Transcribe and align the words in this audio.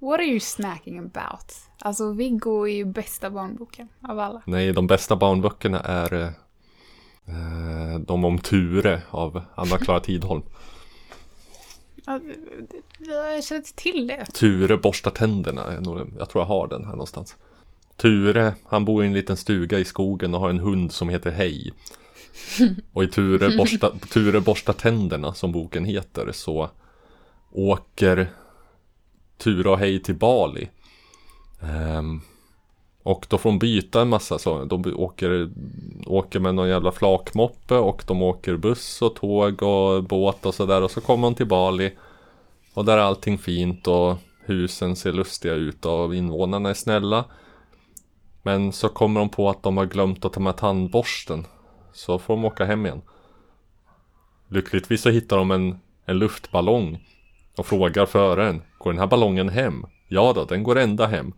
What 0.00 0.20
are 0.20 0.26
you 0.26 0.40
snacking 0.40 0.98
about? 0.98 1.54
Alltså 1.78 2.12
Viggo 2.12 2.68
är 2.68 2.74
ju 2.74 2.84
bästa 2.84 3.30
barnboken 3.30 3.88
av 4.08 4.18
alla. 4.18 4.42
Nej, 4.46 4.72
de 4.72 4.86
bästa 4.86 5.16
barnböckerna 5.16 5.80
är 5.80 6.14
eh, 6.14 6.26
eh 7.26 8.00
de 8.00 8.24
om 8.24 8.38
Ture 8.38 9.02
av 9.10 9.42
Anna-Klara 9.54 10.00
Tidholm. 10.00 10.42
Ja, 12.06 12.20
jag 12.98 13.44
känner 13.44 13.60
inte 13.60 13.74
till 13.74 14.06
det. 14.06 14.26
Ture 14.26 14.76
borstar 14.76 15.10
tänderna. 15.10 15.62
Jag 16.18 16.28
tror 16.28 16.42
jag 16.42 16.46
har 16.46 16.68
den 16.68 16.84
här 16.84 16.92
någonstans. 16.92 17.36
Ture, 17.96 18.54
han 18.64 18.84
bor 18.84 19.04
i 19.04 19.06
en 19.06 19.12
liten 19.12 19.36
stuga 19.36 19.78
i 19.78 19.84
skogen 19.84 20.34
och 20.34 20.40
har 20.40 20.50
en 20.50 20.58
hund 20.58 20.92
som 20.92 21.08
heter 21.08 21.30
Hej. 21.30 21.72
Och 22.92 23.04
i 23.04 23.08
Ture 23.08 23.56
borstar, 23.56 23.92
Ture 24.10 24.40
borstar 24.40 24.72
tänderna 24.72 25.34
som 25.34 25.52
boken 25.52 25.84
heter 25.84 26.32
så 26.32 26.70
åker 27.52 28.30
Ture 29.40 29.70
och 29.70 29.78
Hej 29.78 30.02
till 30.02 30.14
Bali. 30.14 30.68
Um, 31.98 32.20
och 33.02 33.26
då 33.28 33.38
får 33.38 33.50
de 33.50 33.58
byta 33.58 34.02
en 34.02 34.08
massa 34.08 34.38
så. 34.38 34.64
De 34.64 34.94
åker, 34.96 35.50
åker 36.06 36.40
med 36.40 36.54
någon 36.54 36.68
jävla 36.68 36.92
flakmoppe 36.92 37.74
och 37.74 38.02
de 38.06 38.22
åker 38.22 38.56
buss 38.56 39.02
och 39.02 39.14
tåg 39.14 39.62
och 39.62 40.04
båt 40.04 40.46
och 40.46 40.54
sådär. 40.54 40.82
Och 40.82 40.90
så 40.90 41.00
kommer 41.00 41.26
de 41.26 41.34
till 41.34 41.46
Bali. 41.46 41.92
Och 42.74 42.84
där 42.84 42.98
är 42.98 43.02
allting 43.02 43.38
fint 43.38 43.86
och 43.86 44.16
husen 44.44 44.96
ser 44.96 45.12
lustiga 45.12 45.54
ut 45.54 45.86
och 45.86 46.14
invånarna 46.14 46.70
är 46.70 46.74
snälla. 46.74 47.24
Men 48.42 48.72
så 48.72 48.88
kommer 48.88 49.20
de 49.20 49.28
på 49.28 49.50
att 49.50 49.62
de 49.62 49.76
har 49.76 49.86
glömt 49.86 50.24
att 50.24 50.32
ta 50.32 50.40
med 50.40 50.56
tandborsten. 50.56 51.46
Så 51.92 52.18
får 52.18 52.34
de 52.34 52.44
åka 52.44 52.64
hem 52.64 52.86
igen. 52.86 53.02
Lyckligtvis 54.48 55.02
så 55.02 55.10
hittar 55.10 55.36
de 55.36 55.50
en, 55.50 55.80
en 56.06 56.18
luftballong. 56.18 57.06
Och 57.56 57.66
frågar 57.66 58.06
föraren, 58.06 58.62
går 58.80 58.92
den 58.92 59.00
här 59.00 59.06
ballongen 59.06 59.48
hem? 59.48 59.86
Ja 60.08 60.32
då, 60.32 60.44
den 60.44 60.62
går 60.62 60.78
ända 60.78 61.06
hem. 61.06 61.32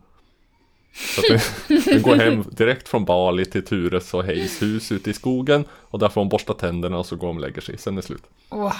Så 0.93 1.21
den, 1.29 1.39
den, 1.85 2.01
går 2.01 2.15
hem 2.15 2.43
direkt 2.51 2.89
från 2.89 3.05
Bali 3.05 3.45
till 3.45 3.65
Tures 3.65 4.13
och 4.13 4.23
Hejs 4.23 4.61
hus 4.61 4.91
ute 4.91 5.09
i 5.09 5.13
skogen. 5.13 5.65
Och 5.71 5.99
där 5.99 6.09
får 6.09 6.21
de 6.21 6.29
borsta 6.29 6.53
tänderna 6.53 6.97
och 6.97 7.05
så 7.05 7.15
går 7.15 7.27
de 7.27 7.37
och 7.37 7.41
lägger 7.41 7.61
sig. 7.61 7.77
Sen 7.77 7.93
är 7.93 8.01
det 8.01 8.07
slut. 8.07 8.23
Wow. 8.49 8.71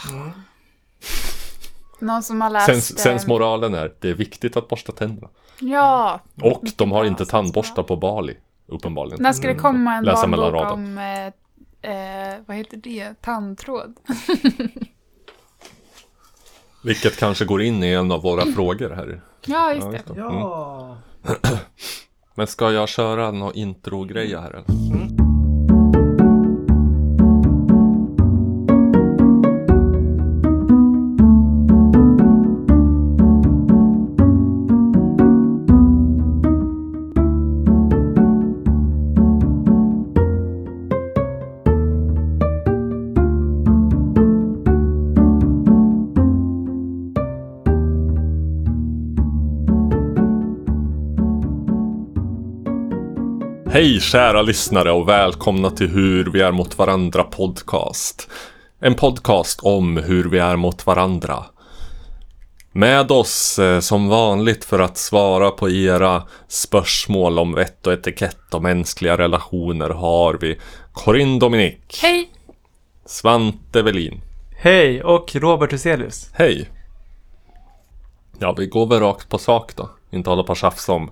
Någon 2.00 2.24
som 2.24 2.42
har 2.42 2.50
läst... 2.50 2.66
Sens, 2.66 3.00
sensmoralen 3.00 3.74
är, 3.74 3.94
det 4.00 4.10
är 4.10 4.14
viktigt 4.14 4.58
att 4.58 4.68
borsta 4.68 4.92
tänderna. 4.92 5.30
Ja. 5.60 6.20
Och 6.42 6.64
de 6.76 6.92
har 6.92 7.06
inte 7.06 7.26
tandborstar 7.26 7.84
på 7.84 7.96
Bali, 7.96 8.38
uppenbarligen. 8.68 9.24
När 9.24 9.34
ska 9.34 9.48
det 9.48 9.56
komma 9.56 9.96
en 9.96 10.06
barnbok 10.06 10.72
om, 10.72 10.98
eh, 10.98 11.26
eh, 11.92 12.40
vad 12.46 12.58
heter 12.58 12.78
det, 12.78 13.22
tandtråd? 13.22 13.96
Vilket 16.84 17.18
kanske 17.18 17.46
går 17.46 17.62
in 17.62 17.84
i 17.84 17.88
en 17.88 18.12
av 18.12 18.22
våra 18.22 18.46
frågor 18.46 18.90
här. 18.90 19.22
Ja, 19.46 19.74
just 19.74 19.92
det. 19.92 20.02
Ja. 20.16 20.98
Mm. 21.28 21.40
Men 22.36 22.48
ska 22.48 22.72
jag 22.72 22.90
köra 22.90 23.32
någon 23.32 23.56
intro-greja 23.56 24.42
här 24.42 24.50
eller? 24.50 24.94
Mm. 24.94 25.23
Hej 53.74 54.00
kära 54.00 54.42
lyssnare 54.42 54.92
och 54.92 55.10
välkomna 55.10 55.70
till 55.70 55.90
Hur 55.90 56.26
vi 56.26 56.42
är 56.42 56.52
mot 56.52 56.78
varandra 56.78 57.24
podcast. 57.24 58.30
En 58.80 58.96
podcast 58.96 59.60
om 59.64 59.98
hur 59.98 60.30
vi 60.30 60.40
är 60.40 60.56
mot 60.56 60.86
varandra. 60.86 61.46
Med 62.72 63.12
oss 63.12 63.60
eh, 63.60 63.80
som 63.80 64.10
vanligt 64.10 64.66
för 64.66 64.80
att 64.80 64.98
svara 64.98 65.52
på 65.52 65.70
era 65.70 66.24
spörsmål 66.48 67.40
om 67.40 67.54
vett 67.54 67.88
och 67.88 67.94
etikett 67.94 68.54
och 68.54 68.64
mänskliga 68.64 69.18
relationer 69.18 69.90
har 69.90 70.34
vi 70.34 70.60
Corinne 70.92 71.40
Dominik. 71.40 72.00
Hej! 72.02 72.30
Svante 73.06 73.82
Velin. 73.82 74.22
Hej! 74.58 75.04
Och 75.04 75.36
Robert 75.36 75.74
Huselius. 75.74 76.30
Hej! 76.34 76.70
Ja, 78.40 78.56
vi 78.58 78.66
går 78.66 78.88
väl 78.88 79.00
rakt 79.00 79.30
på 79.30 79.38
sak 79.38 79.76
då. 79.76 79.90
Inte 80.12 80.30
hålla 80.30 80.44
på 80.44 80.52
och 80.52 80.58
tjafsa 80.58 80.94
om 80.94 81.12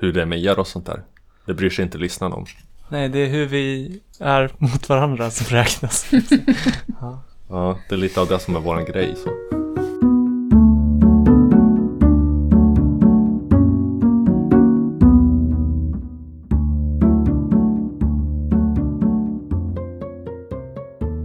hur 0.00 0.12
det 0.12 0.22
är 0.22 0.26
med 0.26 0.44
er 0.44 0.58
och 0.58 0.66
sånt 0.66 0.86
där. 0.86 1.02
Det 1.46 1.54
bryr 1.54 1.70
sig 1.70 1.84
inte 1.84 1.98
lyssnarna 1.98 2.36
om. 2.36 2.44
Nej, 2.88 3.08
det 3.08 3.18
är 3.18 3.26
hur 3.26 3.46
vi 3.46 4.00
är 4.20 4.50
mot 4.58 4.88
varandra 4.88 5.30
som 5.30 5.56
räknas. 5.56 6.10
ja. 7.00 7.22
ja, 7.50 7.78
det 7.88 7.94
är 7.94 7.98
lite 7.98 8.20
av 8.20 8.26
det 8.26 8.38
som 8.38 8.56
är 8.56 8.60
våran 8.60 8.84
grej. 8.84 9.16
Så. 9.16 9.30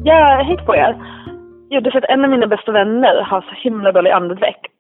Ja, 0.04 0.44
hej 0.48 0.58
på 0.66 0.76
er. 0.76 0.98
Jo, 1.70 1.82
det 1.82 1.90
är 1.90 1.92
för 1.92 1.98
att 1.98 2.10
en 2.10 2.24
av 2.24 2.30
mina 2.30 2.48
bästa 2.48 2.72
vänner 2.72 3.24
har 3.24 3.42
så 3.42 3.56
himla 3.64 3.92
dålig 3.92 4.12
andedräkt. 4.12 4.71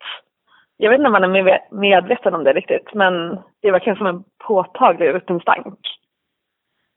Jag 0.83 0.89
vet 0.89 0.97
inte 0.97 1.07
om 1.07 1.13
man 1.13 1.23
är 1.23 1.59
medveten 1.71 2.35
om 2.35 2.43
det 2.43 2.53
riktigt, 2.53 2.93
men 2.93 3.13
det 3.61 3.67
är 3.67 3.71
verkligen 3.71 3.97
som 3.97 4.07
en 4.07 4.23
påtaglig 4.47 5.13
rutin 5.13 5.39
stank. 5.39 5.79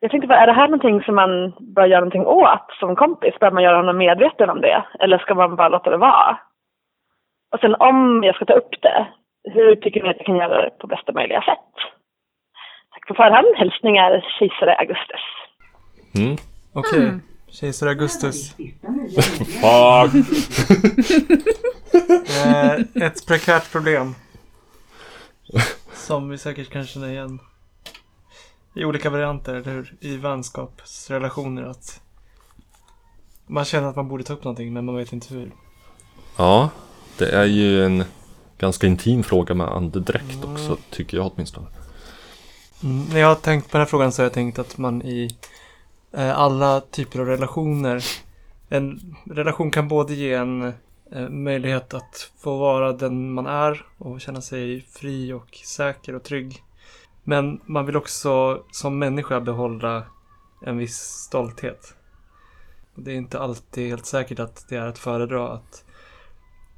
Jag 0.00 0.10
tänkte, 0.10 0.34
är 0.34 0.46
det 0.46 0.52
här 0.52 0.68
någonting 0.68 1.02
som 1.02 1.14
man 1.14 1.52
bör 1.60 1.86
göra 1.86 2.00
någonting 2.00 2.26
åt 2.26 2.70
som 2.80 2.96
kompis? 2.96 3.34
Bör 3.40 3.50
man 3.50 3.62
göra 3.62 3.76
honom 3.76 3.96
medveten 3.96 4.50
om 4.50 4.60
det? 4.60 4.84
Eller 5.00 5.18
ska 5.18 5.34
man 5.34 5.56
bara 5.56 5.68
låta 5.68 5.90
det 5.90 5.96
vara? 5.96 6.38
Och 7.52 7.60
sen 7.60 7.74
om 7.74 8.22
jag 8.24 8.34
ska 8.34 8.44
ta 8.44 8.52
upp 8.52 8.82
det, 8.82 9.06
hur 9.54 9.76
tycker 9.76 10.02
ni 10.02 10.08
att 10.08 10.16
jag 10.16 10.26
kan 10.26 10.36
göra 10.36 10.62
det 10.62 10.70
på 10.78 10.86
bästa 10.86 11.12
möjliga 11.12 11.42
sätt? 11.42 11.74
Tack 12.92 13.08
på 13.08 13.14
förhand. 13.14 13.46
Hälsningar 13.56 14.24
kejsare 14.38 14.74
Augustus. 14.74 15.24
Mm. 16.16 16.36
Okej. 16.74 16.98
Okay. 16.98 17.08
Mm. 17.08 17.20
Kejsar 17.54 17.86
Augustus. 17.86 18.50
Fuck! 19.60 20.14
Eh, 22.44 22.72
ett 22.94 23.26
prekärt 23.26 23.72
problem. 23.72 24.14
Som 25.94 26.28
vi 26.28 26.38
säkert 26.38 26.70
kan 26.70 26.86
känna 26.86 27.10
igen. 27.10 27.38
I 28.74 28.84
olika 28.84 29.10
varianter, 29.10 29.54
eller 29.54 29.72
hur? 29.72 29.94
I 30.00 30.16
vänskapsrelationer. 30.16 31.62
Att 31.62 32.00
man 33.46 33.64
känner 33.64 33.88
att 33.88 33.96
man 33.96 34.08
borde 34.08 34.24
ta 34.24 34.32
upp 34.32 34.44
någonting, 34.44 34.72
men 34.72 34.84
man 34.84 34.96
vet 34.96 35.12
inte 35.12 35.34
hur. 35.34 35.52
Ja, 36.36 36.70
det 37.18 37.28
är 37.28 37.44
ju 37.44 37.84
en 37.84 38.04
ganska 38.58 38.86
intim 38.86 39.22
fråga 39.22 39.54
med 39.54 39.68
andedräkt 39.68 40.44
mm. 40.44 40.52
också, 40.52 40.76
tycker 40.90 41.16
jag 41.16 41.32
åtminstone. 41.34 41.66
Mm, 42.82 43.04
när 43.04 43.20
jag 43.20 43.28
har 43.28 43.34
tänkt 43.34 43.70
på 43.70 43.76
den 43.76 43.80
här 43.80 43.90
frågan 43.90 44.12
så 44.12 44.22
har 44.22 44.24
jag 44.24 44.32
tänkt 44.32 44.58
att 44.58 44.78
man 44.78 45.02
i 45.02 45.36
Eh, 46.16 46.38
alla 46.38 46.80
typer 46.80 47.20
av 47.20 47.26
relationer 47.26 48.04
en 48.68 49.16
relation 49.24 49.70
kan 49.70 49.88
både 49.88 50.14
ge 50.14 50.34
en 50.34 50.72
eh, 51.12 51.28
möjlighet 51.28 51.94
att 51.94 52.32
få 52.38 52.58
vara 52.58 52.92
den 52.92 53.32
man 53.32 53.46
är 53.46 53.86
och 53.98 54.20
känna 54.20 54.40
sig 54.40 54.80
fri 54.80 55.32
och 55.32 55.56
säker 55.64 56.14
och 56.14 56.22
trygg. 56.22 56.62
Men 57.24 57.60
man 57.64 57.86
vill 57.86 57.96
också 57.96 58.62
som 58.70 58.98
människa 58.98 59.40
behålla 59.40 60.02
en 60.62 60.78
viss 60.78 60.96
stolthet. 60.98 61.94
Det 62.94 63.12
är 63.12 63.16
inte 63.16 63.40
alltid 63.40 63.88
helt 63.88 64.06
säkert 64.06 64.38
att 64.38 64.66
det 64.68 64.76
är 64.76 64.86
att 64.86 64.98
föredra 64.98 65.52
att 65.52 65.84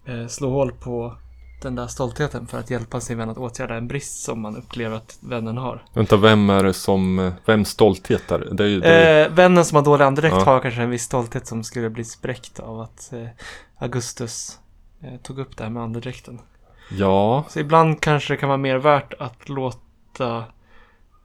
eh, 0.04 0.26
slå 0.26 0.50
hål 0.50 0.72
på 0.72 1.16
den 1.62 1.74
där 1.74 1.86
stoltheten 1.86 2.46
för 2.46 2.58
att 2.58 2.70
hjälpa 2.70 3.00
sin 3.00 3.18
vän 3.18 3.30
att 3.30 3.38
åtgärda 3.38 3.74
en 3.74 3.88
brist 3.88 4.22
som 4.22 4.40
man 4.40 4.56
upplever 4.56 4.96
att 4.96 5.18
vännen 5.20 5.56
har. 5.56 5.82
Vänta, 5.92 6.16
vem 6.16 6.50
är 6.50 6.64
det 6.64 6.74
som, 6.74 7.32
vems 7.44 7.68
stolthet 7.68 8.30
är 8.30 8.38
det? 8.38 8.64
är 8.64 8.68
ju, 8.68 8.80
det 8.80 8.88
är... 8.88 9.26
Eh, 9.26 9.32
vännen 9.32 9.64
som 9.64 9.76
har 9.76 9.82
dålig 9.82 10.04
andedräkt 10.04 10.36
ja. 10.38 10.44
har 10.44 10.60
kanske 10.60 10.82
en 10.82 10.90
viss 10.90 11.02
stolthet 11.02 11.46
som 11.46 11.64
skulle 11.64 11.90
bli 11.90 12.04
spräckt 12.04 12.60
av 12.60 12.80
att 12.80 13.12
eh, 13.12 13.26
Augustus 13.78 14.58
eh, 15.02 15.20
tog 15.22 15.38
upp 15.38 15.56
det 15.56 15.64
här 15.64 15.70
med 15.70 15.82
andedräkten. 15.82 16.40
Ja. 16.90 17.44
Så 17.48 17.60
ibland 17.60 18.00
kanske 18.00 18.32
det 18.32 18.36
kan 18.36 18.48
vara 18.48 18.58
mer 18.58 18.76
värt 18.76 19.14
att 19.18 19.48
låta 19.48 20.44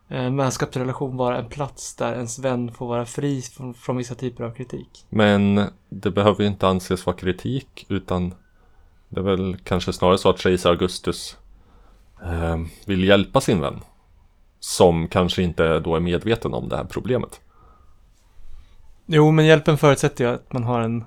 en 0.07 0.25
eh, 0.25 0.35
vänskapsrelation 0.35 1.17
vara 1.17 1.37
en 1.37 1.49
plats 1.49 1.95
där 1.95 2.13
ens 2.13 2.39
vän 2.39 2.71
får 2.71 2.87
vara 2.87 3.05
fri 3.05 3.41
från, 3.41 3.73
från 3.73 3.97
vissa 3.97 4.15
typer 4.15 4.43
av 4.43 4.51
kritik. 4.51 5.05
Men 5.09 5.69
det 5.89 6.11
behöver 6.11 6.41
ju 6.41 6.47
inte 6.47 6.67
anses 6.67 7.05
vara 7.05 7.15
kritik 7.15 7.85
utan 7.89 8.33
det 9.11 9.19
är 9.19 9.23
väl 9.23 9.57
kanske 9.63 9.93
snarare 9.93 10.17
så 10.17 10.29
att 10.29 10.39
kejsar 10.39 10.69
Augustus 10.69 11.37
eh, 12.23 12.57
vill 12.85 13.03
hjälpa 13.03 13.41
sin 13.41 13.61
vän. 13.61 13.79
Som 14.59 15.07
kanske 15.07 15.43
inte 15.43 15.79
då 15.79 15.95
är 15.95 15.99
medveten 15.99 16.53
om 16.53 16.69
det 16.69 16.77
här 16.77 16.83
problemet. 16.83 17.41
Jo, 19.05 19.31
men 19.31 19.45
hjälpen 19.45 19.77
förutsätter 19.77 20.25
ju 20.25 20.31
att 20.31 20.53
man 20.53 20.63
har 20.63 20.81
en 20.81 21.03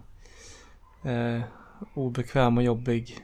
eh, 1.04 1.42
obekväm 1.94 2.58
och 2.58 2.64
jobbig 2.64 3.18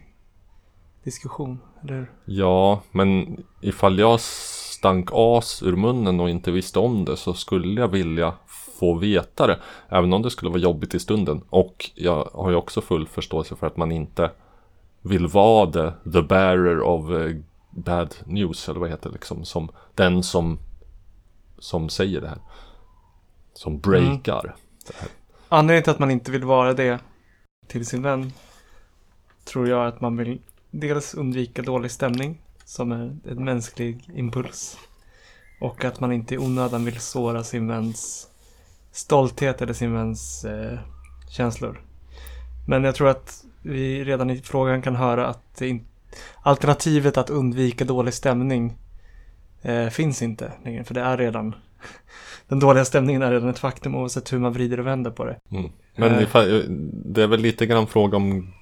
diskussion, 1.05 1.59
eller 1.83 1.95
hur? 1.95 2.11
Ja, 2.25 2.83
men 2.91 3.37
ifall 3.61 3.99
jag 3.99 4.21
stank 4.21 5.09
as 5.13 5.63
ur 5.63 5.77
munnen 5.77 6.21
och 6.21 6.31
inte 6.31 6.51
visste 6.51 6.79
om 6.79 7.05
det 7.05 7.17
så 7.17 7.35
skulle 7.35 7.81
jag 7.81 7.89
vilja 7.89 8.35
få 8.49 8.95
veta 8.95 9.47
det. 9.47 9.59
Även 9.89 10.13
om 10.13 10.23
det 10.23 10.31
skulle 10.31 10.51
vara 10.51 10.61
jobbigt 10.61 10.95
i 10.95 10.99
stunden. 10.99 11.43
Och 11.51 11.91
jag 11.95 12.29
har 12.35 12.51
ju 12.51 12.57
också 12.57 12.81
full 12.81 13.07
förståelse 13.07 13.57
för 13.57 13.67
att 13.67 13.77
man 13.77 13.93
inte 13.93 14.31
vill 15.03 15.27
vara 15.27 15.73
the, 15.73 16.11
the 16.13 16.23
bearer 16.23 16.81
of 16.81 17.11
uh, 17.11 17.37
bad 17.71 18.15
news, 18.25 18.69
eller 18.69 18.81
vad 18.81 18.91
heter 18.91 19.09
det 19.09 19.15
liksom. 19.15 19.45
Som 19.45 19.71
den 19.95 20.23
som, 20.23 20.59
som 21.59 21.89
säger 21.89 22.21
det 22.21 22.29
här. 22.29 22.39
Som 23.55 23.81
breakar. 23.81 24.45
Mm. 24.45 24.57
Det 24.87 24.97
här. 24.97 25.09
Anledningen 25.49 25.83
till 25.83 25.91
att 25.91 25.99
man 25.99 26.11
inte 26.11 26.31
vill 26.31 26.45
vara 26.45 26.75
det 26.75 26.99
till 27.67 27.87
sin 27.87 28.03
vän 28.03 28.33
tror 29.45 29.69
jag 29.69 29.87
att 29.87 30.01
man 30.01 30.17
vill 30.17 30.41
dels 30.71 31.15
undvika 31.15 31.63
dålig 31.63 31.91
stämning 31.91 32.43
som 32.65 32.93
är 32.93 33.17
en 33.25 33.45
mänsklig 33.45 34.11
impuls. 34.15 34.79
Och 35.61 35.85
att 35.85 36.01
man 36.01 36.13
inte 36.13 36.35
i 36.35 36.39
onödan 36.39 36.85
vill 36.85 37.01
såra 37.01 37.45
sin 37.45 37.69
väns 37.69 38.29
stolthet 38.93 39.63
eller 39.63 39.73
sin 39.73 39.93
väns 39.93 40.45
eh, 40.45 40.79
känslor. 41.31 41.81
Men 42.67 42.85
jag 42.85 42.95
tror 42.95 43.09
att 43.09 43.45
vi 43.63 44.05
redan 44.05 44.31
i 44.31 44.37
frågan 44.37 44.83
kan 44.83 44.97
höra 44.97 45.27
att 45.27 45.61
in, 45.61 45.85
alternativet 46.43 47.17
att 47.17 47.31
undvika 47.31 47.85
dålig 47.85 48.15
stämning 48.15 48.77
eh, 49.63 49.89
finns 49.89 50.23
inte 50.23 50.53
längre. 50.65 50.85
För 50.85 50.95
det 50.95 51.01
är 51.01 51.17
redan 51.17 51.55
den 52.49 52.61
dåliga 52.61 52.85
stämningen 52.85 53.23
är 53.23 53.31
redan 53.31 53.49
ett 53.49 53.59
faktum 53.59 53.95
oavsett 53.95 54.33
hur 54.33 54.39
man 54.39 54.53
vrider 54.53 54.81
och 54.81 54.87
vänder 54.87 55.11
på 55.11 55.25
det. 55.25 55.37
Mm. 55.51 55.71
Men 55.97 56.15
eh. 56.15 56.63
det 57.05 57.23
är 57.23 57.27
väl 57.27 57.41
lite 57.41 57.67
grann 57.67 57.87
fråga 57.87 58.17
om 58.17 58.53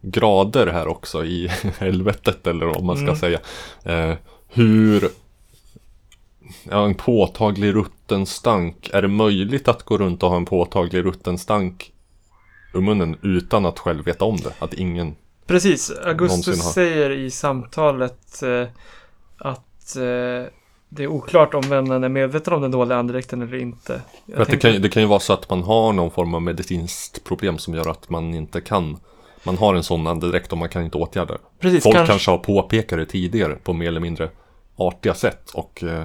grader 0.00 0.66
här 0.66 0.88
också 0.88 1.24
i 1.24 1.48
helvetet 1.78 2.46
eller 2.46 2.66
vad 2.66 2.84
man 2.84 2.96
ska 2.96 3.06
mm. 3.06 3.16
säga. 3.16 3.40
Eh, 3.84 4.16
hur 4.48 5.08
ja, 6.70 6.84
en 6.84 6.94
påtaglig 6.94 7.74
rutten 7.74 8.26
stank. 8.26 8.90
Är 8.92 9.02
det 9.02 9.08
möjligt 9.08 9.68
att 9.68 9.82
gå 9.82 9.98
runt 9.98 10.22
och 10.22 10.30
ha 10.30 10.36
en 10.36 10.44
påtaglig 10.44 11.04
rutten 11.04 11.38
stank 11.38 11.92
ur 12.72 12.80
munnen 12.80 13.16
utan 13.22 13.66
att 13.66 13.78
själv 13.78 14.04
veta 14.04 14.24
om 14.24 14.36
det? 14.36 14.52
Att 14.58 14.74
ingen 14.74 15.14
Precis, 15.46 15.90
Augustus 15.90 16.64
har... 16.64 16.72
säger 16.72 17.10
i 17.10 17.30
samtalet 17.30 18.42
eh, 18.42 18.68
att 19.38 19.96
eh, 19.96 20.52
det 20.88 21.02
är 21.02 21.06
oklart 21.06 21.54
om 21.54 21.62
vännen 21.68 22.04
är 22.04 22.08
medveten 22.08 22.52
om 22.52 22.62
den 22.62 22.70
dåliga 22.70 22.98
andedräkten 22.98 23.42
eller 23.42 23.56
inte. 23.56 23.94
Att 23.94 24.48
tänkte... 24.48 24.68
det, 24.68 24.72
kan, 24.72 24.82
det 24.82 24.88
kan 24.88 25.02
ju 25.02 25.08
vara 25.08 25.20
så 25.20 25.32
att 25.32 25.50
man 25.50 25.62
har 25.62 25.92
någon 25.92 26.10
form 26.10 26.34
av 26.34 26.42
medicinskt 26.42 27.24
problem 27.24 27.58
som 27.58 27.74
gör 27.74 27.90
att 27.90 28.10
man 28.10 28.34
inte 28.34 28.60
kan 28.60 28.98
man 29.44 29.58
har 29.58 29.74
en 29.74 29.82
sån 29.82 30.06
andedräkt 30.06 30.52
och 30.52 30.58
man 30.58 30.68
kan 30.68 30.84
inte 30.84 30.98
åtgärda 30.98 31.32
det. 31.32 31.38
Precis, 31.58 31.82
Folk 31.82 31.96
kanske... 31.96 32.12
kanske 32.12 32.30
har 32.30 32.38
påpekat 32.38 32.98
det 32.98 33.06
tidigare 33.06 33.54
på 33.54 33.72
mer 33.72 33.88
eller 33.88 34.00
mindre 34.00 34.30
artiga 34.76 35.14
sätt 35.14 35.50
och 35.54 35.84
eh, 35.84 36.04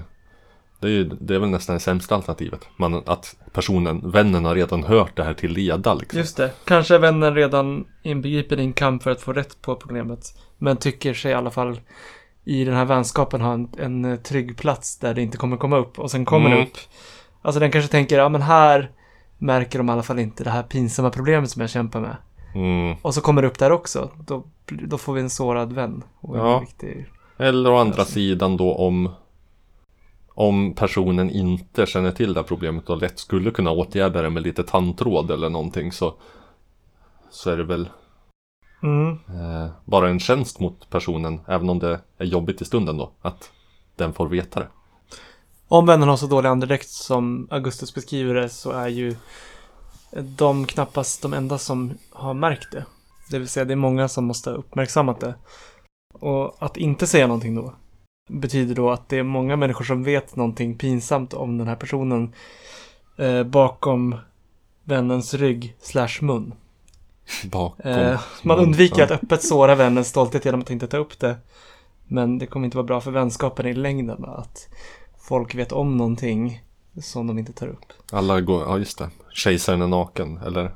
det, 0.88 0.92
är, 0.92 1.18
det 1.20 1.36
är 1.36 1.40
väl 1.40 1.50
nästan 1.50 1.74
det 1.74 1.80
sämsta 1.80 2.16
alternativet. 2.16 2.68
Man, 2.78 3.04
att 3.06 3.36
personen, 3.52 4.12
vännen 4.12 4.46
har 4.46 4.56
redan 4.56 4.84
hört 4.84 5.18
det 5.18 5.24
här 5.24 5.34
till 5.34 5.52
leda. 5.52 5.94
Liksom. 5.94 6.20
Just 6.20 6.38
det. 6.38 6.52
Kanske 6.66 6.96
är 6.96 7.00
vännen 7.00 7.36
redan 7.36 7.86
inbegripen 8.04 8.60
i 8.60 8.64
en 8.64 8.74
kamp 8.74 9.04
för 9.04 9.12
att 9.12 9.22
få 9.22 9.34
rätt 9.34 9.62
på 9.62 9.76
problemet. 9.76 10.20
Men 10.58 10.78
tycker 10.78 11.14
sig 11.14 11.32
i 11.32 11.34
alla 11.34 11.52
fall 11.52 11.80
i 12.46 12.64
den 12.64 12.76
här 12.76 12.86
vänskapen 12.86 13.42
ha 13.42 13.54
en, 13.54 13.70
en 13.80 14.18
trygg 14.24 14.58
plats 14.58 15.00
där 15.00 15.14
det 15.14 15.22
inte 15.22 15.38
kommer 15.38 15.58
komma 15.58 15.78
upp. 15.78 16.00
Och 16.00 16.12
sen 16.12 16.26
kommer 16.26 16.46
mm. 16.46 16.60
det 16.60 16.66
upp. 16.66 16.78
Alltså 17.42 17.60
den 17.60 17.72
kanske 17.72 17.92
tänker, 17.92 18.18
ja 18.18 18.30
men 18.30 18.42
här 18.42 18.92
märker 19.38 19.80
de 19.80 19.90
i 19.90 19.92
alla 19.92 20.04
fall 20.04 20.20
inte 20.20 20.44
det 20.44 20.50
här 20.50 20.64
pinsamma 20.64 21.10
problemet 21.10 21.50
som 21.50 21.62
jag 21.62 21.70
kämpar 21.70 22.02
med. 22.02 22.16
Mm. 22.56 22.96
Och 23.02 23.14
så 23.14 23.22
kommer 23.22 23.42
det 23.42 23.48
upp 23.48 23.60
där 23.60 23.72
också. 23.72 24.10
Då, 24.28 24.44
då 24.66 24.98
får 24.98 25.14
vi 25.14 25.22
en 25.22 25.30
sårad 25.30 25.74
vän. 25.74 26.04
ja. 26.22 26.60
Viktig... 26.60 27.06
Eller 27.38 27.72
å 27.72 27.78
andra 27.78 28.06
sidan 28.06 28.58
då 28.58 28.76
om 28.76 29.10
om 30.36 30.74
personen 30.74 31.30
inte 31.30 31.86
känner 31.86 32.12
till 32.12 32.34
det 32.34 32.40
här 32.40 32.48
problemet 32.48 32.90
och 32.90 33.02
lätt 33.02 33.20
skulle 33.20 33.52
kunna 33.52 33.72
åtgärda 33.72 34.22
det 34.22 34.30
med 34.30 34.44
lite 34.44 34.64
tandtråd 34.64 35.32
eller 35.32 35.50
någonting 35.50 35.92
så 35.92 36.14
så 37.30 37.50
är 37.50 37.58
det 37.58 37.64
väl 37.64 37.90
mm. 38.84 39.12
eh, 39.12 39.72
bara 39.86 40.10
en 40.10 40.20
tjänst 40.20 40.60
mot 40.60 40.90
personen 40.90 41.40
även 41.48 41.70
om 41.70 41.80
det 41.80 42.00
är 42.18 42.26
jobbigt 42.26 42.62
i 42.62 42.66
stunden 42.66 42.98
då 42.98 43.12
att 43.22 43.52
den 43.96 44.14
får 44.14 44.28
veta 44.28 44.60
det. 44.60 44.68
Om 45.68 45.86
vännen 45.86 46.10
har 46.10 46.18
så 46.18 46.28
dålig 46.28 46.50
andedräkt 46.50 46.90
som 46.90 47.48
Augustus 47.52 47.94
beskriver 47.94 48.34
det 48.34 48.50
så 48.50 48.72
är 48.72 48.88
ju 48.88 49.16
de 50.12 50.66
knappast 50.66 51.22
de 51.22 51.34
enda 51.34 51.58
som 51.58 51.94
har 52.12 52.34
märkt 52.34 52.72
det. 52.72 52.86
Det 53.30 53.40
vill 53.40 53.50
säga 53.50 53.66
det 53.66 53.74
är 53.74 53.76
många 53.76 54.08
som 54.08 54.26
måste 54.26 54.50
ha 54.50 54.58
uppmärksammat 54.58 55.20
det. 55.20 55.36
Och 56.14 56.64
att 56.64 56.78
inte 56.78 57.08
säga 57.08 57.28
någonting 57.28 57.56
då 57.56 57.74
betyder 58.28 58.76
då 58.76 58.92
att 58.92 59.10
det 59.10 59.18
är 59.18 59.24
många 59.24 59.56
människor 59.56 59.86
som 59.86 60.04
vet 60.04 60.36
någonting 60.36 60.78
pinsamt 60.78 61.34
om 61.34 61.58
den 61.58 61.68
här 61.68 61.76
personen 61.76 62.34
eh, 63.18 63.44
bakom 63.44 64.16
vännens 64.84 65.34
rygg 65.34 65.76
slash 65.82 66.22
mun. 66.22 66.54
Bakom. 67.52 67.92
Eh, 67.92 68.22
man 68.44 68.60
undviker 68.60 69.00
ja. 69.00 69.06
att 69.06 69.12
öppet 69.12 69.44
såra 69.44 69.76
vännens 69.76 70.08
stolthet 70.08 70.46
genom 70.46 70.62
att 70.62 70.72
inte 70.72 70.88
ta 70.88 70.98
upp 70.98 71.20
det. 71.20 71.36
Men 72.08 72.40
det 72.40 72.46
kommer 72.46 72.66
inte 72.66 72.78
vara 72.78 72.88
bra 72.88 73.02
för 73.02 73.12
vänskapen 73.12 73.68
i 73.68 73.74
längden 73.74 74.26
att 74.26 74.68
folk 75.28 75.56
vet 75.56 75.72
om 75.72 75.98
någonting 75.98 76.64
som 77.02 77.28
de 77.28 77.40
inte 77.40 77.54
tar 77.54 77.68
upp. 77.68 77.86
Alla 78.12 78.42
går, 78.42 78.62
ja 78.62 78.78
just 78.78 78.98
det. 78.98 79.10
Kejsaren 79.34 79.82
är 79.82 79.88
naken, 79.88 80.38
eller? 80.46 80.72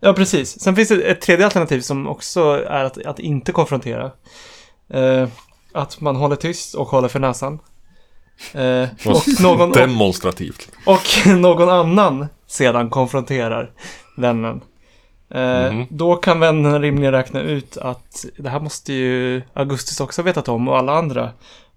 Ja, 0.00 0.12
precis. 0.12 0.60
Sen 0.60 0.76
finns 0.76 0.88
det 0.88 1.02
ett 1.02 1.20
tredje 1.20 1.44
alternativ 1.44 1.80
som 1.80 2.06
också 2.06 2.40
är 2.68 2.84
att, 2.84 3.06
att 3.06 3.18
inte 3.18 3.52
konfrontera. 3.52 4.12
Eh, 4.88 5.28
att 5.72 6.00
man 6.00 6.16
håller 6.16 6.36
tyst 6.36 6.74
och 6.74 6.88
håller 6.88 7.08
för 7.08 7.18
näsan. 7.18 7.58
Eh, 8.52 8.88
och 9.06 9.22
någon, 9.40 9.72
Demonstrativt. 9.72 10.70
Och, 10.86 11.26
någon 11.26 11.68
annan 11.68 12.26
sedan 12.46 12.90
konfronterar 12.90 13.72
vännen. 14.16 14.60
Eh, 15.30 15.64
mm. 15.66 15.86
Då 15.90 16.16
kan 16.16 16.40
vännen 16.40 16.82
rimligen 16.82 17.12
räkna 17.12 17.40
ut 17.40 17.76
att 17.76 18.24
det 18.38 18.48
här 18.48 18.60
måste 18.60 18.92
ju 18.92 19.42
Augustus 19.52 20.00
också 20.00 20.22
vetat 20.22 20.48
om 20.48 20.68
och 20.68 20.78
alla 20.78 20.92
andra. 20.92 21.30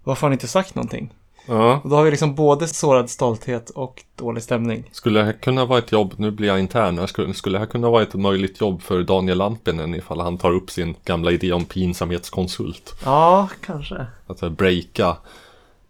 Varför 0.04 0.22
har 0.22 0.30
han 0.30 0.34
inte 0.34 0.48
sagt 0.48 0.76
någonting? 0.76 1.14
Ja. 1.46 1.82
Och 1.84 1.90
då 1.90 1.96
har 1.96 2.04
vi 2.04 2.12
liksom 2.12 2.36
både 2.36 2.68
sårad 2.68 3.10
stolthet 3.10 3.70
och 3.70 4.04
dålig 4.16 4.44
stämning. 4.44 4.90
Skulle 4.92 5.20
det 5.20 5.26
här 5.26 5.34
kunna 5.34 5.66
vara 5.66 5.80
ett 5.80 5.92
jobb, 5.92 6.14
nu 6.18 6.32
blir 6.32 6.48
jag 6.48 6.60
intern, 6.60 7.08
skulle, 7.08 7.34
skulle 7.34 7.56
det 7.56 7.60
här 7.60 7.72
kunna 7.72 7.90
vara 7.90 8.04
ett 8.04 8.14
möjligt 8.14 8.62
jobb 8.62 8.82
för 8.82 9.04
Daniel 9.04 9.38
Lampinen 9.38 9.96
ifall 9.96 10.20
han 10.20 10.38
tar 10.38 10.52
upp 10.52 10.72
sin 10.72 10.96
gamla 11.06 11.32
idé 11.32 11.54
om 11.54 11.66
pinsamhetskonsult? 11.66 12.96
Ja, 13.06 13.50
kanske. 13.62 14.06
Att 14.28 14.40
breaka 14.40 15.18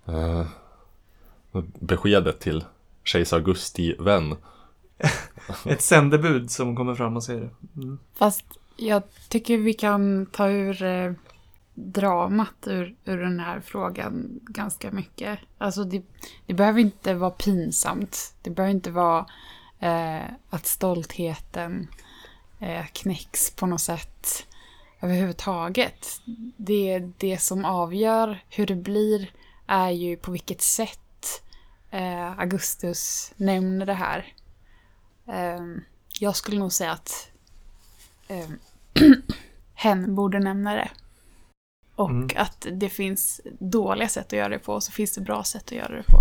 eh, 0.07 0.45
beskedet 1.80 2.40
till 2.40 2.64
kejsar 3.04 3.37
Augusti-vän. 3.37 4.35
ett 5.66 5.81
sändebud 5.81 6.52
som 6.52 6.75
kommer 6.75 6.95
fram 6.95 7.16
och 7.16 7.23
säger 7.23 7.42
det. 7.42 7.81
Mm. 7.81 7.99
Fast 8.16 8.45
jag 8.78 9.04
tycker 9.30 9.57
vi 9.57 9.73
kan 9.73 10.25
ta 10.25 10.49
ur 10.49 10.83
eh, 10.83 11.11
dramat 11.85 12.68
ur, 12.68 12.95
ur 13.06 13.18
den 13.18 13.40
här 13.40 13.59
frågan 13.59 14.40
ganska 14.42 14.92
mycket. 14.92 15.40
Alltså 15.57 15.83
det, 15.83 16.04
det 16.45 16.54
behöver 16.54 16.80
inte 16.80 17.14
vara 17.14 17.31
pinsamt. 17.31 18.35
Det 18.42 18.50
behöver 18.50 18.73
inte 18.73 18.92
vara 18.92 19.26
eh, 19.80 20.26
att 20.50 20.66
stoltheten 20.66 21.88
eh, 22.59 22.85
knäcks 22.94 23.52
på 23.52 23.66
något 23.66 23.81
sätt 23.81 24.45
överhuvudtaget. 25.02 26.07
Det, 26.57 27.00
det 27.00 27.38
som 27.38 27.66
avgör 27.66 28.44
hur 28.50 28.68
det 28.68 28.76
blir 28.76 29.31
är 29.68 29.90
ju 29.90 30.18
på 30.18 30.31
vilket 30.31 30.61
sätt 30.61 31.44
eh, 31.92 32.40
Augustus 32.40 33.33
nämner 33.35 33.85
det 33.85 33.94
här. 33.94 34.33
Eh, 35.28 35.61
jag 36.19 36.35
skulle 36.35 36.59
nog 36.59 36.73
säga 36.73 36.92
att 36.92 37.31
eh, 38.28 38.50
hen 39.73 40.16
borde 40.16 40.40
nämna 40.40 40.76
det. 40.76 40.92
Och 42.01 42.09
mm. 42.09 42.29
att 42.35 42.67
det 42.71 42.89
finns 42.89 43.41
dåliga 43.59 44.07
sätt 44.09 44.25
att 44.25 44.33
göra 44.33 44.49
det 44.49 44.59
på 44.59 44.73
och 44.73 44.83
så 44.83 44.91
finns 44.91 45.15
det 45.15 45.21
bra 45.21 45.43
sätt 45.43 45.63
att 45.65 45.71
göra 45.71 45.95
det 45.95 46.03
på. 46.03 46.17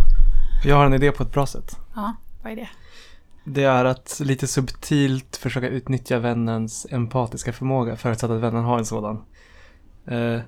Jag 0.65 0.77
har 0.77 0.87
en 0.87 0.95
idé 0.95 1.13
på 1.13 1.23
ett 1.23 1.33
bra 1.33 1.47
sätt. 1.47 1.77
Ja, 1.95 2.17
vad 2.43 2.53
är 2.53 2.57
det? 2.57 2.69
Det 3.45 3.65
är 3.65 3.85
att 3.85 4.21
lite 4.25 4.47
subtilt 4.47 5.37
försöka 5.37 5.69
utnyttja 5.69 6.19
vännens 6.19 6.87
empatiska 6.91 7.53
förmåga 7.53 7.97
förutsatt 7.97 8.31
att 8.31 8.41
vännen 8.41 8.65
har 8.65 8.79
en 8.79 8.87
sådan. 8.87 9.25
Eh, 10.07 10.41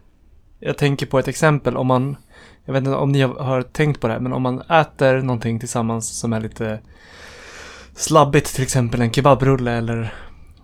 jag 0.61 0.79
tänker 0.79 1.07
på 1.07 1.19
ett 1.19 1.29
exempel 1.29 1.77
om 1.77 1.87
man, 1.87 2.17
jag 2.65 2.73
vet 2.73 2.81
inte 2.81 2.97
om 2.97 3.13
ni 3.13 3.21
har 3.21 3.63
tänkt 3.63 4.01
på 4.01 4.07
det 4.07 4.13
här, 4.13 4.21
men 4.21 4.33
om 4.33 4.43
man 4.43 4.61
äter 4.61 5.23
någonting 5.23 5.61
tillsammans 5.61 6.19
som 6.19 6.33
är 6.33 6.41
lite 6.41 6.81
slabbigt, 7.95 8.55
till 8.55 8.63
exempel 8.63 9.01
en 9.01 9.13
kebabrulle 9.13 9.73
eller 9.73 10.15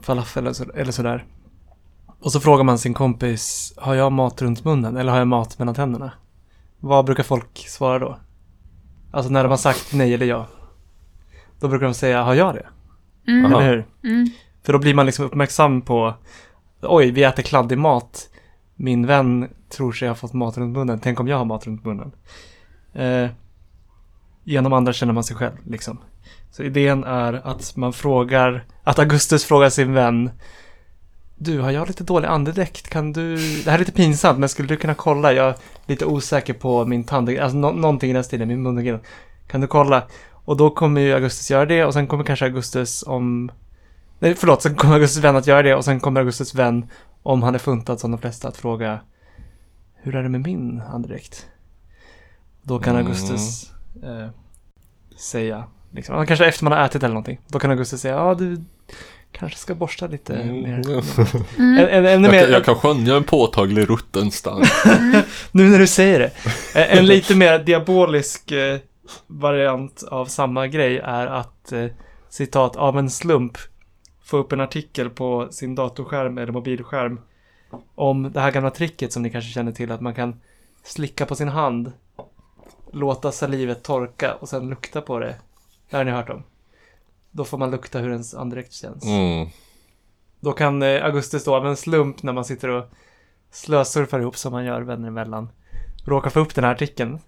falafel 0.00 0.46
eller 0.74 0.92
sådär. 0.92 1.24
Och 2.20 2.32
så 2.32 2.40
frågar 2.40 2.64
man 2.64 2.78
sin 2.78 2.94
kompis, 2.94 3.72
har 3.76 3.94
jag 3.94 4.12
mat 4.12 4.42
runt 4.42 4.64
munnen 4.64 4.96
eller 4.96 5.12
har 5.12 5.18
jag 5.18 5.28
mat 5.28 5.58
mellan 5.58 5.74
tänderna? 5.74 6.12
Vad 6.80 7.04
brukar 7.04 7.22
folk 7.22 7.64
svara 7.68 7.98
då? 7.98 8.18
Alltså 9.10 9.32
när 9.32 9.42
de 9.42 9.48
har 9.48 9.56
sagt 9.56 9.92
nej 9.92 10.14
eller 10.14 10.26
ja. 10.26 10.46
Då 11.60 11.68
brukar 11.68 11.86
de 11.86 11.94
säga, 11.94 12.22
har 12.22 12.34
jag 12.34 12.54
det? 12.54 12.66
Mm. 13.32 13.44
Eller 13.44 13.68
hur? 13.68 13.86
Mm. 14.04 14.30
För 14.62 14.72
då 14.72 14.78
blir 14.78 14.94
man 14.94 15.06
liksom 15.06 15.24
uppmärksam 15.24 15.82
på, 15.82 16.14
oj, 16.82 17.10
vi 17.10 17.24
äter 17.24 17.42
kladdig 17.42 17.78
mat. 17.78 18.28
min 18.76 19.06
vän 19.06 19.48
tror 19.68 19.92
sig 19.92 20.08
ha 20.08 20.14
fått 20.14 20.32
mat 20.32 20.58
runt 20.58 20.76
munnen. 20.76 21.00
Tänk 21.00 21.20
om 21.20 21.28
jag 21.28 21.36
har 21.36 21.44
mat 21.44 21.66
runt 21.66 21.84
munnen. 21.84 22.12
Eh, 22.92 23.30
genom 24.44 24.72
andra 24.72 24.92
känner 24.92 25.12
man 25.12 25.24
sig 25.24 25.36
själv 25.36 25.56
liksom. 25.66 25.98
Så 26.50 26.62
idén 26.62 27.04
är 27.04 27.32
att 27.32 27.76
man 27.76 27.92
frågar, 27.92 28.64
att 28.84 28.98
Augustus 28.98 29.44
frågar 29.44 29.70
sin 29.70 29.92
vän 29.92 30.30
Du, 31.40 31.60
har 31.60 31.70
jag 31.70 31.88
lite 31.88 32.04
dålig 32.04 32.28
andedräkt? 32.28 32.88
Kan 32.88 33.12
du, 33.12 33.36
det 33.36 33.70
här 33.70 33.74
är 33.74 33.78
lite 33.78 33.92
pinsamt 33.92 34.38
men 34.38 34.48
skulle 34.48 34.68
du 34.68 34.76
kunna 34.76 34.94
kolla? 34.94 35.32
Jag 35.32 35.48
är 35.48 35.54
lite 35.86 36.06
osäker 36.06 36.54
på 36.54 36.84
min 36.84 37.04
tand, 37.04 37.28
alltså 37.28 37.56
nå 37.56 37.72
någonting 37.72 38.10
i 38.10 38.12
den 38.12 38.24
stilen, 38.24 38.48
min 38.48 38.62
munhygien. 38.62 39.00
Kan 39.46 39.60
du 39.60 39.66
kolla? 39.66 40.02
Och 40.32 40.56
då 40.56 40.70
kommer 40.70 41.00
ju 41.00 41.12
Augustus 41.12 41.50
göra 41.50 41.66
det 41.66 41.84
och 41.84 41.92
sen 41.92 42.06
kommer 42.06 42.24
kanske 42.24 42.44
Augustus 42.44 43.04
om 43.06 43.50
Nej, 44.18 44.34
förlåt, 44.34 44.62
sen 44.62 44.74
kommer 44.74 44.94
Augustus 44.94 45.24
vän 45.24 45.36
att 45.36 45.46
göra 45.46 45.62
det 45.62 45.74
och 45.74 45.84
sen 45.84 46.00
kommer 46.00 46.20
Augustus 46.20 46.54
vän, 46.54 46.86
om 47.22 47.42
han 47.42 47.54
är 47.54 47.58
funtad 47.58 48.00
som 48.00 48.10
de 48.10 48.18
flesta, 48.18 48.48
att 48.48 48.56
fråga 48.56 49.00
Hur 49.94 50.16
är 50.16 50.22
det 50.22 50.28
med 50.28 50.40
min 50.40 50.80
andedräkt? 50.80 51.46
Då 52.62 52.78
kan 52.78 52.96
Mm. 52.96 53.06
Augustus 53.06 53.72
eh, 54.02 54.28
säga, 55.16 55.64
liksom, 55.90 56.26
kanske 56.26 56.46
efter 56.46 56.64
man 56.64 56.72
har 56.72 56.84
ätit 56.84 57.02
eller 57.02 57.14
någonting, 57.14 57.40
då 57.48 57.58
kan 57.58 57.70
Augustus 57.70 58.00
säga, 58.00 58.14
ja 58.14 58.34
du 58.34 58.64
kanske 59.32 59.58
ska 59.58 59.74
borsta 59.74 60.06
lite 60.06 60.34
Mm. 60.36 60.60
mer. 60.62 60.78
Mm. 61.58 61.78
Ä- 61.78 61.88
ä- 61.88 62.12
Ännu 62.14 62.26
Jag, 62.26 62.32
mer, 62.32 62.42
kan- 62.42 62.52
jag 62.52 62.64
kan 62.64 62.74
skönja 62.74 63.16
en 63.16 63.24
påtaglig 63.24 63.90
rutten 63.90 64.30
stank. 64.30 64.64
nu 65.52 65.68
när 65.70 65.78
du 65.78 65.86
säger 65.86 66.18
det. 66.18 66.30
Eh, 66.80 66.98
En 66.98 67.06
lite 67.14 67.34
mer 67.34 67.58
diabolisk 67.58 68.52
eh, 68.52 68.78
variant 69.26 70.02
av 70.02 70.26
samma 70.26 70.66
grej 70.66 70.98
är 70.98 71.26
att 71.26 71.72
eh, 71.72 71.86
citat 72.28 72.76
av 72.76 72.98
en 72.98 73.10
slump 73.10 73.58
få 74.24 74.36
upp 74.36 74.52
en 74.52 74.60
artikel 74.60 75.10
på 75.10 75.48
sin 75.50 75.74
datorskärm 75.74 76.38
eller 76.38 76.52
mobilskärm 76.52 77.20
om 77.94 78.32
det 78.32 78.40
här 78.40 78.50
gamla 78.50 78.70
tricket 78.70 79.12
som 79.12 79.22
ni 79.22 79.30
kanske 79.30 79.50
känner 79.50 79.72
till 79.72 79.92
att 79.92 80.00
man 80.00 80.14
kan 80.14 80.40
slicka 80.84 81.26
på 81.26 81.34
sin 81.34 81.48
hand, 81.48 81.92
låta 82.92 83.32
salivet 83.32 83.82
torka 83.82 84.34
och 84.34 84.48
sen 84.48 84.68
lukta 84.70 85.00
på 85.00 85.18
det. 85.18 85.34
Det 85.90 85.96
har 85.96 86.04
ni 86.04 86.10
hört 86.10 86.30
om. 86.30 86.42
Då 87.30 87.44
får 87.44 87.58
man 87.58 87.70
lukta 87.70 87.98
hur 87.98 88.10
ens 88.10 88.34
andedräkt 88.34 88.72
känns. 88.72 89.04
Mm. 89.04 89.48
Då 90.40 90.52
kan 90.52 90.82
eh, 90.82 91.04
Augustus 91.04 91.44
då 91.44 91.54
av 91.54 91.66
en 91.66 91.76
slump 91.76 92.22
när 92.22 92.32
man 92.32 92.44
sitter 92.44 92.68
och 92.68 92.84
slösurfar 93.50 94.20
ihop 94.20 94.36
som 94.36 94.52
man 94.52 94.64
gör 94.64 94.80
vänner 94.80 95.08
emellan 95.08 95.48
råka 96.08 96.30
få 96.30 96.40
upp 96.40 96.54
den 96.54 96.64
här 96.64 96.72
artikeln. 96.72 97.18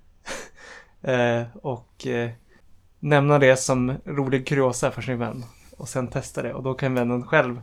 eh, 1.03 1.43
och 1.63 2.07
eh, 2.07 2.31
nämna 2.99 3.39
det 3.39 3.57
som 3.57 3.95
rolig 4.05 4.47
kuriosa 4.47 4.91
för 4.91 5.03
sin 5.03 5.19
vän. 5.19 5.45
Och 5.77 5.89
sen 5.89 6.09
testa 6.09 6.43
det 6.43 6.55
och 6.55 6.63
då 6.63 6.75
kan 6.75 6.95
vännen 6.95 7.27
själv 7.27 7.61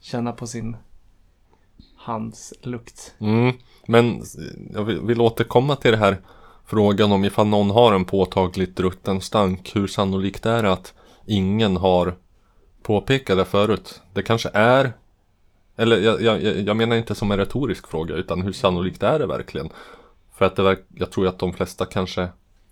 känna 0.00 0.32
på 0.32 0.46
sin 0.46 0.76
hands 1.96 2.54
lukt. 2.62 3.14
Mm. 3.18 3.52
Men 3.86 4.22
jag 4.72 4.84
vill, 4.84 5.00
vill 5.00 5.20
återkomma 5.20 5.76
till 5.76 5.90
det 5.90 5.96
här 5.96 6.16
frågan 6.66 7.12
om 7.12 7.24
ifall 7.24 7.46
någon 7.46 7.70
har 7.70 7.92
en 7.92 8.04
påtagligt 8.04 8.80
rutten 8.80 9.20
stank. 9.20 9.76
Hur 9.76 9.86
sannolikt 9.86 10.46
är 10.46 10.62
det 10.62 10.72
att 10.72 10.94
ingen 11.26 11.76
har 11.76 12.14
påpekat 12.82 13.36
det 13.36 13.44
förut? 13.44 14.00
Det 14.12 14.22
kanske 14.22 14.50
är 14.52 14.92
eller 15.76 16.00
jag, 16.00 16.22
jag, 16.22 16.42
jag 16.42 16.76
menar 16.76 16.96
inte 16.96 17.14
som 17.14 17.30
en 17.30 17.38
retorisk 17.38 17.86
fråga 17.86 18.14
utan 18.14 18.42
hur 18.42 18.52
sannolikt 18.52 19.02
är 19.02 19.18
det 19.18 19.26
verkligen? 19.26 19.68
För 20.38 20.44
att 20.44 20.58
verk, 20.58 20.84
jag 20.94 21.10
tror 21.10 21.26
att 21.26 21.38
de 21.38 21.52
flesta 21.52 21.84
kanske 21.84 22.28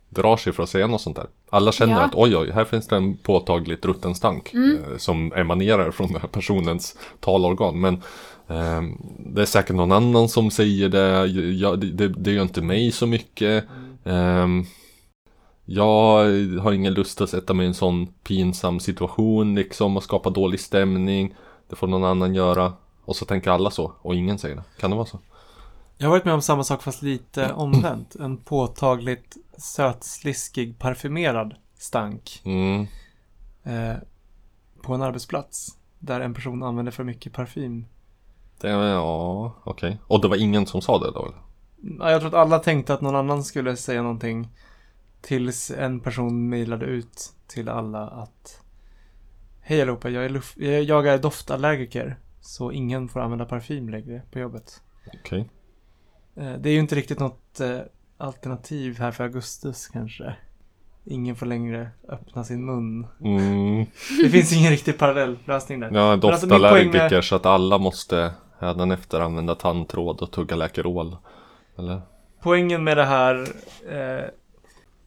drar 0.08 0.36
sig 0.36 0.52
för 0.52 0.62
att 0.62 0.68
säga 0.68 0.86
något 0.86 1.00
sånt 1.00 1.16
där. 1.16 1.26
Alla 1.50 1.72
känner 1.72 1.92
Ja. 1.94 2.00
att 2.00 2.14
oj 2.14 2.36
oj, 2.36 2.50
här 2.50 2.64
finns 2.64 2.88
det 2.88 2.96
en 2.96 3.16
påtagligt 3.16 3.84
rutten 3.84 4.14
stank 4.14 4.54
eh, 4.54 4.96
som 4.96 5.32
emanerar 5.32 5.90
från 5.90 6.12
den 6.12 6.20
här 6.20 6.28
personens 6.28 6.96
talorgan. 7.20 7.80
Men 7.80 8.02
ehm, 8.48 8.98
det 9.18 9.42
är 9.42 9.46
säkert 9.46 9.76
någon 9.76 9.92
annan 9.92 10.28
som 10.28 10.50
säger 10.50 10.88
det, 10.88 11.26
jag, 11.26 11.80
det, 11.80 12.08
det, 12.08 12.32
gör 12.32 12.42
inte 12.42 12.62
mig 12.62 12.92
så 12.92 13.06
mycket. 13.06 13.64
Ehm, 14.04 14.64
jag 15.64 16.24
har 16.60 16.72
ingen 16.72 16.94
lust 16.94 17.20
att 17.20 17.30
sätta 17.30 17.54
mig 17.54 17.64
i 17.64 17.68
en 17.68 17.74
sån 17.74 18.06
pinsam 18.06 18.80
situation 18.80 19.54
liksom 19.54 19.96
och 19.96 20.02
skapa 20.02 20.30
dålig 20.30 20.60
stämning. 20.60 21.34
Det 21.68 21.76
får 21.76 21.86
någon 21.86 22.04
annan 22.04 22.34
göra. 22.34 22.72
Och 23.04 23.16
så 23.16 23.24
tänker 23.24 23.50
alla 23.50 23.70
så 23.70 23.92
och 24.02 24.14
ingen 24.14 24.38
säger 24.38 24.56
det. 24.56 24.64
Kan 24.80 24.90
det 24.90 24.96
vara 24.96 25.06
så? 25.06 25.18
Jag 25.98 26.06
har 26.06 26.10
varit 26.10 26.24
med 26.24 26.34
om 26.34 26.42
samma 26.42 26.64
sak 26.64 26.82
fast 26.82 27.02
lite 27.02 27.52
omvänt. 27.54 28.14
En 28.14 28.36
påtagligt 28.36 29.36
sötsliskig 29.56 30.78
parfymerad 30.78 31.54
stank 31.78 32.40
Mm. 32.44 32.86
eh, 33.62 33.96
på 34.82 34.94
en 34.94 35.02
arbetsplats. 35.02 35.68
Där 35.98 36.20
en 36.20 36.34
person 36.34 36.62
använder 36.62 36.92
för 36.92 37.04
mycket 37.04 37.32
parfym. 37.32 37.86
Det, 38.60 38.68
ja, 38.68 39.52
okej. 39.64 39.98
Och 40.06 40.20
det 40.20 40.28
var 40.28 40.36
ingen 40.36 40.66
som 40.66 40.82
sa 40.82 40.98
det 40.98 41.10
då? 41.10 41.24
eller? 41.26 42.10
Jag 42.10 42.20
tror 42.20 42.28
att 42.28 42.46
alla 42.46 42.58
tänkte 42.58 42.94
att 42.94 43.00
någon 43.00 43.16
annan 43.16 43.44
skulle 43.44 43.76
säga 43.76 44.02
någonting. 44.02 44.48
Tills 45.22 45.70
en 45.70 46.00
person 46.00 46.48
mejlade 46.48 46.86
ut 46.86 47.32
till 47.46 47.68
alla 47.68 48.06
att 48.08 48.58
Hej 49.60 49.82
allihopa, 49.82 50.08
jag 50.10 50.24
är, 50.24 50.28
luft- 50.28 50.82
jag 50.86 51.06
är 51.06 51.18
doftallergiker. 51.18 52.16
Så 52.40 52.72
ingen 52.72 53.08
får 53.08 53.20
använda 53.20 53.44
parfym 53.44 53.88
längre 53.88 54.22
på 54.32 54.38
jobbet. 54.38 54.82
Okej. 55.20 55.48
Eh, 56.36 56.52
Det 56.52 56.68
är 56.68 56.72
ju 56.72 56.78
inte 56.78 56.94
riktigt 56.94 57.18
något 57.20 57.60
eh, 57.60 57.78
alternativ 58.18 58.98
här 58.98 59.10
för 59.10 59.24
Augustus 59.24 59.88
kanske. 59.88 60.36
Ingen 61.04 61.36
får 61.36 61.46
längre 61.46 61.90
öppna 62.08 62.44
sin 62.44 62.64
mun. 62.64 63.06
Mm. 63.20 63.86
Det 64.22 64.28
finns 64.28 64.52
ingen 64.52 64.70
riktig 64.70 64.98
parallelllösning 64.98 65.80
där. 65.80 65.90
Men 65.90 66.02
alltså, 66.02 66.28
doftallergiker 66.46 67.12
är- 67.16 67.20
så 67.22 67.36
att 67.36 67.46
alla 67.46 67.78
måste 67.78 68.32
hädanefter 68.58 69.20
använda 69.20 69.54
tandtråd 69.54 70.20
och 70.22 70.30
tugga 70.30 70.56
Läkerol. 70.56 71.16
Eller? 71.78 72.02
Poängen 72.40 72.84
med 72.84 72.96
det 72.96 73.04
här, 73.04 73.46
eh, 73.90 74.24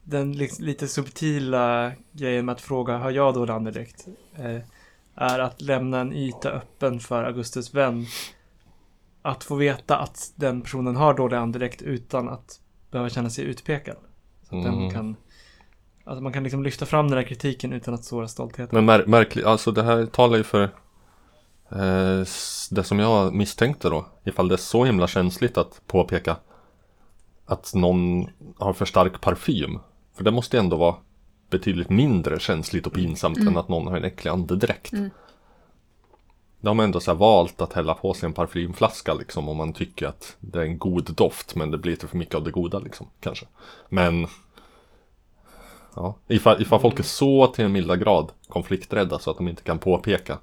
den 0.06 0.32
li- 0.32 0.50
lite 0.60 0.88
subtila 0.88 1.92
grejen 2.12 2.46
med 2.46 2.54
att 2.54 2.62
fråga 2.62 2.98
har 2.98 3.12
jag 3.12 3.34
dålig 3.34 3.54
andedräkt? 3.54 4.08
Eh, 4.36 4.62
är 5.16 5.40
att 5.40 5.62
lämna 5.62 6.00
en 6.00 6.14
yta 6.14 6.50
öppen 6.52 7.00
för 7.00 7.24
Augustus 7.24 7.74
vän. 7.74 8.06
Att 9.22 9.44
få 9.44 9.56
veta 9.56 9.98
att 9.98 10.32
den 10.36 10.62
personen 10.62 10.96
har 10.96 11.14
dålig 11.14 11.38
andedräkt 11.38 11.82
utan 11.82 12.30
att 12.30 12.60
behöva 12.92 13.10
känna 13.10 13.30
sig 13.30 13.46
utpekad. 13.46 13.96
Så 14.50 14.58
att 14.58 14.64
den 14.64 14.74
Mm. 14.74 14.92
kan, 14.92 15.16
att 16.04 16.24
man 16.24 16.34
kan 16.34 16.44
liksom 16.44 16.64
lyfta 16.64 16.86
fram 16.86 17.08
den 17.10 17.18
här 17.18 17.26
kritiken 17.26 17.74
utan 17.74 17.94
att 17.94 18.04
såra 18.04 18.28
stoltheten. 18.28 18.70
Men 18.72 18.86
mär, 18.86 19.06
märkligt, 19.06 19.46
alltså 19.46 19.72
det 19.72 19.84
här 19.84 20.06
talar 20.06 20.38
ju 20.38 20.44
för 20.44 20.64
eh, 21.72 22.26
det 22.72 22.84
som 22.84 23.00
jag 23.00 23.34
misstänkte 23.34 23.90
då. 23.90 24.06
Ifall 24.24 24.48
det 24.48 24.56
är 24.56 24.58
så 24.58 24.86
himla 24.86 25.08
känsligt 25.08 25.58
att 25.58 25.82
påpeka 25.88 26.38
att 27.46 27.74
någon 27.76 28.28
har 28.58 28.74
för 28.74 28.86
stark 28.86 29.22
parfym. 29.22 29.80
För 30.16 30.24
det 30.24 30.32
måste 30.32 30.58
ju 30.58 30.60
ändå 30.60 30.78
vara 30.78 30.96
betydligt 31.50 31.90
mindre 31.90 32.40
känsligt 32.40 32.88
och 32.88 32.94
pinsamt 32.94 33.38
än 33.38 33.58
att 33.58 33.70
någon 33.70 33.88
har 33.88 33.98
en 33.98 34.04
äcklig 34.04 34.32
andedräkt. 34.32 34.94
Mm. 34.94 35.10
Då 36.60 36.70
har 36.70 36.76
man 36.76 36.84
ändå 36.84 37.00
så 37.00 37.14
valt 37.14 37.62
att 37.62 37.74
hälla 37.74 37.94
på 37.94 38.14
sig 38.14 38.28
en 38.28 38.34
parfymflaska 38.34 39.14
liksom 39.14 39.50
om 39.50 39.58
man 39.58 39.74
tycker 39.74 40.08
att 40.08 40.36
det 40.40 40.60
är 40.60 40.64
en 40.64 40.78
god 40.78 41.16
doft 41.16 41.56
men 41.56 41.72
det 41.72 41.78
blir 41.78 41.92
lite 41.92 42.08
för 42.08 42.18
mycket 42.18 42.36
av 42.36 42.44
det 42.44 42.52
goda 42.52 42.80
liksom 42.80 43.08
kanske. 43.20 43.46
Men 43.90 44.28
ja, 45.96 46.16
ifall, 46.28 46.62
ifall 46.62 46.80
folk 46.80 47.00
är 47.00 47.04
så 47.04 47.48
till 47.48 47.66
en 47.66 47.72
milda 47.72 47.96
grad 47.96 48.32
konflikträdda 48.48 49.20
så 49.20 49.32
att 49.32 49.38
de 49.38 49.48
inte 49.48 49.64
kan 49.64 49.80
påpeka 49.80 50.38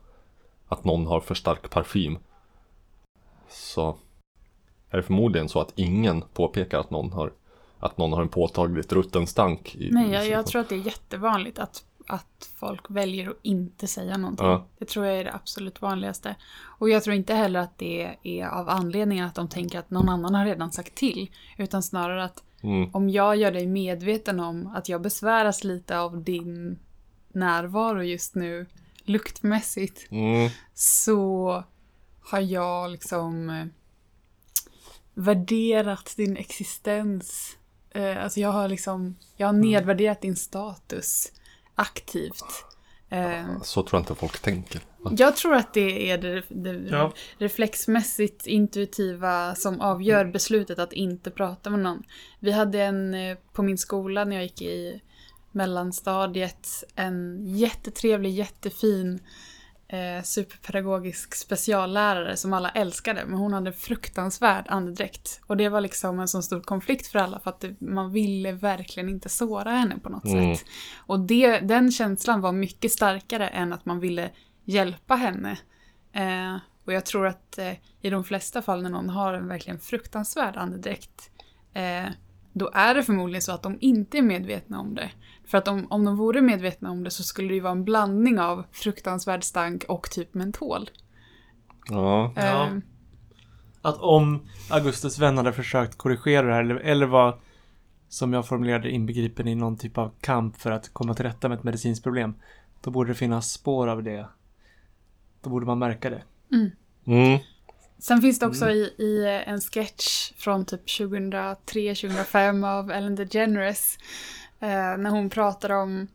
att 0.68 0.84
någon 0.84 1.06
har 1.06 1.20
för 1.20 1.34
stark 1.34 1.70
parfym 1.70 2.18
så 3.48 3.96
är 4.90 4.96
det 4.96 5.02
förmodligen 5.02 5.48
så 5.48 5.60
att 5.60 5.72
ingen 5.76 6.24
påpekar 6.34 6.78
att 6.78 6.90
någon 6.90 7.12
har 7.12 7.32
att 7.82 7.98
någon 7.98 8.12
har 8.12 8.22
en 8.22 8.28
påtagligt 8.28 8.92
rutten 8.92 9.26
stank. 9.26 9.74
I, 9.76 9.90
Nej, 9.92 10.10
jag, 10.10 10.28
jag 10.28 10.46
tror 10.46 10.60
att 10.60 10.68
det 10.68 10.74
är 10.74 10.86
jättevanligt 10.86 11.58
att, 11.58 11.84
att 12.06 12.50
folk 12.56 12.90
väljer 12.90 13.30
att 13.30 13.36
inte 13.42 13.86
säga 13.86 14.16
någonting. 14.16 14.46
Ja. 14.46 14.66
Det 14.78 14.84
tror 14.84 15.06
jag 15.06 15.18
är 15.18 15.24
det 15.24 15.34
absolut 15.34 15.82
vanligaste. 15.82 16.34
Och 16.78 16.90
jag 16.90 17.04
tror 17.04 17.16
inte 17.16 17.34
heller 17.34 17.60
att 17.60 17.78
det 17.78 18.16
är 18.22 18.46
av 18.46 18.68
anledningen 18.68 19.26
att 19.26 19.34
de 19.34 19.48
tänker 19.48 19.78
att 19.78 19.90
någon 19.90 20.08
annan 20.08 20.34
har 20.34 20.44
redan 20.44 20.72
sagt 20.72 20.94
till. 20.94 21.30
Utan 21.58 21.82
snarare 21.82 22.24
att 22.24 22.42
Mm. 22.64 22.90
om 22.92 23.10
jag 23.10 23.36
gör 23.36 23.52
dig 23.52 23.66
medveten 23.66 24.40
om 24.40 24.66
att 24.74 24.88
jag 24.88 25.00
besväras 25.02 25.64
lite 25.64 25.98
av 25.98 26.22
din 26.22 26.78
närvaro 27.32 28.02
just 28.02 28.34
nu 28.34 28.66
luktmässigt 29.04 30.06
Mm. 30.10 30.50
så 30.74 31.64
har 32.20 32.40
jag 32.40 32.90
liksom 32.90 33.50
eh, 33.50 33.66
värderat 35.14 36.14
din 36.16 36.36
existens. 36.36 37.56
Eh, 37.94 38.22
alltså 38.24 38.40
jag 38.40 38.48
har 38.52 38.68
liksom, 38.68 39.16
jag 39.36 39.46
har 39.48 39.52
nedvärderat 39.52 40.20
din 40.20 40.36
status 40.36 41.32
aktivt. 41.74 42.44
Eh, 43.10 43.62
Så 43.62 43.82
tror 43.82 43.98
jag 43.98 44.02
inte 44.02 44.14
folk 44.14 44.38
tänker. 44.42 44.80
jag 45.10 45.36
tror 45.36 45.54
att 45.54 45.74
det 45.74 46.10
är 46.10 46.18
det, 46.18 46.42
det 46.48 46.72
Ja. 46.90 47.12
reflexmässigt 47.38 48.46
intuitiva 48.46 49.54
som 49.54 49.80
avgör 49.80 50.24
beslutet 50.24 50.78
att 50.78 50.92
inte 50.92 51.30
prata 51.30 51.70
med 51.70 51.78
någon. 51.80 52.02
Vi 52.40 52.52
hade 52.52 52.82
en 52.82 53.14
eh, 53.14 53.36
på 53.52 53.62
min 53.62 53.78
skola 53.78 54.24
när 54.24 54.36
jag 54.36 54.42
gick 54.42 54.62
i 54.62 55.00
mellanstadiet 55.52 56.68
en 56.94 57.46
jättetrevlig, 57.56 58.30
jättefin 58.32 59.20
eh, 59.92 60.22
superpedagogisk 60.22 61.34
speciallärare 61.34 62.36
som 62.36 62.52
alla 62.52 62.70
älskade, 62.70 63.24
men 63.26 63.38
hon 63.38 63.52
hade 63.52 63.72
fruktansvärd 63.72 64.64
andedräkt. 64.68 65.40
Och 65.46 65.56
det 65.56 65.68
var 65.68 65.80
liksom 65.80 66.20
en 66.20 66.28
sån 66.28 66.42
stor 66.42 66.60
konflikt 66.60 67.06
för 67.06 67.18
alla 67.18 67.40
för 67.40 67.50
att 67.50 67.64
man 67.78 68.12
ville 68.12 68.52
verkligen 68.52 69.08
inte 69.08 69.28
såra 69.28 69.70
henne 69.70 69.98
på 69.98 70.08
något 70.08 70.24
Mm. 70.24 70.56
sätt. 70.56 70.66
Och 70.96 71.20
det, 71.20 71.58
den 71.58 71.92
känslan 71.92 72.40
var 72.40 72.52
mycket 72.52 72.92
starkare 72.92 73.48
än 73.48 73.72
att 73.72 73.86
man 73.86 74.00
ville 74.00 74.30
hjälpa 74.64 75.14
henne. 75.14 75.58
Eh, 76.12 76.56
och 76.84 76.92
jag 76.92 77.06
tror 77.06 77.26
att 77.26 77.58
eh, 77.58 77.72
i 78.00 78.10
de 78.10 78.24
flesta 78.24 78.62
fall 78.62 78.82
när 78.82 78.90
någon 78.90 79.08
har 79.10 79.34
en 79.34 79.48
verkligen 79.48 79.78
fruktansvärd 79.78 80.56
andedräkt, 80.56 81.30
eh, 81.74 82.06
då 82.52 82.70
är 82.74 82.94
det 82.94 83.02
förmodligen 83.02 83.42
så 83.42 83.52
att 83.52 83.62
de 83.62 83.78
inte 83.80 84.18
är 84.18 84.22
medvetna 84.22 84.80
om 84.80 84.94
det. 84.94 85.10
För 85.44 85.58
att 85.58 85.68
om, 85.68 85.86
om 85.90 86.04
de 86.04 86.16
vore 86.16 86.40
medvetna 86.40 86.90
om 86.90 87.04
det 87.04 87.10
så 87.10 87.22
skulle 87.22 87.48
det 87.48 87.54
ju 87.54 87.60
vara 87.60 87.72
en 87.72 87.84
blandning 87.84 88.38
av 88.40 88.64
fruktansvärd 88.72 89.44
stank 89.44 89.84
och 89.88 90.10
typ 90.10 90.34
mentol. 90.34 90.90
Ja. 91.88 92.32
Ja. 92.36 92.66
Eh, 92.66 92.72
Att 93.82 93.98
om 94.00 94.46
Augustus 94.70 95.18
vän 95.18 95.36
hade 95.36 95.52
försökt 95.52 95.98
korrigera 95.98 96.46
det 96.46 96.52
här 96.52 96.60
eller, 96.60 96.74
eller 96.76 97.06
var 97.06 97.40
som 98.08 98.32
jag 98.32 98.46
formulerade 98.48 98.90
inbegripen 98.90 99.48
i 99.48 99.54
någon 99.54 99.76
typ 99.76 99.98
av 99.98 100.12
kamp 100.20 100.56
för 100.56 100.70
att 100.70 100.92
komma 100.92 101.14
till 101.14 101.24
rätta 101.24 101.48
med 101.48 101.58
ett 101.58 101.64
medicinskt 101.64 102.04
problem. 102.04 102.34
Då 102.80 102.90
borde 102.90 103.10
det 103.10 103.14
finnas 103.14 103.52
spår 103.52 103.88
av 103.88 104.02
det. 104.02 104.26
Då 105.42 105.50
borde 105.50 105.66
man 105.66 105.78
märka 105.78 106.10
det. 106.10 106.22
Mm. 107.06 107.38
Sen 108.02 108.22
finns 108.22 108.38
det 108.38 108.46
också 108.46 108.70
i, 108.70 108.94
i 108.98 109.42
en 109.46 109.60
sketch 109.60 110.32
från 110.36 110.64
typ 110.64 110.86
2003-2005 110.88 112.66
av 112.78 112.90
Ellen 112.90 113.14
DeGeneres. 113.14 113.98
Eh, 114.60 114.68
när 114.98 115.10
hon 115.10 115.30
pratar 115.30 115.70
om, 115.70 116.08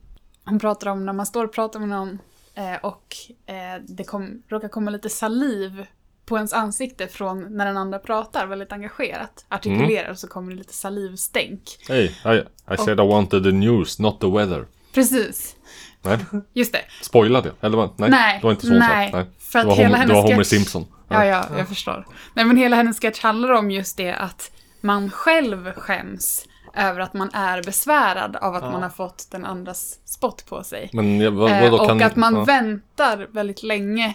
hon 0.45 0.59
pratar 0.59 0.87
om 0.91 1.05
när 1.05 1.13
man 1.13 1.25
står 1.25 1.45
och 1.45 1.53
pratar 1.53 1.79
med 1.79 1.89
någon 1.89 2.19
eh, 2.55 2.75
och 2.81 3.15
eh, 3.45 3.81
det 3.87 4.03
kom, 4.03 4.43
råkar 4.47 4.67
komma 4.67 4.91
lite 4.91 5.09
saliv 5.09 5.85
på 6.25 6.35
ens 6.37 6.53
ansikte 6.53 7.07
från 7.07 7.57
när 7.57 7.65
den 7.65 7.77
andra 7.77 7.99
pratar 7.99 8.47
väldigt 8.47 8.71
engagerat. 8.71 9.45
Artikulerar 9.49 10.09
och 10.09 10.19
så 10.19 10.27
kommer 10.27 10.51
det 10.51 10.57
lite 10.57 10.73
salivstänk. 10.73 11.61
Hey, 11.89 12.05
I, 12.05 12.43
I 12.73 12.77
said 12.77 12.99
I 12.99 13.07
wanted 13.07 13.43
the 13.43 13.51
news, 13.51 13.99
not 13.99 14.19
the 14.21 14.27
weather. 14.27 14.65
Precis, 14.93 15.55
Nej, 16.01 16.17
just 16.53 16.73
det. 16.73 16.81
spoila 17.01 17.41
det. 17.41 17.51
Eller 17.61 17.77
vad? 17.77 17.89
Nej, 17.99 18.09
Nej, 18.09 18.37
det 18.39 18.43
var 18.43 18.51
inte 18.51 18.65
så 18.65 18.73
hon 18.73 18.81
sa. 18.81 18.87
nej, 18.87 19.11
Nej. 19.13 19.25
för 19.39 19.59
att 19.59 19.65
det 19.65 19.69
var, 19.69 19.75
hela 19.75 19.89
Homer, 19.97 20.07
det 20.07 20.13
var 20.13 20.21
Homer 20.21 20.35
sketch- 20.37 20.43
Simpson. 20.43 20.85
Ja, 21.09 21.25
ja, 21.25 21.45
jag 21.57 21.67
förstår. 21.67 22.05
Nej, 22.33 22.45
men 22.45 22.57
hela 22.57 22.75
hennes 22.75 22.99
sketch 23.01 23.21
handlar 23.23 23.51
om 23.51 23.71
just 23.71 23.97
det 23.97 24.13
att 24.13 24.51
man 24.81 25.09
själv 25.11 25.71
skäms 25.71 26.45
över 26.73 26.99
att 26.99 27.13
man 27.13 27.29
är 27.33 27.63
besvärad 27.63 28.35
av 28.35 28.55
att 28.55 28.63
Ja. 28.63 28.71
man 28.71 28.83
har 28.83 28.89
fått 28.89 29.27
den 29.31 29.45
andras 29.45 29.99
spott 30.05 30.45
på 30.49 30.63
sig. 30.63 30.89
Men 30.93 31.19
jag, 31.19 31.31
vad, 31.31 31.51
Eh, 31.51 31.61
vadå 31.61 31.77
och 31.83 31.87
kan... 31.87 32.03
att 32.03 32.15
man 32.15 32.35
ja. 32.35 32.43
väntar 32.43 33.27
väldigt 33.31 33.63
länge 33.63 34.13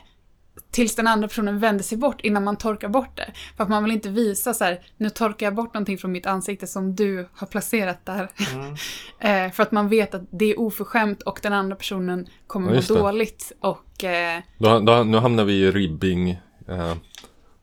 tills 0.71 0.95
den 0.95 1.07
andra 1.07 1.29
personen 1.29 1.59
vänder 1.59 1.85
sig 1.85 1.99
bort 1.99 2.21
innan 2.21 2.45
man 2.45 2.57
torkar 2.57 2.89
bort 2.89 3.17
det. 3.17 3.33
För 3.57 3.65
att 3.65 3.71
man 3.71 3.85
vill 3.85 3.93
inte 3.93 4.09
visa 4.09 4.55
så 4.55 4.65
här, 4.65 4.81
nu 4.97 5.11
torkar 5.11 5.47
jag 5.47 5.55
bort 5.55 5.75
någonting 5.75 5.99
från 5.99 6.13
mitt 6.13 6.27
ansikte 6.27 6.67
som 6.67 6.95
du 6.95 7.29
har 7.35 7.47
placerat 7.47 8.07
där. 8.07 8.29
Mm. 8.55 8.75
Eh, 9.25 9.51
för 9.53 9.63
att 9.63 9.73
man 9.73 9.89
vet 9.89 10.15
att 10.15 10.23
det 10.31 10.45
är 10.45 10.61
oförskämt 10.61 11.23
och 11.23 11.39
den 11.43 11.53
andra 11.53 11.77
personen 11.77 12.27
kommer 12.47 12.69
Ja, 12.75 12.81
må 12.89 12.95
det. 12.95 13.01
dåligt. 13.01 13.53
Och 13.61 14.05
eh, 14.05 14.41
Då, 14.59 14.79
då, 14.81 15.03
nu 15.03 15.19
hamnar 15.19 15.45
vi 15.45 15.53
i 15.53 15.71
ribbing. 15.71 16.41
Eh, 16.69 16.95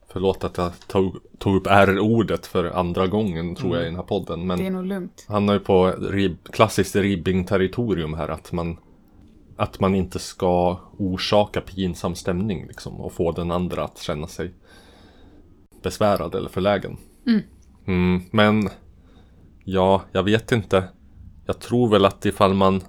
förlåt 0.08 0.44
att 0.44 0.58
jag 0.58 0.72
tog, 0.88 1.15
tog 1.38 1.56
upp 1.56 1.68
R-ordet 1.68 2.46
för 2.46 2.65
andra 2.65 3.08
gången 3.08 3.56
tror 3.56 3.75
jag 3.75 3.84
i 3.84 3.86
den 3.86 3.96
här 3.96 4.03
podden. 4.03 4.48
Men 4.48 4.60
det 4.60 4.65
är 4.65 4.72
nog 4.72 4.86
lugnt. 4.86 5.25
Han 5.27 5.50
är 5.50 5.53
ju 5.53 5.60
på 5.60 5.91
rib, 5.91 6.38
klassiskt 6.51 6.96
ribbing-territorium 6.96 8.13
här 8.13 8.27
att 8.27 8.51
man 8.51 8.77
Att 9.58 9.79
man 9.79 9.96
inte 9.96 10.20
ska 10.20 10.79
orsaka 10.98 11.62
pinsam 11.62 12.15
stämning 12.15 12.68
liksom 12.68 13.01
och 13.01 13.13
få 13.13 13.32
den 13.32 13.51
andra 13.51 13.84
att 13.84 13.98
känna 13.98 14.27
sig 14.27 14.53
Besvärad 15.84 16.36
eller 16.36 16.50
förlägen 16.50 16.98
Mm. 17.27 17.41
Mm, 17.86 18.24
Men 18.32 18.70
Ja, 19.63 20.01
jag 20.12 20.24
vet 20.24 20.51
inte 20.51 20.84
Jag 21.46 21.60
tror 21.60 21.89
väl 21.89 22.06
att 22.06 22.25
ifall 22.25 22.53
man 22.53 22.82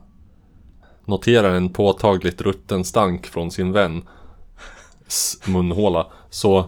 Noterar 1.04 1.54
en 1.54 1.72
påtagligt 1.72 2.40
rutten 2.40 2.84
stank 2.84 3.26
från 3.26 3.50
sin 3.50 3.72
vän 3.72 4.02
munhåla 5.46 6.06
så 6.30 6.64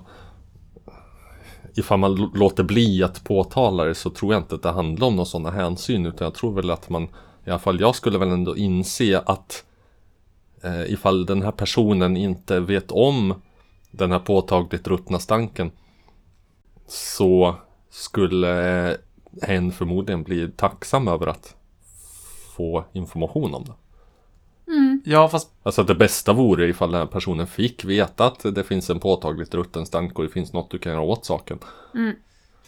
ifall 1.75 1.99
man 1.99 2.15
låter 2.15 2.63
bli 2.63 3.03
att 3.03 3.25
påtala 3.25 3.85
det 3.85 3.95
så 3.95 4.11
tror 4.11 4.33
jag 4.33 4.43
inte 4.43 4.55
att 4.55 4.63
det 4.63 4.71
handlar 4.71 5.07
om 5.07 5.17
några 5.17 5.27
sådana 5.27 5.51
hänsyn 5.51 6.07
utan 6.07 6.25
jag 6.25 6.35
tror 6.35 6.53
väl 6.53 6.71
att 6.71 6.89
man 6.89 7.03
i 7.45 7.51
alla 7.51 7.59
fall 7.59 7.81
jag 7.81 7.95
skulle 7.95 8.19
väl 8.19 8.31
ändå 8.31 8.57
inse 8.57 9.19
att 9.27 9.65
eh, 10.63 10.93
ifall 10.93 11.27
den 11.27 11.43
här 11.43 11.53
personen 11.53 12.17
inte 12.17 12.61
vet 12.61 12.91
om 12.93 13.35
den 13.91 14.13
här 14.13 14.19
påtagligt 14.19 14.89
ruttna 14.89 15.19
stanken 15.19 15.71
så 16.87 17.55
skulle 17.91 18.89
eh, 18.91 18.97
hen 19.43 19.73
förmodligen 19.73 20.23
bli 20.23 20.51
tacksam 20.57 21.09
över 21.09 21.27
att 21.27 21.57
få 22.57 22.85
information 22.93 23.55
om 23.55 23.65
det. 23.65 23.73
Ja, 25.05 25.29
fast 25.29 25.51
Alltså 25.63 25.83
det 25.85 25.95
bästa 25.95 26.33
vore 26.33 26.69
ifall 26.69 26.91
den 26.93 27.01
här 27.01 27.07
personen 27.07 27.47
fick 27.47 27.85
veta 27.85 28.27
att 28.27 28.55
det 28.55 28.65
finns 28.65 28.91
en 28.91 29.01
påtagligt 29.01 29.55
rutten 29.55 29.87
stank 29.87 30.19
och 30.19 30.25
det 30.25 30.31
finns 30.31 30.53
något 30.53 30.71
du 30.71 30.79
kan 30.79 30.93
göra 30.93 31.03
åt 31.03 31.25
saken. 31.25 31.59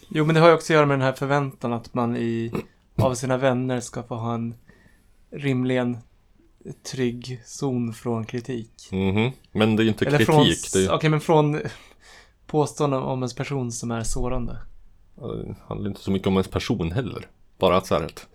Jo, 0.08 0.24
men 0.24 0.34
det 0.34 0.40
har 0.40 0.48
ju 0.48 0.54
också 0.54 0.72
att 0.72 0.74
göra 0.74 0.86
med 0.86 0.98
den 0.98 1.04
här 1.06 1.12
förväntan 1.12 1.72
att 1.72 1.94
man 1.94 2.16
i, 2.16 2.52
av 2.96 3.14
sina 3.14 3.36
vänner 3.36 3.80
ska 3.80 4.02
få 4.02 4.14
ha 4.14 4.34
en 4.34 4.54
rimligen 5.30 5.98
trygg 6.92 7.42
zon 7.44 7.92
från 7.92 8.24
kritik. 8.26 8.88
Mhm. 8.92 9.30
Men 9.52 9.76
det 9.76 9.82
är 9.82 9.84
ju 9.84 9.90
inte 9.90 10.06
Eller 10.06 10.18
kritik. 10.18 10.34
från, 10.34 10.44
Det 10.72 10.78
är 10.78 10.82
ju, 10.82 10.90
okej, 10.90 11.10
men 11.10 11.20
från 11.20 11.60
påståenden 12.46 13.02
om 13.02 13.22
en 13.22 13.28
person 13.36 13.72
som 13.72 13.90
är 13.90 14.02
sårande. 14.02 14.56
det 15.14 15.54
handlar 15.66 15.88
inte 15.90 16.00
så 16.02 16.10
mycket 16.10 16.28
om 16.28 16.34
ens 16.34 16.48
person 16.48 16.92
heller. 16.92 17.28
Bara 17.58 17.76
att 17.76 17.86
så 17.86 17.94
här 17.94 18.02
att 18.04 18.26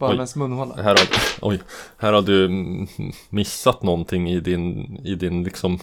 Bara 0.00 0.10
Oj. 0.10 0.14
med 0.14 0.18
ens 0.18 0.36
munhåla. 0.36 0.74
här 0.74 0.84
har, 0.84 1.08
oj, 1.40 1.60
här 1.96 2.12
har 2.12 2.22
du 2.22 2.48
missat 3.28 3.82
någonting 3.82 4.30
i 4.30 4.40
din, 4.40 4.96
i 5.04 5.14
din 5.14 5.44
liksom 5.44 5.78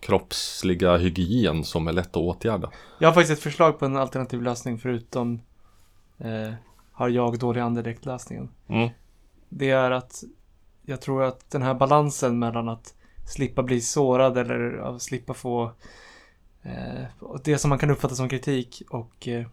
kroppsliga 0.00 0.96
hygien 0.96 1.64
som 1.64 1.88
är 1.88 1.92
lätt 1.92 2.08
att 2.08 2.16
åtgärda. 2.16 2.70
Jag 2.98 3.08
har 3.08 3.14
faktiskt 3.14 3.38
ett 3.38 3.42
förslag 3.42 3.78
på 3.78 3.84
en 3.84 3.96
alternativ 3.96 4.42
lösning 4.42 4.78
förutom 4.78 5.40
eh, 6.18 6.52
har 6.92 7.08
jag 7.08 7.38
dålig 7.38 7.60
andedräkt 7.60 8.04
lösningen. 8.04 8.48
Mm. 8.68 8.90
Det 9.48 9.70
är 9.70 9.90
att 9.90 10.24
jag 10.82 11.00
tror 11.00 11.22
att 11.22 11.50
den 11.50 11.62
här 11.62 11.74
balansen 11.74 12.38
mellan 12.38 12.68
att 12.68 12.94
slippa 13.26 13.62
bli 13.62 13.80
sårad 13.80 14.38
eller 14.38 14.76
att 14.76 15.02
slippa 15.02 15.34
få 15.34 15.72
eh, 16.62 17.04
det 17.44 17.58
som 17.58 17.68
man 17.68 17.78
kan 17.78 17.90
uppfatta 17.90 18.14
som 18.14 18.28
kritik 18.28 18.82
och 18.90 19.28
eh, 19.28 19.46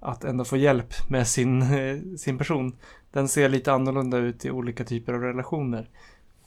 att 0.00 0.24
ändå 0.24 0.44
få 0.44 0.56
hjälp 0.56 0.94
med 1.08 1.28
sin, 1.28 1.64
sin 2.18 2.38
person. 2.38 2.76
Den 3.10 3.28
ser 3.28 3.48
lite 3.48 3.72
annorlunda 3.72 4.18
ut 4.18 4.44
i 4.44 4.50
olika 4.50 4.84
typer 4.84 5.12
av 5.12 5.20
relationer. 5.20 5.90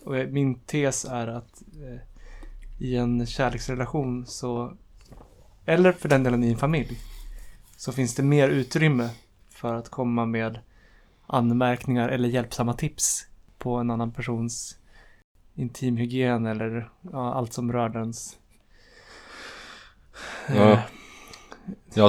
Och 0.04 0.18
eh, 0.18 0.28
min 0.28 0.60
tes 0.60 1.06
är 1.06 1.28
att 1.28 1.64
eh, 1.84 2.00
i 2.80 2.96
en 2.96 3.26
kärleksrelation 3.26 4.26
så 4.26 4.74
eller 5.66 5.92
för 5.92 6.10
den 6.10 6.24
delen 6.24 6.44
i 6.44 6.52
en 6.52 6.58
familj 6.58 7.00
så 7.78 7.92
finns 7.92 8.16
det 8.16 8.24
mer 8.24 8.50
utrymme 8.50 9.10
för 9.50 9.74
att 9.76 9.90
komma 9.90 10.26
med 10.26 10.60
anmärkningar 11.28 12.10
eller 12.10 12.30
hjälpsamma 12.30 12.74
tips 12.74 13.28
på 13.58 13.76
en 13.76 13.92
annan 13.92 14.12
persons 14.12 14.78
intimhygien 15.56 16.46
eller 16.46 16.90
ja, 17.02 17.34
allt 17.34 17.54
som 17.54 17.72
rör 17.72 17.90
dens 17.90 18.38
eh, 20.48 20.56
Ja, 20.56 20.84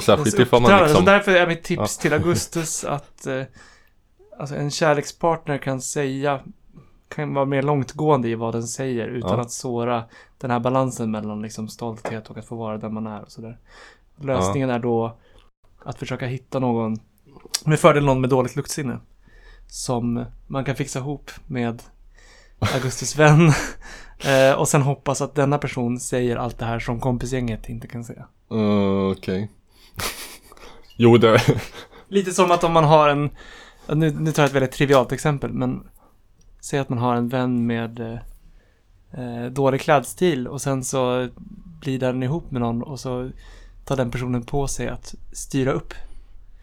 särskilt 0.01 0.37
dens 0.37 0.49
ifall 0.49 0.63
man 0.63 0.83
liksom... 0.83 1.05
Så 1.05 1.11
därför 1.11 1.33
är 1.33 1.47
mitt 1.47 1.63
tips 1.63 1.99
till 1.99 2.13
Augustus 2.13 2.85
att 2.89 3.27
eh, 3.27 3.43
alltså 4.39 4.55
en 4.57 4.71
kärlekspartner 4.71 5.59
kan 5.59 5.81
säga 5.81 6.41
kan 7.09 7.35
vara 7.35 7.45
mer 7.45 7.63
långtgående 7.63 8.29
i 8.29 8.35
vad 8.35 8.55
den 8.55 8.63
säger 8.67 9.09
utan 9.09 9.31
Ja. 9.31 9.41
att 9.41 9.51
såra 9.51 10.05
den 10.39 10.51
här 10.51 10.61
balansen 10.61 11.11
mellan 11.11 11.43
liksom 11.43 11.69
stolthet 11.69 12.31
och 12.31 12.39
att 12.39 12.47
få 12.47 12.57
vara 12.57 12.79
den 12.79 12.95
man 12.95 13.07
är 13.07 13.23
och 13.23 13.33
sådär. 13.33 13.59
Lösningen 14.21 14.71
är 14.71 14.79
då 14.79 15.19
att 15.85 15.99
försöka 15.99 16.27
hitta 16.27 16.59
någon, 16.59 16.99
med 17.65 17.79
fördel 17.81 18.05
någon 18.05 18.21
med 18.21 18.31
dåligt 18.31 18.57
luktsinne, 18.57 18.99
som 19.67 20.25
man 20.47 20.65
kan 20.65 20.77
fixa 20.77 20.99
ihop 20.99 21.31
med 21.47 21.83
Augustus 22.59 23.17
vän 23.17 23.53
eh, 24.25 24.53
och 24.53 24.69
sen 24.69 24.83
hoppas 24.83 25.21
att 25.21 25.35
denna 25.35 25.59
person 25.59 26.01
säger 26.01 26.37
allt 26.37 26.59
det 26.59 26.65
här 26.65 26.79
som 26.79 27.01
kompisgänget 27.01 27.69
inte 27.69 27.87
kan 27.87 28.05
säga. 28.05 28.27
Uh, 28.53 29.11
Okej. 29.11 29.51
jo, 30.97 31.19
det... 31.19 31.41
Lite 32.09 32.33
som 32.33 32.51
att 32.51 32.65
om 32.65 32.73
man 32.73 32.85
har 32.85 33.09
en, 33.09 33.31
nu, 33.87 34.11
nu 34.11 34.33
tar 34.33 34.43
jag 34.43 34.49
ett 34.49 34.55
väldigt 34.55 34.73
trivialt 34.73 35.13
exempel, 35.13 35.53
men 35.53 35.83
säg 36.61 36.79
att 36.79 36.89
man 36.89 36.99
har 36.99 37.17
en 37.17 37.29
vän 37.29 37.67
med 37.67 38.01
eh, 38.01 38.19
eh, 39.23 39.51
dålig 39.51 39.81
klädstil 39.81 40.49
och 40.49 40.61
sen 40.61 40.85
så 40.85 41.29
blir 41.81 41.99
den 41.99 42.23
ihop 42.23 42.51
med 42.51 42.61
någon 42.61 42.83
och 42.83 43.01
så 43.01 43.31
tar 43.85 43.97
den 43.97 44.11
personen 44.11 44.43
på 44.43 44.67
sig 44.67 44.89
att 44.89 45.15
styra 45.33 45.73
upp. 45.73 45.95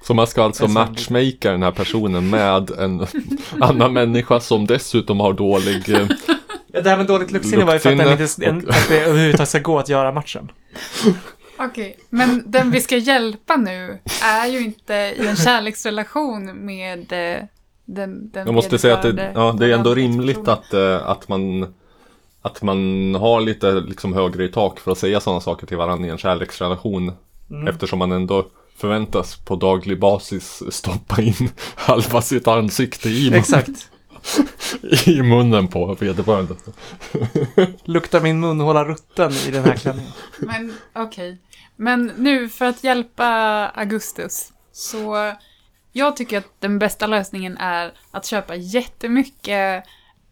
Så 0.03 0.13
man 0.13 0.27
ska 0.27 0.43
alltså 0.43 0.67
matchmaka 0.67 1.51
den 1.51 1.63
här 1.63 1.71
personen 1.71 2.29
med 2.29 2.69
en 2.71 3.05
annan 3.61 3.93
människa 3.93 4.39
som 4.39 4.65
dessutom 4.65 5.19
har 5.19 5.33
dålig... 5.33 6.09
Det 6.83 6.89
här 6.89 6.97
med 6.97 7.05
dåligt 7.05 7.31
luktsinne 7.31 7.65
var 7.65 7.73
ju 7.73 7.79
för 7.79 7.91
att, 7.91 7.97
den 7.97 8.21
inte, 8.21 8.45
en, 8.45 8.69
att 8.69 8.87
det 8.89 9.01
överhuvudtaget 9.01 9.49
ska 9.49 9.59
gå 9.59 9.79
att 9.79 9.89
göra 9.89 10.11
matchen. 10.11 10.51
Okej, 11.59 11.97
men 12.09 12.43
den 12.45 12.71
vi 12.71 12.81
ska 12.81 12.97
hjälpa 12.97 13.55
nu 13.55 13.99
är 14.23 14.47
ju 14.47 14.59
inte 14.59 14.93
i 14.93 15.27
en 15.27 15.35
kärleksrelation 15.35 16.65
med 16.65 17.11
eh, 17.11 17.43
den, 17.85 18.31
den 18.31 18.45
Jag 18.45 18.53
måste 18.55 18.77
säga 18.77 18.93
att 18.97 19.01
det, 19.01 19.31
ja, 19.35 19.55
det 19.59 19.65
är 19.65 19.69
ändå 19.69 19.95
rimligt 19.95 20.47
att, 20.47 20.73
eh, 20.73 21.07
att 21.09 21.27
man 21.27 21.73
att 22.41 22.61
man 22.61 23.15
har 23.15 23.41
lite 23.41 23.71
liksom 23.71 24.13
högre 24.13 24.43
i 24.43 24.47
tak 24.47 24.79
för 24.79 24.91
att 24.91 24.97
säga 24.97 25.19
sådana 25.19 25.41
saker 25.41 25.67
till 25.67 25.77
varandra 25.77 26.07
i 26.07 26.11
en 26.11 26.17
kärleksrelation. 26.17 27.11
Mm. 27.49 27.67
Eftersom 27.67 27.99
man 27.99 28.11
ändå 28.11 28.47
förväntas 28.77 29.35
på 29.35 29.55
daglig 29.55 29.99
basis 29.99 30.63
stoppa 30.69 31.21
in 31.21 31.49
halva 31.75 32.21
sitt 32.21 32.47
ansikte 32.47 33.09
i, 33.09 33.29
mun- 33.29 33.37
Exakt. 33.37 33.91
I 35.05 35.21
munnen 35.21 35.67
på 35.67 35.93
vederbörande. 35.93 36.55
Luktar 37.83 38.21
min 38.21 38.39
munhåla 38.39 38.85
rutten 38.85 39.31
i 39.31 39.51
den 39.51 39.63
här 39.63 39.75
klänningen? 39.75 40.11
Men 40.39 40.73
okej. 40.93 41.37
Men 41.75 42.11
nu 42.17 42.49
för 42.49 42.65
att 42.65 42.83
hjälpa 42.83 43.27
Augustus 43.75 44.51
så 44.71 45.33
jag 45.91 46.15
tycker 46.15 46.37
att 46.37 46.61
den 46.61 46.79
bästa 46.79 47.07
lösningen 47.07 47.57
är 47.57 47.93
att 48.11 48.25
köpa 48.25 48.55
jättemycket 48.55 49.83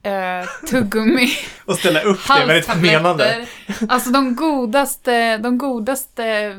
eh, 0.04 0.68
tuggummi, 0.70 1.30
Och 1.66 1.76
ställa 1.78 2.02
upp 2.02 2.20
det 2.28 2.46
väldigt 2.46 2.82
menande. 2.82 3.24
halstabletter. 3.24 3.94
Alltså 3.94 4.10
de 4.10 4.36
godaste, 4.36 5.38
de 5.38 5.58
godaste 5.58 6.56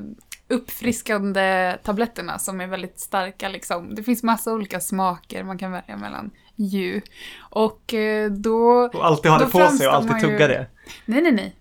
uppfriskande 0.49 1.77
tabletterna 1.85 2.39
som 2.39 2.61
är 2.61 2.67
väldigt 2.67 3.01
starka 3.01 3.49
liksom. 3.49 3.95
Det 3.95 4.03
finns 4.03 4.23
massa 4.23 4.53
olika 4.53 4.81
smaker 4.81 5.43
man 5.45 5.59
kan 5.59 5.73
välja 5.73 5.97
mellan 5.97 6.31
ju. 6.57 7.01
Och 7.41 7.95
eh, 7.95 8.31
då... 8.31 8.91
Och 8.95 9.07
alltid 9.07 9.31
ha 9.31 9.39
Då 9.39 9.45
det 9.45 9.51
på 9.51 9.59
sig 9.59 9.67
framstår 9.67 9.89
och 9.89 9.95
alltid 9.95 10.11
man 10.11 10.21
ju- 10.21 10.27
tugga 10.27 10.49
det. 10.49 10.67
Nej, 11.05 11.23
nej, 11.23 11.33
nej. 11.33 11.57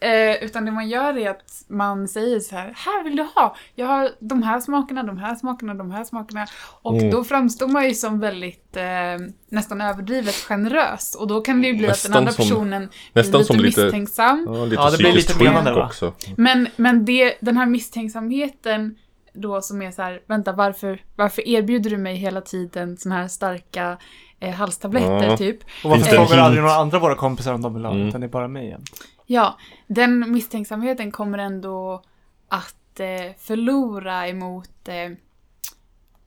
Eh, 0.00 0.44
utan 0.44 0.64
det 0.64 0.70
man 0.72 0.88
gör 0.88 1.18
är 1.18 1.30
att 1.30 1.64
man 1.68 2.08
säger 2.08 2.40
så 2.40 2.56
här, 2.56 2.72
här 2.76 3.04
vill 3.04 3.16
du 3.16 3.22
ha? 3.34 3.56
Jag 3.74 3.86
har 3.86 4.10
de 4.20 4.42
här 4.42 4.60
smakerna, 4.60 5.02
de 5.02 5.18
här 5.18 5.34
smakerna, 5.34 5.74
de 5.74 5.90
här 5.90 6.04
smakerna. 6.04 6.46
Och 6.82 6.96
Mm. 6.96 7.10
då 7.10 7.24
framstår 7.24 7.68
man 7.68 7.84
ju 7.88 7.94
som 7.94 8.20
väldigt, 8.20 8.76
eh, 8.76 8.84
nästan 9.48 9.80
överdrivet 9.80 10.34
generös. 10.34 11.14
Och 11.14 11.26
då 11.26 11.40
kan 11.40 11.62
det 11.62 11.68
ju 11.68 11.74
bli 11.74 11.84
att 11.86 11.90
Nästan 11.90 12.10
den 12.12 12.18
andra 12.18 12.32
som- 12.32 12.44
personen 12.44 12.88
nästan 13.12 13.30
blir 13.32 13.38
lite 13.40 13.46
som 13.54 13.56
lite- 13.64 13.82
misstänksam. 13.84 14.44
Ja, 14.48 14.64
lite 14.64 14.74
Ja, 14.82 14.90
det 14.90 14.98
blir 14.98 15.12
lite 15.12 15.44
menande, 15.44 15.84
också. 15.84 16.12
Men, 16.36 16.68
men 16.76 17.04
det, 17.04 17.34
den 17.40 17.56
här 17.56 17.66
misstänksamheten 17.66 18.96
då 19.32 19.60
som 19.62 19.82
är 19.82 19.90
så 19.90 20.02
här, 20.02 20.20
vänta 20.26 20.52
varför, 20.52 21.02
varför 21.16 21.48
erbjuder 21.48 21.90
du 21.90 21.96
mig 21.98 22.16
hela 22.16 22.40
tiden 22.40 22.96
såna 22.96 23.14
här 23.14 23.28
starka 23.28 23.98
eh, 24.40 24.54
halstabletter 24.54 25.24
Ja. 25.24 25.36
typ? 25.36 25.58
Och 25.84 25.90
varför 25.90 26.04
frågar 26.04 26.38
aldrig 26.38 26.62
några 26.62 26.74
andra 26.76 26.98
våra 26.98 27.14
kompisar 27.14 27.54
om 27.54 27.62
de 27.62 27.74
vill 27.74 27.84
ha 27.84 27.92
Mm. 27.94 28.08
utan 28.08 28.20
det 28.20 28.26
är 28.26 28.28
bara 28.28 28.48
mig 28.48 28.64
igen. 28.66 28.82
Ja, 29.26 29.58
den 29.86 30.32
misstänksamheten 30.32 31.10
kommer 31.10 31.38
ändå 31.38 32.02
att 32.48 33.00
eh, 33.00 33.32
förlora 33.38 34.28
emot 34.28 34.88
eh, 34.88 35.16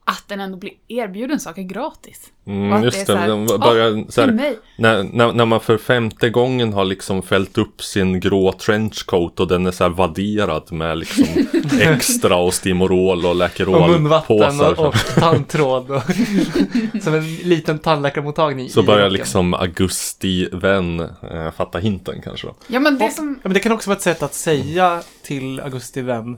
att 0.09 0.23
den 0.27 0.39
ändå 0.39 0.57
blir 0.57 0.71
erbjuden 0.87 1.39
saker 1.39 1.61
gratis. 1.61 2.21
Och 2.43 2.51
Mm, 2.51 2.83
just 2.83 2.99
det, 2.99 3.05
så 3.05 3.15
här, 3.15 3.27
de 3.27 3.45
börjar 3.45 4.11
så 4.11 4.21
här, 4.21 4.55
när, 4.77 5.03
när, 5.03 5.33
när 5.33 5.45
man 5.45 5.59
för 5.59 5.77
femte 5.77 6.29
gången 6.29 6.73
har 6.73 6.85
liksom 6.85 7.21
fällt 7.21 7.57
upp 7.57 7.83
sin 7.83 8.19
grå 8.19 8.51
trenchcoat 8.51 9.39
och 9.39 9.47
den 9.47 9.65
är 9.65 9.71
så 9.71 9.83
här 9.83 9.91
vadderad 9.91 10.71
med 10.71 10.97
liksom 10.97 11.25
extra 11.81 12.35
och 12.35 12.53
Stimorol 12.53 13.25
och 13.25 13.31
Och 13.31 13.35
Läkerol 13.35 13.91
munvatten 13.91 14.37
påsar. 14.37 14.79
och, 14.79 14.87
och 14.87 14.95
tandtråd. 14.95 15.91
Och 15.91 16.01
som 17.03 17.13
en 17.13 17.35
liten 17.35 17.79
tandläkarmottagning. 17.79 18.69
Så 18.69 18.83
börjar 18.83 19.09
liksom 19.09 19.53
Augusti-vän 19.53 20.99
eh, 21.31 21.51
fatta 21.57 21.79
hinten 21.79 22.21
kanske 22.21 22.47
då. 22.47 22.55
Ja, 22.67 22.79
men 22.79 22.97
det 22.97 23.05
Och, 23.05 23.11
som... 23.11 23.39
ja, 23.43 23.47
men 23.49 23.53
det 23.53 23.59
kan 23.59 23.71
också 23.71 23.89
vara 23.89 23.97
ett 23.97 24.03
sätt 24.03 24.23
att 24.23 24.33
säga 24.33 25.01
till 25.23 25.59
Augusti 25.59 26.01
vän 26.01 26.33
eh, 26.33 26.37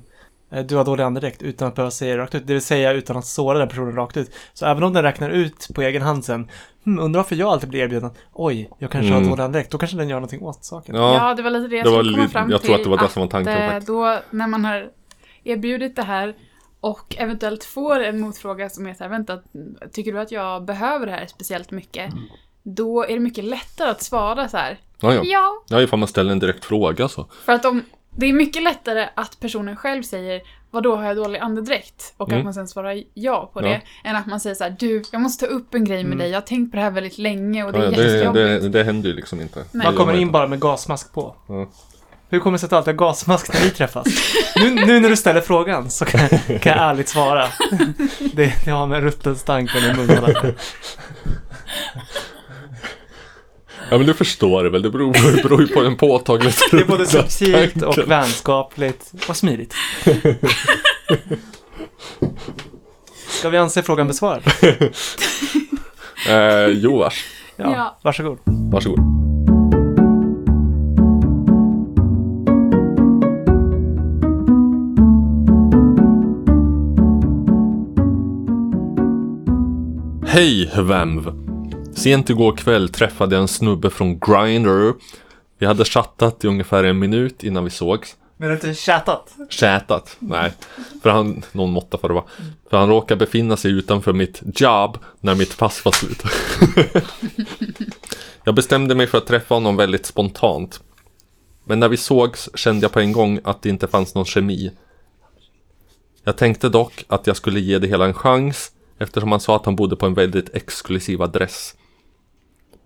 du 0.67 0.75
har 0.75 0.85
dålig 0.85 1.03
andedräkt 1.03 1.41
utan 1.41 1.67
att 1.67 1.75
behöva 1.75 1.91
säga 1.91 2.15
det 2.15 2.21
rakt 2.21 2.35
ut. 2.35 2.47
Det 2.47 2.53
vill 2.53 2.61
säga 2.61 2.91
utan 2.91 3.17
att 3.17 3.25
såra 3.25 3.59
den 3.59 3.67
personen 3.67 3.95
rakt 3.95 4.17
ut. 4.17 4.31
Så 4.53 4.65
även 4.65 4.83
om 4.83 4.93
den 4.93 5.03
räknar 5.03 5.29
ut 5.29 5.67
på 5.75 5.81
egen 5.81 6.01
hand 6.01 6.25
sen, 6.25 6.49
hmm, 6.83 6.99
undrar 6.99 7.19
varför 7.19 7.35
jag 7.35 7.49
alltid 7.49 7.69
blir 7.69 7.79
erbjuden, 7.79 8.11
oj, 8.33 8.69
jag 8.77 8.91
kanske 8.91 9.11
Mm. 9.11 9.23
har 9.23 9.29
dålig 9.29 9.43
andedräkt, 9.43 9.71
då 9.71 9.77
kanske 9.77 9.97
den 9.97 10.09
gör 10.09 10.15
någonting 10.15 10.41
åt 10.41 10.65
saken. 10.65 10.95
Ja, 10.95 11.33
det 11.33 11.41
var 11.43 11.49
lite 11.49 11.67
det 11.67 11.75
jag 11.75 11.85
det 11.85 11.89
var 11.89 12.03
skulle 12.03 12.17
komma 12.17 12.29
fram 12.29 12.51
jag 12.51 12.61
till. 12.61 12.67
tror 12.67 12.77
att 12.77 12.83
det 12.83 12.89
var 12.89 12.97
det 12.97 13.09
som 13.09 13.21
var 13.21 13.29
tanken 13.29 13.53
eh, 13.53 13.67
faktiskt. 13.69 13.87
Då, 13.87 14.19
när 14.29 14.47
man 14.47 14.65
har 14.65 14.89
erbjudit 15.43 15.95
det 15.95 16.03
här 16.03 16.35
och 16.79 17.15
eventuellt 17.17 17.63
får 17.63 17.99
en 17.99 18.19
motfråga 18.19 18.69
som 18.69 18.87
är 18.87 18.93
så 18.93 19.03
här, 19.03 19.09
vänta, 19.11 19.39
tycker 19.93 20.13
du 20.13 20.19
att 20.19 20.31
jag 20.31 20.65
behöver 20.65 21.05
det 21.05 21.11
här 21.11 21.25
speciellt 21.27 21.71
mycket? 21.71 22.11
Mm. 22.13 22.23
Då 22.63 23.03
är 23.03 23.13
det 23.13 23.19
mycket 23.19 23.43
lättare 23.43 23.89
att 23.89 24.01
svara 24.01 24.47
så 24.49 24.57
här, 24.57 24.79
ja, 25.01 25.13
ja. 25.13 25.21
ja, 25.25 25.63
ja, 25.67 25.81
ifall 25.81 25.99
man 25.99 26.07
ställer 26.07 26.31
en 26.31 26.39
direkt 26.39 26.65
fråga 26.65 27.07
så. 27.07 27.25
För 27.45 27.53
att 27.53 27.65
om, 27.65 27.83
det 28.19 28.25
är 28.25 28.33
mycket 28.33 28.63
lättare 28.63 29.09
att 29.15 29.39
personen 29.39 29.75
själv 29.75 30.03
säger 30.03 30.41
vad 30.71 30.83
då 30.83 30.95
har 30.95 31.03
jag 31.03 31.15
dålig 31.17 31.39
andedräkt? 31.39 32.13
Och 32.17 32.27
Mm. 32.29 32.39
att 32.39 32.43
man 32.45 32.53
sen 32.53 32.67
svarar 32.67 33.03
ja 33.13 33.49
på 33.53 33.61
Ja. 33.61 33.67
det. 33.67 33.81
Än 34.03 34.15
att 34.15 34.25
man 34.25 34.39
säger 34.39 34.55
så 34.55 34.63
här, 34.63 34.75
du, 34.79 35.03
jag 35.11 35.21
måste 35.21 35.45
ta 35.45 35.51
upp 35.51 35.73
en 35.73 35.83
grej 35.85 35.97
med 35.97 36.05
Mm. 36.05 36.17
dig. 36.17 36.29
Jag 36.29 36.37
har 36.37 36.41
tänkt 36.47 36.71
på 36.71 36.77
det 36.77 36.83
här 36.83 36.91
väldigt 36.91 37.17
länge 37.17 37.63
och 37.63 37.71
det 37.73 37.77
Ja, 37.79 37.83
är 37.85 37.91
ja, 37.91 37.97
jättejobbigt. 38.03 38.61
det, 38.63 38.69
det 38.69 38.83
händer 38.83 39.09
ju 39.09 39.15
liksom 39.15 39.41
inte. 39.41 39.63
Nej. 39.71 39.87
Man 39.87 39.95
kommer 39.95 40.13
in 40.13 40.31
bara 40.31 40.47
med 40.47 40.59
gasmask 40.59 41.13
på. 41.13 41.35
Ja. 41.47 41.69
Hur 42.31 42.39
kommer 42.39 42.55
det 42.55 42.59
sig 42.59 42.67
att 42.67 42.69
du 42.69 42.75
alltid 42.75 42.93
har 42.99 43.07
gasmask 43.07 43.53
när 43.53 43.61
vi 43.61 43.69
träffas? 43.69 44.05
nu, 44.55 44.69
nu 44.69 44.99
när 44.99 45.09
du 45.09 45.17
ställer 45.17 45.41
frågan 45.41 45.89
så 45.89 46.05
kan, 46.05 46.29
kan 46.29 46.37
jag 46.77 46.77
ärligt 46.89 47.09
svara. 47.09 47.47
Det, 48.33 48.53
det 48.65 48.71
har 48.71 48.87
med 48.87 49.03
rutten 49.03 49.35
stank 49.35 49.71
på 49.73 49.77
min 49.81 49.95
mun 50.07 50.09
att 50.09 50.33
göra. 50.33 50.53
Ja 53.91 53.97
men 53.97 54.07
du 54.07 54.13
förstår 54.13 54.63
det 54.63 54.69
väl, 54.69 54.81
det 54.81 54.89
beror, 54.89 55.35
det 55.35 55.43
beror 55.43 55.61
ju 55.61 55.67
på 55.67 55.81
den 55.81 55.97
påtagliga 55.97 56.53
Det 56.71 56.77
är 56.77 56.85
både 56.85 57.05
subtilt 57.05 57.81
och 57.83 57.97
vänskapligt 58.07 59.11
och 59.29 59.37
smidigt. 59.37 59.73
Ska 63.29 63.49
vi 63.49 63.57
anse 63.57 63.83
frågan 63.83 64.07
besvarad? 64.07 64.43
Eh, 66.29 66.65
jo, 66.67 66.97
vars. 66.97 67.25
Ja, 67.55 67.71
Ja. 67.75 67.97
varsågod. 68.03 68.37
Varsågod. 68.45 68.99
Hej 80.27 80.71
Vemv! 80.77 81.48
Sent 81.99 82.29
igår 82.29 82.57
kväll 82.57 82.89
träffade 82.89 83.35
jag 83.35 83.41
en 83.41 83.47
snubbe 83.47 83.89
från 83.89 84.19
Grindr. 84.19 84.93
Vi 85.57 85.65
hade 85.65 85.85
chattat 85.85 86.43
i 86.43 86.47
ungefär 86.47 86.83
en 86.83 86.99
minut 86.99 87.43
innan 87.43 87.63
vi 87.63 87.69
sågs. 87.69 88.15
Inte 88.43 88.73
chattat? 88.73 89.35
Chatat? 89.49 90.15
Nej, 90.19 90.53
för 91.03 91.09
han, 91.09 91.43
någon 91.51 91.71
måtta 91.71 91.97
för 91.97 92.07
det 92.07 92.13
var. 92.13 92.23
För 92.69 92.77
han 92.77 92.89
råkar 92.89 93.15
befinna 93.15 93.57
sig 93.57 93.71
utanför 93.71 94.13
mitt 94.13 94.41
jobb 94.61 94.97
när 95.19 95.35
mitt 95.35 95.57
pass 95.57 95.85
var 95.85 95.91
slut. 95.91 96.23
jag 98.43 98.55
bestämde 98.55 98.95
mig 98.95 99.07
för 99.07 99.17
att 99.17 99.27
träffa 99.27 99.53
honom 99.53 99.75
väldigt 99.75 100.05
spontant. 100.05 100.79
Men 101.63 101.79
när 101.79 101.89
vi 101.89 101.97
sågs 101.97 102.49
kände 102.55 102.83
jag 102.83 102.91
på 102.91 102.99
en 102.99 103.11
gång 103.11 103.39
att 103.43 103.61
det 103.61 103.69
inte 103.69 103.87
fanns 103.87 104.15
någon 104.15 104.25
kemi. 104.25 104.71
Jag 106.23 106.37
tänkte 106.37 106.69
dock 106.69 107.05
att 107.07 107.27
jag 107.27 107.35
skulle 107.35 107.59
ge 107.59 107.79
det 107.79 107.87
hela 107.87 108.05
en 108.05 108.13
chans 108.13 108.71
eftersom 108.99 109.31
han 109.31 109.41
sa 109.41 109.55
att 109.55 109.65
han 109.65 109.75
bodde 109.75 109.95
på 109.95 110.05
en 110.05 110.13
väldigt 110.13 110.55
exklusiv 110.55 111.21
adress. 111.21 111.75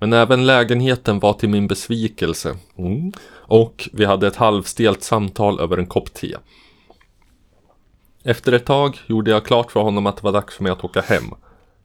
Men 0.04 0.14
även 0.14 0.46
lägenheten 0.46 1.20
var 1.20 1.34
till 1.34 1.50
min 1.50 1.68
besvikelse. 1.68 2.58
Mm. 2.78 3.12
Och 3.32 3.90
vi 3.94 4.06
hade 4.06 4.28
ett 4.28 4.36
halvstelt 4.36 5.04
samtal 5.04 5.60
över 5.60 5.78
en 5.78 5.86
kopp 5.86 6.14
te. 6.14 6.36
Efter 8.24 8.52
ett 8.52 8.66
tag 8.66 9.00
gjorde 9.08 9.32
jag 9.32 9.46
klart 9.46 9.72
för 9.72 9.80
honom 9.80 10.06
att 10.06 10.18
det 10.18 10.24
var 10.24 10.32
dags 10.32 10.56
för 10.56 10.64
mig 10.64 10.72
att 10.72 10.84
åka 10.84 11.02
hem. 11.02 11.24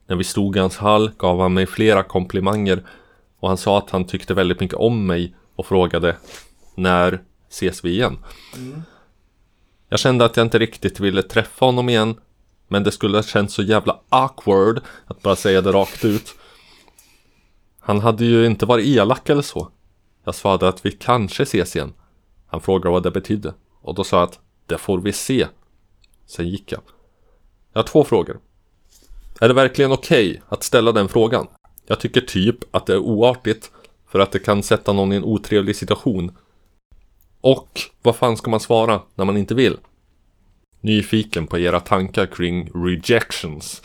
När 0.06 0.16
vi 0.16 0.24
stod 0.24 0.56
i 0.56 0.58
hans 0.58 0.76
hall 0.76 1.10
gav 1.18 1.40
han 1.40 1.54
mig 1.54 1.66
flera 1.66 2.02
komplimanger 2.02 2.82
och 3.40 3.48
han 3.48 3.56
sa 3.56 3.78
att 3.78 3.90
han 3.90 4.04
tyckte 4.04 4.34
väldigt 4.34 4.60
mycket 4.60 4.78
om 4.78 5.06
mig 5.06 5.34
och 5.56 5.66
frågade 5.66 6.16
När 6.74 7.20
ses 7.50 7.84
vi 7.84 7.90
igen? 7.90 8.18
Jag 9.88 10.00
kände 10.00 10.24
att 10.24 10.36
jag 10.36 10.46
inte 10.46 10.58
riktigt 10.58 11.00
ville 11.00 11.22
träffa 11.22 11.64
honom 11.64 11.88
igen 11.88 12.14
men 12.68 12.84
det 12.84 12.92
skulle 12.92 13.18
ha 13.18 13.22
känts 13.22 13.54
så 13.54 13.62
jävla 13.62 14.00
awkward 14.08 14.80
att 15.06 15.22
bara 15.22 15.36
säga 15.36 15.60
det 15.60 15.72
rakt 15.72 16.04
ut. 16.04 16.34
Han 17.88 18.00
hade 18.00 18.24
ju 18.24 18.46
inte 18.46 18.66
varit 18.66 18.86
elak 18.86 19.28
eller 19.28 19.42
så. 19.42 19.68
Jag 20.24 20.34
svarade 20.34 20.68
att 20.68 20.86
vi 20.86 20.92
kanske 20.92 21.42
ses 21.42 21.76
igen. 21.76 21.92
Han 22.46 22.60
frågade 22.60 22.90
vad 22.90 23.02
det 23.02 23.10
betydde. 23.10 23.54
Och 23.80 23.94
då 23.94 24.04
sa 24.04 24.16
jag 24.16 24.24
att 24.24 24.38
det 24.66 24.78
får 24.78 24.98
vi 24.98 25.12
se. 25.12 25.46
Sen 26.26 26.48
gick 26.48 26.72
jag. 26.72 26.80
Jag 27.72 27.78
har 27.80 27.86
två 27.86 28.04
frågor. 28.04 28.40
Är 29.40 29.48
det 29.48 29.54
verkligen 29.54 29.92
okej 29.92 30.42
att 30.48 30.62
ställa 30.62 30.92
den 30.92 31.08
frågan? 31.08 31.46
Jag 31.86 32.00
tycker 32.00 32.20
typ 32.20 32.56
att 32.70 32.86
det 32.86 32.92
är 32.92 32.98
oartigt 32.98 33.70
för 34.08 34.18
att 34.18 34.32
det 34.32 34.38
kan 34.38 34.62
sätta 34.62 34.92
någon 34.92 35.12
i 35.12 35.16
en 35.16 35.24
otrevlig 35.24 35.76
situation. 35.76 36.36
Och 37.40 37.80
vad 38.02 38.16
fan 38.16 38.36
ska 38.36 38.50
man 38.50 38.60
svara 38.60 39.02
när 39.14 39.24
man 39.24 39.36
inte 39.36 39.54
vill? 39.54 39.76
Nyfiken 40.80 41.46
på 41.46 41.58
era 41.58 41.80
tankar 41.80 42.26
kring 42.26 42.70
rejections. 42.74 43.82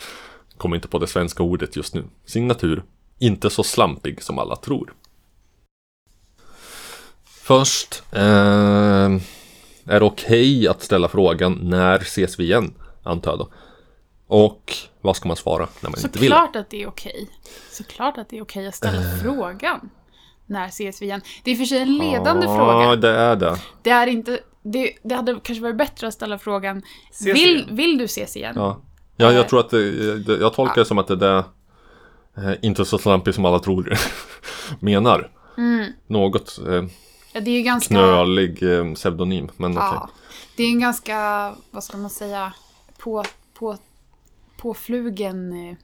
Kommer 0.56 0.76
inte 0.76 0.88
på 0.88 0.98
det 0.98 1.06
svenska 1.06 1.42
ordet 1.42 1.76
just 1.76 1.94
nu. 1.94 2.04
Signatur. 2.24 2.82
Inte 3.18 3.50
så 3.50 3.62
slampig 3.62 4.22
som 4.22 4.38
alla 4.38 4.56
tror. 4.56 4.92
Först, 7.24 8.02
eh, 8.12 8.20
är 9.86 10.00
det 10.00 10.02
okej 10.04 10.68
att 10.68 10.82
ställa 10.82 11.08
frågan 11.08 11.58
när 11.62 11.98
ses 11.98 12.40
vi 12.40 12.44
igen? 12.44 12.74
Antar 13.02 13.30
jag 13.30 13.38
då. 13.38 13.48
Och 14.26 14.72
vad 15.00 15.16
ska 15.16 15.28
man 15.28 15.36
svara 15.36 15.68
när 15.80 15.90
man 15.90 16.00
inte 16.00 16.18
vill? 16.18 16.30
Såklart 16.30 16.56
att 16.56 16.70
det 16.70 16.82
är 16.82 16.88
okej. 16.88 17.28
Såklart 17.70 18.18
att 18.18 18.28
det 18.28 18.38
är 18.38 18.42
okej 18.42 18.66
att 18.66 18.74
ställa 18.74 18.98
Eh. 19.00 19.18
frågan. 19.22 19.90
När 20.46 20.66
ses 20.68 21.02
vi 21.02 21.06
igen? 21.06 21.20
Det 21.44 21.50
är 21.50 21.52
i 21.52 21.56
och 21.56 21.58
för 21.58 21.64
sig 21.64 21.78
en 21.78 21.96
ledande 21.96 22.46
Ja, 22.46 22.56
fråga. 22.56 22.96
det 22.96 23.10
är 23.10 23.36
det. 23.36 23.58
Det 23.82 23.90
är 23.90 24.06
inte... 24.06 24.40
Det, 24.62 24.92
det 25.02 25.14
hade 25.14 25.32
kanske 25.42 25.62
varit 25.62 25.76
bättre 25.76 26.06
att 26.08 26.14
ställa 26.14 26.38
frågan 26.38 26.82
Ses 27.10 27.36
vill, 27.36 27.56
igen. 27.56 27.76
vill 27.76 27.98
du 27.98 28.04
ses 28.04 28.36
igen? 28.36 28.52
Ja. 28.56 28.80
Ja, 29.16 29.32
jag 29.32 29.40
Eh. 29.40 29.46
tror 29.46 29.60
att 29.60 29.70
det, 29.70 30.18
det 30.18 30.36
jag 30.36 30.54
tolkar 30.54 30.74
det 30.74 30.84
som 30.84 30.98
att 30.98 31.06
det 31.06 31.16
där 31.16 31.44
eh, 32.36 32.52
inte 32.62 32.84
så 32.84 32.98
slampigt 32.98 33.34
som 33.34 33.44
alla 33.44 33.58
tror 33.58 33.92
menar. 34.80 35.30
Mm. 35.58 35.92
Något 36.06 36.58
eh, 36.68 36.84
Ja, 37.32 37.40
det 37.40 37.50
är 37.50 37.62
ganska... 37.62 37.94
knölig 37.94 38.62
eh, 38.62 38.94
pseudonym, 38.94 39.50
men. 39.56 39.72
Ja. 39.74 40.08
Det 40.56 40.62
är 40.62 40.68
en 40.68 40.80
ganska, 40.80 41.52
vad 41.70 41.84
ska 41.84 41.96
man 41.96 42.10
säga, 42.10 42.52
på, 42.98 43.24
på, 43.58 43.76
påflugen... 44.56 45.68
eh, 45.70 45.76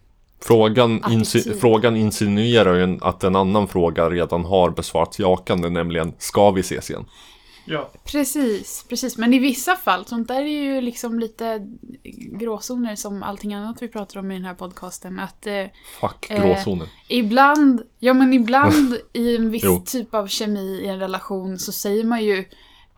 Frågan, 0.43 1.01
insi- 1.03 1.61
frågan 1.61 1.97
insinuerar 1.97 2.75
ju 2.75 2.99
att 3.01 3.25
en 3.25 3.37
annan 3.37 3.69
fråga 3.69 4.11
redan 4.11 4.45
har 4.45 4.71
besvarats 4.71 5.19
jakande, 5.19 5.69
nämligen 5.71 6.13
ska 6.19 6.51
vi 6.51 6.61
ses 6.61 6.91
igen? 6.91 7.05
Ja. 7.65 7.91
Precis, 8.05 8.85
precis. 8.89 9.17
Men 9.19 9.35
i 9.35 9.39
vissa 9.39 9.77
fall, 9.77 10.07
sånt 10.07 10.29
där 10.29 10.41
är 10.43 10.63
ju 10.63 10.81
liksom 10.81 11.19
lite 11.21 11.67
gråzoner 12.33 12.97
som 12.97 13.23
allting 13.23 13.55
annat 13.55 13.83
vi 13.83 13.89
pratar 13.89 14.21
om 14.21 14.31
i 14.31 14.35
den 14.35 14.45
här 14.45 14.55
podcasten. 14.55 15.19
Att 15.21 15.47
eh, 15.47 15.65
Fuck, 16.01 16.27
Eh. 16.31 16.47
gråzonen. 16.47 16.87
ibland, 17.09 17.83
ja 17.99 18.13
men 18.15 18.33
ibland 18.33 18.97
i 19.13 19.37
en 19.37 19.51
viss 19.51 19.63
Jo. 19.65 19.83
typ 19.87 20.15
av 20.15 20.27
kemi 20.27 20.61
i 20.61 20.87
en 20.87 20.99
relation 20.99 21.59
så 21.59 21.73
säger 21.73 22.05
man 22.05 22.25
ju 22.25 22.45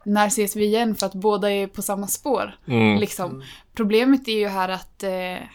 när 0.04 0.26
ses 0.26 0.56
vi 0.56 0.64
igen 0.64 0.94
för 0.94 1.06
att 1.06 1.14
båda 1.14 1.50
är 1.52 1.66
på 1.66 1.82
samma 1.82 2.06
spår. 2.06 2.54
Mm. 2.66 3.00
Liksom. 3.00 3.42
Problemet 3.74 4.28
är 4.28 4.38
ju 4.38 4.48
här 4.48 4.68
att 4.68 5.02
eh, 5.02 5.10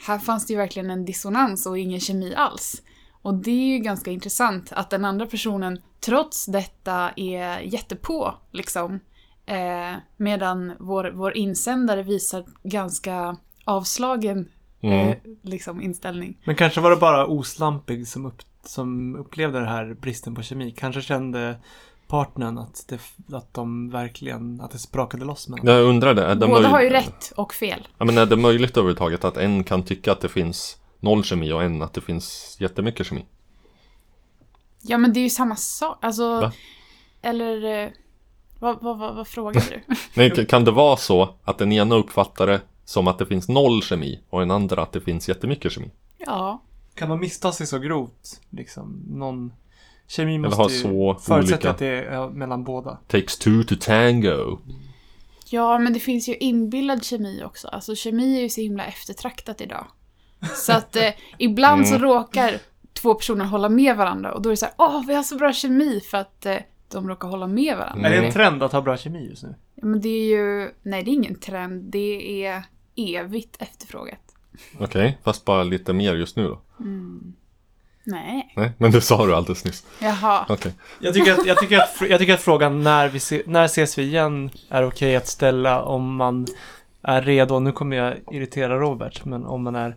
här 0.08 0.20
fanns 0.20 0.46
det 0.46 0.54
ju 0.54 0.58
verkligen 0.58 0.90
en 0.90 1.06
dissonans 1.06 1.66
och 1.66 1.78
ingen 1.78 2.00
kemi 2.00 2.36
alls. 2.36 2.82
Och 3.22 3.34
det 3.34 3.52
är 3.52 3.68
ju 3.68 3.78
ganska 3.78 4.12
intressant 4.12 4.72
att 4.72 4.90
den 4.90 5.06
andra 5.06 5.26
personen 5.26 5.82
trots 6.00 6.46
detta 6.46 7.12
är 7.16 7.60
jättepå, 7.60 8.34
liksom. 8.52 9.00
Eh, 9.46 9.96
medan 10.18 10.74
vår, 10.80 11.12
vår 11.16 11.38
insändare 11.38 12.04
visar 12.04 12.44
ganska 12.64 13.38
avslagen 13.66 14.50
Mm. 14.82 15.08
eh, 15.10 15.16
liksom, 15.42 15.82
inställning. 15.82 16.38
Men 16.46 16.56
kanske 16.56 16.82
var 16.82 16.90
det 16.90 16.96
bara 16.96 17.26
oslampig 17.28 18.08
som, 18.08 18.26
upp, 18.26 18.42
som 18.64 19.16
upplevde 19.16 19.60
det 19.60 19.66
här 19.68 19.94
bristen 20.02 20.36
på 20.36 20.42
kemi. 20.42 20.72
Kanske 20.78 21.02
kände 21.02 21.56
partnern 22.08 22.58
att, 22.58 22.86
det, 22.88 23.00
att 23.36 23.54
de 23.54 23.90
verkligen, 23.90 24.62
att 24.62 24.72
det 24.72 24.78
sprakade 24.78 25.26
loss 25.26 25.48
mellan. 25.50 25.66
Jag 25.76 25.84
undrar 25.86 26.14
det. 26.14 26.36
Det 26.36 26.48
Båda 26.48 26.62
möj- 26.68 26.72
har 26.72 26.82
ju 26.82 26.90
rätt 26.90 27.34
och 27.36 27.54
fel. 27.54 27.88
Ja, 27.98 28.06
men 28.06 28.18
är 28.18 28.26
det 28.26 28.36
möjligt 28.36 28.78
överhuvudtaget 28.78 29.24
att 29.26 29.38
en 29.38 29.64
kan 29.64 29.84
tycka 29.84 30.12
att 30.12 30.22
det 30.22 30.30
finns 30.30 30.78
noll 31.00 31.24
kemi 31.24 31.52
och 31.54 31.64
en 31.64 31.82
att 31.82 31.94
det 31.94 32.02
finns 32.02 32.58
jättemycket 32.60 33.08
kemi? 33.08 33.26
Ja 34.82 34.98
men 34.98 35.14
det 35.14 35.20
är 35.20 35.22
ju 35.22 35.30
samma 35.30 35.56
sak. 35.56 35.98
Alltså, 36.02 36.42
Va? 36.42 36.52
eller... 37.22 37.84
Eh, 37.84 37.90
vad, 38.60 38.82
vad, 38.82 38.98
vad, 38.98 39.16
vad 39.16 39.28
frågar 39.28 39.64
du? 39.70 39.96
Nej, 40.14 40.46
kan 40.46 40.66
det 40.66 40.72
vara 40.72 40.98
så 40.98 41.36
att 41.44 41.58
den 41.58 41.72
ena 41.72 41.96
uppfattar 41.96 42.48
det 42.48 42.62
som 42.86 43.08
att 43.08 43.18
det 43.20 43.26
finns 43.26 43.48
noll 43.48 43.82
kemi 43.84 44.20
och 44.30 44.40
den 44.40 44.52
andra 44.52 44.82
att 44.84 44.92
det 44.92 45.02
finns 45.02 45.30
jättemycket 45.30 45.72
kemi? 45.72 45.92
ja. 46.18 46.64
Kan 46.96 47.10
man 47.10 47.20
missta 47.20 47.52
sig 47.52 47.68
så 47.68 47.80
grovt? 47.80 48.42
Liksom, 48.50 49.04
någon... 49.10 49.54
Kemi 50.08 50.36
Eller 50.36 50.40
måste 50.48 50.62
ha 50.62 50.70
ju 50.70 50.80
så 50.82 51.16
förutsätta 51.22 51.70
att 51.70 51.78
det 51.78 51.88
är 51.88 52.30
mellan 52.30 52.64
båda. 52.64 52.98
Takes 53.08 53.38
two 53.38 53.64
to 53.68 53.76
tango. 53.80 54.58
Ja, 55.50 55.78
men 55.80 55.94
det 55.94 56.00
finns 56.00 56.30
ju 56.30 56.36
inbillad 56.36 57.04
kemi 57.06 57.44
också. 57.46 57.68
Alltså 57.68 57.96
kemi 57.96 58.38
är 58.38 58.42
ju 58.42 58.50
så 58.50 58.62
himla 58.62 58.86
eftertraktat 58.86 59.62
idag. 59.62 59.88
Så 60.56 60.74
att 60.74 60.96
eh, 60.96 61.10
ibland 61.38 61.88
så 61.88 61.96
Mm. 61.96 62.08
råkar 62.08 62.60
två 63.02 63.14
personer 63.14 63.46
hålla 63.46 63.70
med 63.70 63.98
varandra 63.98 64.34
och 64.34 64.42
då 64.42 64.50
är 64.50 64.52
det 64.52 64.58
så 64.58 64.66
här, 64.66 64.74
åh, 64.78 65.04
vi 65.08 65.14
har 65.16 65.24
så 65.24 65.36
bra 65.36 65.54
kemi 65.54 66.02
för 66.12 66.18
att 66.18 66.46
eh, 66.46 66.56
de 66.92 67.10
råkar 67.10 67.28
hålla 67.28 67.48
med 67.48 67.78
varandra. 67.78 68.08
Är 68.08 68.12
det 68.12 68.16
Mm. 68.18 68.28
en 68.28 68.34
trend 68.34 68.64
att 68.64 68.72
ha 68.72 68.82
bra 68.82 68.98
kemi 68.98 69.30
just 69.30 69.44
nu? 69.44 69.56
Ja, 69.76 69.86
men 69.86 70.02
det 70.02 70.10
är 70.10 70.26
ju, 70.38 70.72
nej 70.82 71.04
det 71.04 71.12
är 71.12 71.14
ingen 71.14 71.40
trend, 71.40 71.84
det 71.92 72.46
är 72.46 72.64
evigt 72.96 73.56
efterfrågat. 73.62 74.20
Okej, 74.80 75.18
fast 75.24 75.46
bara 75.46 75.64
lite 75.64 75.94
mer 75.94 76.16
just 76.16 76.36
nu 76.36 76.48
då. 76.48 76.62
Nej. 78.04 78.54
Nej, 78.56 78.72
men 78.78 78.92
det 78.92 79.02
sa 79.02 79.26
du 79.26 79.36
alldeles 79.36 79.66
nyss. 79.66 79.86
Jaha. 80.00 80.46
Okej. 80.50 80.74
Jag 81.00 81.14
tycker 81.14 81.34
att, 81.34 81.46
jag 81.46 81.58
tycker 81.58 81.78
att, 81.78 82.02
jag 82.10 82.20
tycker 82.20 82.34
att 82.34 82.42
frågan 82.42 82.84
när, 82.84 83.10
vi 83.10 83.20
se, 83.20 83.44
när 83.46 83.66
ses 83.66 83.98
vi 83.98 84.04
igen 84.04 84.50
är 84.70 84.84
okej 84.84 85.16
att 85.16 85.28
ställa 85.28 85.82
om 85.84 86.16
man 86.16 86.48
är 87.02 87.22
redo, 87.22 87.60
nu 87.60 87.72
kommer 87.72 87.98
jag 87.98 88.16
irritera 88.32 88.80
Robert, 88.80 89.26
men 89.26 89.46
om 89.46 89.64
man 89.64 89.76
är 89.76 89.96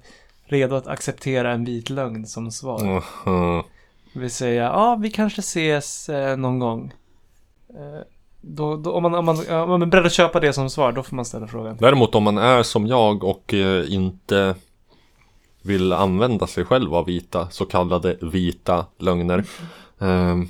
redo 0.52 0.76
att 0.76 0.86
acceptera 0.86 1.52
en 1.52 1.64
vit 1.64 1.90
lögn 1.90 2.26
som 2.26 2.50
svar. 2.50 2.84
Mhm. 3.24 3.62
Det 4.12 4.20
vill 4.20 4.30
säga, 4.30 4.62
ja 4.62 4.96
vi 5.02 5.10
kanske 5.10 5.40
ses 5.40 6.08
eh, 6.08 6.36
någon 6.36 6.58
gång. 6.58 6.92
Eh, 7.68 8.00
då, 8.40 8.76
då, 8.76 8.92
om, 8.92 9.02
man, 9.02 9.14
om, 9.14 9.24
man, 9.24 9.50
om 9.50 9.68
man 9.68 9.82
är 9.82 9.86
beredd 9.86 10.06
att 10.06 10.12
köpa 10.12 10.40
det 10.40 10.52
som 10.52 10.70
svar, 10.70 10.92
då 10.92 11.02
får 11.02 11.16
man 11.16 11.24
ställa 11.24 11.46
frågan. 11.46 11.76
Däremot 11.80 12.14
om 12.14 12.22
man 12.22 12.38
är 12.38 12.62
som 12.62 12.86
jag 12.86 13.24
och 13.24 13.54
eh, 13.54 13.92
inte 13.92 14.54
vill 15.62 15.92
använda 15.92 16.46
sig 16.46 16.64
själv 16.64 16.94
av 16.94 17.06
vita, 17.06 17.50
så 17.50 17.64
kallade 17.64 18.16
vita 18.20 18.86
lögner. 18.98 19.44
ehm, 19.98 20.48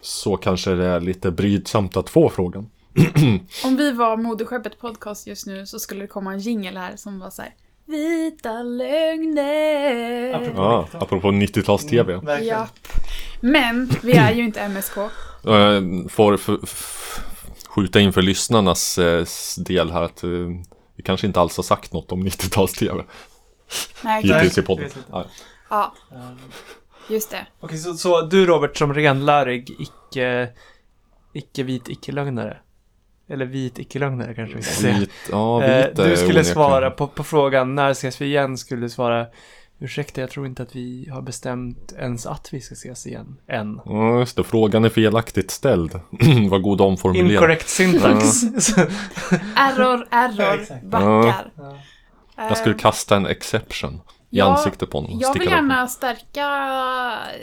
så 0.00 0.36
kanske 0.36 0.70
det 0.74 0.86
är 0.86 1.00
lite 1.00 1.30
brydsamt 1.30 1.96
att 1.96 2.10
få 2.10 2.28
frågan. 2.28 2.70
Om 3.64 3.76
vi 3.76 3.92
var 3.92 4.16
Moderskeppet 4.16 4.80
podcast 4.80 5.26
just 5.26 5.46
nu 5.46 5.66
så 5.66 5.78
skulle 5.78 6.00
det 6.00 6.06
komma 6.06 6.32
en 6.32 6.38
jingle 6.38 6.78
här 6.80 6.96
som 6.96 7.18
var 7.18 7.30
så 7.30 7.42
här. 7.42 7.54
Vita 7.88 8.62
lögner. 8.62 10.34
Apropå- 10.34 10.56
Ja, 10.62 10.88
apropå 10.92 11.28
90-tals-tv. 11.30 12.16
Verkligen. 12.16 12.44
Japp. 12.58 12.88
Men 13.40 13.90
vi 14.02 14.12
är 14.12 14.32
ju 14.32 14.44
inte 14.44 14.60
MSK. 14.68 14.96
Eh, 14.96 15.82
får 16.08 16.34
f- 16.34 16.48
f- 16.62 17.20
skjuta 17.68 18.00
in 18.00 18.12
för 18.12 18.22
lyssnarnas 18.22 18.98
eh, 18.98 19.24
del 19.58 19.90
här 19.90 20.02
att 20.02 20.22
eh, 20.24 20.30
vi 20.96 21.02
kanske 21.04 21.26
inte 21.26 21.40
alls 21.40 21.56
har 21.56 21.64
sagt 21.64 21.92
något 21.92 22.12
om 22.12 22.26
90-tals-tv 22.26 23.04
Nej, 24.02 24.22
Nej. 24.24 24.34
hittills 24.34 24.58
i 24.58 24.62
podden. 24.62 24.90
Ja. 25.10 25.24
Ja, 25.70 25.94
Ehm, 26.12 26.38
just 27.08 27.30
det. 27.30 27.46
Okej, 27.60 27.78
så, 27.78 27.94
så 27.94 28.22
du 28.22 28.46
Robert 28.46 28.76
som 28.76 28.94
renlärig 28.94 29.70
icke, 29.80 30.48
icke-vit 31.32 31.88
icke-lögnare? 31.88 32.56
Eller 33.28 33.46
vit 33.46 33.78
icke-lögnare 33.78 34.34
kanske 34.34 34.56
vi 34.56 34.62
ska 34.62 34.72
säga. 34.74 34.98
Vit, 34.98 35.10
ja, 35.30 35.62
Eh, 35.62 35.86
vit 35.88 35.98
är 35.98 36.08
du 36.10 36.16
skulle 36.16 36.28
onekligen- 36.40 36.44
svara 36.44 36.90
på, 36.90 37.06
på 37.06 37.24
frågan 37.24 37.74
när 37.74 37.90
ses 37.90 38.20
vi 38.20 38.26
igen 38.26 38.58
skulle 38.58 38.80
du 38.80 38.88
svara 38.90 39.26
Ursäkta, 39.80 40.20
jag 40.20 40.30
tror 40.30 40.46
inte 40.46 40.62
att 40.62 40.76
vi 40.76 41.08
har 41.12 41.22
bestämt 41.22 41.92
ens 41.98 42.26
att 42.26 42.48
vi 42.52 42.60
ska 42.60 42.72
ses 42.72 43.06
igen. 43.06 43.36
Än. 43.48 43.80
Ja, 43.84 44.18
just 44.18 44.36
det. 44.36 44.44
Frågan 44.44 44.84
är 44.84 44.88
felaktigt 44.88 45.50
ställd. 45.50 46.00
Vad 46.50 46.62
god 46.62 46.80
omformulerad. 46.80 47.30
Incorrect 47.32 47.68
syntax. 47.68 48.42
Error, 49.56 50.06
Ja, 50.10 50.16
error, 50.18 50.60
exakt. 50.60 50.84
backar. 50.84 51.50
Ja. 51.56 51.78
Jag 52.36 52.56
skulle 52.58 52.74
Eh, 52.74 52.78
kasta 52.80 53.16
en 53.16 53.26
exception 53.26 53.94
i 53.94 53.98
Ja, 54.38 54.44
ansiktet 54.44 54.90
på 54.90 54.98
honom. 55.00 55.18
Jag 55.20 55.38
vill 55.38 55.48
gärna 55.48 55.86
stärka 55.86 56.46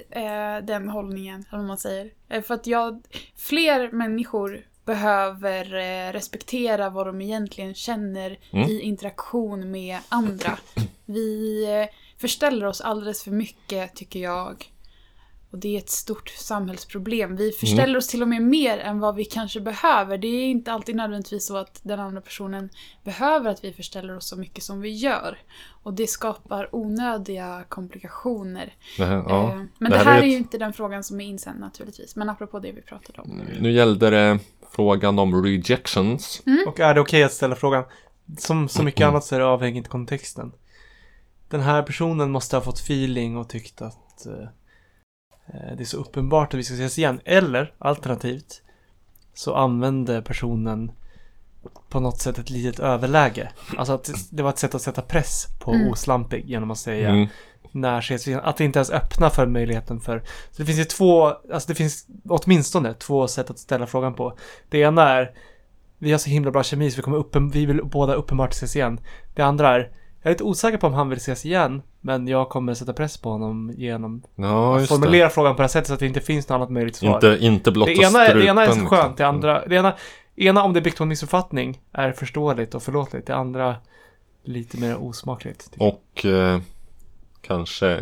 eh, 0.10 0.66
den 0.66 0.90
hållningen, 0.90 1.46
eller 1.50 1.58
vad 1.60 1.68
man 1.68 1.78
säger. 1.78 2.10
Eh, 2.30 2.42
för 2.42 2.54
att 2.54 2.68
jag, 2.68 3.02
fler 3.38 3.92
människor 3.92 4.60
behöver 4.86 5.76
eh, 5.76 6.12
respektera 6.14 6.90
vad 6.90 7.08
de 7.08 7.22
egentligen 7.22 7.74
känner 7.74 8.38
Mm. 8.52 8.70
i 8.70 8.82
interaktion 8.82 9.72
med 9.72 9.98
andra. 10.10 10.58
Vi 11.06 11.64
eh, 11.82 11.96
förställer 12.18 12.66
oss 12.66 12.82
alldeles 12.82 13.24
för 13.24 13.32
mycket, 13.32 13.96
tycker 13.96 14.20
jag. 14.20 14.72
Och 15.56 15.62
det 15.62 15.76
är 15.76 15.78
ett 15.80 15.90
stort 15.90 16.30
samhällsproblem. 16.30 17.36
Vi 17.36 17.52
förställer 17.52 17.98
oss 17.98 18.08
till 18.08 18.22
och 18.22 18.28
med 18.28 18.42
mer 18.42 18.78
än 18.78 19.00
vad 19.00 19.16
vi 19.16 19.26
kanske 19.26 19.60
behöver. 19.62 20.18
Det 20.18 20.28
är 20.28 20.46
inte 20.46 20.72
alltid 20.72 20.96
nödvändigtvis 20.96 21.46
så 21.48 21.58
att 21.58 21.80
den 21.84 22.00
andra 22.00 22.22
personen 22.22 22.70
behöver 23.04 23.50
att 23.50 23.64
vi 23.64 23.74
förställer 23.74 24.18
oss 24.18 24.28
så 24.28 24.36
mycket 24.36 24.64
som 24.64 24.82
vi 24.82 24.90
gör. 24.90 25.38
Och 25.84 25.94
det 25.94 26.08
skapar 26.08 26.76
onödiga 26.76 27.64
komplikationer. 27.70 28.74
Det 28.98 29.06
här, 29.06 29.16
ja. 29.28 29.50
Eh, 29.50 29.56
Men 29.56 29.92
det, 29.92 29.98
det 29.98 29.98
här, 29.98 30.06
här 30.06 30.12
är 30.14 30.18
är 30.18 30.26
ett- 30.28 30.32
ju 30.34 30.38
inte 30.38 30.58
den 30.58 30.74
frågan 30.74 31.04
som 31.04 31.22
är 31.22 31.26
insänd 31.26 31.60
naturligtvis. 31.60 32.16
Men 32.16 32.30
apropå 32.30 32.60
det 32.60 32.72
vi 32.72 32.82
pratade 32.82 33.22
om. 33.22 33.42
Nu 33.60 33.72
gällde 33.72 34.10
det 34.10 34.40
frågan 34.72 35.20
om 35.20 35.44
rejections. 35.44 36.42
Och 36.68 36.80
är 36.80 36.94
det 36.94 37.02
okej 37.02 37.24
att 37.24 37.34
ställa 37.34 37.56
frågan? 37.56 37.84
Som 38.38 38.70
så 38.70 38.84
mycket 38.84 39.08
annat 39.08 39.26
så 39.26 39.36
är 39.36 39.40
det 39.40 39.46
avhängigt 39.46 39.88
kontexten. 39.88 40.52
Den 41.50 41.62
här 41.62 41.84
personen 41.84 42.32
måste 42.32 42.56
ha 42.56 42.62
fått 42.62 42.80
feeling 42.80 43.38
och 43.38 43.50
tyckt 43.50 43.82
att 43.82 44.26
eh, 44.26 44.48
det 45.48 45.84
är 45.84 45.86
så 45.86 45.98
uppenbart 45.98 46.54
att 46.54 46.60
vi 46.60 46.64
ska 46.64 46.74
ses 46.74 46.98
igen. 46.98 47.20
Eller 47.26 47.74
alternativt 47.78 48.62
så 49.34 49.56
använde 49.56 50.22
personen 50.22 50.92
på 51.90 52.00
något 52.00 52.22
sätt 52.22 52.38
ett 52.40 52.50
litet 52.50 52.80
överläge. 52.80 53.50
Alltså 53.78 53.94
att 53.94 54.12
det 54.32 54.44
var 54.44 54.50
ett 54.50 54.58
sätt 54.58 54.76
att 54.76 54.82
sätta 54.82 55.02
press 55.02 55.46
på 55.60 55.72
Mm. 55.72 55.92
oslampig 55.92 56.46
genom 56.50 56.72
att 56.72 56.78
säga 56.78 57.10
Mm. 57.10 57.28
när 57.72 58.00
ses 58.00 58.28
vi 58.28 58.32
igen? 58.32 58.44
Att 58.44 58.60
inte 58.60 58.80
ens 58.80 58.90
öppnar 58.90 59.30
för 59.30 59.46
möjligheten 59.48 60.00
för... 60.00 60.20
Så 60.52 60.62
det 60.62 60.66
finns 60.66 60.80
ju 60.80 60.84
två, 60.86 61.26
alltså 61.54 61.68
det 61.68 61.76
finns 61.76 62.08
åtminstone 62.30 62.94
två 62.94 63.28
sätt 63.28 63.50
att 63.50 63.60
ställa 63.60 63.88
frågan 63.88 64.14
på. 64.14 64.38
Det 64.70 64.80
ena 64.80 65.10
är, 65.10 65.32
vi 65.98 66.12
har 66.12 66.20
så 66.20 66.30
himla 66.30 66.52
bra 66.52 66.64
kemi 66.64 66.92
så 66.92 66.96
vi 66.98 67.02
kommer 67.04 67.18
uppen, 67.18 67.50
vi 67.50 67.66
vill 67.66 67.82
båda 67.86 68.14
uppenbart 68.14 68.52
ses 68.54 68.76
igen. 68.76 69.00
Det 69.36 69.42
andra 69.42 69.76
är, 69.76 69.92
jag 70.26 70.30
är 70.32 70.34
lite 70.34 70.44
osäker 70.44 70.78
på 70.78 70.88
om 70.88 70.94
han 70.94 71.10
vill 71.10 71.18
ses 71.18 71.46
igen, 71.46 71.82
men 72.02 72.28
jag 72.28 72.50
kommer 72.50 72.74
sätta 72.74 72.94
press 72.94 73.18
på 73.18 73.30
honom 73.30 73.74
genom 73.78 74.24
Ja, 74.36 74.80
att 74.80 74.88
formulera 74.88 75.24
det. 75.24 75.30
frågan 75.30 75.54
på 75.56 75.58
det 75.58 75.64
här 75.64 75.68
sättet 75.68 75.88
så 75.88 75.94
att 75.94 76.00
det 76.00 76.06
inte 76.08 76.20
finns 76.22 76.50
något 76.50 76.56
annat 76.56 76.70
möjligt 76.70 76.96
svar. 76.96 77.14
Inte, 77.16 77.38
inte 77.46 77.72
blotta 77.72 77.92
det, 77.92 77.98
ena, 78.02 78.26
är- 78.28 78.36
det 78.36 78.46
ena 78.46 78.62
är 78.64 78.68
så 78.68 78.72
strupen, 78.72 78.90
skönt, 78.90 79.04
liksom. 79.10 79.16
det 79.18 79.28
andra, 79.28 79.66
det 79.68 79.76
ena, 79.76 79.94
ena 80.36 80.64
om 80.64 80.74
det 80.74 80.80
är 80.80 80.82
byggt 80.82 80.98
på 80.98 81.04
en 81.04 81.08
missuppfattning 81.10 81.82
är 81.92 82.12
förståeligt 82.12 82.76
och 82.76 82.84
förlåtligt. 82.84 83.28
Det 83.28 83.36
andra 83.36 83.76
lite 84.44 84.78
mer 84.80 84.98
osmakligt. 85.04 85.70
Och 85.80 86.26
eh, 86.26 86.60
kanske, 87.42 88.02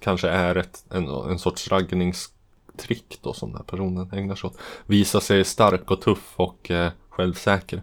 kanske 0.00 0.28
är 0.28 0.54
ett, 0.56 0.84
en, 0.90 1.08
en 1.08 1.38
sorts 1.38 1.68
raggningstrick 1.70 3.18
då 3.22 3.32
som 3.32 3.48
den 3.48 3.56
här 3.56 3.64
personen 3.64 4.10
ägnar 4.12 4.34
sig 4.34 4.48
åt. 4.48 4.58
Visa 4.86 5.20
sig 5.20 5.44
stark 5.44 5.90
och 5.90 6.00
tuff 6.00 6.32
och 6.36 6.70
eh, 6.70 6.90
självsäker. 7.08 7.82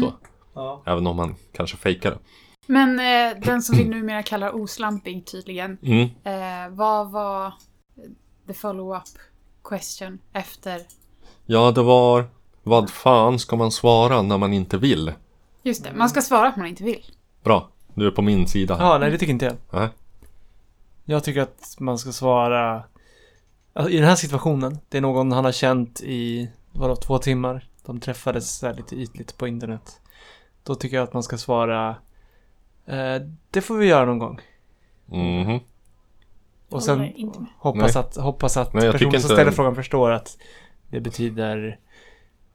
Så. 0.00 0.12
Ja. 0.54 0.82
Även 0.86 1.06
om 1.06 1.16
man 1.16 1.34
kanske 1.52 1.76
fejkar 1.76 2.10
det. 2.10 2.18
Men 2.66 2.98
eh, 2.98 3.40
den 3.42 3.62
som 3.62 3.76
vi 3.76 3.84
numera 3.84 4.22
kallar 4.22 4.54
oslampig 4.54 5.26
tydligen. 5.26 5.78
Mm. 5.82 6.08
Eh, 6.24 6.76
vad 6.76 7.10
var 7.10 7.52
the 8.46 8.54
follow-up 8.54 9.08
question 9.64 10.18
efter? 10.32 10.82
Ja, 11.46 11.70
det 11.70 11.82
var 11.82 12.24
vad 12.62 12.90
fan 12.90 13.38
ska 13.38 13.56
man 13.56 13.70
svara 13.70 14.22
när 14.22 14.38
man 14.38 14.52
inte 14.52 14.78
vill? 14.78 15.12
Just 15.62 15.84
det, 15.84 15.92
man 15.94 16.08
ska 16.08 16.22
svara 16.22 16.48
att 16.48 16.56
man 16.56 16.66
inte 16.66 16.84
vill. 16.84 17.04
Bra, 17.42 17.68
du 17.94 18.06
är 18.06 18.10
på 18.10 18.22
min 18.22 18.46
sida. 18.48 18.76
ja, 18.80 18.98
nej 18.98 19.10
det 19.10 19.18
tycker 19.18 19.32
inte 19.32 19.44
jag. 19.44 19.56
Nej. 19.70 19.88
Jag 21.04 21.24
tycker 21.24 21.40
att 21.40 21.76
man 21.78 21.98
ska 21.98 22.12
svara 22.12 22.84
alltså, 23.72 23.92
i 23.92 23.96
den 23.96 24.08
här 24.08 24.16
situationen. 24.16 24.78
Det 24.88 24.96
är 24.98 25.02
någon 25.02 25.32
han 25.32 25.44
har 25.44 25.52
känt 25.52 26.00
i, 26.00 26.50
vadå, 26.72 26.96
två 26.96 27.18
timmar. 27.18 27.68
De 27.84 28.00
träffades 28.00 28.62
här 28.62 28.74
lite 28.74 28.96
ytligt 28.96 29.38
på 29.38 29.46
internet. 29.46 30.00
Då 30.62 30.74
tycker 30.74 30.96
jag 30.96 31.04
att 31.04 31.14
man 31.14 31.22
ska 31.22 31.38
svara 31.38 31.96
Det 33.50 33.60
får 33.60 33.76
vi 33.76 33.86
göra 33.86 34.04
någon 34.04 34.18
gång. 34.18 34.40
Mhm. 35.06 35.60
Och 36.68 36.82
sen 36.82 37.12
hoppas 37.58 37.96
att, 37.96 38.16
hoppas 38.16 38.56
att 38.56 38.74
Nej, 38.74 38.92
personen 38.92 39.20
som 39.20 39.30
ställer 39.30 39.50
frågan 39.50 39.74
förstår 39.74 40.10
att 40.10 40.38
det 40.90 41.00
betyder 41.00 41.78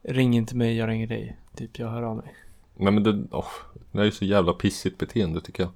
Ring 0.03 0.35
inte 0.35 0.55
mig, 0.55 0.77
jag 0.77 0.89
ringer 0.89 1.07
dig. 1.07 1.37
Typ, 1.55 1.79
jag 1.79 1.89
hör 1.89 2.01
av 2.01 2.15
mig. 2.15 2.35
Nej 2.75 2.93
men 2.93 3.03
det, 3.03 3.23
åh, 3.31 3.47
det 3.91 3.99
är 3.99 4.05
ju 4.05 4.11
så 4.11 4.25
jävla 4.25 4.53
pissigt 4.53 4.97
beteende 4.97 5.41
tycker 5.41 5.63
jag. 5.63 5.71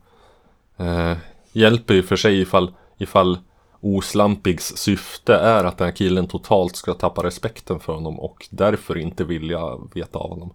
Eh, 0.88 1.18
hjälper 1.52 1.94
ju 1.94 2.04
för 2.04 2.15
sig 2.15 2.41
ifall, 2.41 2.74
ifall 2.98 3.38
Oslampigs 3.80 4.78
syfte 4.78 5.36
är 5.36 5.63
att 5.63 5.78
den 5.78 5.86
här 5.86 5.96
killen 5.96 6.28
totalt 6.28 6.76
ska 6.76 6.94
tappa 6.94 7.24
respekten 7.24 7.80
för 7.80 7.94
honom 7.94 8.20
och 8.20 8.48
därför 8.50 8.98
inte 8.98 9.24
vilja 9.24 9.78
veta 9.94 10.20
av 10.20 10.30
honom. 10.30 10.54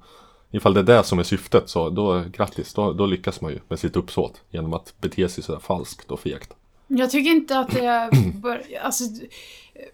Ifall 0.51 0.75
det 0.75 0.81
är 0.81 0.85
det 0.85 1.05
som 1.05 1.19
är 1.19 1.23
syftet 1.23 1.69
så 1.69 1.91
då 1.91 2.25
grattis, 2.33 2.75
då, 2.75 2.93
då 2.93 3.07
lyckas 3.07 3.41
man 3.41 3.53
ju 3.53 3.59
med 3.69 3.79
sitt 3.79 3.97
uppsåt 3.97 4.43
genom 4.51 4.75
att 4.75 4.95
bete 5.01 5.29
sig 5.29 5.45
sådär 5.45 5.61
falskt 5.61 6.11
och 6.11 6.21
fegt. 6.21 6.55
Jag 6.87 7.11
tycker 7.11 7.31
inte 7.31 7.59
att 7.59 7.71
det 7.71 8.11
bör, 8.35 8.63
alltså, 8.83 9.05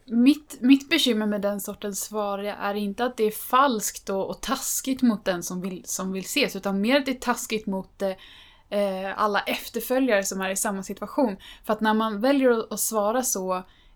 mitt, 0.04 0.56
mitt 0.60 0.88
bekymmer 0.88 1.26
med 1.26 1.40
den 1.40 1.60
sortens 1.60 2.00
svar 2.00 2.38
är 2.38 2.74
inte 2.74 3.04
att 3.04 3.16
det 3.16 3.24
är 3.24 3.30
falskt 3.30 4.10
och, 4.10 4.30
och 4.30 4.40
taskigt 4.40 5.02
mot 5.02 5.24
den 5.24 5.42
som 5.42 5.60
vill, 5.60 5.82
som 5.84 6.12
vill 6.12 6.24
ses, 6.24 6.56
utan 6.56 6.80
mer 6.80 6.96
att 6.96 7.06
det 7.06 7.12
är 7.12 7.20
taskigt 7.20 7.66
mot 7.66 8.02
eh, 8.02 8.12
alla 9.16 9.40
efterföljare 9.40 10.24
som 10.24 10.40
är 10.40 10.50
i 10.50 10.56
samma 10.56 10.82
situation. 10.82 11.36
För 11.64 11.72
att 11.72 11.80
när 11.80 11.94
man 11.94 12.20
väljer 12.20 12.50
att, 12.50 12.72
att 12.72 12.80
svara 12.80 13.22
så 13.22 13.54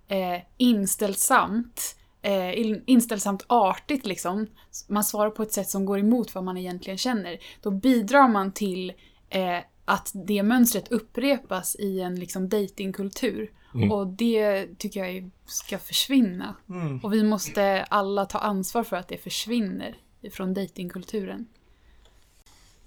eh, 0.09 0.41
inställsamt, 0.57 1.97
eh, 2.23 2.61
in- 2.61 2.83
inställsamt 2.87 3.45
artigt 3.47 4.07
liksom, 4.07 4.47
man 4.89 5.05
svarar 5.05 5.31
på 5.31 5.43
ett 5.43 5.53
sätt 5.53 5.69
som 5.69 5.85
går 5.85 5.99
emot 5.99 6.35
vad 6.35 6.45
man 6.45 6.57
egentligen 6.57 6.99
känner, 6.99 7.39
då 7.63 7.71
bidrar 7.71 8.29
man 8.29 8.53
till 8.53 8.93
eh, 9.29 9.59
att 9.85 10.11
det 10.15 10.43
mönstret 10.43 10.93
upprepas 10.93 11.77
i 11.77 12.01
en 12.01 12.21
liksom 12.21 12.49
datingkultur. 12.49 13.51
Mm. 13.75 13.93
Och 13.93 14.07
det 14.07 14.67
tycker 14.79 15.05
jag 15.05 15.31
ska 15.47 15.79
försvinna. 15.79 16.55
Och 17.03 17.13
vi 17.13 17.23
måste 17.23 17.83
alla 17.91 18.27
ta 18.27 18.39
ansvar 18.39 18.85
för 18.85 18.97
att 18.97 19.09
det 19.09 19.19
försvinner 19.19 19.97
från 20.33 20.55
datingkulturen. 20.55 21.47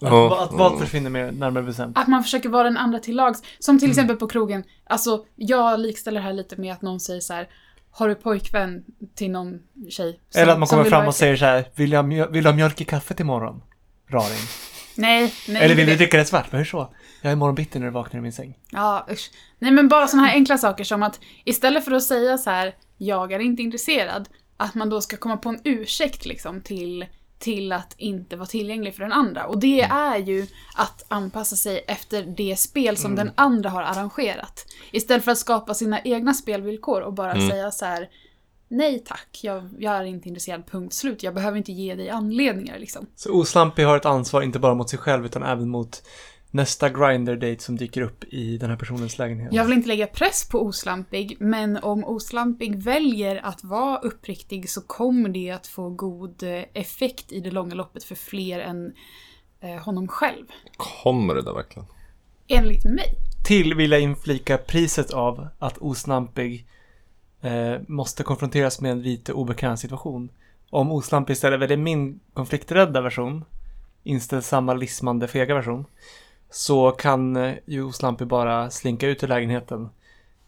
Att, 0.01 0.39
att 0.39 0.53
vad 0.53 0.71
mm. 0.71 0.79
försvinner 0.79 1.09
mer 1.09 1.31
närmare 1.31 1.63
bestämt? 1.63 1.97
Att 1.97 2.07
man 2.07 2.23
försöker 2.23 2.49
vara 2.49 2.63
den 2.63 2.77
andra 2.77 2.99
till 2.99 3.15
lags. 3.15 3.43
Som 3.59 3.79
till 3.79 3.89
exempel 3.89 4.15
på 4.15 4.27
krogen. 4.27 4.63
Alltså, 4.83 5.25
jag 5.35 5.79
likställer 5.79 6.19
det 6.19 6.25
här 6.25 6.33
lite 6.33 6.61
med 6.61 6.73
att 6.73 6.81
någon 6.81 6.99
säger 6.99 7.21
så 7.21 7.33
här. 7.33 7.49
Har 7.95 8.07
du 8.07 8.15
pojkvän 8.15 8.83
till 9.15 9.31
någon 9.31 9.59
tjej? 9.89 10.19
som- 10.29 10.41
Eller 10.41 10.53
att 10.53 10.59
man 10.59 10.67
kommer 10.67 10.83
fram 10.83 11.07
och 11.07 11.15
säger 11.15 11.35
så 11.35 11.45
här, 11.45 11.65
vill, 11.75 11.91
jag, 11.91 12.05
mjö- 12.05 12.31
vill 12.31 12.45
ha 12.45 12.53
mjölk 12.53 12.81
i 12.81 12.85
kaffet 12.85 13.19
imorgon? 13.19 13.61
Raring. 14.09 14.39
Nej, 14.95 15.33
nej. 15.47 15.61
Eller 15.63 15.75
vill 15.75 15.85
du 15.87 15.95
dricka 15.95 16.17
det 16.17 16.25
svart? 16.25 16.51
Men 16.51 16.57
hur 16.57 16.65
så? 16.65 16.93
Jag 17.21 17.31
är 17.31 17.35
morgonbitti 17.35 17.79
när 17.79 17.85
du 17.85 17.91
vaknar 17.91 18.19
i 18.19 18.21
min 18.23 18.33
säng. 18.33 18.57
Ja, 18.71 19.07
usch. 19.11 19.31
Nej 19.59 19.71
men 19.71 19.87
bara 19.87 20.07
sådana 20.07 20.27
här 20.27 20.33
enkla 20.35 20.57
saker 20.57 20.83
som 20.83 21.03
att 21.03 21.19
istället 21.45 21.85
för 21.85 21.91
att 21.91 22.03
säga 22.03 22.37
så 22.37 22.49
här, 22.49 22.75
jag 22.97 23.31
är 23.31 23.39
inte 23.39 23.61
intresserad, 23.63 24.29
att 24.57 24.75
man 24.75 24.89
då 24.89 25.01
ska 25.01 25.17
komma 25.17 25.37
på 25.37 25.49
en 25.49 25.59
ursäkt 25.63 26.25
liksom 26.25 26.61
till, 26.61 27.05
till 27.43 27.71
att 27.71 27.95
inte 27.97 28.35
vara 28.35 28.45
tillgänglig 28.45 28.95
för 28.95 29.03
den 29.03 29.11
andra. 29.11 29.45
Och 29.45 29.59
det 29.59 29.81
är 29.81 30.17
ju 30.17 30.47
att 30.75 31.05
anpassa 31.07 31.55
sig 31.55 31.85
efter 31.87 32.23
det 32.23 32.59
spel 32.59 32.97
som 32.97 33.15
den 33.15 33.31
andra 33.35 33.69
har 33.69 33.81
arrangerat. 33.81 34.65
Istället 34.91 35.23
för 35.23 35.31
att 35.31 35.37
skapa 35.37 35.73
sina 35.73 36.01
egna 36.01 36.33
spelvillkor 36.33 37.01
och 37.01 37.13
bara 37.13 37.49
säga 37.49 37.71
så 37.71 37.85
här, 37.85 38.09
nej 38.67 39.03
tack, 39.05 39.39
jag, 39.41 39.69
jag 39.79 39.93
är 39.93 40.03
inte 40.03 40.29
intresserad, 40.29 40.63
punkt 40.71 40.93
slut. 40.93 41.23
Jag 41.23 41.33
behöver 41.33 41.57
inte 41.57 41.71
ge 41.71 41.95
dig 41.95 42.09
anledningar 42.09 42.79
liksom. 42.79 43.05
Så 43.15 43.31
Oslampig 43.31 43.83
har 43.83 43.97
ett 43.97 44.05
ansvar 44.05 44.41
inte 44.41 44.59
bara 44.59 44.73
mot 44.73 44.89
sig 44.89 44.99
själv 44.99 45.25
utan 45.25 45.43
även 45.43 45.69
mot 45.69 46.03
nästa 46.53 46.89
grinder-date 46.89 47.63
som 47.63 47.77
dyker 47.77 48.01
upp 48.01 48.23
i 48.23 48.57
den 48.57 48.69
här 48.69 48.77
personens 48.77 49.17
lägenhet. 49.17 49.53
Jag 49.53 49.65
vill 49.65 49.73
inte 49.73 49.87
lägga 49.87 50.07
press 50.07 50.49
på 50.49 50.61
Oslampig, 50.61 51.37
men 51.39 51.77
om 51.77 52.03
Oslampig 52.03 52.83
väljer 52.83 53.45
att 53.45 53.63
vara 53.63 53.97
uppriktig 53.97 54.69
så 54.69 54.81
kommer 54.81 55.29
det 55.29 55.51
att 55.51 55.67
få 55.67 55.89
god 55.89 56.43
eh, 56.43 56.63
effekt 56.73 57.31
i 57.31 57.39
det 57.39 57.51
långa 57.51 57.75
loppet 57.75 58.03
för 58.03 58.15
fler 58.15 58.59
än 58.59 58.93
eh, 59.59 59.83
honom 59.83 60.07
själv. 60.07 60.45
Kommer 60.77 61.35
det 61.35 61.41
där 61.41 61.53
verkligen? 61.53 61.87
Enligt 62.47 62.85
mig. 62.85 63.15
Till 63.45 63.73
vill 63.73 63.91
jag 63.91 64.01
inflika 64.01 64.57
priset 64.57 65.11
av 65.11 65.47
att 65.59 65.77
Oslampig 65.77 66.65
eh, 67.41 67.75
måste 67.87 68.23
konfronteras 68.23 68.81
med 68.81 68.91
en 68.91 69.01
lite 69.01 69.33
obekväm 69.33 69.77
situation. 69.77 70.29
Om 70.69 70.91
Oslampig 70.91 71.33
istället 71.33 71.59
väljer 71.59 71.77
min 71.77 72.19
konflikträdda 72.33 73.01
version, 73.01 73.45
inställsamma, 74.03 74.73
lismande, 74.73 75.27
fega 75.27 75.55
version, 75.55 75.85
så 76.53 76.91
kan 76.91 77.35
Joe 77.65 77.91
ju 78.19 78.25
bara 78.25 78.69
slinka 78.69 79.07
ut 79.07 79.23
ur 79.23 79.27
lägenheten 79.27 79.89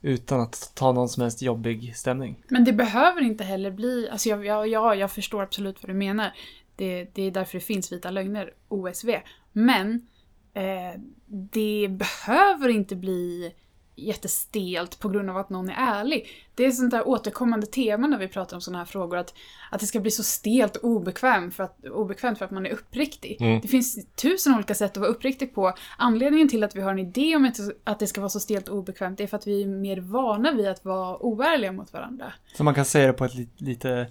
utan 0.01 0.41
att 0.41 0.71
ta 0.75 0.91
någon 0.91 1.09
som 1.09 1.21
helst 1.21 1.41
jobbig 1.41 1.95
stämning. 1.95 2.43
Men 2.47 2.63
det 2.63 2.73
behöver 2.73 3.21
inte 3.21 3.43
heller 3.43 3.71
bli, 3.71 4.09
alltså 4.11 4.29
jag, 4.29 4.45
jag, 4.45 4.67
ja, 4.67 4.95
jag 4.95 5.11
förstår 5.11 5.43
absolut 5.43 5.83
vad 5.83 5.89
du 5.89 5.93
menar. 5.93 6.33
Det, 6.75 7.07
det 7.13 7.21
är 7.21 7.31
därför 7.31 7.57
det 7.57 7.65
finns 7.65 7.91
vita 7.91 8.11
lögner, 8.11 8.53
OSV. 8.67 9.09
Men 9.51 10.07
eh, 10.53 11.01
det 11.25 11.87
behöver 11.89 12.69
inte 12.69 12.95
bli 12.95 13.53
jättestelt 13.95 14.99
på 14.99 15.09
grund 15.09 15.29
av 15.29 15.37
att 15.37 15.49
någon 15.49 15.69
är 15.69 15.73
ärlig. 15.77 16.27
Det 16.55 16.65
är 16.65 16.71
sånt 16.71 16.91
där 16.91 17.07
återkommande 17.07 17.65
tema 17.67 18.07
när 18.07 18.17
vi 18.17 18.27
pratar 18.27 18.57
om 18.57 18.61
sådana 18.61 18.77
här 18.77 18.85
frågor, 18.85 19.17
att, 19.17 19.33
att 19.71 19.79
det 19.79 19.85
ska 19.85 19.99
bli 19.99 20.11
så 20.11 20.23
stelt 20.23 20.75
och 20.75 20.89
obekvämt 20.89 21.55
för 21.55 21.63
att, 21.63 21.85
obekvämt 21.85 22.37
för 22.37 22.45
att 22.45 22.51
man 22.51 22.65
är 22.65 22.69
uppriktig. 22.69 23.37
Mm. 23.41 23.59
Det 23.61 23.67
finns 23.67 24.05
tusen 24.15 24.55
olika 24.55 24.75
sätt 24.75 24.91
att 24.91 24.97
vara 24.97 25.09
uppriktig 25.09 25.55
på. 25.55 25.73
Anledningen 25.97 26.49
till 26.49 26.63
att 26.63 26.75
vi 26.75 26.81
har 26.81 26.91
en 26.91 26.99
idé 26.99 27.35
om 27.35 27.51
att- 27.83 27.99
det 27.99 28.07
ska 28.07 28.21
vara 28.21 28.29
så 28.29 28.39
stelt 28.39 28.67
och 28.67 28.77
obekvämt 28.77 29.19
är 29.19 29.27
för 29.27 29.37
att 29.37 29.47
vi 29.47 29.61
är 29.61 29.67
mer 29.67 29.97
vana 30.01 30.51
vid 30.51 30.67
att 30.67 30.85
vara 30.85 31.17
oärliga 31.17 31.71
mot 31.71 31.93
varandra. 31.93 32.33
Så 32.57 32.63
man 32.63 32.73
kan 32.73 32.85
säga 32.85 33.07
det 33.07 33.13
på 33.13 33.25
ett 33.25 33.35
li- 33.35 33.49
lite 33.57 34.07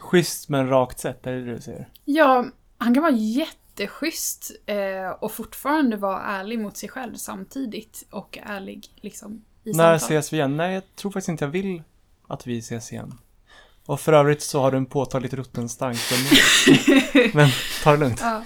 schysst 0.00 0.48
men 0.48 0.68
rakt 0.68 0.98
sätt, 0.98 1.26
är 1.26 1.32
det 1.32 1.44
det 1.44 1.54
du 1.54 1.60
säger? 1.60 1.88
Ja, 2.04 2.44
han 2.78 2.94
kan 2.94 3.02
vara 3.02 3.12
jätteschysst 3.80 4.50
eh, 4.66 5.10
och 5.20 5.32
fortfarande 5.32 5.96
vara 5.96 6.22
ärlig 6.22 6.58
mot 6.58 6.76
sig 6.76 6.88
själv 6.88 7.14
samtidigt 7.14 8.06
och 8.10 8.38
ärlig 8.42 8.86
liksom 8.96 9.44
i 9.64 9.72
När 9.72 9.98
samtal. 9.98 10.16
ses 10.18 10.32
vi 10.32 10.36
igen? 10.36 10.56
Nej, 10.56 10.74
jag 10.74 10.82
tror 10.96 11.10
faktiskt 11.10 11.28
inte 11.28 11.44
jag 11.44 11.50
vill 11.50 11.82
att 12.28 12.46
vi 12.46 12.58
ses 12.58 12.92
igen. 12.92 13.18
Och 13.86 14.00
för 14.00 14.12
övrigt 14.12 14.42
så 14.42 14.60
har 14.60 14.70
du 14.72 14.76
en 14.78 14.86
påtagligt 14.86 15.32
rutten 15.34 15.68
stank. 15.68 15.98
Men, 16.10 17.30
men 17.34 17.48
ta 17.84 17.90
det 17.92 17.96
lugnt. 17.98 18.20
Ja. 18.20 18.44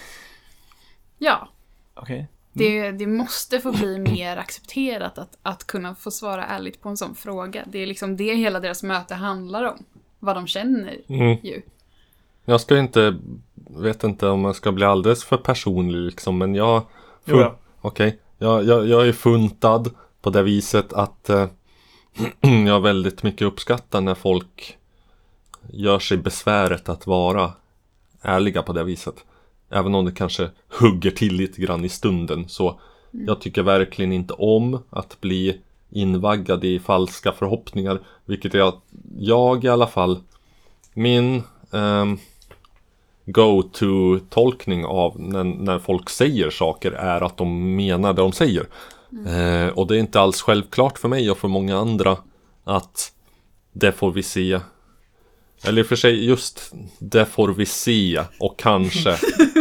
ja, 1.18 1.48
Okej. 1.94 2.26
det, 2.52 2.90
det 2.92 3.06
måste 3.06 3.60
få 3.60 3.72
bli 3.72 3.98
mer 3.98 4.36
accepterat 4.36 5.18
att, 5.18 5.38
att 5.42 5.64
kunna 5.66 5.94
få 5.94 6.10
svara 6.10 6.46
ärligt 6.46 6.80
på 6.82 6.88
en 6.88 6.96
sån 6.96 7.14
fråga. 7.14 7.64
Det 7.66 7.78
är 7.78 7.86
liksom 7.86 8.16
det 8.16 8.34
hela 8.34 8.60
deras 8.60 8.82
möte 8.82 9.14
handlar 9.14 9.64
om. 9.64 9.84
Vad 10.18 10.36
de 10.36 10.46
känner 10.46 10.98
Mm. 11.08 11.38
ju. 11.42 11.62
Jag 12.44 12.60
ska 12.60 12.78
inte, 12.78 13.16
vet 13.54 14.04
inte 14.04 14.28
om 14.28 14.44
jag 14.44 14.56
ska 14.56 14.72
bli 14.72 14.84
alldeles 14.84 15.24
för 15.24 15.36
personlig 15.36 15.98
liksom, 15.98 16.38
men 16.38 16.54
jag... 16.54 16.82
Då. 17.24 17.54
Okej, 17.80 18.18
jag, 18.38 18.64
jag, 18.64 18.88
jag 18.88 19.08
är 19.08 19.12
funtad 19.12 19.90
På 20.22 20.30
det 20.30 20.42
viset 20.42 20.92
att 20.92 21.30
eh, 21.30 21.46
jag 22.66 22.80
väldigt 22.80 23.22
mycket 23.22 23.46
uppskattar 23.46 24.00
när 24.00 24.14
folk 24.14 24.78
gör 25.70 25.98
sig 25.98 26.16
besväret 26.16 26.88
att 26.88 27.06
vara 27.06 27.52
ärliga 28.22 28.62
på 28.62 28.72
det 28.72 28.84
viset. 28.84 29.24
Även 29.70 29.94
om 29.94 30.04
det 30.04 30.12
kanske 30.12 30.50
hugger 30.68 31.10
till 31.10 31.34
lite 31.34 31.60
grann 31.60 31.84
i 31.84 31.88
stunden. 31.88 32.48
Så 32.48 32.80
jag 33.10 33.40
tycker 33.40 33.62
verkligen 33.62 34.12
inte 34.12 34.34
om 34.34 34.78
att 34.90 35.20
bli 35.20 35.60
invaggad 35.90 36.64
i 36.64 36.78
falska 36.78 37.32
förhoppningar. 37.32 38.00
Vilket 38.24 38.54
jag, 38.54 38.80
jag 39.18 39.64
i 39.64 39.68
alla 39.68 39.86
fall, 39.86 40.20
min 40.94 41.42
ehm, 41.72 42.18
go-to-tolkning 43.24 44.84
av 44.84 45.20
när, 45.20 45.44
när 45.44 45.78
folk 45.78 46.10
säger 46.10 46.50
saker 46.50 46.92
är 46.92 47.20
att 47.20 47.36
de 47.36 47.76
menar 47.76 48.12
det 48.12 48.22
de 48.22 48.32
säger. 48.32 48.66
Eh, 49.26 49.68
och 49.78 49.86
det 49.86 49.96
är 49.96 49.98
inte 49.98 50.20
alls 50.20 50.42
självklart 50.42 50.98
för 50.98 51.08
mig 51.08 51.30
och 51.30 51.38
för 51.38 51.48
många 51.48 51.78
andra 51.78 52.16
att 52.64 53.12
det 53.72 53.92
får 53.92 54.12
vi 54.12 54.22
se. 54.22 54.60
Eller 55.64 55.80
i 55.80 55.82
och 55.82 55.86
för 55.86 55.96
sig 55.96 56.26
just 56.26 56.72
det 56.98 57.26
får 57.26 57.48
vi 57.48 57.66
se 57.66 58.22
och 58.40 58.58
kanske 58.58 59.16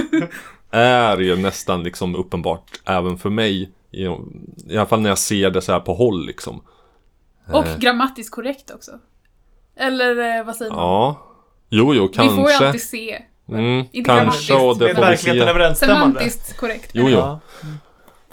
är 0.71 1.17
ju 1.17 1.35
nästan 1.35 1.83
liksom 1.83 2.15
uppenbart 2.15 2.81
även 2.85 3.17
för 3.17 3.29
mig. 3.29 3.71
I, 3.91 4.03
I 4.03 4.77
alla 4.77 4.85
fall 4.85 5.01
när 5.01 5.09
jag 5.09 5.17
ser 5.17 5.49
det 5.49 5.61
så 5.61 5.71
här 5.71 5.79
på 5.79 5.93
håll 5.93 6.25
liksom. 6.25 6.61
Och 7.47 7.67
Eh, 7.67 7.77
grammatiskt 7.77 8.31
korrekt 8.31 8.71
också. 8.71 8.91
Eller 9.75 10.37
eh, 10.39 10.45
vad 10.45 10.55
säger 10.55 10.71
man? 10.71 10.79
Ja. 10.79 11.27
Jo, 11.69 11.93
jo, 11.93 12.07
kanske. 12.07 12.35
Vi 12.35 12.41
får 12.41 12.49
ju 12.51 12.55
alltid 12.55 12.81
se. 12.81 13.21
Mm, 13.49 13.85
Inte 13.91 14.07
kanske 14.09 14.53
och 14.53 14.77
det 14.77 14.87
får 14.95 15.01
vi 15.01 15.07
verkligheten 15.07 15.75
se. 15.75 15.85
Semantiskt 15.85 16.57
korrekt. 16.57 16.89
Jo, 16.93 17.09
jo. 17.09 17.17
Ja. 17.17 17.39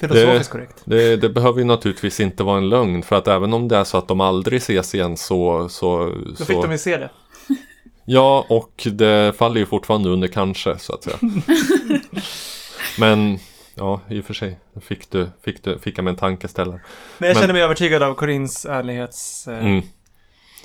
Filosofiskt 0.01 0.53
korrekt. 0.53 0.83
Det, 0.85 1.17
det 1.17 1.29
behöver 1.29 1.59
ju 1.59 1.65
naturligtvis 1.65 2.21
inte 2.21 2.43
vara 2.45 2.59
en 2.59 2.69
lögn 2.69 3.03
för 3.03 3.17
att 3.17 3.29
även 3.29 3.53
om 3.53 3.69
det 3.69 3.77
är 3.77 3.85
så 3.85 3.99
att 3.99 4.09
de 4.09 4.21
aldrig 4.21 4.57
ses 4.59 4.95
igen 4.95 5.17
så... 5.17 5.69
så, 5.69 6.15
Då 6.39 6.45
fick 6.45 6.57
så 6.57 6.63
de 6.63 6.73
ju 6.73 6.79
se 6.79 6.97
det. 6.97 7.11
Ja, 8.11 8.47
och 8.49 8.87
det 8.93 9.37
faller 9.39 9.61
ju 9.61 9.67
fortfarande 9.67 10.09
under 10.09 10.29
kanske 10.29 10.79
så 10.79 10.93
att 10.95 11.03
säga. 11.03 11.17
Men, 12.99 13.39
ja, 13.75 14.01
i 14.09 14.21
och 14.21 14.25
för 14.25 14.35
sig. 14.35 14.59
Fick 14.81 15.11
du, 15.11 15.29
fick 15.45 15.63
du, 15.65 15.79
fick 15.79 15.99
jag 15.99 16.05
med 16.05 16.11
en 16.11 16.17
tankeställare. 16.17 16.81
Men 17.19 17.29
jag 17.29 17.35
Men- 17.35 17.41
känner 17.43 17.55
mig 17.55 17.63
övertygad 17.63 18.03
av 18.03 18.15
Corins 18.15 18.67
ärlighets... 18.67 19.49
Eh, 19.49 19.59
Mm. 19.67 19.83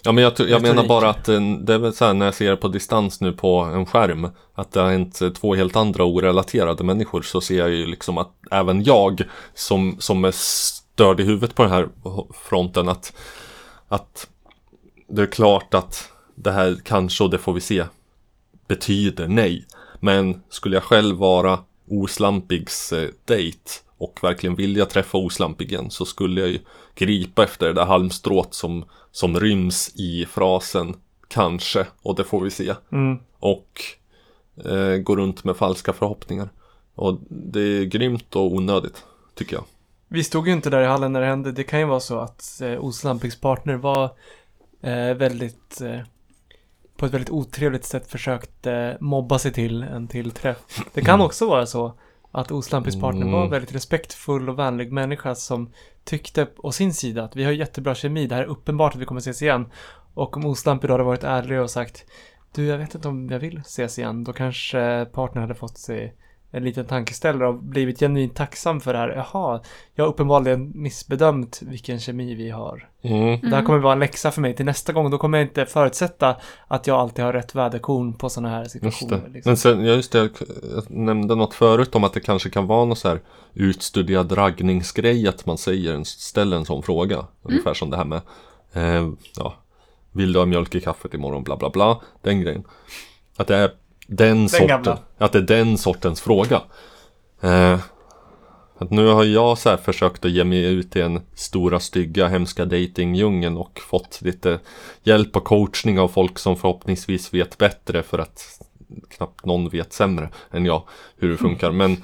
Ja 0.04 0.12
men 0.12 0.24
jag, 0.24 0.34
jag 0.38 0.62
menar 0.62 0.88
bara 0.88 1.10
att 1.10 1.30
eh, 1.30 1.42
det 1.42 1.74
är 1.74 1.78
väl 1.78 1.94
så 1.94 2.06
här 2.06 2.14
när 2.14 2.26
jag 2.26 2.36
ser 2.36 2.56
på 2.56 2.68
distans 2.68 3.22
nu 3.22 3.32
på 3.32 3.60
en 3.60 3.86
skärm 3.86 4.28
Att 4.54 4.72
det 4.72 4.82
har 4.82 4.92
hänt 4.92 5.22
två 5.36 5.56
helt 5.56 5.76
andra 5.76 6.04
orelaterade 6.04 6.84
människor 6.84 7.22
så 7.22 7.42
ser 7.42 7.58
jag 7.58 7.70
ju 7.70 7.86
liksom 7.86 8.18
att 8.18 8.32
även 8.52 8.84
jag 8.84 9.22
som, 9.54 9.96
som 10.00 10.26
är 10.26 10.32
störd 10.32 11.20
i 11.20 11.24
huvudet 11.24 11.56
på 11.56 11.64
den 11.64 11.72
här 11.72 11.90
fronten 12.50 12.90
att 12.90 13.14
Att 13.88 14.28
det 15.08 15.22
är 15.22 15.32
klart 15.32 15.74
att 15.74 16.10
det 16.36 16.52
här 16.52 16.78
kanske 16.84 17.24
och 17.24 17.30
det 17.30 17.38
får 17.38 17.54
vi 17.54 17.62
se 17.62 17.84
betyder 18.68 19.28
nej. 19.28 19.66
Men 20.00 20.42
skulle 20.50 20.76
jag 20.76 20.84
själv 20.84 21.18
vara 21.18 21.60
Oslampigs 21.90 22.94
eh, 22.94 23.10
dejt 23.26 23.70
och 23.98 24.20
verkligen 24.22 24.56
vilja 24.56 24.86
träffa 24.86 25.18
Oslampig 25.18 25.72
igen 25.72 25.92
så 25.92 26.06
skulle 26.06 26.42
jag 26.42 26.50
ju 26.50 26.60
gripa 26.96 27.44
efter 27.44 27.68
det 27.68 27.74
där 27.74 27.86
halmstrået 27.86 28.54
som, 28.54 28.86
som 29.14 29.40
ryms 29.40 29.92
i 29.96 30.26
frasen 30.26 30.96
kanske 31.28 31.88
och 32.02 32.16
det 32.16 32.24
får 32.24 32.42
vi 32.42 32.50
se. 32.50 32.74
Mm. 32.92 33.20
Och 33.40 33.82
eh, 34.66 34.98
gå 34.98 35.16
runt 35.16 35.44
med 35.44 35.58
falska 35.58 35.94
förhoppningar. 35.94 36.50
Och 36.96 37.20
det 37.30 37.60
är 37.60 37.84
grymt 37.84 38.36
och 38.36 38.54
onödigt, 38.54 39.04
tycker 39.36 39.56
jag. 39.56 39.64
Vi 40.08 40.24
stod 40.24 40.48
ju 40.48 40.54
inte 40.54 40.70
där 40.70 40.82
i 40.82 40.86
hallen 40.86 41.14
när 41.14 41.22
det 41.22 41.28
hände. 41.28 41.52
Det 41.52 41.64
kan 41.64 41.80
ju 41.80 41.86
vara 41.86 42.00
så 42.00 42.20
att 42.20 42.62
eh, 42.62 42.86
Oslampiks 42.86 43.42
partner 43.42 43.76
var 43.76 44.04
eh, 44.82 45.14
väldigt 45.14 45.82
eh, 45.82 46.00
på 46.98 47.06
ett 47.06 47.14
väldigt 47.14 47.30
otrevligt 47.30 47.86
sätt 47.86 48.12
försökt 48.12 48.68
eh, 48.68 48.92
mobba 49.00 49.40
sig 49.40 49.54
till 49.54 49.84
en 49.84 50.08
till 50.08 50.32
träff. 50.32 50.58
Det 50.94 51.02
kan 51.02 51.22
också 51.22 51.48
vara 51.48 51.66
så 51.66 51.94
att 52.34 52.52
Oslampiks 52.52 53.00
partner 53.00 53.22
Mm. 53.22 53.34
var 53.34 53.48
väldigt 53.48 53.76
respektfull 53.76 54.50
och 54.50 54.60
vänlig 54.60 54.92
människa 54.92 55.36
som 55.36 55.72
tyckte 56.04 56.48
å 56.58 56.72
sin 56.72 56.94
sida 56.94 57.24
att 57.24 57.36
vi 57.36 57.44
har 57.44 57.52
jättebra 57.52 57.96
kemi, 57.96 58.28
det 58.28 58.36
här 58.36 58.42
är 58.42 58.48
uppenbart 58.48 58.96
att 58.96 59.02
vi 59.02 59.06
kommer 59.06 59.22
ses 59.22 59.42
igen. 59.42 59.66
Och 60.14 60.38
om 60.38 60.46
Oslampi 60.46 60.88
då 60.88 60.94
hade 60.94 61.04
varit 61.04 61.24
ärlig 61.24 61.62
och 61.62 61.70
sagt 61.70 62.06
du, 62.56 62.66
jag 62.66 62.78
vet 62.78 62.96
inte 62.96 63.08
om 63.08 63.30
jag 63.30 63.40
vill 63.40 63.58
ses 63.58 64.00
igen, 64.00 64.24
då 64.24 64.34
kanske 64.34 65.06
partnern 65.06 65.42
hade 65.42 65.56
fått 65.56 65.78
sig 65.78 66.16
en 66.56 66.64
liten 66.64 66.86
tankeställare 66.86 67.48
och 67.48 67.56
blivit 67.64 68.00
genuint 68.00 68.36
tacksam 68.36 68.82
för 68.82 68.94
det 68.94 69.00
här. 69.00 69.10
Jaha, 69.10 69.62
jag 69.96 70.04
har 70.04 70.10
uppenbarligen 70.10 70.72
missbedömt 70.76 71.60
vilken 71.62 72.00
kemi 72.00 72.36
vi 72.36 72.50
har. 72.50 72.90
Mm. 73.02 73.40
Det 73.50 73.56
här 73.56 73.64
kommer 73.66 73.80
vara 73.80 73.94
en 73.94 74.00
läxa 74.00 74.32
för 74.32 74.42
mig 74.42 74.56
till 74.56 74.66
nästa 74.66 74.94
gång. 74.94 75.12
Då 75.12 75.18
kommer 75.18 75.38
jag 75.38 75.48
inte 75.48 75.66
förutsätta 75.66 76.36
att 76.68 76.88
jag 76.88 77.00
alltid 77.00 77.26
har 77.26 77.34
rätt 77.34 77.56
väderkorn 77.56 78.14
på 78.14 78.30
sådana 78.30 78.50
här 78.50 78.60
Just 78.62 78.72
situationer. 78.72 79.22
det. 79.26 79.30
Liksom. 79.34 79.50
Men 79.50 79.58
sen, 79.58 79.86
ja 79.86 79.94
just 79.94 80.12
det, 80.12 80.20
jag, 80.20 80.30
nämnde 80.92 81.36
något 81.36 81.54
förut 81.54 81.96
om 81.96 82.04
att 82.04 82.14
det 82.14 82.20
kanske 82.20 82.50
kan 82.50 82.68
vara 82.68 82.86
någon 82.86 82.96
så 82.96 83.08
här 83.08 83.20
utstuderad 83.54 84.38
raggningsgrej 84.38 85.28
att 85.28 85.46
man 85.46 85.58
säger, 85.58 85.94
en- 85.94 86.06
ställer 86.06 86.58
en 86.58 86.66
sån 86.66 86.84
fråga. 86.84 87.26
Ungefär 87.42 87.74
som 87.74 87.90
det 87.90 87.98
här 87.98 88.06
med, 88.06 88.22
eh, 88.74 89.10
ja, 89.38 89.54
vill 90.12 90.34
du 90.34 90.40
ha 90.40 90.46
mjölk 90.46 90.76
i 90.76 90.82
kaffet 90.82 91.14
imorgon, 91.14 91.44
bla 91.44 91.58
bla 91.58 91.70
bla, 91.70 92.02
den 92.22 92.42
grejen. 92.42 92.64
Att 93.38 93.48
det 93.48 93.56
är 93.56 93.72
den, 94.08 94.50
sorten, 94.50 94.68
gamla. 94.68 94.98
att 95.18 95.32
det 95.32 95.38
är 95.38 95.42
den 95.42 95.78
sortens 95.78 96.22
fråga. 96.22 96.62
Eh, 97.42 97.80
att 98.78 98.92
nu 98.92 99.08
har 99.08 99.24
jag 99.24 99.58
så 99.58 99.70
här 99.70 99.78
försökt 99.78 100.26
att 100.26 100.32
ge 100.32 100.44
mig 100.44 100.64
ut 100.64 100.96
i 100.96 101.02
en 101.02 101.22
stora 101.34 101.80
stygga 101.80 102.28
hemska 102.28 102.66
datingdjungeln 102.66 103.58
och 103.58 103.80
fått 103.80 104.22
lite 104.22 104.60
hjälp 105.04 105.36
och 105.36 105.44
coachning 105.44 106.00
av 106.00 106.08
folk 106.08 106.40
som 106.40 106.56
förhoppningsvis 106.56 107.34
vet 107.34 107.58
bättre 107.58 108.04
för 108.04 108.20
att 108.20 108.60
knappt 109.10 109.46
någon 109.46 109.70
vet 109.70 109.94
sämre 109.94 110.30
än 110.52 110.66
jag 110.66 110.84
hur 111.18 111.30
det 111.30 111.38
funkar. 111.38 111.72
Men 111.82 111.98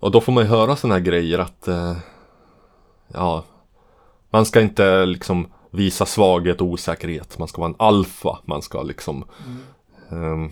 och 0.00 0.10
då 0.10 0.20
får 0.20 0.32
man 0.32 0.44
ju 0.44 0.50
höra 0.50 0.76
sådana 0.76 0.94
här 0.94 1.04
grejer 1.04 1.38
att 1.38 1.68
eh, 1.68 1.96
ja, 3.08 3.44
man 4.30 4.46
ska 4.46 4.60
inte 4.60 5.06
liksom 5.06 5.46
visa 5.70 6.06
svaghet 6.06 6.60
och 6.60 6.66
osäkerhet. 6.66 7.38
Man 7.38 7.48
ska 7.48 7.60
vara 7.60 7.68
en 7.70 7.76
alfa. 7.78 8.38
Man 8.44 8.62
ska 8.62 8.82
liksom 8.82 9.24
ehm, 10.10 10.50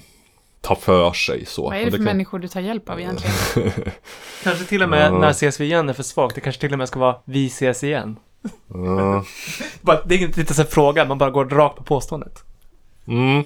ta 0.60 0.74
för 0.74 1.12
sig 1.12 1.46
så. 1.46 1.62
Vad 1.62 1.76
är 1.76 1.84
det 1.84 1.90
för 1.90 1.98
kan- 1.98 2.04
människor 2.04 2.38
du 2.38 2.48
tar 2.48 2.60
hjälp 2.60 2.88
av 2.90 3.00
egentligen? 3.00 3.36
Kanske 4.42 4.64
till 4.64 4.82
och 4.82 4.88
med 4.88 5.12
när 5.12 5.30
ses 5.30 5.60
vi 5.60 5.64
igen 5.64 5.88
är 5.88 5.92
för 5.92 6.02
svagt. 6.02 6.34
Det 6.34 6.40
kanske 6.40 6.60
till 6.60 6.72
och 6.72 6.78
med 6.78 6.88
ska 6.88 6.98
vara 6.98 7.16
vi 7.24 7.46
ses 7.46 7.84
igen. 7.84 8.16
Bara, 9.80 10.04
det 10.04 10.14
är 10.14 10.18
inte 10.18 10.40
ens 10.40 10.58
en 10.58 10.66
fråga, 10.66 11.04
man 11.04 11.18
bara 11.18 11.30
går 11.30 11.44
rakt 11.44 11.76
på 11.76 11.84
påståendet. 11.84 12.44
Mm. 13.06 13.42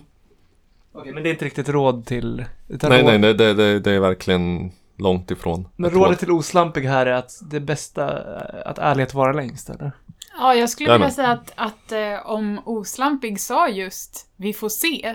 Okej, 0.94 1.12
men 1.12 1.22
det 1.22 1.28
är 1.28 1.32
inte 1.32 1.44
riktigt 1.44 1.68
råd 1.68 2.06
till... 2.06 2.44
Utan 2.68 2.90
Nej, 2.90 3.02
råd, 3.02 3.06
nej, 3.06 3.18
det, 3.18 3.32
det, 3.32 3.54
det, 3.54 3.80
det 3.80 3.90
är 3.90 4.00
verkligen 4.00 4.72
långt 4.98 5.30
ifrån. 5.30 5.68
Men 5.76 5.90
rådet 5.90 6.18
till 6.18 6.30
Oslampig 6.30 6.82
här 6.82 7.06
är 7.06 7.12
att 7.12 7.40
det 7.42 7.60
bästa, 7.60 8.18
att 8.64 8.78
ärlighet 8.78 9.14
vara 9.14 9.32
längst, 9.32 9.70
eller? 9.70 9.92
Ja, 10.38 10.54
jag 10.54 10.70
skulle 10.70 10.92
vilja 10.92 11.10
säga 11.10 11.28
att, 11.28 11.52
att 11.56 11.92
eh, 11.92 12.26
om 12.30 12.60
Oslampig 12.64 13.40
sa 13.40 13.68
just 13.68 14.26
vi 14.36 14.52
får 14.52 14.68
se, 14.68 15.14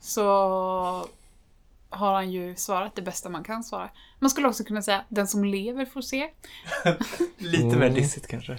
så 0.00 1.06
har 1.90 2.14
han 2.14 2.30
ju 2.32 2.56
svarat 2.56 2.94
det 2.96 3.02
bästa 3.02 3.28
man 3.28 3.44
kan 3.44 3.64
svara. 3.64 3.90
Man 4.18 4.30
skulle 4.30 4.48
också 4.48 4.64
kunna 4.64 4.82
säga 4.82 5.04
den 5.08 5.26
som 5.26 5.44
lever 5.44 5.84
får 5.84 6.00
se. 6.02 6.30
Lite 7.38 7.62
Mm. 7.64 7.78
mer 7.78 7.90
lissigt 7.90 8.26
kanske. 8.26 8.58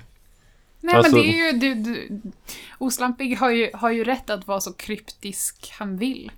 Nej 0.80 0.96
Alltså- 0.96 1.16
men 1.16 1.22
det 1.26 1.30
är 1.40 1.54
ju, 1.54 1.60
du, 1.60 1.74
du, 1.76 2.22
Oslampig 2.78 3.36
har 3.38 3.50
ju, 3.50 3.72
har 3.74 3.92
ju 3.92 4.04
rätt 4.04 4.30
att 4.30 4.48
vara 4.48 4.62
så 4.62 4.74
kryptisk 4.74 5.72
han 5.80 5.98
vill. 5.98 6.32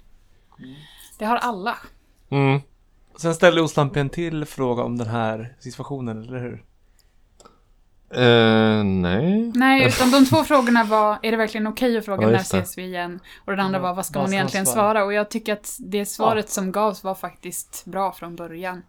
Det 1.18 1.26
har 1.26 1.38
alla. 1.38 1.78
Mm. 2.30 2.60
Sen 3.18 3.36
ställde 3.36 3.62
Oslampig 3.62 4.00
en 4.02 4.10
till 4.10 4.46
fråga 4.46 4.84
om 4.84 4.98
den 4.98 5.08
här 5.08 5.56
situationen, 5.60 6.22
eller 6.24 6.40
hur? 6.40 6.64
Eh, 8.16 8.84
nej. 8.84 9.52
Nej, 9.56 9.88
utan 9.88 10.12
de 10.12 10.26
två 10.26 10.44
frågorna 10.44 10.84
var, 10.84 11.20
är 11.22 11.32
det 11.32 11.38
verkligen 11.38 11.68
okej 11.68 11.98
att 11.98 12.06
fråga 12.06 12.22
Ja, 12.24 12.30
när 12.30 12.38
ses 12.40 12.78
vi 12.78 12.84
igen? 12.84 13.20
Och 13.46 13.52
den 13.52 13.60
andra 13.60 13.80
Ja, 13.80 13.84
var, 13.84 13.94
vad 13.94 14.06
ska 14.06 14.20
vad 14.20 14.28
man 14.30 14.34
egentligen 14.34 14.66
svara? 14.66 14.76
svara? 14.76 15.04
Och 15.04 15.14
jag 15.14 15.30
tycker 15.30 15.54
att 15.54 15.78
det 15.80 16.06
svaret 16.06 16.50
som 16.50 16.72
gavs 16.72 17.04
var 17.04 17.16
faktiskt 17.16 17.86
bra 17.86 18.12
från 18.12 18.36
början. 18.36 18.84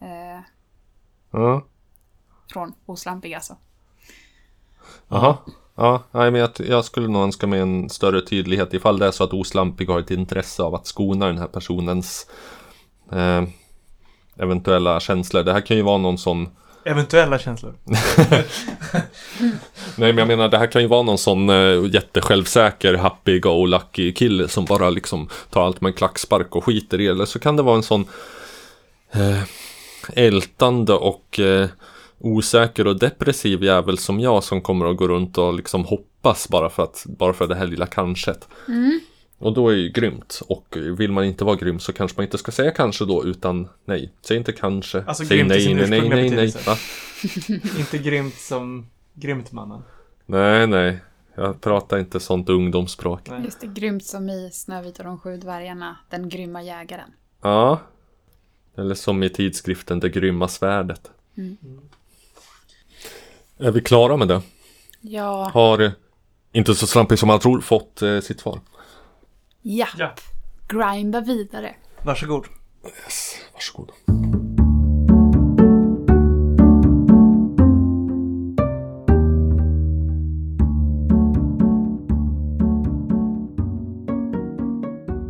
Eh, 0.00 0.40
Ja. 1.30 1.62
från 2.52 2.74
Oslampig 2.86 3.34
alltså. 3.34 3.56
Jaha. 5.08 5.36
Ja, 5.74 6.02
nej, 6.10 6.30
men 6.30 6.40
jag, 6.40 6.50
jag 6.56 6.84
skulle 6.84 7.08
nog 7.08 7.22
önska 7.22 7.46
mig 7.46 7.60
en 7.60 7.90
större 7.90 8.20
tydlighet 8.26 8.74
ifall 8.74 8.98
det 8.98 9.06
är 9.06 9.10
så 9.10 9.24
att 9.24 9.32
Oslampig 9.32 9.88
har 9.88 10.00
ett 10.00 10.10
intresse 10.10 10.62
av 10.62 10.74
att 10.74 10.86
skona 10.86 11.26
den 11.26 11.38
här 11.38 11.46
personens 11.46 12.26
eh, 13.12 13.42
eventuella 14.36 15.00
känslor. 15.00 15.42
Det 15.42 15.52
här 15.52 15.60
kan 15.60 15.76
ju 15.76 15.82
vara 15.82 15.98
någon 15.98 16.18
som 16.18 16.48
Eventuella 16.86 17.38
känslor. 17.38 17.74
Nej 19.96 20.12
men 20.12 20.18
jag 20.18 20.28
menar 20.28 20.48
det 20.48 20.58
här 20.58 20.66
kan 20.66 20.82
ju 20.82 20.88
vara 20.88 21.02
någon 21.02 21.18
sån 21.18 21.50
uh, 21.50 21.94
jättesjälvsäker 21.94 22.94
happy-go-lucky 22.94 24.12
kille 24.12 24.48
som 24.48 24.64
bara 24.64 24.90
liksom 24.90 25.28
tar 25.50 25.66
allt 25.66 25.80
med 25.80 25.90
en 25.90 25.96
klackspark 25.96 26.56
och 26.56 26.64
skiter 26.64 27.00
i 27.00 27.06
Eller 27.06 27.24
så 27.24 27.38
kan 27.38 27.56
det 27.56 27.62
vara 27.62 27.76
en 27.76 27.82
sån 27.82 28.04
eh, 29.12 29.42
ältande 30.12 30.92
och 30.92 31.40
eh, 31.40 31.68
osäker 32.18 32.86
och 32.86 32.98
depressiv 32.98 33.64
jävel 33.64 33.98
som 33.98 34.20
jag 34.20 34.44
som 34.44 34.60
kommer 34.60 34.86
att 34.86 34.96
gå 34.96 35.08
runt 35.08 35.38
och 35.38 35.54
liksom 35.54 35.84
hoppas 35.84 36.48
bara 36.48 36.70
för 36.70 36.82
att 36.82 37.04
bara 37.06 37.32
för 37.32 37.46
det 37.46 37.54
här 37.54 37.66
lilla 37.66 37.86
kanchet. 37.86 38.48
Mm. 38.68 39.00
Och 39.38 39.52
då 39.52 39.68
är 39.68 39.74
det 39.74 39.80
ju 39.80 39.88
grymt. 39.88 40.40
Och 40.48 40.76
vill 40.76 41.12
man 41.12 41.24
inte 41.24 41.44
vara 41.44 41.56
grym 41.56 41.78
så 41.78 41.92
kanske 41.92 42.18
man 42.18 42.24
inte 42.24 42.38
ska 42.38 42.52
säga 42.52 42.70
kanske 42.70 43.04
då 43.04 43.24
utan 43.24 43.68
nej. 43.84 44.12
Säg 44.22 44.36
inte 44.36 44.52
kanske. 44.52 45.04
Alltså 45.06 45.24
Säg 45.24 45.36
grymt 45.36 45.52
i 45.52 45.54
nej, 45.54 45.64
sin 45.64 45.76
nej, 45.76 45.88
nej, 45.88 46.10
nej, 46.10 46.30
nej. 46.30 46.54
Va? 46.66 46.76
Inte 47.78 47.98
grymt 47.98 48.34
som 48.34 48.86
grymt 49.14 49.52
mannen. 49.52 49.82
Nej, 50.26 50.66
nej. 50.66 51.00
Jag 51.34 51.60
pratar 51.60 51.98
inte 51.98 52.20
sånt 52.20 52.48
ungdomsspråk. 52.48 53.20
Nej. 53.30 53.44
Just 53.44 53.60
det, 53.60 53.66
grymt 53.66 54.04
som 54.04 54.30
i 54.30 54.50
Snövit 54.52 54.98
och 54.98 55.04
de 55.04 55.18
sju 55.18 55.36
dvärgarna. 55.36 55.96
Den 56.10 56.28
grymma 56.28 56.62
jägaren. 56.62 57.10
Ja. 57.42 57.80
Eller 58.76 58.94
som 58.94 59.22
i 59.22 59.28
tidskriften 59.28 60.00
Det 60.00 60.08
grymma 60.08 60.48
svärdet. 60.48 61.10
Mm. 61.36 61.56
Är 63.58 63.70
vi 63.70 63.80
klara 63.80 64.16
med 64.16 64.28
det? 64.28 64.42
Ja. 65.00 65.50
Har 65.54 65.78
eh, 65.78 65.90
inte 66.52 66.74
så 66.74 66.86
slampig 66.86 67.18
som 67.18 67.26
man 67.26 67.38
tror 67.38 67.60
fått 67.60 68.02
eh, 68.02 68.20
sitt 68.20 68.40
svar. 68.40 68.60
Ja. 69.68 69.86
Ja. 69.98 70.14
Grinda 70.68 71.20
vidare. 71.20 71.74
Varsågod. 72.04 72.46
Yes, 72.84 73.50
varsågod. 73.54 73.92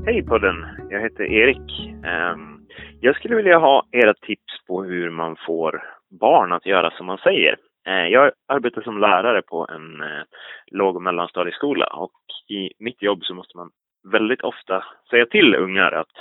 Hej 0.07 0.23
podden, 0.23 0.67
jag 0.91 1.01
heter 1.01 1.25
Erik. 1.25 1.91
Ehm, 2.05 2.67
Jag 3.01 3.17
skulle 3.17 3.37
vilja 3.37 3.59
ha 3.59 3.87
era 3.93 4.15
tips 4.15 4.65
på 4.67 4.83
hur 4.85 5.11
man 5.11 5.37
får 5.47 5.83
barn 6.21 6.53
att 6.53 6.67
göra 6.67 6.91
som 6.91 7.07
man 7.07 7.19
säger. 7.19 7.57
Eh, 7.87 8.07
Jag 8.07 8.33
arbetar 8.49 8.83
som 8.83 8.99
lärare 9.01 9.43
på 9.43 9.67
en 9.71 10.01
eh, 10.01 10.23
låg 10.67 10.97
och 10.97 11.03
mellanstadieskola 11.03 11.87
och 11.87 12.13
i 12.49 12.71
mitt 12.79 13.03
jobb 13.03 13.25
så 13.25 13.35
måste 13.35 13.57
man 13.57 13.71
väldigt 14.13 14.43
ofta 14.43 14.85
säga 15.11 15.27
till 15.27 15.55
ungar 15.55 15.93
att 15.93 16.13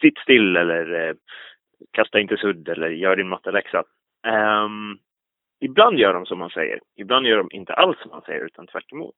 sitt 0.00 0.18
still 0.18 0.56
eller 0.56 1.08
eh, 1.08 1.14
kasta 1.90 2.20
inte 2.20 2.36
sudd 2.36 2.68
eller 2.68 2.88
gör 2.88 3.16
din 3.16 3.28
matteläxa. 3.28 3.78
Um, 4.26 4.32
ehm, 4.34 4.98
Ibland 5.64 5.98
gör 5.98 6.14
de 6.14 6.26
som 6.26 6.38
man 6.38 6.50
säger, 6.50 6.80
ibland 6.96 7.26
gör 7.26 7.36
de 7.36 7.48
inte 7.50 7.74
alls 7.74 7.98
som 8.00 8.10
man 8.10 8.22
säger 8.22 8.44
utan 8.44 8.66
tvärt 8.66 8.92
emot. 8.92 9.16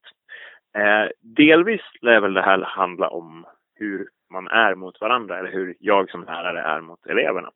Eh, 0.79 1.11
delvis 1.21 1.81
lär 2.01 2.21
väl 2.21 2.35
det 2.35 2.43
här 2.43 2.61
handla 2.61 3.09
om 3.09 3.47
hur 3.75 4.09
man 4.31 4.49
är 4.49 4.75
mot 4.75 5.01
varandra 5.01 5.39
eller 5.39 5.53
hur 5.53 5.77
jag 5.81 6.11
som 6.11 6.25
lärare 6.25 6.61
är 6.61 6.81
mot 6.81 7.07
eleverna. 7.07 7.51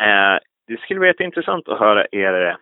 Eh, 0.00 0.38
det 0.66 0.80
skulle 0.80 1.00
vara 1.00 1.08
jätteintressant 1.08 1.68
att 1.68 1.78
höra 1.78 2.06
er 2.12 2.56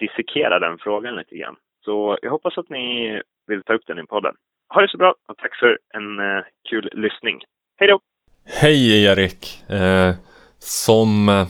dissekera 0.00 0.58
den 0.58 0.78
frågan 0.78 1.16
lite 1.16 1.36
grann. 1.36 1.56
Så 1.84 2.18
jag 2.22 2.30
hoppas 2.30 2.58
att 2.58 2.68
ni 2.68 3.22
vill 3.46 3.62
ta 3.62 3.74
upp 3.74 3.86
den 3.86 3.98
i 3.98 4.06
podden. 4.06 4.34
Ha 4.74 4.80
det 4.80 4.88
så 4.90 4.96
bra 4.98 5.14
och 5.28 5.36
tack 5.38 5.54
för 5.60 5.78
en 5.94 6.18
eh, 6.18 6.44
kul 6.70 6.90
lyssning. 6.92 7.40
Hej 7.76 7.88
då! 7.88 8.00
Hej 8.44 9.04
Erik! 9.04 9.64
Eh, 9.70 10.14
som 10.58 11.28
eh, 11.28 11.46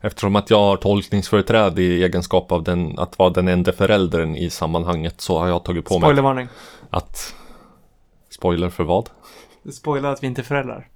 Eftersom 0.00 0.36
att 0.36 0.50
jag 0.50 0.58
har 0.58 0.76
tolkningsföreträde 0.76 1.82
i 1.82 2.02
egenskap 2.04 2.52
av 2.52 2.62
den, 2.62 2.98
att 2.98 3.18
vara 3.18 3.30
den 3.30 3.48
enda 3.48 3.72
föräldern 3.72 4.36
i 4.36 4.50
sammanhanget 4.50 5.20
så 5.20 5.38
har 5.38 5.48
jag 5.48 5.64
tagit 5.64 5.84
på 5.84 5.94
mig 5.94 6.00
Spoilervarning. 6.06 6.48
att 6.90 7.34
Spoiler 8.30 8.68
för 8.70 8.84
vad? 8.84 9.10
Spoiler 9.72 10.08
att 10.08 10.22
vi 10.22 10.26
inte 10.26 10.40
är 10.40 10.44
föräldrar. 10.44 10.88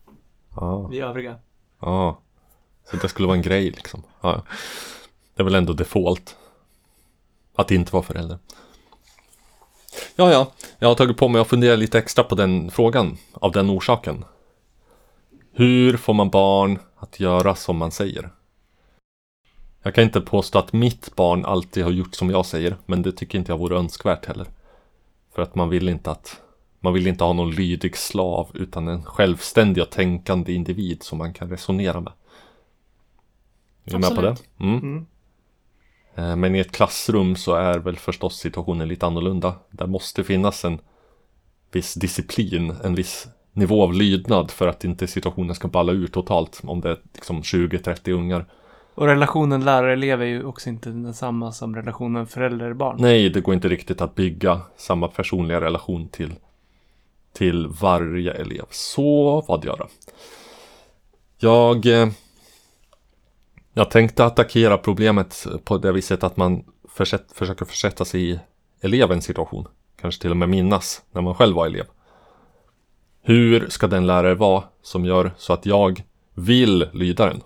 Ja, 0.56 0.88
Vi 0.90 1.00
övriga. 1.00 1.36
ja. 1.80 2.18
Så 2.90 2.96
det 2.96 3.08
skulle 3.08 3.26
vara 3.28 3.36
en 3.36 3.42
grej 3.42 3.70
liksom. 3.70 4.02
Ja. 4.20 4.42
Det 5.34 5.42
är 5.42 5.44
väl 5.44 5.54
ändå 5.54 5.72
default. 5.72 6.36
Att 7.56 7.70
inte 7.70 7.92
vara 7.92 8.02
förälder. 8.02 8.38
Ja, 10.16 10.32
ja. 10.32 10.52
Jag 10.78 10.88
har 10.88 10.94
tagit 10.94 11.16
på 11.16 11.28
mig 11.28 11.40
att 11.40 11.48
fundera 11.48 11.76
lite 11.76 11.98
extra 11.98 12.24
på 12.24 12.34
den 12.34 12.70
frågan. 12.70 13.16
Av 13.32 13.52
den 13.52 13.70
orsaken. 13.70 14.24
Hur 15.52 15.96
får 15.96 16.14
man 16.14 16.30
barn 16.30 16.78
att 16.96 17.20
göra 17.20 17.54
som 17.54 17.76
man 17.76 17.90
säger? 17.90 18.30
Jag 19.82 19.94
kan 19.94 20.04
inte 20.04 20.20
påstå 20.20 20.58
att 20.58 20.72
mitt 20.72 21.16
barn 21.16 21.44
alltid 21.44 21.84
har 21.84 21.90
gjort 21.90 22.14
som 22.14 22.30
jag 22.30 22.46
säger. 22.46 22.76
Men 22.86 23.02
det 23.02 23.12
tycker 23.12 23.38
inte 23.38 23.52
jag 23.52 23.58
vore 23.58 23.76
önskvärt 23.76 24.26
heller. 24.26 24.46
För 25.34 25.42
att 25.42 25.54
man 25.54 25.68
vill 25.68 25.88
inte 25.88 26.10
att 26.10 26.40
man 26.80 26.92
vill 26.92 27.06
inte 27.06 27.24
ha 27.24 27.32
någon 27.32 27.50
lydig 27.50 27.96
slav 27.96 28.50
utan 28.54 28.88
en 28.88 29.04
självständig 29.04 29.82
och 29.82 29.90
tänkande 29.90 30.52
individ 30.52 31.02
som 31.02 31.18
man 31.18 31.34
kan 31.34 31.50
resonera 31.50 32.00
med. 32.00 32.12
Är 33.84 33.90
du 33.90 33.98
med 33.98 34.14
på 34.14 34.20
det? 34.22 34.36
Mm. 34.60 34.78
Mm. 34.78 35.06
Eh, 36.14 36.36
Men 36.36 36.54
i 36.54 36.58
ett 36.58 36.72
klassrum 36.72 37.36
så 37.36 37.54
är 37.54 37.78
väl 37.78 37.96
förstås 37.96 38.38
situationen 38.38 38.88
lite 38.88 39.06
annorlunda. 39.06 39.54
Där 39.70 39.86
måste 39.86 40.24
finnas 40.24 40.64
en 40.64 40.78
viss 41.72 41.94
disciplin, 41.94 42.74
en 42.84 42.94
viss 42.94 43.28
nivå 43.52 43.82
av 43.82 43.94
lydnad 43.94 44.50
för 44.50 44.68
att 44.68 44.84
inte 44.84 45.06
situationen 45.06 45.54
ska 45.54 45.68
balla 45.68 45.92
ur 45.92 46.06
totalt 46.06 46.60
om 46.64 46.80
det 46.80 46.90
är 46.90 46.98
liksom 47.14 47.42
20-30 47.42 48.12
ungar. 48.12 48.46
Och 48.94 49.06
relationen 49.06 49.64
lärare-elev 49.64 50.22
är 50.22 50.26
ju 50.26 50.44
också 50.44 50.68
inte 50.68 50.88
densamma 50.90 51.52
som 51.52 51.76
relationen 51.76 52.26
förälder-barn. 52.26 52.96
Nej, 53.00 53.30
det 53.30 53.40
går 53.40 53.54
inte 53.54 53.68
riktigt 53.68 54.00
att 54.00 54.14
bygga 54.14 54.60
samma 54.76 55.08
personliga 55.08 55.60
relation 55.60 56.08
till, 56.08 56.32
till 57.32 57.66
varje 57.66 58.32
elev. 58.32 58.64
Så 58.70 59.40
vad 59.48 59.64
göra? 59.64 59.86
Jag, 61.38 61.86
eh, 61.86 62.08
jag 63.74 63.90
tänkte 63.90 64.24
attackera 64.24 64.78
problemet 64.78 65.46
på 65.64 65.78
det 65.78 65.92
viset 65.92 66.24
att 66.24 66.36
man 66.36 66.64
försätt, 66.88 67.32
försöker 67.34 67.64
försätta 67.64 68.04
sig 68.04 68.30
i 68.30 68.40
elevens 68.80 69.24
situation. 69.24 69.68
Kanske 70.00 70.22
till 70.22 70.30
och 70.30 70.36
med 70.36 70.48
minnas 70.48 71.02
när 71.12 71.22
man 71.22 71.34
själv 71.34 71.56
var 71.56 71.66
elev. 71.66 71.84
Hur 73.22 73.68
ska 73.68 73.86
den 73.86 74.06
lärare 74.06 74.34
vara 74.34 74.64
som 74.82 75.04
gör 75.04 75.32
så 75.36 75.52
att 75.52 75.66
jag 75.66 76.02
vill 76.34 76.88
lyda 76.92 77.26
den? 77.26 77.40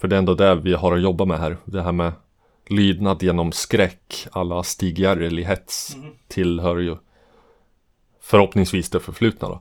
För 0.00 0.08
det 0.08 0.16
är 0.16 0.18
ändå 0.18 0.34
det 0.34 0.54
vi 0.54 0.74
har 0.74 0.92
att 0.92 1.02
jobba 1.02 1.24
med 1.24 1.38
här. 1.38 1.56
Det 1.64 1.82
här 1.82 1.92
med 1.92 2.12
lydnad 2.66 3.22
genom 3.22 3.52
skräck. 3.52 4.26
Alla 4.32 4.62
Stig 4.62 4.98
i 4.98 5.42
hets 5.42 5.96
tillhör 6.28 6.76
ju 6.76 6.96
förhoppningsvis 8.20 8.90
det 8.90 9.00
förflutna 9.00 9.48
då. 9.48 9.60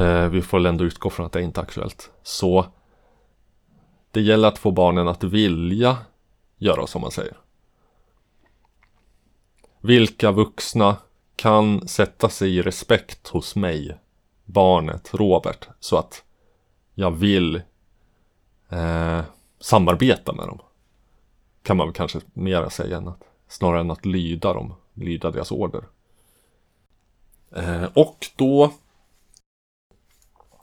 Eh, 0.00 0.28
vi 0.28 0.42
får 0.42 0.58
väl 0.58 0.66
ändå 0.66 0.84
utgå 0.84 1.10
från 1.10 1.26
att 1.26 1.32
det 1.32 1.42
inte 1.42 1.60
är 1.60 1.62
aktuellt. 1.62 2.10
Så 2.22 2.66
det 4.10 4.20
gäller 4.20 4.48
att 4.48 4.58
få 4.58 4.70
barnen 4.70 5.08
att 5.08 5.24
vilja 5.24 5.98
göra 6.56 6.86
som 6.86 7.00
man 7.00 7.10
säger. 7.10 7.36
Vilka 9.80 10.30
vuxna 10.30 10.96
kan 11.36 11.88
sätta 11.88 12.28
sig 12.28 12.56
i 12.56 12.62
respekt 12.62 13.28
hos 13.28 13.56
mig, 13.56 13.98
barnet, 14.44 15.14
Robert, 15.14 15.68
så 15.80 15.96
att 15.96 16.24
jag 16.94 17.10
vill 17.10 17.62
eh, 18.68 19.20
samarbeta 19.60 20.32
med 20.32 20.46
dem. 20.46 20.58
Kan 21.62 21.76
man 21.76 21.86
väl 21.86 21.94
kanske 21.94 22.20
mera 22.32 22.70
säga 22.70 22.96
än 22.96 23.08
att, 23.08 23.22
snarare 23.48 23.80
än 23.80 23.90
att 23.90 24.06
lyda 24.06 24.52
dem, 24.52 24.74
lyda 24.94 25.30
deras 25.30 25.52
order. 25.52 25.84
Eh, 27.56 27.84
och 27.94 28.26
då 28.36 28.72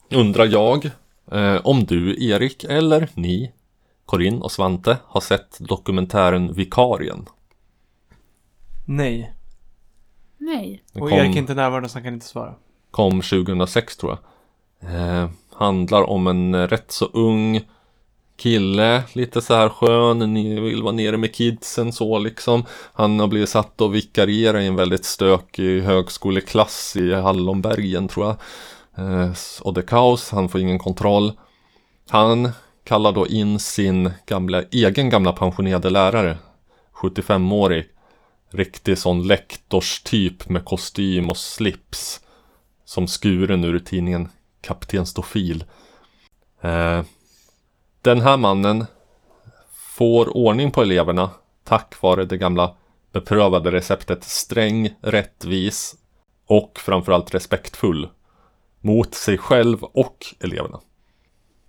undrar 0.09 0.45
jag 0.45 0.89
om 1.63 1.85
du, 1.85 2.25
Erik, 2.29 2.63
eller 2.63 3.09
ni, 3.13 3.51
Corinne 4.05 4.41
och 4.41 4.51
Svante, 4.51 4.97
har 5.05 5.21
sett 5.21 5.57
dokumentären 5.59 6.53
Vikarien. 6.53 7.25
Nej. 8.85 9.33
Nej. 10.37 10.83
Den 10.93 11.03
Och 11.03 11.09
kom- 11.09 11.17
Erik 11.19 11.35
är 11.35 11.39
inte 11.39 11.53
närvarande 11.53 11.89
så 11.89 11.95
han 11.95 12.03
kan 12.03 12.13
inte 12.13 12.25
svara. 12.25 12.53
kom 12.91 13.21
2006 13.21 13.97
tror 13.97 14.11
jag. 14.11 14.19
Eh, 14.95 15.29
handlar 15.53 16.03
om 16.09 16.27
en 16.27 16.53
eh, 16.55 16.67
rätt 16.67 16.91
så 16.91 17.05
ung 17.05 17.61
kille, 18.37 19.03
lite 19.13 19.41
så 19.41 19.53
här 19.53 19.69
skön, 19.69 20.33
ni 20.33 20.59
vill 20.59 20.83
vara 20.83 20.91
nere 20.93 21.17
med 21.17 21.35
kidsen 21.35 21.91
så 21.93 22.19
liksom. 22.19 22.65
Han 22.93 23.19
har 23.19 23.27
blivit 23.27 23.49
satt 23.49 23.81
att 23.81 23.91
vikariera 23.91 24.63
i 24.63 24.67
en 24.67 24.75
väldigt 24.75 25.05
stökig 25.05 25.81
högskoleklass 25.81 26.95
i 26.95 27.13
Hallonbergen 27.13 28.07
tror 28.07 28.25
jag. 28.25 28.35
Eh, 28.97 29.31
och 29.61 29.73
det 29.73 29.81
är 29.81 29.87
kaos, 29.87 30.31
han 30.31 30.49
får 30.49 30.61
ingen 30.61 30.79
kontroll. 30.79 31.31
Han 32.09 32.51
kallar 32.83 33.11
då 33.11 33.27
in 33.27 33.59
sin 33.59 34.11
gamla, 34.25 34.63
egen 34.71 35.09
gamla 35.09 35.31
pensionerade 35.31 35.89
lärare, 35.89 36.37
75-årig, 36.93 37.85
riktig 38.51 38.97
sån 38.97 39.27
lektorstyp 39.27 40.49
med 40.49 40.65
kostym 40.65 41.29
och 41.29 41.37
slips. 41.37 42.21
Som 42.85 43.07
skuren 43.07 43.63
ur 43.63 43.79
tidningen 43.79 44.29
Kapten 44.61 45.05
Stofil. 45.05 45.63
Eh, 46.61 47.03
den 48.01 48.21
här 48.21 48.37
mannen 48.37 48.85
får 49.97 50.37
ordning 50.37 50.71
på 50.71 50.81
eleverna 50.81 51.29
tack 51.63 52.01
vare 52.01 52.25
det 52.25 52.37
gamla 52.37 52.75
beprövade 53.11 53.71
receptet 53.71 54.23
sträng, 54.23 54.89
rättvis 55.01 55.95
och 56.45 56.79
framförallt 56.79 57.33
respektfull 57.33 58.09
mot 58.81 59.15
sig 59.15 59.37
själv 59.37 59.83
och 59.83 60.25
eleverna. 60.39 60.79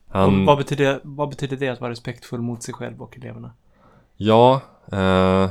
Han, 0.08 0.46
vad, 0.46 0.58
betyder, 0.58 1.00
vad 1.02 1.28
betyder 1.28 1.56
det 1.56 1.68
att 1.68 1.80
vara 1.80 1.90
respektfull 1.90 2.40
mot 2.40 2.62
sig 2.62 2.74
själv 2.74 3.02
och 3.02 3.16
eleverna? 3.16 3.52
Ja, 4.16 4.60
eh, 4.92 5.50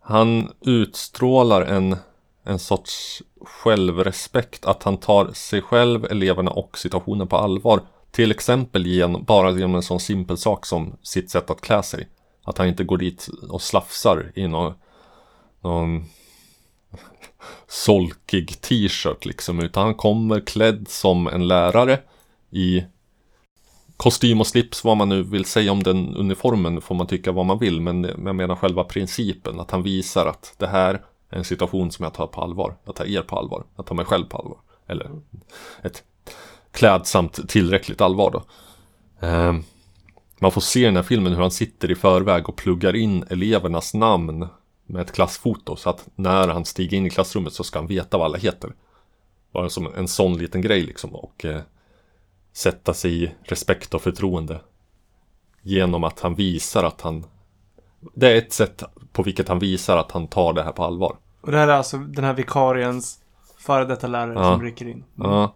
han 0.00 0.52
utstrålar 0.60 1.62
en, 1.62 1.96
en 2.44 2.58
sorts 2.58 3.22
självrespekt 3.40 4.66
att 4.66 4.82
han 4.82 4.96
tar 4.96 5.32
sig 5.32 5.62
själv, 5.62 6.04
eleverna 6.04 6.50
och 6.50 6.78
situationen 6.78 7.28
på 7.28 7.36
allvar. 7.36 7.80
Till 8.10 8.30
exempel 8.30 8.86
genom, 8.86 9.24
bara 9.24 9.50
genom 9.50 9.74
en 9.74 9.82
sån 9.82 10.00
simpel 10.00 10.36
sak 10.36 10.66
som 10.66 10.96
sitt 11.02 11.30
sätt 11.30 11.50
att 11.50 11.60
klä 11.60 11.82
sig. 11.82 12.08
Att 12.44 12.58
han 12.58 12.68
inte 12.68 12.84
går 12.84 12.98
dit 12.98 13.28
och 13.50 13.62
slafsar 13.62 14.32
i 14.34 14.48
någon, 14.48 14.74
någon 15.60 16.04
solkig 17.68 18.60
t-shirt 18.60 19.24
liksom. 19.24 19.60
Utan 19.60 19.84
han 19.84 19.94
kommer 19.94 20.40
klädd 20.40 20.88
som 20.88 21.26
en 21.26 21.48
lärare 21.48 21.98
i 22.50 22.84
kostym 23.96 24.40
och 24.40 24.46
slips, 24.46 24.84
vad 24.84 24.96
man 24.96 25.08
nu 25.08 25.22
vill 25.22 25.44
säga 25.44 25.72
om 25.72 25.82
den 25.82 26.16
uniformen 26.16 26.80
får 26.80 26.94
man 26.94 27.06
tycka 27.06 27.32
vad 27.32 27.46
man 27.46 27.58
vill. 27.58 27.80
Men 27.80 28.04
jag 28.04 28.36
menar 28.36 28.56
själva 28.56 28.84
principen, 28.84 29.60
att 29.60 29.70
han 29.70 29.82
visar 29.82 30.26
att 30.26 30.54
det 30.58 30.66
här 30.66 31.02
är 31.30 31.38
en 31.38 31.44
situation 31.44 31.90
som 31.90 32.02
jag 32.02 32.14
tar 32.14 32.26
på 32.26 32.40
allvar. 32.40 32.76
Jag 32.84 32.94
tar 32.94 33.04
er 33.04 33.22
på 33.22 33.38
allvar, 33.38 33.64
jag 33.76 33.86
tar 33.86 33.94
mig 33.94 34.04
själv 34.04 34.24
på 34.24 34.36
allvar. 34.38 34.58
Eller 34.86 35.10
ett 35.82 36.02
klädsamt 36.70 37.48
tillräckligt 37.48 38.00
allvar 38.00 38.30
då. 38.30 38.42
Ehm, 39.26 39.64
man 40.38 40.52
får 40.52 40.60
se 40.60 40.80
i 40.80 40.84
den 40.84 40.96
här 40.96 41.02
filmen 41.02 41.32
hur 41.32 41.40
han 41.40 41.50
sitter 41.50 41.90
i 41.90 41.94
förväg 41.94 42.48
och 42.48 42.56
pluggar 42.56 42.96
in 42.96 43.24
elevernas 43.30 43.94
namn 43.94 44.48
med 44.86 45.02
ett 45.02 45.12
klassfoto. 45.12 45.76
Så 45.76 45.90
att 45.90 46.08
när 46.14 46.48
han 46.48 46.64
stiger 46.64 46.96
in 46.96 47.06
i 47.06 47.10
klassrummet 47.10 47.52
så 47.52 47.64
ska 47.64 47.78
han 47.78 47.86
veta 47.86 48.18
vad 48.18 48.24
alla 48.24 48.38
heter. 48.38 48.72
Bara 49.52 49.68
som 49.68 49.94
en 49.94 50.08
sån 50.08 50.38
liten 50.38 50.60
grej 50.62 50.82
liksom. 50.82 51.14
Och 51.14 51.44
eh, 51.44 51.60
sätta 52.52 52.94
sig 52.94 53.24
i 53.24 53.32
respekt 53.42 53.94
och 53.94 54.02
förtroende. 54.02 54.60
Genom 55.62 56.04
att 56.04 56.20
han 56.20 56.34
visar 56.34 56.84
att 56.84 57.00
han... 57.00 57.24
Det 58.14 58.32
är 58.32 58.36
ett 58.36 58.52
sätt 58.52 58.82
på 59.12 59.22
vilket 59.22 59.48
han 59.48 59.58
visar 59.58 59.96
att 59.96 60.12
han 60.12 60.26
tar 60.28 60.52
det 60.52 60.62
här 60.62 60.72
på 60.72 60.84
allvar. 60.84 61.16
Och 61.40 61.50
det 61.52 61.58
här 61.58 61.68
är 61.68 61.72
alltså 61.72 61.98
den 61.98 62.24
här 62.24 62.34
vikariens 62.34 63.18
före 63.58 63.84
detta 63.84 64.06
lärare 64.06 64.34
Ja. 64.34 64.52
som 64.52 64.62
rycker 64.62 64.88
in. 64.88 65.04
Ja. 65.16 65.54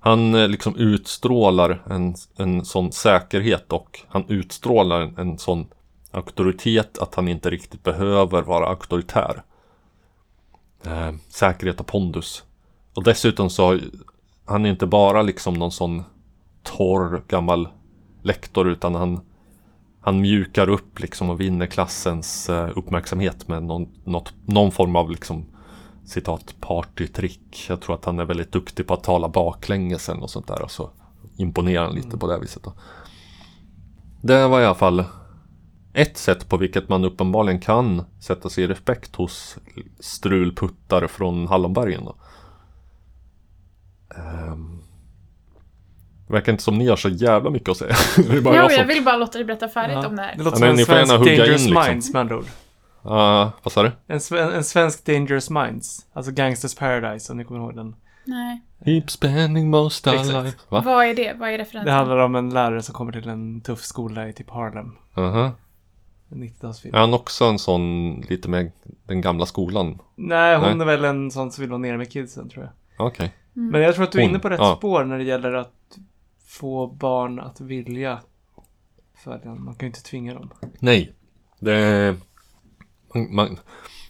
Han 0.00 0.34
eh, 0.34 0.48
liksom 0.48 0.76
utstrålar 0.76 1.82
en, 1.90 2.14
en 2.36 2.64
sån 2.64 2.92
säkerhet 2.92 3.72
och 3.72 4.00
han 4.08 4.24
utstrålar 4.28 5.00
en, 5.00 5.18
en 5.18 5.38
sån 5.38 5.66
auktoritet 6.10 6.98
att 6.98 7.14
han 7.14 7.28
inte 7.28 7.50
riktigt 7.50 7.82
behöver 7.82 8.42
vara 8.42 8.66
auktoritär. 8.66 9.42
Eh, 10.84 11.12
säkerhet 11.28 11.80
och 11.80 11.86
pondus. 11.86 12.44
Och 12.94 13.04
dessutom 13.04 13.50
så 13.50 13.66
har 13.66 13.80
han 14.44 14.66
är 14.66 14.70
inte 14.70 14.86
bara 14.86 15.22
liksom 15.22 15.54
någon 15.54 15.72
sån 15.72 16.02
torr 16.62 17.22
gammal 17.28 17.68
lektor 18.22 18.68
utan 18.68 18.94
han 18.94 19.20
han 20.00 20.20
mjukar 20.20 20.68
upp 20.68 21.00
liksom 21.00 21.30
och 21.30 21.40
vinner 21.40 21.66
klassens 21.66 22.48
eh, 22.48 22.70
uppmärksamhet 22.76 23.48
med 23.48 23.62
någon, 23.62 23.88
något, 24.04 24.32
någon 24.46 24.72
form 24.72 24.96
av 24.96 25.10
liksom 25.10 25.46
citat 26.04 26.54
partytrick. 26.60 27.66
Jag 27.68 27.80
tror 27.80 27.94
att 27.94 28.04
han 28.04 28.18
är 28.18 28.24
väldigt 28.24 28.52
duktig 28.52 28.86
på 28.86 28.94
att 28.94 29.04
tala 29.04 29.28
baklänges 29.28 30.08
eller 30.08 30.20
något 30.20 30.30
sånt 30.30 30.46
där 30.46 30.62
och 30.62 30.70
så 30.70 30.90
imponerar 31.36 31.84
han 31.84 31.94
lite 31.94 32.16
på 32.16 32.26
det 32.26 32.38
viset. 32.38 32.62
Då. 32.62 32.72
Det 34.20 34.48
var 34.48 34.60
i 34.60 34.64
alla 34.64 34.74
fall 34.74 35.04
ett 35.92 36.16
sätt 36.16 36.48
på 36.48 36.56
vilket 36.56 36.88
man 36.88 37.04
uppenbarligen 37.04 37.60
kan 37.60 38.04
sätta 38.20 38.48
sig 38.48 38.64
i 38.64 38.66
respekt 38.66 39.16
hos 39.16 39.58
strulputtar 40.00 41.06
från 41.06 41.46
Hallonbergen. 41.46 42.04
Då. 42.04 42.16
Det 46.26 46.32
verkar 46.32 46.52
inte 46.52 46.64
som 46.64 46.78
ni 46.78 46.88
har 46.88 46.96
så 46.96 47.08
jävla 47.08 47.50
mycket 47.50 47.68
att 47.68 47.76
säga. 47.76 47.94
det 48.16 48.36
är 48.36 48.40
bara 48.40 48.56
Jo, 48.56 48.62
jag 48.62 48.70
som... 48.70 48.80
jag 48.80 48.86
vill 48.86 49.04
bara 49.04 49.16
låta 49.16 49.38
dig 49.38 49.44
berätta 49.44 49.68
färdigt 49.68 50.06
om 50.06 50.16
det 50.16 50.22
här. 50.22 50.36
Det 50.36 50.42
låter 50.42 50.56
Ja, 50.56 50.58
som 50.58 50.68
en 50.68 50.76
ni 50.76 50.84
får 50.84 50.92
svensk 50.92 51.12
gärna 51.12 51.18
hugga 51.18 51.32
in, 51.32 51.38
Dangerous 51.38 51.66
liksom. 51.66 51.84
Minds 51.88 52.12
med 52.12 52.20
andra 52.20 52.36
ord. 52.36 52.46
Ah, 53.02 53.50
vad 53.62 53.72
sa 53.72 53.82
du? 53.82 53.92
En, 54.06 54.20
en 54.54 54.64
svensk 54.64 55.06
Dangerous 55.06 55.50
Minds. 55.50 56.06
Alltså 56.12 56.32
Gangsters 56.32 56.74
Paradise, 56.74 57.32
om 57.32 57.38
ni 57.38 57.44
kommer 57.44 57.60
ihåg 57.60 57.76
den. 57.76 57.96
Nej. 58.24 58.62
Keep 58.84 59.04
spending 59.08 59.70
most 59.70 60.06
of 60.06 60.14
life. 60.14 60.58
Va? 60.68 60.82
Vad 60.84 61.06
är 61.06 61.14
det? 61.14 61.32
Vad 61.38 61.48
är 61.50 61.58
referensen? 61.58 61.84
Det 61.84 61.92
handlar 61.92 62.16
om 62.16 62.34
en 62.34 62.50
lärare 62.50 62.82
som 62.82 62.94
kommer 62.94 63.12
till 63.12 63.28
en 63.28 63.60
tuff 63.60 63.80
skola 63.80 64.28
i 64.28 64.32
typ 64.32 64.50
Harlem. 64.50 64.96
Aha. 65.14 65.44
En 65.44 65.52
90-talsfilm. 66.28 66.94
Är 66.94 67.00
han 67.00 67.14
också 67.14 67.44
en 67.44 67.58
sån 67.58 68.14
lite 68.28 68.48
med 68.48 68.72
den 69.06 69.20
gamla 69.20 69.46
skolan? 69.46 69.98
Nej, 70.14 70.56
hon 70.56 70.78
Nej. 70.78 70.80
är 70.80 70.84
väl 70.84 71.04
en 71.04 71.30
sån 71.30 71.52
som 71.52 71.62
vill 71.62 71.70
vara 71.70 71.78
nere 71.78 71.96
med 71.96 72.12
kidsen, 72.12 72.48
tror 72.48 72.64
jag. 72.64 73.06
Okej. 73.06 73.34
Men 73.52 73.80
jag 73.80 73.94
tror 73.94 74.04
att 74.04 74.12
du 74.12 74.18
är 74.18 74.22
Hon, 74.22 74.30
inne 74.30 74.38
på 74.38 74.48
rätt 74.48 74.60
ja. 74.60 74.76
spår 74.76 75.04
när 75.04 75.18
det 75.18 75.24
gäller 75.24 75.52
att 75.52 75.98
få 76.46 76.86
barn 76.86 77.40
att 77.40 77.60
vilja 77.60 78.20
följa. 79.14 79.54
Man 79.54 79.74
kan 79.74 79.86
ju 79.86 79.86
inte 79.86 80.02
tvinga 80.02 80.34
dem. 80.34 80.50
Nej. 80.78 81.12
Det 81.58 81.74
är... 81.74 82.16
Man, 83.14 83.34
man, 83.34 83.58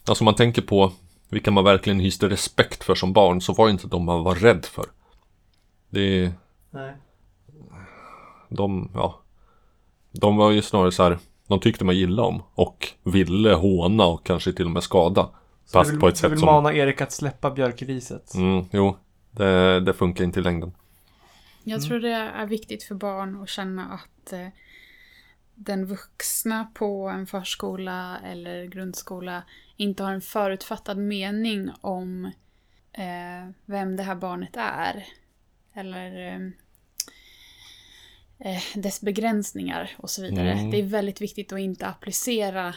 alltså 0.08 0.24
man 0.24 0.34
tänker 0.34 0.62
på 0.62 0.92
vilka 1.28 1.50
man 1.50 1.64
verkligen 1.64 2.00
hyste 2.00 2.28
respekt 2.28 2.84
för 2.84 2.94
som 2.94 3.12
barn 3.12 3.40
så 3.40 3.52
var 3.52 3.66
det 3.66 3.70
inte 3.70 3.86
de 3.86 4.04
man 4.04 4.24
var 4.24 4.34
rädd 4.34 4.64
för. 4.64 4.84
Det 5.90 6.00
är... 6.00 6.32
Nej. 6.70 6.92
De, 8.48 8.90
ja. 8.94 9.20
De 10.12 10.36
var 10.36 10.50
ju 10.50 10.62
snarare 10.62 10.92
så 10.92 11.02
här. 11.02 11.18
De 11.48 11.60
tyckte 11.60 11.84
man 11.84 11.94
illa 11.94 12.22
om 12.22 12.42
och 12.54 12.88
ville 13.02 13.52
håna 13.54 14.06
och 14.06 14.26
kanske 14.26 14.52
till 14.52 14.64
och 14.64 14.70
med 14.70 14.82
skada. 14.82 15.30
Fast 15.72 15.88
du 15.88 15.92
vill, 15.92 16.00
på 16.00 16.08
ett 16.08 16.14
du 16.14 16.18
sätt 16.18 16.32
vill 16.32 16.38
som... 16.38 16.46
mana 16.46 16.72
Erik 16.72 17.00
att 17.00 17.12
släppa 17.12 17.50
björkriset. 17.50 18.34
Mm, 18.34 18.64
jo. 18.72 18.96
Det, 19.30 19.80
det 19.80 19.92
funkar 19.92 20.24
inte 20.24 20.40
i 20.40 20.42
längden. 20.42 20.72
Jag 21.64 21.82
tror 21.82 22.00
det 22.00 22.12
är 22.12 22.46
viktigt 22.46 22.82
för 22.82 22.94
barn 22.94 23.42
att 23.42 23.48
känna 23.48 23.84
att 23.84 24.32
eh, 24.32 24.48
den 25.54 25.86
vuxna 25.86 26.70
på 26.74 27.08
en 27.08 27.26
förskola 27.26 28.18
eller 28.24 28.64
grundskola 28.64 29.42
inte 29.76 30.02
har 30.02 30.12
en 30.12 30.20
förutfattad 30.20 30.98
mening 30.98 31.70
om 31.80 32.24
eh, 32.92 33.50
vem 33.64 33.96
det 33.96 34.02
här 34.02 34.14
barnet 34.14 34.56
är. 34.56 35.06
Eller 35.74 36.34
eh, 36.34 36.50
eh, 38.38 38.62
dess 38.74 39.00
begränsningar 39.00 39.90
och 39.96 40.10
så 40.10 40.22
vidare. 40.22 40.52
Mm. 40.52 40.70
Det 40.70 40.78
är 40.78 40.82
väldigt 40.82 41.20
viktigt 41.20 41.52
att 41.52 41.58
inte 41.58 41.86
applicera 41.86 42.74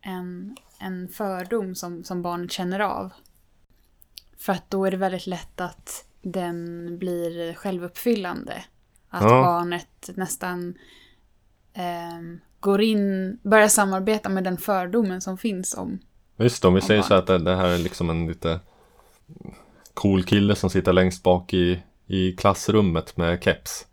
en, 0.00 0.56
en 0.78 1.08
fördom 1.08 1.74
som, 1.74 2.04
som 2.04 2.22
barnet 2.22 2.52
känner 2.52 2.80
av. 2.80 3.12
För 4.38 4.52
att 4.52 4.70
då 4.70 4.84
är 4.84 4.90
det 4.90 4.96
väldigt 4.96 5.26
lätt 5.26 5.60
att 5.60 6.04
den 6.22 6.88
blir 6.98 7.54
självuppfyllande. 7.54 8.64
Att 9.08 9.22
Ja. 9.22 9.28
barnet 9.28 10.10
nästan 10.14 10.74
ehm, 11.74 12.40
går 12.60 12.82
in, 12.82 13.38
börjar 13.42 13.68
samarbeta 13.68 14.28
med 14.28 14.44
den 14.44 14.56
fördomen 14.56 15.20
som 15.20 15.38
finns 15.38 15.74
om. 15.74 15.98
Visst, 16.36 16.64
om 16.64 16.74
vi 16.74 16.80
säger 16.80 17.00
bara. 17.00 17.08
så 17.08 17.14
att 17.14 17.26
det, 17.26 17.38
det 17.38 17.56
här 17.56 17.68
är 17.68 17.78
liksom 17.78 18.10
en 18.10 18.26
lite 18.26 18.60
cool 19.94 20.24
kille 20.24 20.54
som 20.54 20.70
sitter 20.70 20.92
längst 20.92 21.22
bak 21.22 21.54
i, 21.54 21.82
i 22.06 22.32
klassrummet 22.32 23.16
med 23.16 23.42
keps. 23.42 23.86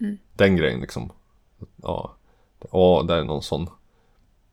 Mm. 0.00 0.18
Den 0.34 0.56
grejen 0.56 0.80
liksom. 0.80 1.12
Ja, 1.76 2.14
ja 2.72 3.04
det 3.08 3.14
är 3.14 3.24
någon 3.24 3.42
sån 3.42 3.66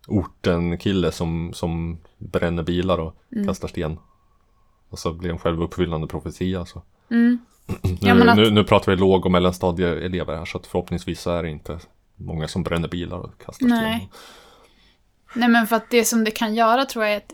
orten-kille 0.07 1.11
som, 1.11 1.53
som 1.53 1.97
bränner 2.17 2.63
bilar 2.63 2.97
och 2.97 3.13
Mm. 3.31 3.47
kastar 3.47 3.67
sten. 3.67 3.97
Och 4.89 4.99
så 4.99 5.13
blir 5.13 5.29
en 5.29 5.39
självuppfyllande 5.39 6.07
profetia. 6.07 6.65
Så. 6.65 6.81
Mm. 7.09 7.37
Nu, 7.83 7.97
Ja, 8.01 8.29
att- 8.31 8.37
nu, 8.37 8.51
nu 8.51 8.63
pratar 8.63 8.91
vi 8.91 8.97
låg 8.97 9.25
och 9.25 9.31
mellanstadieelever 9.31 10.35
här 10.37 10.45
så 10.45 10.57
att 10.57 10.67
förhoppningsvis 10.67 11.21
så 11.21 11.31
är 11.31 11.43
det 11.43 11.49
inte 11.49 11.79
många 12.15 12.47
som 12.47 12.63
bränner 12.63 12.87
bilar 12.87 13.17
och 13.17 13.37
kastar 13.45 13.67
Nej. 13.67 13.97
sten. 13.97 14.09
Nej 15.41 15.49
men 15.49 15.67
för 15.67 15.75
att 15.75 15.89
det 15.89 16.05
som 16.05 16.23
det 16.23 16.31
kan 16.31 16.55
göra 16.55 16.85
tror 16.85 17.05
jag 17.05 17.13
är 17.13 17.17
att 17.17 17.33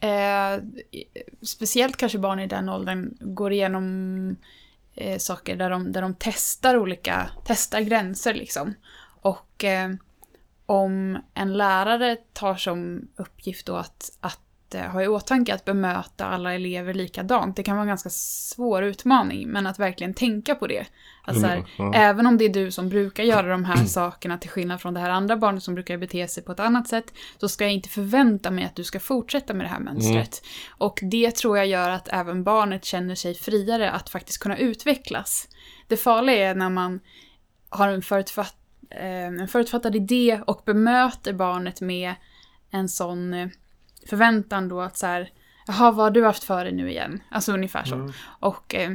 eh, 0.00 0.64
speciellt 1.42 1.96
kanske 1.96 2.18
barn 2.18 2.40
i 2.40 2.46
den 2.46 2.68
åldern 2.68 3.14
går 3.20 3.52
igenom 3.52 4.36
eh, 4.94 5.18
saker 5.18 5.56
där 5.56 5.70
de, 5.70 5.92
där 5.92 6.02
de 6.02 6.14
testar 6.18 6.76
olika, 6.76 7.30
testar 7.44 7.80
gränser 7.80 8.34
liksom. 8.34 8.74
Och 9.20 9.64
eh, 9.64 9.90
om 10.66 11.18
en 11.34 11.52
lärare 11.52 12.16
tar 12.32 12.54
som 12.54 13.08
uppgift 13.16 13.66
då 13.66 13.76
att, 13.76 14.12
att 14.20 14.40
eh, 14.74 14.82
ha 14.82 15.02
i 15.02 15.08
åtanke 15.08 15.54
att 15.54 15.64
bemöta 15.64 16.26
alla 16.26 16.54
elever 16.54 16.94
likadant, 16.94 17.56
det 17.56 17.62
kan 17.62 17.76
vara 17.76 17.82
en 17.82 17.88
ganska 17.88 18.10
svår 18.10 18.82
utmaning, 18.82 19.48
men 19.48 19.66
att 19.66 19.78
verkligen 19.78 20.14
tänka 20.14 20.54
på 20.54 20.66
det. 20.66 20.86
Att 21.24 21.40
så 21.40 21.46
här, 21.46 21.64
Mm. 21.78 21.92
Även 21.94 22.26
om 22.26 22.38
det 22.38 22.44
är 22.44 22.48
du 22.48 22.70
som 22.70 22.88
brukar 22.88 23.24
göra 23.24 23.46
de 23.46 23.64
här 23.64 23.84
sakerna 23.86 24.38
till 24.38 24.50
skillnad 24.50 24.80
från 24.80 24.94
det 24.94 25.00
här 25.00 25.10
andra 25.10 25.36
barnet 25.36 25.62
som 25.62 25.74
brukar 25.74 25.96
bete 25.96 26.28
sig 26.28 26.42
på 26.42 26.52
ett 26.52 26.60
annat 26.60 26.88
sätt, 26.88 27.12
så 27.40 27.48
ska 27.48 27.64
jag 27.64 27.72
inte 27.72 27.88
förvänta 27.88 28.50
mig 28.50 28.64
att 28.64 28.76
du 28.76 28.84
ska 28.84 29.00
fortsätta 29.00 29.54
med 29.54 29.66
det 29.66 29.70
här 29.70 29.80
mönstret. 29.80 30.42
Och 30.68 30.98
det 31.02 31.36
tror 31.36 31.58
jag 31.58 31.66
gör 31.66 31.90
att 31.90 32.08
även 32.08 32.44
barnet 32.44 32.84
känner 32.84 33.14
sig 33.14 33.34
friare 33.34 33.90
att 33.90 34.08
faktiskt 34.08 34.38
kunna 34.38 34.58
utvecklas. 34.58 35.48
Det 35.88 35.96
farliga 35.96 36.50
är 36.50 36.54
när 36.54 36.70
man 36.70 37.00
har 37.68 37.88
en, 37.88 38.02
förutfatt, 38.02 38.56
eh, 38.90 39.26
en 39.26 39.48
förutfattad 39.48 39.96
idé 39.96 40.40
och 40.46 40.62
bemöter 40.66 41.32
barnet 41.32 41.80
med 41.80 42.14
en 42.70 42.88
sån 42.88 43.34
eh, 43.34 43.48
förväntan 44.08 44.68
då 44.68 44.80
att 44.80 44.96
så 44.96 45.06
här, 45.06 45.30
jaha, 45.66 45.90
vad 45.90 46.04
har 46.04 46.10
du 46.10 46.24
haft 46.24 46.44
för 46.44 46.64
dig 46.64 46.72
nu 46.72 46.90
igen? 46.90 47.22
Alltså 47.30 47.52
ungefär 47.52 47.84
så. 47.84 48.12
Och 48.40 48.74
eh. 48.74 48.92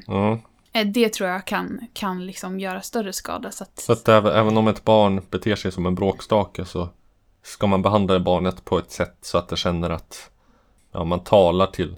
Eh, 0.74 0.88
Det 0.88 1.14
tror 1.14 1.30
jag 1.30 1.46
kan, 1.46 1.88
kan 1.94 2.26
liksom 2.26 2.60
göra 2.60 2.82
större 2.82 3.14
skada. 3.14 3.52
Så 3.52 3.64
att, 3.64 3.80
Så 3.80 3.92
att 3.94 4.08
även, 4.08 4.32
även 4.34 4.58
om 4.58 4.68
ett 4.68 4.84
barn 4.84 5.22
beter 5.30 5.56
sig 5.56 5.72
som 5.72 5.86
en 5.86 5.96
bråkstake 5.96 6.66
så 6.66 6.90
ska 7.44 7.68
man 7.68 7.82
behandla 7.82 8.20
barnet 8.20 8.66
på 8.66 8.80
ett 8.80 8.92
sätt 8.92 9.18
så 9.22 9.38
att 9.38 9.50
det 9.50 9.58
känner 9.58 9.90
att 9.90 10.30
ja, 10.92 11.04
man 11.04 11.24
talar 11.24 11.68
till 11.68 11.96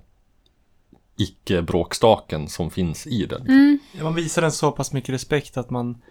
icke-bråkstaken 1.18 2.48
som 2.48 2.72
finns 2.72 3.08
i 3.08 3.26
den. 3.26 3.42
Mm. 3.42 3.80
Ja, 3.92 4.04
Man 4.04 4.16
visar 4.16 4.42
den 4.42 4.52
så 4.52 4.72
pass 4.72 4.94
mycket 4.94 5.10
respekt 5.10 5.58
att 5.58 5.70
man 5.70 6.02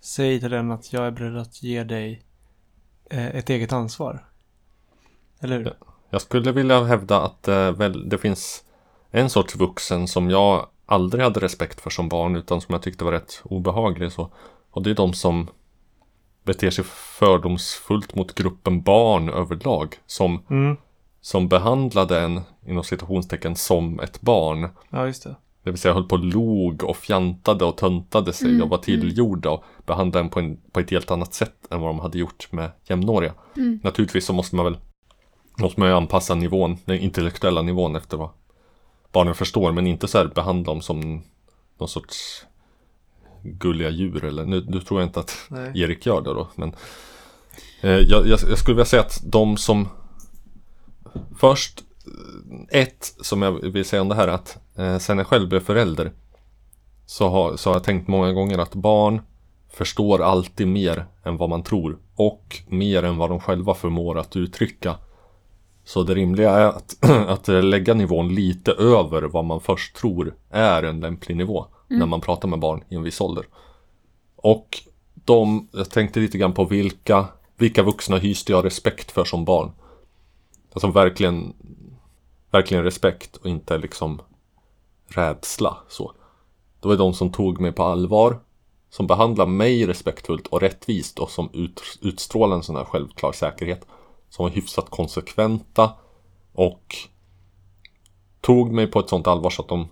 säger 0.00 0.40
till 0.40 0.50
den 0.50 0.70
att 0.70 0.92
jag 0.92 1.06
är 1.06 1.10
beredd 1.10 1.36
att 1.36 1.62
ge 1.62 1.84
dig 1.84 2.22
eh, 3.10 3.26
ett 3.26 3.50
eget 3.50 3.72
ansvar. 3.72 4.26
Eller 5.40 5.58
hur? 5.58 5.64
Ja. 5.64 5.86
Jag 6.16 6.22
skulle 6.22 6.52
vilja 6.52 6.84
hävda 6.84 7.20
att 7.20 7.48
eh, 7.48 7.70
väl, 7.70 8.08
det 8.08 8.18
finns 8.18 8.64
en 9.10 9.30
sorts 9.30 9.56
vuxen 9.56 10.08
som 10.08 10.30
jag 10.30 10.66
aldrig 10.86 11.24
hade 11.24 11.40
respekt 11.40 11.80
för 11.80 11.90
som 11.90 12.08
barn 12.08 12.36
utan 12.36 12.60
som 12.60 12.72
jag 12.72 12.82
tyckte 12.82 13.04
var 13.04 13.12
rätt 13.12 13.42
obehaglig. 13.44 14.12
Så. 14.12 14.30
Och 14.70 14.82
det 14.82 14.90
är 14.90 14.94
de 14.94 15.12
som 15.12 15.48
beter 16.44 16.70
sig 16.70 16.84
fördomsfullt 17.18 18.14
mot 18.14 18.34
gruppen 18.34 18.82
barn 18.82 19.28
överlag. 19.28 19.96
Som, 20.06 20.42
Mm. 20.50 20.76
som 21.20 21.48
behandlade 21.48 22.20
en, 22.20 22.40
inom 22.66 22.84
citationstecken, 22.84 23.56
som 23.56 24.00
ett 24.00 24.20
barn. 24.20 24.68
Ja, 24.90 25.06
just 25.06 25.24
det. 25.24 25.36
Det 25.62 25.70
vill 25.70 25.80
säga 25.80 25.94
höll 25.94 26.08
på 26.08 26.14
och 26.14 26.24
log 26.24 26.84
och 26.84 26.96
fjantade 26.96 27.64
och 27.64 27.76
töntade 27.76 28.32
sig 28.32 28.48
Mm, 28.48 28.62
och 28.62 28.68
var 28.68 28.78
tillgjorda 28.78 29.50
och 29.50 29.64
behandlade 29.86 30.24
en 30.24 30.30
på, 30.30 30.38
en 30.40 30.56
på 30.72 30.80
ett 30.80 30.90
helt 30.90 31.10
annat 31.10 31.34
sätt 31.34 31.56
än 31.70 31.80
vad 31.80 31.90
de 31.90 32.00
hade 32.00 32.18
gjort 32.18 32.52
med 32.52 32.70
jämnåriga. 32.84 33.32
Mm. 33.56 33.80
Naturligtvis 33.82 34.26
så 34.26 34.32
måste 34.32 34.56
man 34.56 34.64
väl 34.64 34.76
måste 35.56 35.80
man 35.80 35.88
ju 35.88 35.94
anpassa 35.94 36.34
nivån, 36.34 36.78
den 36.84 36.98
intellektuella 36.98 37.62
nivån 37.62 37.96
efter 37.96 38.16
vad 38.16 38.28
barnen 39.12 39.34
förstår 39.34 39.72
men 39.72 39.86
inte 39.86 40.08
så 40.08 40.18
här 40.18 40.26
behandla 40.26 40.72
dem 40.72 40.82
som 40.82 41.22
någon 41.78 41.88
sorts 41.88 42.46
gulliga 43.42 43.90
djur 43.90 44.24
eller 44.24 44.44
nu, 44.44 44.64
nu 44.68 44.80
tror 44.80 45.00
jag 45.00 45.08
inte 45.08 45.20
att 45.20 45.46
Nej. 45.48 45.80
Erik 45.80 46.06
gör 46.06 46.20
det 46.20 46.34
då 46.34 46.48
men 46.54 46.74
eh, 47.80 47.90
jag, 47.90 48.26
jag, 48.26 48.38
jag 48.48 48.58
skulle 48.58 48.74
vilja 48.74 48.84
säga 48.84 49.02
att 49.02 49.20
de 49.24 49.56
som 49.56 49.88
Först 51.36 51.84
eh, 52.70 52.80
ett 52.80 53.14
som 53.20 53.42
jag 53.42 53.52
vill 53.52 53.84
säga 53.84 54.02
om 54.02 54.08
det 54.08 54.14
här 54.14 54.28
är 54.28 54.32
att 54.32 54.58
eh, 54.76 54.98
sen 54.98 55.18
jag 55.18 55.26
själv 55.26 55.48
blev 55.48 55.60
förälder 55.60 56.12
så 57.06 57.28
har, 57.28 57.56
så 57.56 57.70
har 57.70 57.74
jag 57.74 57.84
tänkt 57.84 58.08
många 58.08 58.32
gånger 58.32 58.58
att 58.58 58.74
barn 58.74 59.20
förstår 59.70 60.22
alltid 60.22 60.68
mer 60.68 61.06
än 61.24 61.36
vad 61.36 61.48
man 61.48 61.62
tror 61.62 61.98
och 62.14 62.56
mer 62.68 63.02
än 63.02 63.16
vad 63.16 63.30
de 63.30 63.40
själva 63.40 63.74
förmår 63.74 64.18
att 64.18 64.36
uttrycka. 64.36 64.96
Så 65.86 66.02
det 66.02 66.14
rimliga 66.14 66.50
är 66.50 66.66
att, 66.66 66.96
att 67.28 67.48
lägga 67.48 67.94
nivån 67.94 68.34
lite 68.34 68.72
över 68.72 69.22
vad 69.22 69.44
man 69.44 69.60
först 69.60 69.96
tror 69.96 70.34
är 70.50 70.82
en 70.82 71.00
lämplig 71.00 71.36
nivå 71.36 71.66
när 71.88 72.06
man 72.06 72.20
pratar 72.20 72.48
med 72.48 72.58
barn 72.58 72.84
i 72.88 72.94
en 72.94 73.02
viss 73.02 73.20
ålder. 73.20 73.46
Och 74.36 74.82
de, 75.14 75.68
jag 75.72 75.90
tänkte 75.90 76.20
lite 76.20 76.38
grann 76.38 76.52
på 76.52 76.64
vilka, 76.64 77.26
vilka 77.56 77.82
vuxna 77.82 78.16
hyste 78.16 78.52
jag 78.52 78.64
respekt 78.64 79.10
för 79.10 79.24
som 79.24 79.44
barn. 79.44 79.72
Alltså 80.72 80.90
verkligen, 80.90 81.54
verkligen 82.50 82.84
respekt 82.84 83.36
och 83.36 83.46
inte 83.46 83.78
liksom 83.78 84.20
rädsla 85.08 85.76
så. 85.88 86.12
Det 86.80 86.88
var 86.88 86.96
de 86.96 87.14
som 87.14 87.32
tog 87.32 87.60
mig 87.60 87.72
på 87.72 87.82
allvar, 87.82 88.38
som 88.90 89.06
behandlade 89.06 89.50
mig 89.50 89.86
respektfullt 89.86 90.46
och 90.46 90.60
rättvist 90.60 91.18
och 91.18 91.30
som 91.30 91.50
ut, 91.52 91.82
utstrålade 92.02 92.58
en 92.58 92.62
sån 92.62 92.76
här 92.76 92.84
självklar 92.84 93.32
säkerhet. 93.32 93.86
Som 94.36 94.42
var 94.42 94.50
hyfsat 94.50 94.90
konsekventa 94.90 95.92
och 96.52 96.96
tog 98.40 98.72
mig 98.72 98.86
på 98.86 99.00
ett 99.00 99.08
sånt 99.08 99.26
allvar 99.26 99.50
så 99.50 99.62
att 99.62 99.68
de 99.68 99.88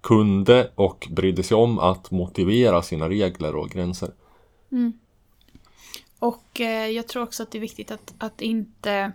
kunde 0.00 0.72
och 0.74 1.08
brydde 1.10 1.42
sig 1.42 1.56
om 1.56 1.78
att 1.78 2.10
motivera 2.10 2.82
sina 2.82 3.08
regler 3.08 3.56
och 3.56 3.70
gränser. 3.70 4.10
Mm. 4.72 4.92
Och 6.18 6.60
eh, 6.60 6.86
jag 6.90 7.08
tror 7.08 7.22
också 7.22 7.42
att 7.42 7.50
det 7.50 7.58
är 7.58 7.60
viktigt 7.60 7.90
att, 7.90 8.14
att 8.18 8.40
inte 8.40 9.12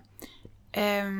eh, 0.72 1.10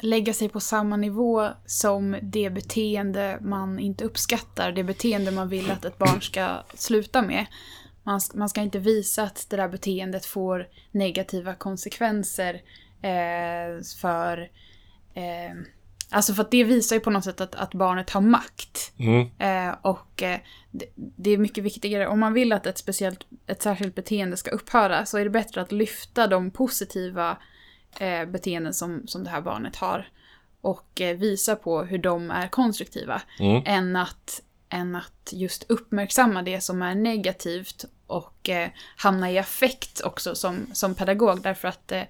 lägga 0.00 0.32
sig 0.32 0.48
på 0.48 0.60
samma 0.60 0.96
nivå 0.96 1.48
som 1.66 2.16
det 2.22 2.50
beteende 2.50 3.38
man 3.40 3.78
inte 3.78 4.04
uppskattar, 4.04 4.72
det 4.72 4.84
beteende 4.84 5.30
man 5.30 5.48
vill 5.48 5.70
att 5.70 5.84
ett 5.84 5.98
barn 5.98 6.22
ska 6.22 6.62
sluta 6.74 7.22
med. 7.22 7.46
Man, 8.06 8.20
man 8.34 8.48
ska 8.48 8.60
inte 8.60 8.78
visa 8.78 9.22
att 9.22 9.46
det 9.50 9.56
där 9.56 9.68
beteendet 9.68 10.26
får 10.26 10.68
negativa 10.90 11.54
konsekvenser 11.54 12.54
eh, 13.02 13.82
för... 14.00 14.38
Eh, 15.14 15.56
alltså 16.10 16.34
för 16.34 16.42
att 16.42 16.50
det 16.50 16.64
visar 16.64 16.96
ju 16.96 17.00
på 17.00 17.10
något 17.10 17.24
sätt 17.24 17.40
att, 17.40 17.54
att 17.54 17.74
barnet 17.74 18.10
har 18.10 18.20
makt. 18.20 18.92
Mm. 18.98 19.28
Eh, 19.38 19.74
och 19.82 20.22
eh, 20.22 20.38
det, 20.70 20.86
det 20.94 21.30
är 21.30 21.38
mycket 21.38 21.64
viktigare, 21.64 22.06
om 22.06 22.20
man 22.20 22.32
vill 22.32 22.52
att 22.52 22.66
ett, 22.66 22.78
speciellt, 22.78 23.26
ett 23.46 23.62
särskilt 23.62 23.94
beteende 23.94 24.36
ska 24.36 24.50
upphöra 24.50 25.06
så 25.06 25.18
är 25.18 25.24
det 25.24 25.30
bättre 25.30 25.60
att 25.60 25.72
lyfta 25.72 26.26
de 26.26 26.50
positiva 26.50 27.38
eh, 28.00 28.24
beteenden 28.24 28.74
som, 28.74 29.06
som 29.06 29.24
det 29.24 29.30
här 29.30 29.40
barnet 29.40 29.76
har 29.76 30.08
och 30.60 31.00
eh, 31.00 31.16
visa 31.16 31.56
på 31.56 31.82
hur 31.82 31.98
de 31.98 32.30
är 32.30 32.48
konstruktiva 32.48 33.22
Mm. 33.40 33.62
än, 33.66 33.96
att, 33.96 34.42
än 34.68 34.96
att 34.96 35.32
just 35.32 35.64
uppmärksamma 35.68 36.42
det 36.42 36.60
som 36.60 36.82
är 36.82 36.94
negativt 36.94 37.84
och 38.06 38.48
eh, 38.48 38.68
hamna 38.96 39.30
i 39.30 39.38
affekt 39.38 40.00
också 40.04 40.34
som, 40.34 40.66
som 40.72 40.94
pedagog. 40.94 41.42
Därför 41.42 41.68
att 41.68 41.92
eh, 41.92 42.02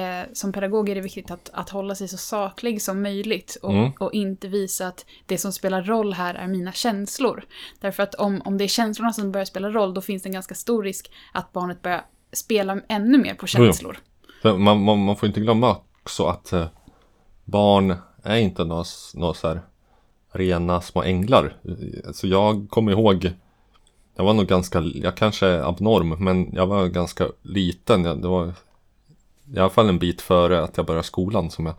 eh, 0.00 0.26
som 0.32 0.52
pedagog 0.52 0.88
är 0.88 0.94
det 0.94 1.00
viktigt 1.00 1.30
att, 1.30 1.50
att 1.52 1.70
hålla 1.70 1.94
sig 1.94 2.08
så 2.08 2.16
saklig 2.16 2.82
som 2.82 3.02
möjligt 3.02 3.56
och, 3.62 3.70
Mm. 3.72 3.92
och 4.00 4.12
inte 4.12 4.48
visa 4.48 4.86
att 4.86 5.04
det 5.26 5.38
som 5.38 5.52
spelar 5.52 5.82
roll 5.82 6.12
här 6.12 6.34
är 6.34 6.46
mina 6.46 6.72
känslor. 6.72 7.44
Därför 7.80 8.02
att 8.02 8.14
om, 8.14 8.42
om 8.44 8.58
det 8.58 8.64
är 8.64 8.68
känslorna 8.68 9.12
som 9.12 9.32
börjar 9.32 9.44
spela 9.44 9.68
roll 9.70 9.94
då 9.94 10.00
finns 10.00 10.22
det 10.22 10.28
en 10.28 10.32
ganska 10.32 10.54
stor 10.54 10.82
risk 10.82 11.10
att 11.32 11.52
barnet 11.52 11.82
börjar 11.82 12.04
spela 12.32 12.80
ännu 12.88 13.18
mer 13.18 13.34
på 13.34 13.46
känslor. 13.46 13.98
Man, 14.44 14.80
man, 14.82 14.98
man 15.04 15.16
får 15.16 15.26
inte 15.28 15.40
glömma 15.40 15.76
också 16.02 16.26
att 16.26 16.52
eh, 16.52 16.66
barn 17.44 17.96
är 18.24 18.36
inte 18.36 18.64
några, 18.64 18.82
s- 18.82 19.12
några 19.14 19.34
så 19.34 19.48
här 19.48 19.60
rena 20.32 20.80
små 20.80 21.02
änglar. 21.02 21.56
Så 22.12 22.26
jag 22.26 22.66
kommer 22.70 22.92
ihåg, 22.92 23.30
jag 24.14 24.24
var 24.24 24.34
nog 24.34 24.46
ganska, 24.46 24.80
jag 24.80 25.16
kanske 25.16 25.46
är 25.46 25.68
abnorm, 25.68 26.24
men 26.24 26.52
jag 26.52 26.66
var 26.66 26.86
ganska 26.86 27.28
liten. 27.42 28.04
Jag, 28.04 28.22
det 28.22 28.28
var 28.28 28.54
i 29.54 29.58
alla 29.58 29.70
fall 29.70 29.88
en 29.88 29.98
bit 29.98 30.20
före 30.20 30.62
att 30.62 30.76
jag 30.76 30.86
började 30.86 31.06
skolan 31.06 31.50
som 31.50 31.66
jag 31.66 31.74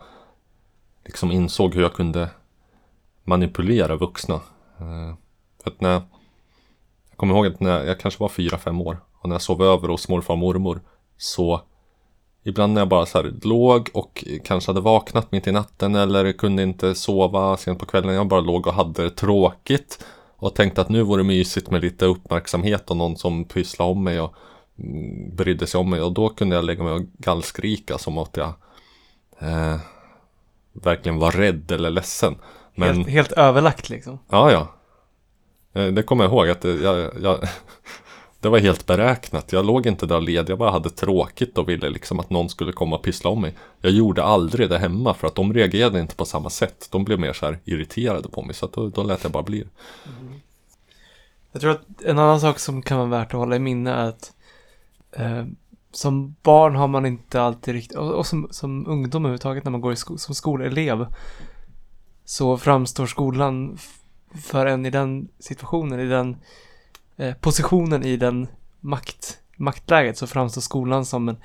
liksom 1.04 1.32
insåg 1.32 1.74
hur 1.74 1.82
jag 1.82 1.94
kunde 1.94 2.30
manipulera 3.24 3.96
vuxna. 3.96 4.34
Eh, 4.78 5.14
för 5.62 5.70
att 5.70 5.80
när 5.80 5.92
jag, 5.92 6.02
kommer 7.16 7.34
ihåg 7.34 7.46
att 7.46 7.60
när 7.60 7.70
jag, 7.70 7.86
jag 7.86 8.00
kanske 8.00 8.20
var 8.20 8.28
fyra, 8.28 8.58
fem 8.58 8.80
år 8.80 8.98
och 9.18 9.28
när 9.28 9.34
jag 9.34 9.42
sov 9.42 9.62
över 9.62 9.88
hos 9.88 10.08
morfar 10.08 10.34
och 10.34 10.38
mormor 10.38 10.80
så 11.16 11.60
Ibland 12.44 12.72
när 12.72 12.80
jag 12.80 12.88
bara 12.88 13.06
så 13.06 13.18
här 13.18 13.34
låg 13.42 13.90
och 13.94 14.24
kanske 14.44 14.70
hade 14.70 14.80
vaknat 14.80 15.32
mitt 15.32 15.46
i 15.46 15.52
natten 15.52 15.94
eller 15.94 16.32
kunde 16.32 16.62
inte 16.62 16.94
sova 16.94 17.56
sent 17.56 17.78
på 17.78 17.86
kvällen. 17.86 18.14
Jag 18.14 18.28
bara 18.28 18.40
låg 18.40 18.66
och 18.66 18.74
hade 18.74 19.02
det 19.02 19.10
tråkigt. 19.10 20.04
Och 20.42 20.54
tänkte 20.54 20.80
att 20.80 20.88
nu 20.88 21.02
vore 21.02 21.22
det 21.22 21.26
mysigt 21.26 21.70
med 21.70 21.82
lite 21.82 22.04
uppmärksamhet 22.06 22.90
och 22.90 22.96
någon 22.96 23.16
som 23.16 23.44
pysslade 23.44 23.90
om 23.90 24.04
mig 24.04 24.20
och 24.20 24.34
mm, 24.78 25.36
brydde 25.36 25.66
sig 25.66 25.78
om 25.78 25.90
mig. 25.90 26.00
Och 26.00 26.12
då 26.12 26.28
kunde 26.28 26.56
jag 26.56 26.64
lägga 26.64 26.82
mig 26.82 26.92
och 26.92 27.02
gallskrika 27.18 27.98
som 27.98 28.18
att 28.18 28.36
jag 28.36 28.52
eh, 29.38 29.76
verkligen 30.72 31.18
var 31.18 31.30
rädd 31.32 31.72
eller 31.72 31.90
ledsen. 31.90 32.36
Men 32.74 32.94
Helt, 32.96 33.08
helt 33.08 33.32
överlagt 33.32 33.88
liksom. 33.90 34.18
Ja, 34.28 34.52
ja. 34.52 34.68
Eh, 35.80 35.92
Det 35.92 36.02
kommer 36.02 36.24
jag 36.24 36.32
ihåg 36.32 36.48
att 36.48 36.60
det, 36.60 36.74
jag, 36.74 37.10
jag, 37.22 37.48
det 38.40 38.48
var 38.48 38.58
helt 38.58 38.86
beräknat. 38.86 39.52
Jag 39.52 39.66
låg 39.66 39.86
inte 39.86 40.06
där 40.06 40.20
led, 40.20 40.50
jag 40.50 40.58
bara 40.58 40.70
hade 40.70 40.90
tråkigt 40.90 41.58
och 41.58 41.68
ville 41.68 41.88
liksom 41.90 42.20
att 42.20 42.30
någon 42.30 42.48
skulle 42.48 42.72
komma 42.72 42.96
och 42.96 43.02
pyssla 43.02 43.30
om 43.30 43.40
mig. 43.40 43.54
Jag 43.80 43.92
gjorde 43.92 44.22
aldrig 44.22 44.70
det 44.70 44.78
hemma 44.78 45.14
för 45.14 45.26
att 45.26 45.34
de 45.34 45.54
reagerade 45.54 46.00
inte 46.00 46.16
på 46.16 46.24
samma 46.24 46.50
sätt. 46.50 46.88
De 46.90 47.04
blev 47.04 47.20
mer 47.20 47.32
så 47.32 47.46
här 47.46 47.58
irriterade 47.64 48.28
på 48.28 48.42
mig 48.42 48.54
så 48.54 48.66
då, 48.66 48.88
då 48.88 49.02
lät 49.02 49.22
jag 49.22 49.32
bara 49.32 49.42
bli. 49.42 49.64
Jag 51.52 51.60
tror 51.60 51.70
att 51.70 52.02
en 52.04 52.18
annan 52.18 52.40
sak 52.40 52.58
som 52.58 52.82
kan 52.82 52.98
vara 52.98 53.08
värt 53.08 53.34
att 53.34 53.40
hålla 53.40 53.56
i 53.56 53.58
minne 53.58 53.90
är 53.90 54.08
att 54.08 54.32
eh, 55.12 55.44
som 55.92 56.36
barn 56.42 56.74
har 56.74 56.88
man 56.88 57.06
inte 57.06 57.42
alltid 57.42 57.74
riktigt, 57.74 57.96
och, 57.98 58.12
och 58.12 58.26
som, 58.26 58.48
som 58.50 58.86
ungdom 58.86 59.24
överhuvudtaget 59.24 59.64
när 59.64 59.70
man 59.70 59.80
går 59.80 59.92
i 59.92 59.96
sko, 59.96 60.18
som 60.18 60.34
skolelev 60.34 61.06
så 62.24 62.58
framstår 62.58 63.06
skolan 63.06 63.78
för 64.42 64.66
en 64.66 64.86
i 64.86 64.90
den 64.90 65.28
situationen, 65.38 66.00
i 66.00 66.06
den 66.06 66.36
eh, 67.16 67.34
positionen 67.34 68.04
i 68.04 68.16
den 68.16 68.48
makt, 68.80 69.38
maktläget 69.56 70.18
så 70.18 70.26
framstår 70.26 70.60
skolan 70.60 71.04
som 71.04 71.28
en 71.28 71.36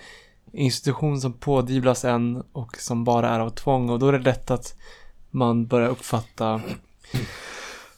institution 0.51 1.21
som 1.21 1.33
pådyvlas 1.33 2.05
en 2.05 2.43
och 2.51 2.77
som 2.77 3.03
bara 3.03 3.29
är 3.29 3.39
av 3.39 3.49
tvång. 3.49 3.89
Och 3.89 3.99
då 3.99 4.07
är 4.07 4.11
det 4.11 4.19
lätt 4.19 4.51
att 4.51 4.77
man 5.31 5.67
börjar 5.67 5.89
uppfatta 5.89 6.61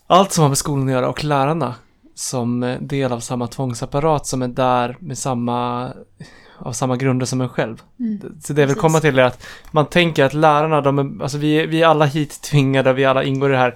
allt 0.08 0.32
som 0.32 0.42
har 0.42 0.50
med 0.50 0.58
skolan 0.58 0.88
att 0.88 0.94
göra 0.94 1.10
och 1.10 1.24
lärarna 1.24 1.76
som 2.20 2.64
eh, 2.64 2.80
del 2.82 3.12
av 3.12 3.20
samma 3.20 3.48
tvångsapparat 3.48 4.28
som 4.28 4.42
är 4.42 4.48
där 4.48 4.98
med 5.00 5.18
samma 5.18 5.92
av 6.58 6.72
samma 6.72 6.98
grunder 6.98 7.26
som 7.26 7.42
en 7.42 7.50
själv. 7.50 7.82
Mm. 8.00 8.40
Så 8.42 8.54
det 8.54 8.62
jag 8.62 8.68
vill 8.68 8.78
komma 8.78 9.00
till 9.00 9.20
är 9.20 9.24
att 9.24 9.48
man 9.72 9.86
tänker 9.86 10.24
att 10.24 10.34
lärarna, 10.34 10.82
de 10.82 11.00
är, 11.00 11.24
alltså 11.24 11.38
vi, 11.38 11.66
vi 11.66 11.82
är 11.82 11.88
alla 11.88 12.06
hit 12.06 12.42
tvingade, 12.42 12.94
vi 12.94 13.06
alla 13.06 13.24
ingår 13.24 13.50
i 13.50 13.52
det 13.52 13.58
här. 13.58 13.76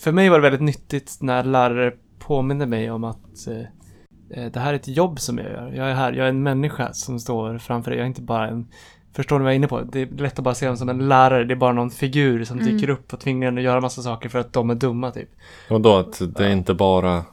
För 0.00 0.12
mig 0.12 0.28
var 0.28 0.38
det 0.38 0.42
väldigt 0.42 0.60
nyttigt 0.60 1.16
när 1.20 1.44
lärare 1.44 1.92
påminner 2.18 2.66
mig 2.66 2.90
om 2.90 3.04
att 3.04 3.46
eh, 3.46 4.44
eh, 4.44 4.52
det 4.52 4.60
här 4.60 4.72
är 4.72 4.76
ett 4.76 4.88
jobb 4.88 5.20
som 5.20 5.38
jag 5.38 5.50
gör. 5.50 5.72
Jag 5.72 5.90
är 5.90 5.94
här, 5.94 6.12
jag 6.12 6.24
är 6.24 6.30
en 6.30 6.42
människa 6.42 6.92
som 6.92 7.20
står 7.20 7.58
framför 7.58 7.90
dig. 7.90 7.98
Jag 7.98 8.04
är 8.04 8.08
inte 8.08 8.22
bara 8.22 8.48
en, 8.48 8.68
förstår 9.16 9.38
ni 9.38 9.42
vad 9.42 9.50
jag 9.50 9.54
är 9.54 9.56
inne 9.56 9.68
på? 9.68 9.80
Det 9.80 10.00
är 10.00 10.06
lätt 10.06 10.38
att 10.38 10.44
bara 10.44 10.54
se 10.54 10.66
dem 10.66 10.76
som 10.76 10.88
en 10.88 11.08
lärare. 11.08 11.44
Det 11.44 11.54
är 11.54 11.56
bara 11.56 11.72
någon 11.72 11.90
figur 11.90 12.44
som 12.44 12.58
dyker 12.58 12.90
upp 12.90 13.12
och 13.12 13.20
tvingar 13.20 13.48
en 13.48 13.58
att 13.58 13.64
göra 13.64 13.80
massa 13.80 14.02
saker 14.02 14.28
för 14.28 14.38
att 14.38 14.52
de 14.52 14.70
är 14.70 14.74
dumma 14.74 15.10
typ. 15.10 15.28
Och 15.70 15.80
då 15.80 15.96
att 15.96 16.22
det 16.36 16.46
är 16.46 16.50
inte 16.50 16.74
bara 16.74 17.24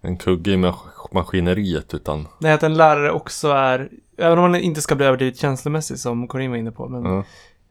en 0.00 0.16
kugge 0.16 0.50
i 0.50 0.56
mas- 0.56 1.12
maskineriet 1.12 1.94
utan 1.94 2.28
Nej, 2.38 2.52
att 2.52 2.62
en 2.62 2.74
lärare 2.74 3.10
också 3.10 3.48
är, 3.48 3.88
även 4.18 4.38
om 4.38 4.50
man 4.50 4.60
inte 4.60 4.80
ska 4.80 4.94
bli 4.94 5.06
överdrivet 5.06 5.38
känslomässig 5.38 5.98
som 5.98 6.28
Corinne 6.28 6.50
var 6.50 6.56
inne 6.56 6.70
på, 6.72 6.88
men 6.88 7.04
ja. 7.04 7.14
jag 7.14 7.24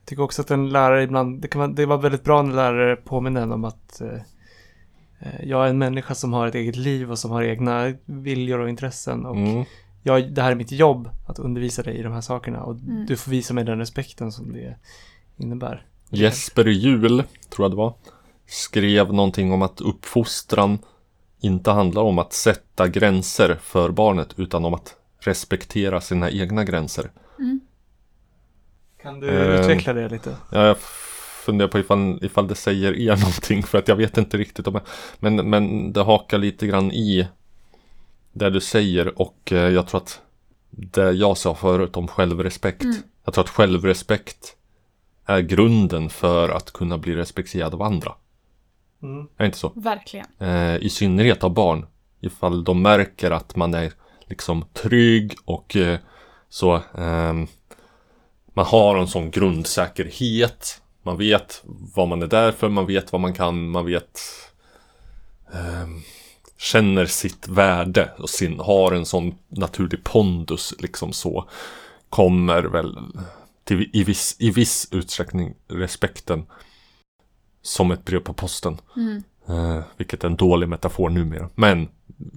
tycker 0.05 0.23
också 0.23 0.41
att 0.41 0.51
en 0.51 0.69
lärare 0.69 1.03
ibland, 1.03 1.41
det 1.41 1.47
kan 1.47 1.59
vara, 1.59 1.71
det 1.71 1.85
var 1.85 1.97
väldigt 1.97 2.23
bra 2.23 2.41
när 2.41 2.55
lärare 2.55 2.95
påminner 2.95 3.41
en 3.41 3.51
om 3.51 3.65
att 3.65 4.01
eh, 4.01 4.07
eh, 5.19 5.43
jag 5.43 5.65
är 5.65 5.69
en 5.69 5.77
människa 5.77 6.15
som 6.15 6.33
har 6.33 6.47
ett 6.47 6.55
eget 6.55 6.75
liv 6.75 7.11
och 7.11 7.19
som 7.19 7.31
har 7.31 7.43
egna 7.43 7.93
viljor 8.05 8.59
och 8.59 8.69
intressen 8.69 9.25
och 9.25 9.35
Mm. 9.35 9.65
Jag, 10.05 10.33
det 10.33 10.41
här 10.41 10.51
är 10.51 10.55
mitt 10.55 10.71
jobb 10.71 11.09
att 11.25 11.39
undervisa 11.39 11.83
dig 11.83 11.95
i 11.97 12.01
de 12.03 12.13
här 12.13 12.21
sakerna 12.21 12.63
och 12.63 12.75
Mm. 12.75 13.05
du 13.05 13.17
får 13.17 13.31
visa 13.31 13.53
mig 13.53 13.63
den 13.63 13.77
respekten 13.79 14.31
som 14.31 14.53
det 14.53 14.75
innebär. 15.37 15.85
Jesper 16.09 16.65
Juhl, 16.65 17.23
tror 17.49 17.63
jag 17.65 17.71
det 17.71 17.75
var, 17.77 17.93
skrev 18.47 19.13
någonting 19.13 19.51
om 19.51 19.61
att 19.61 19.81
uppfostran 19.81 20.79
inte 21.39 21.71
handlar 21.71 22.01
om 22.01 22.19
att 22.19 22.33
sätta 22.33 22.87
gränser 22.87 23.57
för 23.61 23.89
barnet 23.89 24.33
utan 24.37 24.65
om 24.65 24.73
att 24.73 24.95
respektera 25.19 26.01
sina 26.01 26.29
egna 26.31 26.63
gränser. 26.63 27.11
Kan 29.01 29.19
du 29.19 29.29
Eh, 29.29 29.59
utveckla 29.59 29.93
det 29.93 30.09
lite? 30.09 30.35
Ja, 30.51 30.65
Jag 30.67 30.77
funderar 31.45 31.69
på 31.69 31.79
ifall, 31.79 32.19
ifall 32.25 32.47
det 32.47 32.55
säger 32.55 32.93
er 32.93 33.15
någonting 33.21 33.63
för 33.63 33.77
att 33.77 33.87
jag 33.87 33.95
vet 33.95 34.17
inte 34.17 34.37
riktigt 34.37 34.67
om 34.67 34.73
jag, 34.73 34.83
men, 35.19 35.49
men 35.49 35.93
det 35.93 36.03
hakar 36.03 36.37
lite 36.37 36.67
grann 36.67 36.91
i 36.91 37.27
det 38.35 38.49
du 38.49 38.61
säger 38.61 39.21
och 39.21 39.51
eh, 39.51 39.69
jag 39.69 39.87
tror 39.87 40.01
att 40.01 40.21
det 40.69 41.11
jag 41.11 41.37
sa 41.37 41.55
förut 41.55 41.97
om 41.97 42.07
självrespekt. 42.07 42.85
Jag 43.25 43.33
tror 43.33 43.43
att 43.43 43.49
självrespekt 43.49 44.55
är 45.25 45.39
grunden 45.39 46.09
för 46.09 46.49
att 46.49 46.71
kunna 46.71 46.97
bli 46.97 47.15
respekterad 47.15 47.73
av 47.73 47.81
andra. 47.81 48.11
Mm. 49.03 49.21
Är 49.21 49.27
det 49.37 49.45
inte 49.45 49.57
så? 49.57 49.71
Verkligen. 49.75 50.25
Eh, 50.39 50.75
I 50.75 50.89
synnerhet 50.89 51.43
av 51.43 51.53
barn. 51.53 51.85
Ifall 52.21 52.63
de 52.63 52.81
märker 52.81 53.31
att 53.31 53.55
man 53.55 53.73
är 53.73 53.93
liksom 54.25 54.65
trygg 54.73 55.35
och 55.45 55.75
eh, 55.75 55.99
så 56.49 56.81
ehm, 56.97 57.47
man 58.53 58.65
har 58.65 58.97
en 58.97 59.07
sån 59.07 59.31
grundsäkerhet. 59.31 60.81
Man 61.03 61.17
vet 61.17 61.61
vad 61.95 62.07
man 62.07 62.21
är 62.21 62.27
där 62.27 62.51
för, 62.51 62.69
man 62.69 62.85
vet 62.85 63.11
vad 63.11 63.21
man 63.21 63.33
kan, 63.33 63.69
man 63.69 63.85
vet 63.85 64.21
ehm, 65.53 66.01
Känner 66.57 67.05
sitt 67.05 67.47
värde 67.47 68.11
och 68.17 68.29
sin, 68.29 68.59
har 68.59 68.91
en 68.91 69.05
sån 69.05 69.35
naturlig 69.49 70.03
pondus 70.03 70.73
liksom 70.79 71.13
så 71.13 71.49
Kommer 72.09 72.63
väl 72.63 72.97
till, 73.63 73.89
i, 73.93 74.03
viss, 74.03 74.35
i 74.39 74.49
viss 74.51 74.87
utsträckning 74.91 75.53
respekten 75.67 76.45
Som 77.61 77.91
ett 77.91 78.05
brev 78.05 78.19
på 78.19 78.33
posten 78.33 78.77
Mm. 78.95 79.23
Eh, 79.47 79.83
vilket 79.97 80.23
är 80.23 80.27
en 80.27 80.35
dålig 80.35 80.69
metafor 80.69 81.09
numera. 81.09 81.49
Men 81.55 81.87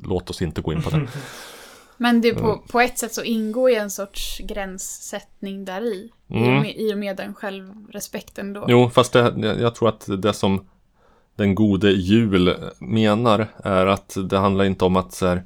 låt 0.04 0.30
oss 0.30 0.42
inte 0.42 0.60
gå 0.60 0.72
in 0.72 0.82
på 0.82 0.90
det. 0.90 1.08
Men 1.96 2.20
det 2.20 2.34
på, 2.34 2.62
på 2.68 2.80
ett 2.80 2.98
sätt 2.98 3.14
så 3.14 3.22
ingår 3.22 3.70
ju 3.70 3.76
en 3.76 3.90
sorts 3.90 4.38
gränssättning 4.38 5.64
där 5.64 5.82
i. 5.82 6.10
I, 6.28 6.34
och 6.34 6.36
Mm. 6.36 6.62
med, 6.62 6.76
I 6.76 6.94
och 6.94 6.98
med 6.98 7.16
den 7.16 7.34
självrespekten 7.34 8.52
då. 8.52 8.64
Jo, 8.68 8.90
fast 8.90 9.12
det, 9.12 9.34
jag 9.36 9.60
jag 9.60 9.74
tror 9.74 9.88
att 9.88 10.22
det 10.22 10.32
som 10.32 10.66
den 11.38 11.54
gode 11.54 11.90
jul 11.90 12.56
menar 12.78 13.46
är 13.64 13.86
att 13.86 14.16
det 14.30 14.38
handlar 14.38 14.64
inte 14.64 14.84
om 14.84 14.96
att 14.96 15.20
här, 15.20 15.42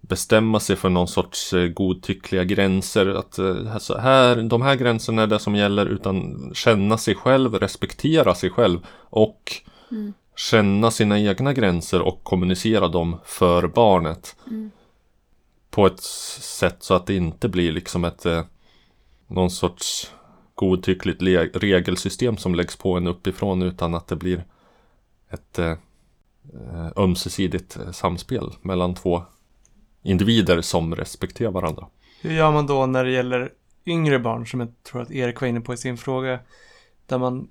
bestämma 0.00 0.60
sig 0.60 0.76
för 0.76 0.88
någon 0.88 1.08
sorts 1.08 1.52
eh, 1.52 1.68
godtyckliga 1.68 2.44
gränser. 2.44 3.06
Att 3.06 3.38
alltså, 3.72 3.98
här, 3.98 4.42
de 4.42 4.62
här 4.62 4.74
gränserna 4.74 5.22
är 5.22 5.26
det 5.26 5.38
som 5.38 5.54
gäller 5.54 5.86
utan 5.86 6.50
känna 6.54 6.98
sig 6.98 7.14
själv, 7.14 7.54
respektera 7.54 8.34
sig 8.34 8.50
själv 8.50 8.86
och 9.00 9.52
känna 10.36 10.90
sina 10.90 11.18
egna 11.20 11.52
gränser 11.52 12.02
och 12.02 12.24
kommunicera 12.24 12.88
dem 12.88 13.16
för 13.24 13.68
barnet. 13.68 14.36
På 15.70 15.86
ett 15.86 16.00
sätt 16.40 16.76
så 16.80 16.94
att 16.94 17.06
det 17.06 17.14
inte 17.14 17.48
blir 17.48 17.72
liksom 17.72 18.04
ett 18.04 18.26
eh, 18.26 18.44
någon 19.26 19.50
sorts 19.50 20.10
godtyckligt 20.54 21.22
regelsystem 21.54 22.36
som 22.36 22.54
läggs 22.54 22.76
på 22.76 22.96
en 22.96 23.06
uppifrån 23.06 23.62
utan 23.62 23.94
att 23.94 24.08
det 24.08 24.16
blir 24.16 24.44
ett 25.30 25.58
eh, 25.58 25.70
eh, 26.54 26.88
ömsesidigt 26.96 27.78
samspel 27.92 28.52
mellan 28.62 28.94
två 28.94 29.22
individer 30.02 30.60
som 30.60 30.94
respekterar 30.94 31.50
varandra. 31.50 31.86
Hur 32.20 32.32
gör 32.32 32.52
man 32.52 32.66
då 32.66 32.86
när 32.86 33.04
det 33.04 33.10
gäller 33.10 33.52
yngre 33.86 34.18
barn 34.18 34.46
som 34.46 34.60
jag 34.60 34.82
tror 34.82 35.02
att 35.02 35.10
Erik 35.10 35.40
var 35.40 35.48
inne 35.48 35.60
på 35.60 35.74
i 35.74 35.76
sin 35.76 35.96
fråga? 35.96 36.40
Där 37.06 37.18
man 37.18 37.48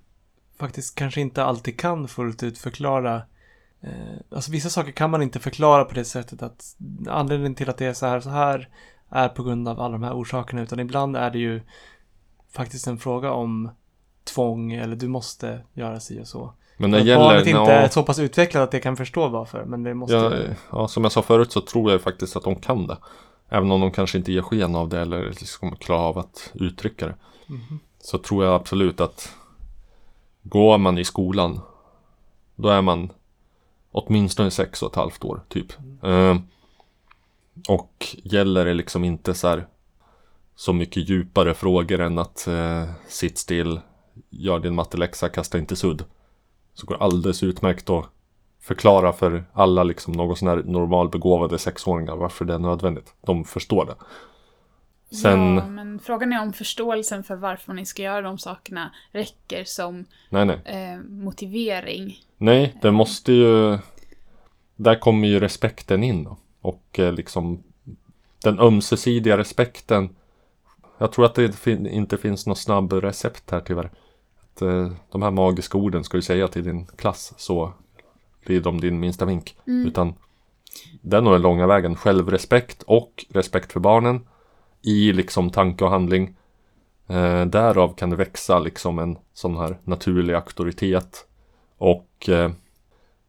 faktiskt 0.60 0.96
kanske 0.96 1.22
inte 1.22 1.44
alltid 1.44 1.80
kan 1.80 2.08
fullt 2.08 2.44
ut 2.44 2.58
förklara 2.58 3.16
eh, 3.82 3.92
Alltså 4.32 4.52
vissa 4.52 4.70
saker 4.70 4.92
kan 4.92 5.12
man 5.12 5.22
inte 5.22 5.40
förklara 5.40 5.86
på 5.86 5.94
det 5.94 6.06
sättet 6.06 6.44
att 6.44 6.76
anledningen 7.08 7.56
till 7.56 7.70
att 7.70 7.78
det 7.78 7.86
är 7.86 7.94
så 7.94 8.06
här 8.06 8.20
så 8.20 8.30
här 8.30 8.70
är 9.10 9.30
på 9.30 9.44
grund 9.44 9.68
av 9.68 9.80
alla 9.80 9.92
de 9.92 10.04
här 10.04 10.14
orsakerna 10.14 10.62
utan 10.62 10.80
ibland 10.80 11.18
är 11.18 11.30
det 11.32 11.40
ju 11.40 11.62
faktiskt 12.52 12.88
en 12.88 12.98
fråga 12.98 13.32
om 13.32 13.70
tvång 14.24 14.74
eller 14.74 14.96
du 14.96 15.08
måste 15.08 15.62
göra 15.74 16.00
si 16.00 16.22
och 16.22 16.28
så. 16.28 16.54
Men 16.78 16.92
när 16.92 17.00
gäller... 17.00 17.24
barnet 17.24 17.48
inte 17.48 17.72
är 17.72 17.90
så 17.90 18.04
pass 18.04 18.20
utvecklat 18.20 18.64
att 18.64 18.72
det 18.72 18.80
kan 18.80 18.98
förstå 18.98 19.28
varför 19.28 19.66
men 19.66 19.84
det 19.84 19.94
måste 19.94 20.16
ja, 20.16 20.34
ja, 20.72 20.88
som 20.88 21.04
jag 21.04 21.12
sa 21.12 21.22
förut 21.22 21.52
så 21.52 21.62
tror 21.62 21.92
jag 21.92 22.02
faktiskt 22.02 22.36
att 22.36 22.44
de 22.44 22.56
kan 22.56 22.88
det. 22.88 22.98
Även 23.50 23.72
om 23.72 23.82
de 23.82 23.92
kanske 23.92 24.18
inte 24.18 24.32
ger 24.32 24.42
sken 24.42 24.76
av 24.76 24.90
det 24.90 25.00
eller 25.00 25.24
liksom 25.26 25.76
klarar 25.76 26.02
av 26.02 26.18
att 26.18 26.52
uttrycka 26.54 27.08
det. 27.08 27.16
Mhm. 27.48 27.80
Så 28.00 28.18
tror 28.18 28.46
jag 28.46 28.54
absolut 28.54 29.02
att 29.02 29.34
går 30.44 30.78
man 30.78 30.98
i 30.98 31.04
skolan 31.04 31.60
då 32.56 32.70
är 32.70 32.82
man 32.82 33.12
åtminstone 33.92 34.52
sex 34.52 34.84
och 34.84 34.92
ett 34.92 34.96
halvt 34.96 35.24
år 35.24 35.42
typ. 35.48 35.74
Eh, 36.04 36.38
och 37.70 38.16
gäller 38.24 38.66
det 38.66 38.74
liksom 38.74 39.04
inte 39.04 39.34
så 39.34 39.48
här 39.48 39.68
så 40.56 40.74
mycket 40.74 41.10
djupare 41.10 41.54
frågor 41.54 42.02
än 42.02 42.18
att 42.18 42.48
eh, 42.48 42.84
sitt 43.08 43.38
still, 43.38 43.80
gör 44.30 44.60
din 44.60 44.76
matteläxa, 44.76 45.30
kasta 45.30 45.58
inte 45.58 45.76
sudd. 45.76 46.04
Så 46.76 46.88
går 46.88 46.98
det 46.98 47.04
alldeles 47.04 47.44
utmärkt 47.44 47.90
att 47.90 48.06
förklara 48.62 49.14
för 49.14 49.46
alla 49.54 49.84
liksom 49.84 50.14
någon 50.14 50.36
sån 50.36 50.48
här 50.48 50.64
normalbegåvade 50.66 51.58
sexåringar 51.58 52.16
varför 52.16 52.46
det 52.46 52.54
är 52.54 52.60
nödvändigt. 52.60 53.14
De 53.22 53.46
förstår 53.46 53.86
det. 53.86 53.96
Sen, 55.16 55.56
Ja, 55.56 55.68
men 55.68 56.00
frågan 56.00 56.34
är 56.34 56.42
om 56.42 56.54
förståelsen 56.54 57.24
för 57.24 57.36
varför 57.36 57.74
ni 57.74 57.86
ska 57.86 58.02
göra 58.02 58.22
de 58.22 58.38
sakerna 58.38 58.92
räcker 59.12 59.64
som 59.64 60.06
nej 60.30 60.46
nej. 60.46 60.60
eh, 60.66 61.00
motivering. 61.10 62.20
Nej, 62.38 62.76
det 62.82 62.92
måste 62.92 63.34
ju... 63.34 63.78
Där 64.76 64.96
kommer 64.96 65.28
ju 65.28 65.40
respekten 65.40 66.04
in 66.04 66.24
då. 66.24 66.38
Och 66.62 67.00
eh, 67.00 67.14
liksom 67.14 67.64
den 68.44 68.60
ömsesidiga 68.60 69.38
respekten. 69.38 70.16
Jag 70.98 71.12
tror 71.12 71.26
att 71.26 71.36
det 71.36 71.68
inte 71.68 72.18
finns 72.18 72.48
något 72.48 72.58
snabb 72.58 72.94
recept 72.94 73.52
här 73.52 73.60
tyvärr. 73.60 73.92
Att, 74.56 74.62
eh, 74.62 74.91
de 75.12 75.22
här 75.22 75.32
magiska 75.32 75.78
orden 75.78 76.03
ska 76.03 76.18
du 76.18 76.22
säga 76.22 76.47
till 76.47 76.64
din 76.64 76.86
klass 76.86 77.34
så 77.38 77.74
blir 78.45 78.62
de 78.62 78.82
din 78.82 78.99
minsta 78.99 79.26
vink. 79.26 79.56
Utan 79.88 80.14
det 81.01 81.18
är 81.18 81.22
nog 81.22 81.34
den 81.34 81.41
långa 81.41 81.68
vägen. 81.68 81.95
Självrespekt 81.95 82.84
och 82.84 83.26
respekt 83.30 83.74
för 83.74 83.80
barnen 83.80 84.28
i 84.82 85.14
liksom 85.14 85.49
tanke 85.49 85.84
och 85.84 85.89
handling. 85.89 86.36
Eh, 87.08 87.45
därav 87.45 87.95
kan 87.95 88.10
det 88.10 88.16
växa 88.16 88.60
liksom 88.60 88.99
en 88.99 89.18
sån 89.34 89.58
här 89.58 89.78
naturlig 89.84 90.34
auktoritet 90.34 91.26
och 91.78 92.30
eh, 92.30 92.51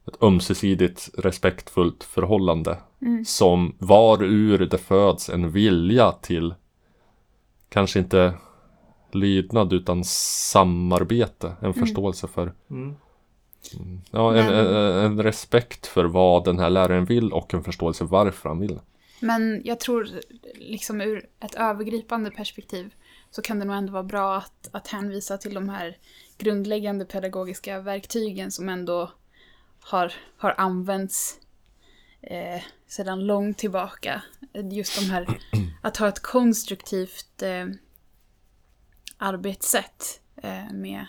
ett 0.07 0.22
ömsesidigt 0.22 1.11
respektfullt 1.18 2.05
förhållande 2.05 2.77
som 3.27 3.74
var 3.79 4.22
ur 4.22 4.59
det 4.59 4.79
föds 4.79 5.31
en 5.31 5.51
vilja 5.51 6.12
till 6.12 6.55
kanske 7.68 7.99
inte 7.99 8.35
lydnad 9.17 9.73
utan 9.73 10.05
samarbete, 10.05 11.57
en 11.62 11.75
förståelse 11.75 12.29
för 12.29 12.53
Mm. 12.71 12.97
ja, 14.11 14.35
en, 14.37 14.47
Men- 14.47 14.67
en, 14.67 15.05
en 15.05 15.23
respekt 15.23 15.87
för 15.87 16.05
vad 16.05 16.45
den 16.45 16.59
här 16.59 16.71
läraren 16.71 17.05
vill 17.05 17.33
och 17.33 17.55
en 17.55 17.64
förståelse 17.64 18.05
varför 18.05 18.49
han 18.49 18.61
vill. 18.61 18.81
Men 19.21 19.62
jag 19.64 19.81
tror 19.81 20.09
liksom 20.55 21.01
ur 21.01 21.27
ett 21.41 21.55
övergripande 21.55 22.31
perspektiv 22.31 22.95
så 23.31 23.43
kan 23.43 23.59
det 23.59 23.64
nog 23.64 23.77
ändå 23.77 23.93
vara 23.93 24.03
bra 24.03 24.37
att, 24.37 24.69
att 24.73 24.89
hänvisa 24.89 25.39
till 25.39 25.55
de 25.55 25.69
här 25.69 25.97
grundläggande 26.39 27.05
pedagogiska 27.05 27.81
verktygen 27.81 28.51
som 28.51 28.69
ändå 28.69 29.11
har, 29.81 30.12
har 30.37 30.55
använts 30.59 31.41
eh, 32.21 32.62
sedan 32.87 33.27
långt 33.27 33.59
tillbaka. 33.59 34.23
Just 34.73 35.01
de 35.01 35.05
här, 35.07 35.39
att 35.83 35.97
ha 35.97 36.09
ett 36.09 36.23
konstruktivt 36.23 37.43
eh, 37.43 37.67
arbetssätt 39.19 40.21
eh, 40.43 40.73
med 40.73 41.07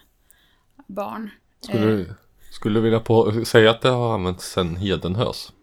barn. 0.87 1.29
Skulle, 1.59 1.79
Eh. 1.79 1.87
du, 1.87 2.15
skulle 2.51 2.79
du 2.79 2.83
vilja 2.83 2.99
på, 2.99 3.45
säga 3.45 3.71
att 3.71 3.81
det 3.81 3.89
har 3.89 4.13
använts 4.13 4.45
sedan 4.51 4.75
Hedenhös? 4.75 5.53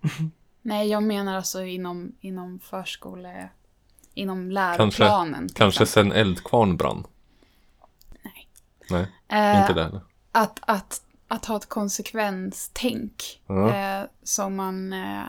Nej, 0.62 0.88
jag 0.88 1.02
menar 1.02 1.36
alltså 1.36 1.62
inom, 1.64 2.12
inom 2.20 2.58
förskole... 2.60 3.48
Inom 4.14 4.36
Kanske- 4.54 5.02
läroplanen. 5.02 5.48
Kanske 5.54 5.82
exempel. 5.82 6.12
sen 6.12 6.20
Eldkvarn 6.20 6.76
brann? 6.76 7.06
Nej. 8.22 8.48
Nej, 8.90 9.06
Eh, 9.28 9.60
inte 9.60 9.72
det 9.72 9.82
heller. 9.84 10.00
Att, 10.32 10.58
att, 10.62 11.02
att 11.28 11.44
ha 11.44 11.56
ett 11.56 11.68
konsekvenstänk 11.68 13.42
Ja. 13.46 13.74
eh, 13.74 14.06
som 14.22 14.56
man 14.56 14.92
eh, 14.92 15.20
eh, 15.20 15.24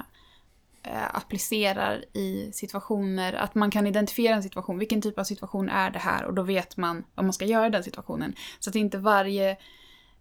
Eh, 0.84 1.15
applicerar 1.15 2.05
i 2.13 2.51
situationer. 2.53 3.34
Att 3.34 3.55
man 3.55 3.71
kan 3.71 3.88
identifiera 3.88 4.36
en 4.36 4.43
situation. 4.43 4.80
Vilken 4.80 5.01
typ 5.01 5.19
av 5.19 5.23
situation 5.23 5.69
är 5.69 5.91
det 5.91 5.99
här? 5.99 6.25
Och 6.25 6.34
då 6.34 6.41
vet 6.41 6.78
man 6.78 7.03
vad 7.15 7.25
man 7.25 7.34
ska 7.34 7.45
göra 7.45 7.67
i 7.67 7.69
den 7.69 7.84
situationen. 7.84 8.34
Så 8.59 8.69
att 8.69 8.75
inte 8.75 8.97
varje 8.97 9.57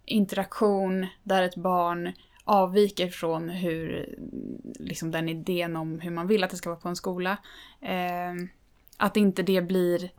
interaktion 0.05 1.07
där 1.23 1.43
ett 1.43 1.57
barn 1.57 2.13
avviker 2.45 3.09
från 3.09 3.49
hur, 3.49 4.09
liksom 4.79 5.11
den 5.11 5.29
idén 5.29 5.77
om 5.77 6.01
hur 6.01 6.11
man 6.11 6.27
vill 6.27 6.45
att 6.45 6.51
det 6.51 6.57
ska 6.57 6.71
vara 6.71 6.81
på 6.81 6.89
en 6.89 6.97
skola. 6.97 7.37
Eh, 7.81 8.35
att 8.97 9.17
inte 9.17 9.43
det 9.43 9.63
blir 9.63 10.11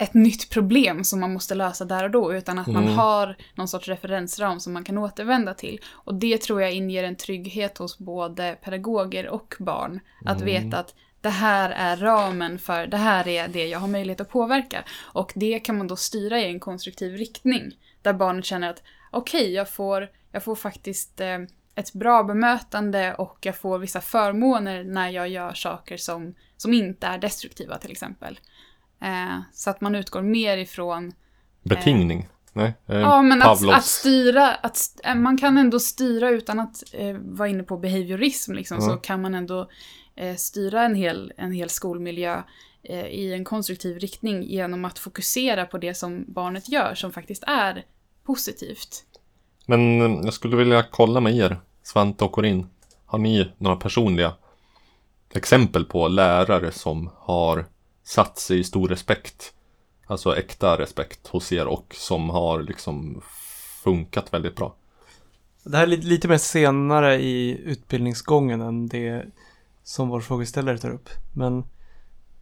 ett 0.00 0.14
nytt 0.14 0.50
problem 0.50 1.04
som 1.04 1.20
man 1.20 1.32
måste 1.32 1.54
lösa 1.54 1.84
där 1.84 2.04
och 2.04 2.10
då, 2.10 2.34
utan 2.34 2.58
att 2.58 2.66
man 2.66 2.82
Mm. 2.82 2.96
har 2.96 3.36
någon 3.54 3.68
sorts 3.68 3.88
referensram 3.88 4.60
som 4.60 4.72
man 4.72 4.84
kan 4.84 4.98
återvända 4.98 5.54
till. 5.54 5.80
Och 5.90 6.14
det 6.14 6.40
tror 6.40 6.62
jag 6.62 6.72
inger 6.72 7.04
en 7.04 7.16
trygghet 7.16 7.78
hos 7.78 7.98
både 7.98 8.56
pedagoger 8.64 9.28
och 9.28 9.54
barn. 9.58 10.00
Att 10.24 10.40
veta 10.40 10.78
att 10.78 10.94
det 11.20 11.28
här 11.30 11.70
är 11.70 11.96
ramen 11.96 12.58
för, 12.58 12.86
det 12.86 12.96
här 12.96 13.28
är 13.28 13.48
det 13.48 13.66
jag 13.66 13.78
har 13.78 13.88
möjlighet 13.88 14.20
att 14.20 14.28
påverka. 14.30 14.84
Och 15.00 15.32
det 15.34 15.58
kan 15.58 15.78
man 15.78 15.88
då 15.88 15.96
styra 15.96 16.40
i 16.40 16.44
en 16.44 16.60
konstruktiv 16.60 17.16
riktning. 17.16 17.76
Där 18.02 18.12
barnet 18.12 18.44
känner 18.44 18.70
att 18.70 18.82
okej, 19.10 19.52
jag, 19.52 19.70
får, 19.70 20.08
jag 20.32 20.44
får 20.44 20.56
faktiskt 20.56 21.20
eh, 21.20 21.38
ett 21.74 21.92
bra 21.92 22.22
bemötande 22.22 23.14
och 23.14 23.38
jag 23.42 23.56
får 23.56 23.78
vissa 23.78 24.00
förmåner 24.00 24.84
när 24.84 25.08
jag 25.10 25.28
gör 25.28 25.52
saker 25.54 25.96
som, 25.96 26.34
som 26.56 26.72
inte 26.74 27.06
är 27.06 27.18
destruktiva 27.18 27.78
till 27.78 27.90
exempel. 27.90 28.40
Eh, 29.00 29.40
så 29.52 29.70
att 29.70 29.80
man 29.80 29.94
utgår 29.94 30.22
mer 30.22 30.56
ifrån 30.56 31.12
Betingning? 31.62 32.28
Nej, 32.52 32.74
eh, 32.86 32.98
Ja, 32.98 33.22
men 33.22 33.42
att, 33.42 33.68
att 33.68 33.84
styra, 33.84 34.54
att, 34.54 34.78
eh, 35.04 35.14
man 35.14 35.38
kan 35.38 35.58
ändå 35.58 35.80
styra 35.80 36.30
utan 36.30 36.60
att 36.60 36.82
eh, 36.92 37.16
vara 37.20 37.48
inne 37.48 37.62
på 37.62 37.76
behaviorism 37.76 38.52
liksom, 38.52 38.80
så 38.80 38.86
Mm. 38.90 39.00
kan 39.00 39.22
man 39.22 39.34
ändå 39.34 39.68
eh, 40.16 40.36
styra 40.36 40.82
en 40.82 40.94
hel, 40.94 41.32
en 41.36 41.52
hel 41.52 41.70
skolmiljö 41.70 42.42
eh, 42.82 43.06
i 43.06 43.32
en 43.34 43.44
konstruktiv 43.44 43.98
riktning 43.98 44.42
genom 44.42 44.84
att 44.84 44.98
fokusera 44.98 45.66
på 45.66 45.78
det 45.78 45.94
som 45.94 46.24
barnet 46.28 46.68
gör 46.68 46.94
som 46.94 47.12
faktiskt 47.12 47.44
är 47.46 47.84
positivt. 48.24 49.04
Men 49.66 50.00
eh, 50.00 50.20
jag 50.24 50.32
skulle 50.34 50.56
vilja 50.56 50.82
kolla 50.90 51.20
med 51.20 51.34
er, 51.36 51.60
Svante 51.82 52.24
och 52.24 52.32
Corinne. 52.32 52.66
Har 53.06 53.18
ni 53.18 53.52
några 53.58 53.76
personliga 53.76 54.32
exempel 55.34 55.84
på 55.84 56.08
lärare 56.08 56.72
som 56.72 57.10
har 57.16 57.66
satt 58.10 58.38
sig 58.38 58.58
i 58.58 58.64
stor 58.64 58.88
respekt? 58.88 59.54
Alltså 60.06 60.36
äkta 60.36 60.78
respekt 60.78 61.26
hos 61.26 61.52
er 61.52 61.66
och 61.66 61.94
som 61.98 62.30
har 62.30 62.62
liksom 62.62 63.22
funkat 63.82 64.32
väldigt 64.32 64.56
bra. 64.56 64.74
Det 65.64 65.76
här 65.76 65.82
är 65.82 65.86
lite, 65.86 66.06
lite 66.06 66.28
mer 66.28 66.38
senare 66.38 67.20
i 67.22 67.58
utbildningsgången 67.64 68.60
än 68.60 68.88
det 68.88 69.24
som 69.82 70.08
vår 70.08 70.20
frågeställare 70.20 70.78
tar 70.78 70.90
upp. 70.90 71.08
Men 71.34 71.64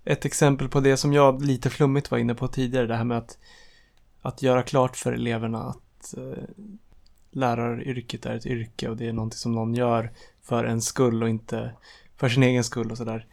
ett 0.05 0.25
exempel 0.25 0.69
på 0.69 0.81
det 0.81 0.97
som 0.97 1.13
jag 1.13 1.43
lite 1.43 1.71
flummigt 1.71 2.11
var 2.11 2.19
inne 2.19 2.35
på 2.35 2.49
tidigare, 2.49 2.87
det 2.87 2.97
här 2.97 3.05
med 3.05 3.19
att, 3.19 3.39
att 4.23 4.43
göra 4.43 4.63
klart 4.63 4.97
för 4.97 5.13
eleverna 5.13 5.63
att 5.63 6.15
eh, 6.17 6.45
läraryrket 7.31 8.27
är 8.27 8.35
ett 8.35 8.47
yrke 8.47 8.89
och 8.89 8.97
det 8.97 9.09
är 9.09 9.13
någonting 9.13 9.39
som 9.39 9.53
någon 9.53 9.75
gör 9.75 10.13
för 10.43 10.65
en 10.65 10.83
skull 10.83 11.23
och 11.23 11.29
inte 11.29 11.73
för 12.17 12.29
sin 12.29 12.43
egen 12.43 12.65
skull 12.65 12.91
och 12.91 12.99
sådär. 12.99 13.27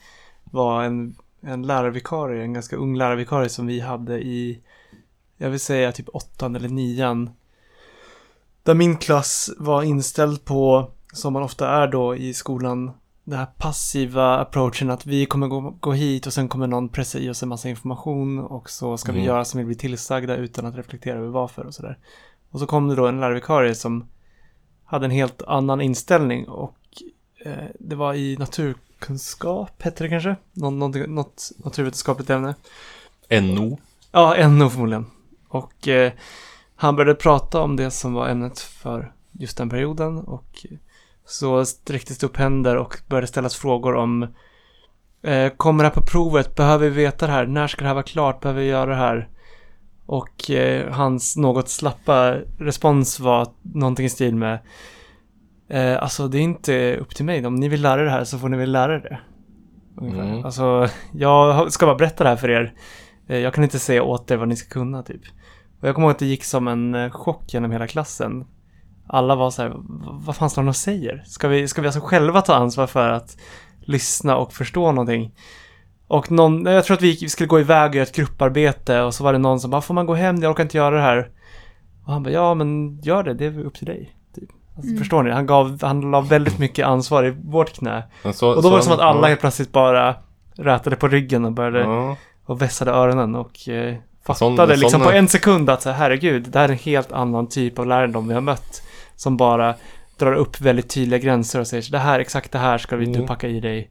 Var 0.44 0.84
en, 0.84 1.16
en 1.46 1.68
lärarvikarie, 1.68 2.44
en 2.44 2.54
ganska 2.54 2.76
ung 2.76 2.98
lärarvikarie 2.98 3.50
som 3.50 3.68
vi 3.68 3.80
hade 3.80 4.20
i, 4.20 4.60
jag 5.38 5.50
vill 5.50 5.60
säga 5.60 5.92
typ 5.92 6.10
åttan 6.10 6.56
eller 6.56 6.70
nian 6.70 7.30
där 8.64 8.74
min 8.74 8.98
klass 8.98 9.50
var 9.58 9.84
inställd 9.84 10.46
på, 10.46 10.92
som 11.14 11.34
man 11.34 11.44
ofta 11.44 11.70
är 11.70 11.88
då 11.88 12.16
i 12.16 12.34
skolan, 12.34 12.92
den 13.24 13.40
här 13.40 13.48
passiva 13.58 14.38
approachen 14.38 14.90
att 14.90 15.06
vi 15.06 15.26
kommer 15.26 15.48
gå, 15.48 15.76
gå 15.80 15.92
hit 15.92 16.28
och 16.28 16.34
sen 16.34 16.48
kommer 16.48 16.68
någon 16.68 16.90
pressa 16.90 17.20
i 17.20 17.30
oss 17.30 17.44
en 17.44 17.50
massa 17.50 17.70
information 17.70 18.40
och 18.40 18.70
så 18.70 18.98
ska 18.98 19.12
vi 19.12 19.18
Mm. 19.18 19.28
göra 19.28 19.46
som 19.46 19.58
vi 19.58 19.66
blir 19.66 19.76
tillsagda 19.76 20.36
utan 20.36 20.66
att 20.66 20.76
reflektera 20.76 21.18
över 21.18 21.28
varför 21.28 21.66
och 21.66 21.74
sådär. 21.74 21.98
Och 22.52 22.60
så 22.60 22.66
kom 22.66 22.88
det 22.88 22.96
då 22.96 23.08
en 23.08 23.20
lärarvikarie 23.20 23.76
som 23.76 24.08
hade 24.84 25.06
en 25.06 25.12
helt 25.12 25.42
annan 25.42 25.82
inställning 25.82 26.48
och 26.48 26.78
eh, 27.46 27.54
det 27.80 27.96
var 27.96 28.14
i 28.14 28.38
naturkunskap, 29.10 29.82
hette 29.82 30.04
det 30.04 30.10
kanske? 30.10 30.36
Någon, 30.54 30.80
någonting- 30.80 31.08
något 31.16 31.52
naturvetenskapligt 31.58 32.30
ämne. 32.30 32.56
NO. 33.30 33.80
Ja, 34.12 34.48
NO 34.48 34.70
förmodligen. 34.70 35.06
Och 35.48 35.88
eh, 35.88 36.12
han 36.76 36.96
började 36.96 37.16
prata 37.16 37.62
om 37.62 37.76
det 37.76 37.92
som 37.92 38.14
var 38.14 38.28
ämnet 38.30 38.60
för 38.60 39.14
just 39.32 39.58
den 39.58 39.70
perioden 39.70 40.18
och 40.18 40.66
så 41.26 41.66
sträcktes 41.66 42.18
det 42.18 42.26
upp 42.28 42.38
händer 42.38 42.76
och 42.76 42.98
började 43.08 43.28
ställas 43.28 43.56
frågor 43.56 43.96
om 43.96 44.24
eh, 45.24 45.50
Kommer 45.50 45.84
det 45.84 45.90
här 45.90 45.96
på 45.96 46.06
provet? 46.06 46.56
Behöver 46.56 46.90
vi 46.90 46.96
veta 46.96 47.28
det 47.28 47.34
här? 47.34 47.46
När 47.46 47.68
ska 47.68 47.82
det 47.82 47.88
här 47.88 47.94
vara 47.94 48.04
klart? 48.04 48.42
Behöver 48.42 48.62
vi 48.62 48.68
göra 48.68 48.90
det 48.90 48.96
här? 48.96 49.30
Och 50.06 50.50
eh, 50.52 50.92
hans 50.92 51.38
något 51.38 51.70
slappa 51.70 52.36
respons 52.60 53.20
var 53.20 53.48
någonting 53.62 54.06
i 54.06 54.10
stil 54.10 54.36
med 54.36 54.60
eh, 55.70 56.02
Alltså 56.04 56.28
det 56.28 56.38
är 56.38 56.42
inte 56.42 56.98
upp 56.98 57.16
till 57.16 57.26
mig. 57.26 57.46
Om 57.46 57.56
ni 57.56 57.68
vill 57.70 57.82
lära 57.82 58.02
er 58.02 58.06
det 58.06 58.12
här 58.12 58.24
så 58.24 58.38
får 58.40 58.50
ni 58.50 58.58
väl 58.58 58.72
lära 58.72 58.96
er 58.96 59.00
det. 59.00 59.20
Mm. 60.02 60.46
Alltså 60.46 60.88
jag 61.14 61.72
ska 61.72 61.86
bara 61.86 61.96
berätta 61.96 62.24
det 62.24 62.30
här 62.30 62.38
för 62.38 62.50
er. 62.50 62.74
Eh, 63.28 63.38
Jag 63.38 63.54
kan 63.54 63.64
inte 63.64 63.80
säga 63.80 64.04
åt 64.04 64.32
er 64.32 64.38
vad 64.38 64.48
ni 64.48 64.56
ska 64.56 64.70
kunna 64.74 65.04
typ. 65.04 65.22
Och 65.82 65.88
jag 65.88 65.96
kommer 65.96 66.08
ihåg 66.08 66.12
att 66.14 66.20
det 66.20 66.26
gick 66.26 66.44
som 66.44 66.68
en 66.68 66.96
eh, 66.96 67.10
chock 67.12 67.54
genom 67.54 67.72
hela 67.72 67.88
klassen. 67.88 68.46
Alla 69.08 69.36
var 69.36 69.50
så 69.50 69.62
här, 69.62 69.70
"V- 69.70 69.76
vad 70.26 70.36
fan 70.36 70.50
står 70.50 70.62
han 70.62 70.70
och 70.70 70.76
säger? 70.76 71.24
Ska 71.26 71.48
vi, 71.48 71.68
ska 71.68 71.82
vi 71.82 71.88
alltså 71.88 72.02
själva 72.02 72.42
ta 72.42 72.56
ansvar 72.56 72.88
för 72.88 73.10
att 73.10 73.38
lyssna 73.80 74.38
och 74.38 74.54
förstå 74.54 74.92
någonting? 74.92 75.36
Och 76.08 76.32
någon, 76.32 76.66
jag 76.66 76.86
tror 76.86 76.98
att 76.98 77.02
vi 77.04 77.08
gick- 77.08 77.24
vi 77.24 77.30
skulle 77.30 77.48
gå 77.48 77.60
iväg 77.60 77.90
och 77.90 77.96
göra 77.96 78.04
ett 78.04 78.16
grupparbete 78.16 79.02
och 79.02 79.14
så 79.14 79.24
var 79.24 79.34
det 79.34 79.40
någon 79.40 79.60
som 79.60 79.72
bara, 79.72 79.82
får 79.82 79.94
man 79.94 80.06
gå 80.06 80.14
hem? 80.14 80.36
Jag 80.42 80.52
orkar 80.52 80.64
inte 80.64 80.78
göra 80.78 80.96
det 80.96 81.02
här. 81.02 81.30
Och 82.06 82.14
han 82.14 82.24
bara, 82.24 82.30
ja 82.30 82.54
men 82.54 83.00
gör 83.02 83.24
det, 83.24 83.34
det 83.34 83.46
är 83.46 83.60
upp 83.66 83.74
till 83.76 83.86
dig. 83.86 84.16
Alltså, 84.76 84.90
Mm. 84.90 85.00
Förstår 85.00 85.24
ni? 85.24 85.32
Han 85.32 85.46
gav, 85.46 85.80
han 85.82 86.12
la 86.12 86.22
väldigt 86.22 86.60
mycket 86.60 86.86
ansvar 86.86 87.24
i 87.26 87.30
vårt 87.44 87.74
knä. 87.74 88.04
Så, 88.34 88.50
Och 88.56 88.62
då 88.64 88.70
var 88.70 88.78
det 88.78 88.84
så- 88.84 88.90
som 88.90 88.94
att 89.00 89.06
alla 89.06 89.28
helt 89.28 89.40
plötsligt 89.40 89.72
bara 89.72 90.16
rätade 90.58 90.96
på 90.96 91.08
ryggen 91.08 91.46
och 91.46 91.52
började 91.52 91.80
Ja. 91.80 92.16
och 92.46 92.62
vässade 92.62 92.92
öronen 92.92 93.36
och 93.36 93.70
eh, 93.70 93.96
Sån- 94.34 94.56
fattade 94.56 94.76
liksom 94.76 94.90
såna- 95.02 95.06
på 95.06 95.12
en 95.18 95.28
sekund 95.28 95.70
att 95.70 95.82
så 95.82 95.90
här, 95.90 95.98
herregud, 95.98 96.44
det 96.50 96.60
här 96.60 96.66
är 96.70 96.72
en 96.72 96.78
helt 96.80 97.12
annan 97.12 97.48
typ 97.50 97.80
av 97.80 97.86
de 98.12 98.28
vi 98.28 98.34
har 98.34 98.42
mött. 98.42 98.82
Som 99.16 99.38
bara 99.38 99.74
drar 100.20 100.34
upp 100.34 100.62
väldigt 100.62 100.90
tydliga 100.90 101.20
gränser 101.20 101.60
och 101.60 101.68
säger 101.68 101.82
så 101.84 101.92
det 101.92 101.98
här, 102.00 102.20
exakt 102.20 102.52
det 102.52 102.60
här 102.60 102.78
ska 102.78 102.96
vi, 102.96 103.06
du 103.06 103.14
Mm. 103.16 103.28
packa 103.28 103.48
i 103.48 103.60
dig. 103.60 103.90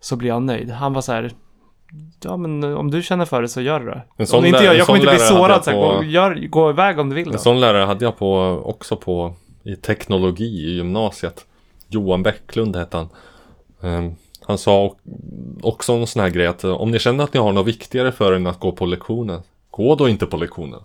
Så 0.00 0.16
blir 0.16 0.28
jag 0.28 0.42
nöjd. 0.42 0.70
Han 0.70 0.92
var 0.92 1.02
så 1.02 1.12
här, 1.12 1.30
ja 2.24 2.36
men 2.36 2.64
om 2.64 2.90
du 2.90 3.02
känner 3.02 3.24
för 3.24 3.42
det 3.42 3.48
så 3.48 3.60
gör 3.60 3.80
det 3.80 3.86
då. 3.86 4.00
En 4.16 4.26
sån 4.26 4.38
Om 4.38 4.46
inte 4.46 4.64
jag, 4.64 4.76
jag 4.76 4.86
kommer 4.86 4.98
sån 5.00 5.08
inte 5.08 5.16
bli 5.18 5.26
sårad, 5.26 5.50
jag 5.50 5.64
så 5.64 5.70
här, 5.70 5.76
på- 5.78 5.96
gå, 5.96 6.02
gör, 6.04 6.46
gå 6.48 6.70
iväg 6.70 6.98
om 6.98 7.08
du 7.08 7.14
vill 7.14 7.24
då. 7.26 7.32
En 7.32 7.38
sån 7.38 7.60
lärare 7.60 7.84
hade 7.84 8.04
jag 8.04 8.18
på, 8.18 8.62
också 8.64 8.96
på 8.96 9.34
i 9.62 9.76
teknologi 9.76 10.44
i 10.44 10.74
gymnasiet. 10.74 11.46
Johan 11.88 12.22
Bäcklund 12.22 12.76
hette 12.76 12.96
han. 12.96 13.08
Ehm, 13.82 14.14
han 14.40 14.58
sa 14.58 14.96
också 15.62 15.92
en 15.92 16.06
sån 16.06 16.22
här 16.22 16.30
grej 16.30 16.46
att 16.46 16.64
eh, 16.64 16.70
om 16.70 16.90
ni 16.90 16.98
känner 16.98 17.24
att 17.24 17.34
ni 17.34 17.40
har 17.40 17.52
något 17.52 17.66
viktigare 17.66 18.12
för 18.12 18.32
er 18.32 18.36
än 18.36 18.46
att 18.46 18.60
gå 18.60 18.72
på 18.72 18.86
lektionen, 18.86 19.42
gå 19.70 19.94
då 19.94 20.08
inte 20.08 20.26
på 20.26 20.36
lektionen. 20.36 20.80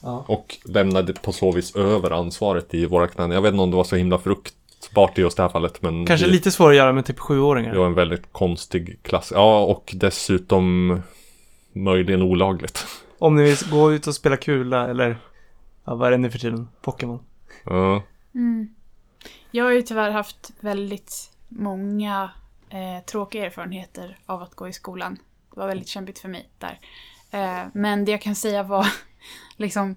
Ja. 0.00 0.24
Och 0.28 0.58
lämnade 0.64 1.12
på 1.12 1.32
så 1.32 1.52
vis 1.52 1.76
över 1.76 2.10
ansvaret 2.10 2.74
i 2.74 2.86
våra 2.86 3.08
knän. 3.08 3.30
Jag 3.30 3.42
vet 3.42 3.52
inte 3.52 3.62
om 3.62 3.70
det 3.70 3.76
var 3.76 3.84
så 3.84 3.96
himla 3.96 4.18
fruktbart 4.18 5.18
i 5.18 5.20
just 5.20 5.36
det 5.36 5.42
här 5.42 5.50
fallet 5.50 5.82
men 5.82 6.06
Kanske 6.06 6.26
vi, 6.26 6.32
lite 6.32 6.50
svårare 6.50 6.72
att 6.72 6.76
göra 6.76 6.92
med 6.92 7.06
typ 7.06 7.18
sjuåringar. 7.18 7.72
det 7.72 7.78
var 7.78 7.86
en 7.86 7.94
väldigt 7.94 8.32
konstig 8.32 8.98
klass. 9.02 9.32
Ja 9.34 9.64
och 9.64 9.92
dessutom 9.94 11.00
möjligen 11.72 12.22
olagligt. 12.22 12.86
Om 13.18 13.36
ni 13.36 13.42
vill 13.42 13.56
gå 13.70 13.92
ut 13.92 14.06
och 14.06 14.14
spela 14.14 14.36
kula 14.36 14.88
eller, 14.88 15.18
ja 15.84 15.94
vad 15.94 16.06
är 16.06 16.10
det 16.10 16.18
nu 16.18 16.30
för 16.30 16.38
tiden? 16.38 16.68
Pokémon. 16.82 17.18
Ja. 17.64 18.02
Mm. 18.34 18.74
Jag 19.50 19.64
har 19.64 19.72
ju 19.72 19.82
tyvärr 19.82 20.10
haft 20.10 20.52
väldigt 20.60 21.32
många 21.48 22.30
eh, 22.70 23.04
tråkiga 23.06 23.46
erfarenheter 23.46 24.18
av 24.26 24.42
att 24.42 24.54
gå 24.54 24.68
i 24.68 24.72
skolan. 24.72 25.18
Det 25.54 25.60
var 25.60 25.66
väldigt 25.66 25.88
kämpigt 25.88 26.18
för 26.18 26.28
mig 26.28 26.48
där. 26.58 26.78
Eh, 27.30 27.66
men 27.74 28.04
det 28.04 28.10
jag 28.12 28.22
kan 28.22 28.34
säga 28.34 28.62
var 28.62 28.86
liksom 29.56 29.96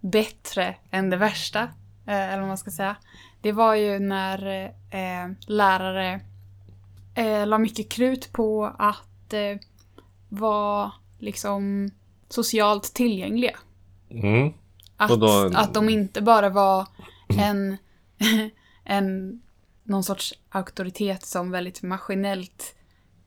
bättre 0.00 0.74
än 0.90 1.10
det 1.10 1.16
värsta, 1.16 1.62
eh, 2.06 2.28
eller 2.28 2.38
vad 2.38 2.48
man 2.48 2.58
ska 2.58 2.70
säga. 2.70 2.96
Det 3.40 3.52
var 3.52 3.74
ju 3.74 3.98
när 3.98 4.64
eh, 4.90 5.30
lärare 5.46 6.20
eh, 7.14 7.46
la 7.46 7.58
mycket 7.58 7.88
krut 7.88 8.32
på 8.32 8.74
att 8.78 9.32
eh, 9.32 9.56
vara 10.28 10.92
liksom 11.18 11.90
socialt 12.28 12.94
tillgängliga. 12.94 13.56
Mm. 14.10 14.52
Att, 14.96 15.20
då- 15.20 15.50
att 15.54 15.74
de 15.74 15.88
inte 15.88 16.22
bara 16.22 16.48
var 16.48 16.86
en, 17.38 17.76
en 18.84 19.40
någon 19.84 20.04
sorts 20.04 20.34
auktoritet 20.48 21.26
som 21.26 21.50
väldigt 21.50 21.82
maskinellt 21.82 22.74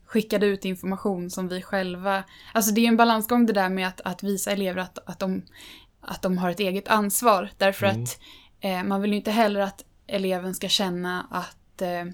skickade 0.05 0.45
ut 0.45 0.65
information 0.65 1.29
som 1.29 1.47
vi 1.47 1.61
själva... 1.61 2.23
Alltså 2.53 2.71
det 2.73 2.81
är 2.81 2.87
en 2.87 2.97
balansgång 2.97 3.45
det 3.45 3.53
där 3.53 3.69
med 3.69 3.87
att, 3.87 4.01
att 4.01 4.23
visa 4.23 4.51
elever 4.51 4.81
att, 4.81 4.99
att, 5.05 5.19
de, 5.19 5.41
att 6.01 6.21
de 6.21 6.37
har 6.37 6.49
ett 6.49 6.59
eget 6.59 6.87
ansvar. 6.87 7.49
Därför 7.57 7.85
att 7.85 8.19
eh, 8.59 8.83
man 8.83 9.01
vill 9.01 9.11
ju 9.11 9.17
inte 9.17 9.31
heller 9.31 9.59
att 9.59 9.83
eleven 10.07 10.55
ska 10.55 10.67
känna 10.67 11.27
att 11.31 11.81
eh, 11.81 12.05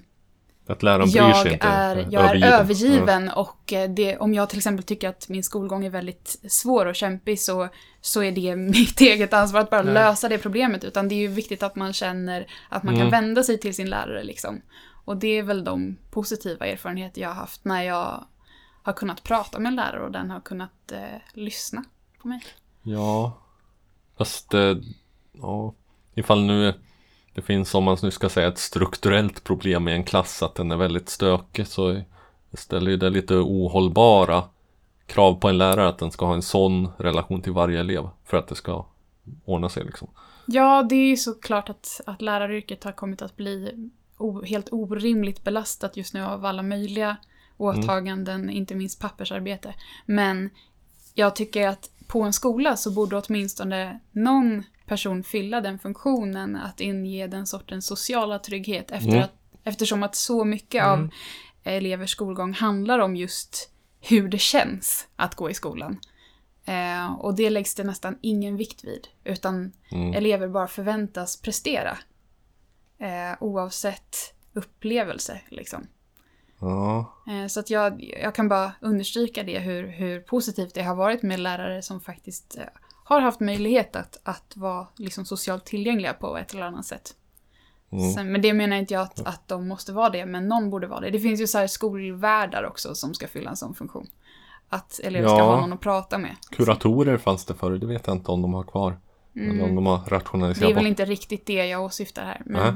Att 0.70 0.82
läraren 0.82 1.10
bryr 1.10 1.20
jag 1.20 1.36
sig 1.36 1.52
inte. 1.52 1.66
är, 1.66 2.08
jag 2.10 2.24
är 2.24 2.34
Ja. 2.34 2.46
övergiven 2.46 3.28
och 3.30 3.72
eh, 3.72 3.90
det, 3.90 4.16
om 4.18 4.34
jag 4.34 4.48
till 4.48 4.58
exempel 4.58 4.84
tycker 4.84 5.08
att 5.08 5.28
min 5.28 5.44
skolgång 5.44 5.84
är 5.84 5.90
väldigt 5.90 6.36
svår 6.48 6.86
och 6.86 6.94
kämpig 6.94 7.40
så, 7.40 7.68
så 8.00 8.22
är 8.22 8.32
det 8.32 8.56
mitt 8.76 9.00
eget 9.00 9.32
ansvar 9.32 9.60
att 9.60 9.70
bara 9.70 9.82
Nej. 9.82 9.94
lösa 9.94 10.28
det 10.28 10.38
problemet. 10.38 10.84
Utan 10.84 11.08
det 11.08 11.14
är 11.14 11.20
ju 11.20 11.28
viktigt 11.28 11.62
att 11.62 11.76
man 11.76 11.92
känner 11.92 12.46
att 12.68 12.82
man 12.82 12.94
kan 12.94 13.00
Mm. 13.06 13.10
vända 13.10 13.42
sig 13.42 13.58
till 13.60 13.74
sin 13.74 13.90
lärare 13.90 14.24
liksom. 14.24 14.62
Och 15.04 15.16
det 15.16 15.38
är 15.38 15.42
väl 15.42 15.64
de 15.64 15.96
positiva 16.10 16.66
erfarenheter 16.66 17.20
jag 17.22 17.28
har 17.28 17.34
haft 17.34 17.64
när 17.64 17.82
jag 17.82 18.24
har 18.82 18.92
kunnat 18.92 19.22
prata 19.22 19.58
med 19.58 19.70
en 19.70 19.76
lärare 19.76 20.04
och 20.04 20.12
den 20.12 20.30
har 20.30 20.40
kunnat 20.40 20.92
eh, 20.92 20.98
lyssna 21.34 21.84
på 22.22 22.28
mig. 22.28 22.40
Ja. 22.82 23.38
Fast, 24.18 24.54
eh, 24.54 24.76
ja. 25.32 25.74
Ifall 26.14 26.42
nu 26.44 26.74
det 27.34 27.42
finns, 27.42 27.74
om 27.74 27.84
man 27.84 27.96
nu 28.02 28.10
ska 28.10 28.28
säga 28.28 28.48
ett 28.48 28.58
strukturellt 28.58 29.44
problem 29.44 29.88
i 29.88 29.92
en 29.92 30.04
klass, 30.04 30.42
att 30.42 30.54
den 30.54 30.70
är 30.70 30.76
väldigt 30.76 31.08
stökig, 31.08 31.66
så 31.66 32.02
ställer 32.52 32.90
ju 32.90 32.96
det 32.96 33.10
lite 33.10 33.34
ohållbara 33.34 34.44
krav 35.06 35.34
på 35.34 35.48
en 35.48 35.58
lärare 35.58 35.88
att 35.88 35.98
den 35.98 36.10
ska 36.10 36.26
ha 36.26 36.34
en 36.34 36.42
sån 36.42 36.88
relation 36.98 37.42
till 37.42 37.52
varje 37.52 37.80
elev 37.80 38.08
för 38.24 38.36
att 38.36 38.48
det 38.48 38.54
ska 38.54 38.86
ordna 39.44 39.68
sig 39.68 39.84
liksom. 39.84 40.08
Ja, 40.46 40.82
det 40.82 40.94
är 40.94 41.08
ju 41.08 41.16
såklart 41.16 41.68
att, 41.68 42.00
att 42.06 42.22
läraryrket 42.22 42.84
har 42.84 42.92
kommit 42.92 43.22
att 43.22 43.36
bli 43.36 43.88
o, 44.18 44.42
helt 44.42 44.68
orimligt 44.72 45.44
belastat 45.44 45.96
just 45.96 46.14
nu 46.14 46.22
av 46.22 46.44
alla 46.44 46.62
möjliga 46.62 47.16
åtaganden, 47.56 48.50
inte 48.50 48.74
minst 48.74 49.00
pappersarbete. 49.00 49.74
Men 50.06 50.50
jag 51.14 51.36
tycker 51.36 51.68
att 51.68 51.90
på 52.06 52.22
en 52.22 52.32
skola 52.32 52.76
så 52.76 52.90
borde 52.90 53.16
åtminstone 53.16 54.00
någon 54.12 54.62
person 54.90 55.22
fylla 55.22 55.60
den 55.60 55.78
funktionen 55.78 56.56
att 56.56 56.80
inge 56.80 57.26
den 57.26 57.46
sortens 57.46 57.86
sociala 57.86 58.38
trygghet 58.38 58.90
efter 58.90 59.08
Mm. 59.10 59.22
att, 59.22 59.32
eftersom 59.64 60.02
att 60.02 60.14
så 60.16 60.44
mycket 60.44 60.84
av 60.84 61.08
elevers 61.64 62.10
skolgång 62.10 62.52
handlar 62.52 62.98
om 62.98 63.16
just 63.16 63.70
hur 64.00 64.28
det 64.28 64.38
känns 64.38 65.08
att 65.16 65.34
gå 65.34 65.50
i 65.50 65.54
skolan. 65.54 66.00
Eh, 66.64 67.12
och 67.12 67.34
det 67.34 67.50
läggs 67.50 67.74
det 67.74 67.84
nästan 67.84 68.18
ingen 68.20 68.56
vikt 68.56 68.84
vid, 68.84 69.08
utan 69.24 69.72
Mm. 69.92 70.14
elever 70.14 70.48
bara 70.48 70.66
förväntas 70.68 71.40
prestera. 71.42 71.98
Eh, 72.98 73.36
oavsett 73.40 74.16
upplevelse, 74.52 75.40
liksom. 75.48 75.86
Ja. 76.60 77.14
Eh, 77.28 77.46
så 77.46 77.60
att 77.60 77.70
jag, 77.70 78.02
jag 78.22 78.34
kan 78.34 78.48
bara 78.48 78.72
understryka 78.80 79.42
det, 79.42 79.58
hur, 79.58 79.86
hur 79.88 80.20
positivt 80.20 80.74
det 80.74 80.82
har 80.82 80.94
varit 80.94 81.22
med 81.22 81.40
lärare 81.40 81.82
som 81.82 82.00
faktiskt 82.00 82.56
eh, 82.58 82.64
har 83.14 83.20
haft 83.20 83.40
möjlighet 83.40 83.96
att, 83.96 84.20
att 84.22 84.56
vara 84.56 84.86
liksom 84.96 85.24
socialt 85.24 85.64
tillgängliga 85.64 86.12
på 86.12 86.36
ett 86.36 86.52
eller 86.54 86.62
annat 86.62 86.86
sätt. 86.86 87.14
Mm. 87.92 88.12
Sen, 88.12 88.32
men 88.32 88.42
det 88.42 88.52
menar 88.52 88.76
inte 88.76 88.94
jag 88.94 89.02
att, 89.02 89.26
att 89.26 89.48
de 89.48 89.68
måste 89.68 89.92
vara 89.92 90.10
det, 90.10 90.26
men 90.26 90.48
någon 90.48 90.70
borde 90.70 90.86
vara 90.86 91.00
det. 91.00 91.10
Det 91.10 91.20
finns 91.20 91.40
ju 91.40 91.46
så 91.46 91.58
här 91.58 91.66
skolvärdar 91.66 92.64
också 92.64 92.94
som 92.94 93.14
ska 93.14 93.28
fylla 93.28 93.50
en 93.50 93.56
sån 93.56 93.74
funktion. 93.74 94.06
Att 94.68 95.00
elever 95.04 95.28
ska 95.28 95.36
Ja. 95.38 95.44
ha 95.44 95.60
någon 95.60 95.72
att 95.72 95.80
prata 95.80 96.18
med. 96.18 96.36
Kuratorer 96.50 97.18
fanns 97.18 97.44
det 97.44 97.54
förr, 97.54 97.70
det 97.70 97.86
vet 97.86 98.06
jag 98.06 98.16
inte 98.16 98.30
om 98.30 98.42
de 98.42 98.54
har 98.54 98.62
kvar. 98.62 98.98
Eller 99.34 99.64
om 99.64 99.74
de 99.74 99.86
har 99.86 99.96
Mm. 99.96 100.04
Det 100.08 100.16
rationaliserat 100.16 100.70
är 100.70 100.74
väl 100.74 100.86
inte 100.86 101.04
riktigt 101.04 101.46
det 101.46 101.66
jag 101.66 101.84
åsyftar 101.84 102.24
här. 102.24 102.42
Men 102.46 102.62
Nej. 102.62 102.72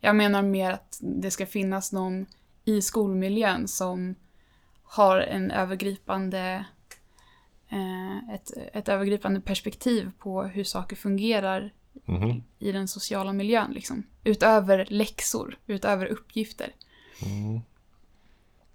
jag 0.00 0.16
menar 0.16 0.42
mer 0.42 0.70
att 0.72 0.98
det 1.00 1.30
ska 1.30 1.46
finnas 1.46 1.92
någon 1.92 2.26
i 2.64 2.82
skolmiljön 2.82 3.68
som 3.68 4.14
har 4.82 5.18
en 5.18 5.50
övergripande, 5.50 6.64
ett, 8.34 8.50
ett 8.72 8.88
övergripande 8.88 9.40
perspektiv 9.40 10.10
på 10.18 10.42
hur 10.42 10.64
saker 10.64 10.96
fungerar 10.96 11.72
Mhm. 12.04 12.42
i 12.58 12.72
den 12.72 12.88
sociala 12.88 13.32
miljön. 13.32 13.70
Liksom. 13.72 14.02
Utöver 14.24 14.86
läxor, 14.88 15.56
utöver 15.66 16.06
uppgifter. 16.06 16.72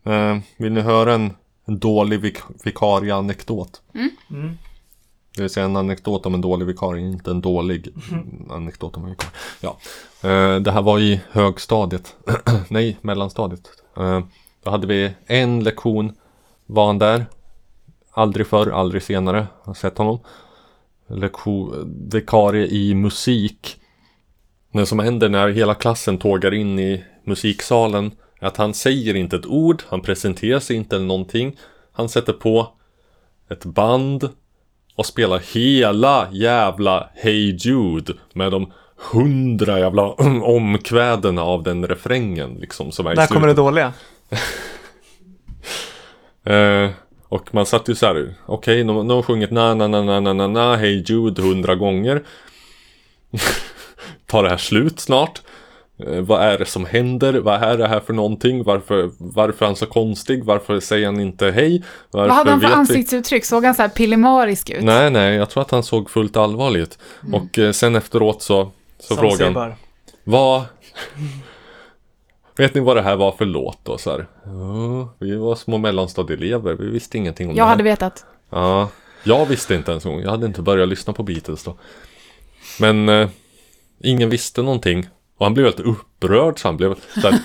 Eh, 0.04 0.38
vill 0.58 0.74
ni 0.74 0.82
höra 0.82 1.14
en, 1.14 1.34
en 1.66 1.80
dålig 1.80 2.20
vik- 2.20 2.64
vikarieanekdot? 2.66 3.82
Mm. 4.30 4.58
Det 5.36 5.42
vill 5.42 5.50
säga 5.50 5.66
en 5.66 5.76
anekdot 5.78 6.26
om 6.26 6.34
en 6.34 6.42
dålig 6.42 6.66
vikarie, 6.66 7.08
inte 7.08 7.32
en 7.32 7.42
dålig 7.42 7.88
anekdot 8.50 8.98
om 8.98 9.04
en 9.04 9.10
vikarie. 9.10 9.32
Ja. 9.62 9.78
Eh, 10.30 10.56
det 10.62 10.72
här 10.72 10.82
var 10.82 11.00
i 11.00 11.22
högstadiet. 11.32 12.16
Nej, 12.70 12.98
mellanstadiet. 13.02 13.68
Eh, 13.98 14.20
då 14.64 14.72
hade 14.72 14.88
vi 14.88 15.14
en 15.26 15.64
lektion. 15.64 16.14
Var 16.66 16.88
han 16.88 17.00
där? 17.00 17.26
Aldrig 18.18 18.48
förr, 18.48 18.72
aldrig 18.72 19.04
senare. 19.04 19.48
Jag 19.64 19.68
har 19.68 19.74
sett 19.74 19.98
honom. 19.98 20.20
Lektion, 21.08 21.94
vikarie 22.12 22.68
i 22.68 22.94
musik. 22.94 23.78
Det 24.72 24.86
som 24.86 25.00
händer 25.00 25.30
när 25.30 25.50
hela 25.50 25.74
klassen 25.74 26.18
tågar 26.18 26.54
in 26.54 26.80
i 26.80 27.04
musiksalen 27.24 28.12
är 28.40 28.48
att 28.48 28.58
han 28.58 28.74
säger 28.74 29.16
inte 29.16 29.36
ett 29.36 29.46
ord, 29.46 29.84
han 29.88 30.02
presenterar 30.02 30.60
sig 30.60 30.76
inte 30.76 30.96
eller 30.96 31.06
någonting. 31.06 31.58
Han 31.92 32.10
sätter 32.10 32.34
på 32.34 32.68
ett 33.50 33.66
band 33.66 34.30
och 34.96 35.06
spelar 35.06 35.40
hela 35.54 36.28
jävla 36.32 37.10
Hey 37.14 37.56
Jude 37.56 38.14
med 38.34 38.52
de 38.52 38.72
hundra 39.12 39.80
jävla 39.80 40.04
omkvädena 40.44 41.44
av 41.44 41.64
den 41.64 41.88
refrängen 41.88 42.54
liksom 42.54 42.92
som 42.92 43.08
är 43.08 43.16
Där 43.16 43.28
kommer 43.28 43.48
det 43.48 43.54
dåliga. 43.54 43.94
Eh, 46.48 46.90
och 47.30 47.54
man 47.54 47.66
satt 47.66 47.90
ju 47.90 47.96
så 47.96 48.06
här, 48.06 48.34
okej, 48.46 48.84
de, 48.84 49.08
de 49.08 49.10
har 49.10 49.22
sjungit 49.22 49.52
na 49.52 49.74
na 49.74 49.88
na 49.88 50.02
na 50.04 50.20
na 50.20 50.34
na 50.34 50.48
na 50.48 50.76
Hey 50.76 51.04
Jude 51.08 51.42
hundra 51.42 51.76
gånger. 51.76 52.24
Tar 54.28 54.44
det 54.44 54.50
här 54.50 54.58
slut 54.58 55.00
snart? 55.00 55.42
Eh, 56.08 56.20
vad 56.22 56.42
är 56.44 56.58
det 56.58 56.66
som 56.66 56.86
händer? 56.86 57.34
Vad 57.34 57.64
är 57.64 57.78
det 57.78 57.88
här 57.88 58.00
för 58.00 58.14
någonting? 58.14 58.64
Varför, 58.64 59.10
varför 59.18 59.66
är 59.66 59.70
han 59.70 59.76
så 59.76 59.86
konstig? 59.86 60.44
Varför 60.44 60.80
säger 60.80 61.06
han 61.06 61.20
inte 61.20 61.52
hej? 61.52 61.84
Varför 62.12 62.28
Vad 62.28 62.38
hade 62.38 62.52
han 62.52 62.62
för 62.62 62.68
vi- 62.68 62.74
ansiktsuttryck? 62.74 63.46
Såg 63.46 63.66
han 63.66 63.76
så 63.76 63.82
här 63.82 63.90
pillemarisk 63.90 64.70
ut? 64.70 64.84
Nej, 64.84 65.10
nej, 65.12 65.36
jag 65.36 65.50
tror 65.50 65.62
att 65.62 65.72
han 65.72 65.84
såg 65.84 66.10
fullt 66.10 66.38
allvarlig 66.38 66.80
ut. 66.80 66.98
Och 67.34 67.60
eh, 67.60 67.72
sen 67.72 67.96
efteråt 67.96 68.42
så, 68.42 68.72
så 69.00 69.16
frågade 69.16 69.60
han, 69.60 69.74
vad... 70.24 70.62
Vet 72.58 72.76
ni 72.76 72.82
vad 72.82 72.96
det 72.98 73.02
här 73.02 73.16
var 73.16 73.32
för 73.32 73.46
låt 73.46 73.80
då? 73.84 73.98
Så 73.98 74.12
här, 74.12 74.28
ja, 74.46 75.14
vi 75.20 75.36
var 75.36 75.56
små 75.56 75.78
mellanstadieelever, 75.78 76.74
vi 76.74 76.90
visste 76.90 77.18
ingenting 77.18 77.50
om 77.50 77.56
Jag 77.56 77.64
det 77.64 77.68
här. 77.68 77.70
hade 77.70 77.84
vetat. 77.84 78.26
Ja, 78.50 78.90
jag 79.24 79.46
visste 79.46 79.76
inte 79.76 79.92
ens 79.92 80.06
en 80.06 80.12
gång. 80.12 80.22
Jag 80.22 80.32
hade 80.32 80.46
inte 80.46 80.62
börjat 80.62 80.90
lyssna 80.90 81.14
på 81.14 81.24
Beatles 81.24 81.64
då. 81.64 81.76
Men 82.80 83.10
eh, 83.10 83.30
ingen 84.04 84.30
visste 84.30 84.62
någonting. 84.62 85.08
Och 85.38 85.46
han 85.46 85.54
blev 85.54 85.66
helt 85.66 85.80
upprörd 85.80 86.60
så 86.60 86.68
han 86.68 86.78
blev 86.78 86.96
så 87.22 87.30
här, 87.30 87.40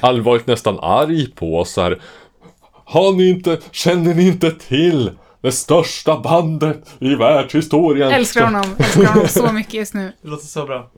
allvarligt 0.00 0.46
nästan 0.46 0.78
arg 0.80 1.30
på 1.34 1.58
oss 1.58 1.72
så 1.72 1.80
här. 1.80 2.00
Har 2.84 3.12
ni 3.12 3.28
inte, 3.28 3.58
känner 3.70 4.14
ni 4.14 4.26
inte 4.28 4.50
till 4.50 5.10
det 5.40 5.52
största 5.52 6.18
bandet 6.20 6.84
i 6.98 7.14
världshistorien? 7.14 8.10
Älskar 8.12 8.44
honom, 8.44 8.64
älskar 8.78 9.04
honom 9.06 9.28
så 9.28 9.52
mycket 9.52 9.74
just 9.74 9.94
nu. 9.94 10.12
Det 10.22 10.28
låter 10.28 10.46
så 10.46 10.64
bra. 10.66 10.90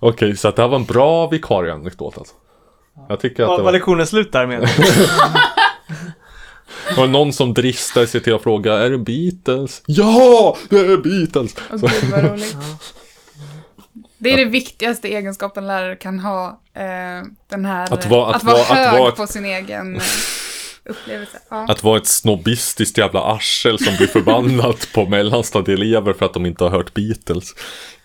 Okej, 0.00 0.36
så 0.36 0.48
att 0.48 0.56
det 0.56 0.62
här 0.62 0.68
var 0.68 0.76
en 0.76 0.84
bra 0.84 1.26
vikarieanekdot 1.26 2.18
alltså. 2.18 2.34
Jag 3.08 3.20
tycker 3.20 3.42
att 3.42 3.48
Var, 3.48 3.56
det 3.56 3.62
var 3.62 3.64
var, 3.64 3.72
lektionen 3.72 4.06
slut 4.06 4.32
där 4.32 4.46
med? 4.46 4.68
var 6.96 7.06
någon 7.06 7.32
som 7.32 7.54
dristade 7.54 8.06
sig 8.06 8.20
till 8.22 8.34
att 8.34 8.42
fråga 8.42 8.74
Är 8.74 8.90
det 8.90 8.98
Beatles? 8.98 9.82
Ja, 9.86 10.56
det 10.70 10.76
är 10.78 10.96
Beatles! 10.96 11.54
Åh 11.72 11.76
gud 11.80 12.10
vad 12.10 12.24
roligt. 12.30 12.56
Det 14.18 14.32
är 14.32 14.36
det 14.36 14.44
viktigaste 14.44 15.08
egenskapen 15.08 15.66
lärare 15.66 15.96
kan 15.96 16.18
ha. 16.18 16.60
Eh, 16.74 16.82
den 17.50 17.64
här, 17.64 17.94
Att 17.94 18.06
vara- 18.06 18.26
att 18.30 18.36
att 18.36 18.44
vara 18.44 18.60
att 18.60 18.66
hög 18.66 19.00
vara- 19.00 19.10
på 19.12 19.26
sin 19.26 19.44
egen 19.44 19.96
eh, 19.96 20.02
upplevelse. 20.84 21.38
Ja. 21.50 21.66
Att 21.68 21.82
vara 21.82 21.96
ett 21.96 22.06
snobbistiskt 22.06 22.98
jävla 22.98 23.20
arsel 23.22 23.78
som 23.78 23.96
blir 23.96 24.06
förbannat 24.06 24.88
på 24.94 25.06
mellanstadieelever 25.06 26.12
för 26.12 26.26
att 26.26 26.34
de 26.34 26.46
inte 26.46 26.64
har 26.64 26.70
hört 26.70 26.94
Beatles. 26.94 27.54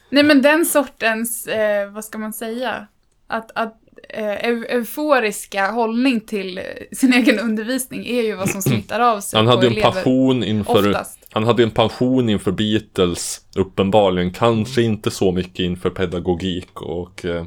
Nej 0.10 0.24
men 0.24 0.42
den 0.42 0.66
sortens, 0.66 1.48
eh, 1.48 1.92
vad 1.92 2.06
ska 2.06 2.18
man 2.18 2.34
säga? 2.34 2.88
Att, 3.28 3.52
att 3.56 3.78
eh, 4.10 4.24
eu- 4.50 4.66
euforiska 4.70 5.72
hållning 5.72 6.20
till 6.22 6.58
eh, 6.58 6.64
sin 6.92 7.14
egen 7.14 7.40
undervisning 7.40 8.06
är 8.08 8.22
ju 8.22 8.36
vad 8.36 8.50
som 8.50 8.62
smittar 8.62 9.00
av 9.00 9.20
sig 9.20 9.38
Han 9.38 9.48
hade 9.48 9.68
ju 9.68 9.76
en 9.76 9.82
passion 9.94 10.44
inför 10.44 10.90
Oftast. 10.90 11.20
Han 11.32 11.44
hade 11.44 11.64
en 11.64 11.72
passion 11.72 12.30
inför 12.30 12.52
Beatles 12.52 13.42
Uppenbarligen 13.56 14.34
Kanske 14.34 14.82
inte 14.82 15.12
så 15.12 15.32
mycket 15.32 15.60
inför 15.60 15.90
pedagogik 15.90 16.82
och 16.82 17.26
eh, 17.26 17.46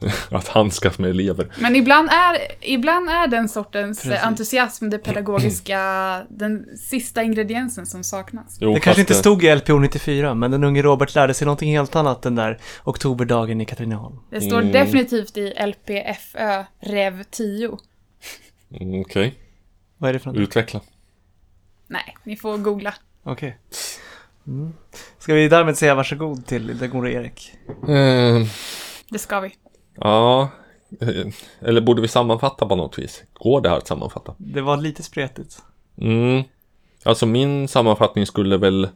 att 0.30 0.48
handskas 0.48 0.98
med 0.98 1.10
elever. 1.10 1.52
Men 1.60 1.76
ibland 1.76 2.08
är, 2.08 2.36
ibland 2.60 3.08
är 3.10 3.26
den 3.26 3.48
sortens 3.48 4.02
Precis. 4.02 4.22
entusiasm 4.22 4.90
det 4.90 4.98
pedagogiska, 4.98 5.78
den 6.30 6.66
sista 6.76 7.22
ingrediensen 7.22 7.86
som 7.86 8.04
saknas. 8.04 8.56
Jo, 8.60 8.74
Det 8.74 8.80
kanske 8.80 9.00
inte 9.00 9.14
stod 9.14 9.44
i 9.44 9.54
LPO 9.54 9.78
94, 9.78 10.34
men 10.34 10.50
den 10.50 10.64
unge 10.64 10.82
Robert 10.82 11.14
lärde 11.14 11.34
sig 11.34 11.44
någonting 11.44 11.70
helt 11.76 11.96
annat 11.96 12.22
den 12.22 12.34
där 12.34 12.58
oktoberdagen 12.84 13.60
i 13.60 13.64
Katrineholm. 13.66 14.16
Det 14.30 14.40
står 14.40 14.60
Mm. 14.60 14.72
definitivt 14.72 15.36
i 15.36 15.54
LPFÖ 15.66 16.64
Rev 16.80 17.22
10. 17.30 17.78
Mm, 18.80 19.00
Okej, 19.00 19.34
Vad 19.98 20.08
är 20.08 20.12
det 20.12 20.18
för 20.18 20.26
något? 20.30 20.36
utveckla. 20.40 20.80
Nej, 21.86 22.16
ni 22.24 22.36
får 22.36 22.58
googla. 22.58 22.94
Okej. 23.22 23.58
Mm. 24.46 24.72
Ska 25.18 25.34
vi 25.34 25.48
därmed 25.48 25.78
säga 25.78 25.94
varsågod 25.94 26.46
till 26.46 26.78
den 26.78 26.90
gode 26.90 27.12
Erik? 27.12 27.52
Eh, 27.88 28.46
Det 29.10 29.18
ska 29.18 29.40
vi. 29.40 29.50
Ja, 30.00 30.48
eller 31.60 31.80
borde 31.80 32.02
vi 32.02 32.08
sammanfatta 32.08 32.66
på 32.66 32.76
något 32.76 32.98
vis? 32.98 33.22
Går 33.32 33.60
det 33.60 33.68
här 33.68 33.76
att 33.76 33.86
sammanfatta? 33.86 34.34
Det 34.38 34.60
var 34.60 34.76
lite 34.76 35.02
spretigt. 35.02 35.62
Mm. 36.00 36.42
Alltså 37.04 37.26
min 37.26 37.68
sammanfattning 37.68 38.26
skulle 38.26 38.56
väl 38.56 38.88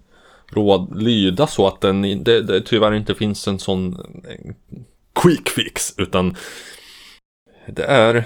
råd, 0.49 1.03
lyda 1.03 1.47
så 1.47 1.67
att 1.67 1.81
den, 1.81 2.25
det, 2.25 2.43
det 2.43 2.61
tyvärr 2.61 2.95
inte 2.95 3.15
finns 3.15 3.49
en 3.49 3.59
sån 3.59 3.95
eh, 4.29 4.53
quick 5.23 5.49
fix 5.49 5.95
utan 5.99 6.37
det 7.67 7.85
är, 7.85 8.25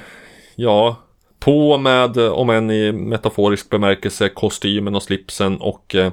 ja, 0.56 0.96
på 1.38 1.78
med, 1.78 2.16
eh, 2.16 2.32
om 2.32 2.50
än 2.50 2.70
i 2.70 2.92
metaforisk 2.92 3.70
bemärkelse, 3.70 4.28
kostymen 4.28 4.94
och 4.94 5.02
slipsen 5.02 5.56
och 5.60 5.94
eh, 5.94 6.12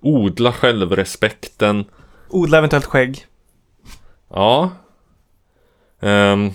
odla 0.00 0.52
självrespekten. 0.52 1.84
Odla 2.28 2.58
eventuellt 2.58 2.84
skägg. 2.84 3.26
Ja. 4.28 4.70
Ehm, 6.00 6.50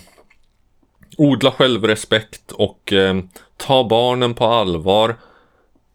odla 1.17 1.51
självrespekt 1.51 2.51
och 2.51 2.93
ehm, 2.93 3.30
ta 3.57 3.88
barnen 3.88 4.34
på 4.34 4.45
allvar. 4.45 5.15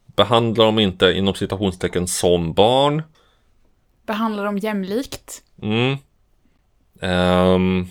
Behandla 0.06 0.64
dem 0.64 0.78
inte 0.78 1.12
inom 1.12 1.34
citationstecken 1.34 2.06
som 2.06 2.52
barn. 2.52 3.02
Behandlar 4.06 4.44
dem 4.44 4.58
jämlikt. 4.58 5.42
Mm. 5.62 5.96
Ehm, 7.00 7.86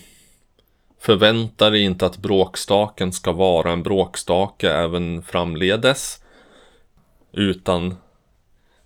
förvänta 0.98 1.70
dig 1.70 1.82
inte 1.82 2.06
att 2.06 2.18
bråkstaken 2.18 3.12
ska 3.12 3.32
vara 3.32 3.72
en 3.72 3.82
bråkstake 3.82 4.72
även 4.72 5.22
framledes. 5.22 6.22
Utan 7.32 7.96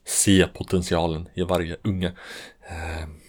se 0.05 0.47
potentialen 0.47 1.29
i 1.35 1.43
varje 1.43 1.77
unge. 1.83 2.13
Ehm, 2.69 3.21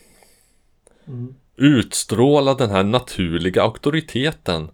Utstråla 1.57 2.53
den 2.53 2.69
här 2.69 2.83
naturliga 2.83 3.61
auktoriteten. 3.63 4.69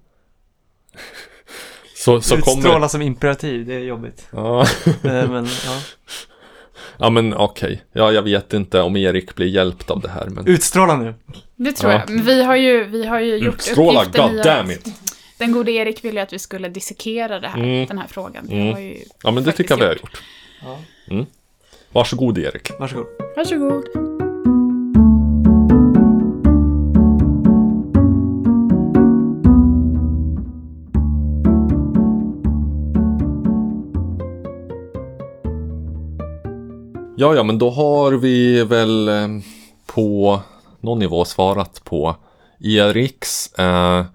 Så, 1.96 2.22
så 2.22 2.36
Utstråla 2.38 2.74
kommer... 2.74 2.88
som 2.88 3.02
imperativ, 3.02 3.66
det 3.66 3.74
är 3.74 3.80
jobbigt. 3.80 4.28
Ja. 4.32 4.62
Eh, 4.86 5.30
men 5.32 5.46
ja. 5.66 5.80
ja 6.98 7.10
men 7.10 7.34
okej. 7.34 7.84
Ja 7.92 8.12
jag 8.12 8.22
vet 8.22 8.54
inte 8.54 8.82
om 8.82 8.96
Erik 8.98 9.36
blir 9.36 9.48
hjälpt 9.48 9.90
av 9.92 10.02
det 10.02 10.10
här 10.10 10.26
men... 10.30 10.48
Utstråla 10.48 10.98
nu. 10.98 11.14
Det 11.56 11.72
tror 11.72 11.92
Ja. 11.92 12.00
jag. 12.00 12.10
Men 12.10 12.26
vi 12.26 12.44
har 12.44 12.56
ju, 12.56 12.84
vi 12.84 13.06
har 13.06 13.20
ju 13.20 13.36
gjort 13.36 13.56
Utstråla, 13.56 14.02
uppgiften 14.02 14.36
god 14.36 14.44
damn 14.44 14.72
it. 14.72 14.88
den 15.38 15.52
gode 15.52 15.72
Erik 15.72 16.04
ville 16.06 16.20
ju 16.20 16.24
att 16.24 16.34
vi 16.34 16.40
skulle 16.40 16.70
dissekera 16.70 17.40
det 17.40 17.48
här, 17.48 17.60
Mm. 17.60 17.86
den 17.86 17.98
här 17.98 18.08
frågan. 18.08 18.48
Mm. 18.52 18.74
har 18.74 18.80
ju 18.80 18.98
Ja 19.24 19.32
men 19.32 19.44
det 19.44 19.52
tycker 19.52 19.72
jag 19.72 19.78
vi 19.80 19.86
har 19.86 19.94
gjort. 19.94 20.22
Ja. 20.62 21.26
Varsågod 21.92 22.38
Erik. 22.38 22.72
Varsågod. 22.80 23.08
Varsågod. 23.36 24.11
Ja, 37.22 37.36
ja, 37.36 37.44
men 37.44 37.58
då 37.58 37.70
har 37.70 38.12
vi 38.12 38.64
väl 38.64 39.08
eh, 39.08 39.28
på 39.86 40.40
någon 40.80 41.00
nivå 41.00 41.26
svarat 41.26 41.84
på 41.84 42.16
Eriks 42.60 43.54
eh, 43.54 44.06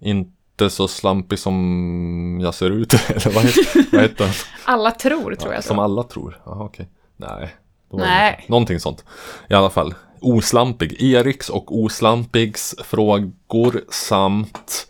inte 0.00 0.70
så 0.70 0.88
slampig 0.88 1.38
som 1.38 2.38
jag 2.42 2.54
ser 2.54 2.70
ut, 2.70 2.92
eller 3.08 3.34
vad 3.34 3.44
heter, 3.44 3.92
vad 3.92 4.02
heter 4.02 4.24
den? 4.24 4.34
Alla 4.64 4.90
tror, 4.90 5.34
tror 5.34 5.54
jag. 5.54 5.64
Som 5.64 5.76
Så. 5.76 5.82
alla 5.82 6.02
tror. 6.02 6.40
Jaha, 6.44 6.64
okej. 6.64 6.88
Nej. 7.16 7.54
Nej. 7.92 8.44
Någonting 8.48 8.80
sånt. 8.80 9.04
I 9.50 9.54
alla 9.54 9.70
fall. 9.70 9.94
Oslampig. 10.20 11.02
Eriks 11.02 11.48
och 11.50 11.78
Oslampigs 11.78 12.74
frågor 12.84 13.84
samt 13.88 14.86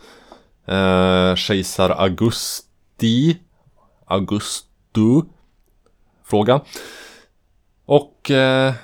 eh, 0.66 1.34
Kejsar 1.34 1.90
Augusti. 1.90 3.38
Augustu. 4.06 5.22
Fråga. 6.24 6.60
Och 7.86 8.30
eh, 8.30 8.74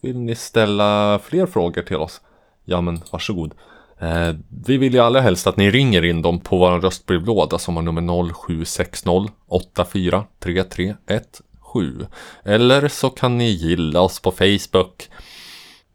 vill 0.00 0.18
ni 0.18 0.34
ställa 0.34 1.20
fler 1.24 1.46
frågor 1.46 1.82
till 1.82 1.96
oss? 1.96 2.20
Ja 2.64 2.80
men 2.80 3.00
varsågod. 3.12 3.54
Eh, 3.98 4.34
vi 4.66 4.76
vill 4.76 4.94
ju 4.94 5.00
allra 5.00 5.20
helst 5.20 5.46
att 5.46 5.56
ni 5.56 5.70
ringer 5.70 6.04
in 6.04 6.22
dem 6.22 6.40
på 6.40 6.58
vår 6.58 6.80
röstbrevlåda 6.80 7.58
som 7.58 7.76
har 7.76 7.82
nummer 7.82 8.32
0760 8.32 9.30
84 9.46 10.24
3317. 10.38 12.06
Eller 12.44 12.88
så 12.88 13.10
kan 13.10 13.38
ni 13.38 13.50
gilla 13.50 14.00
oss 14.00 14.20
på 14.20 14.30
Facebook. 14.30 15.08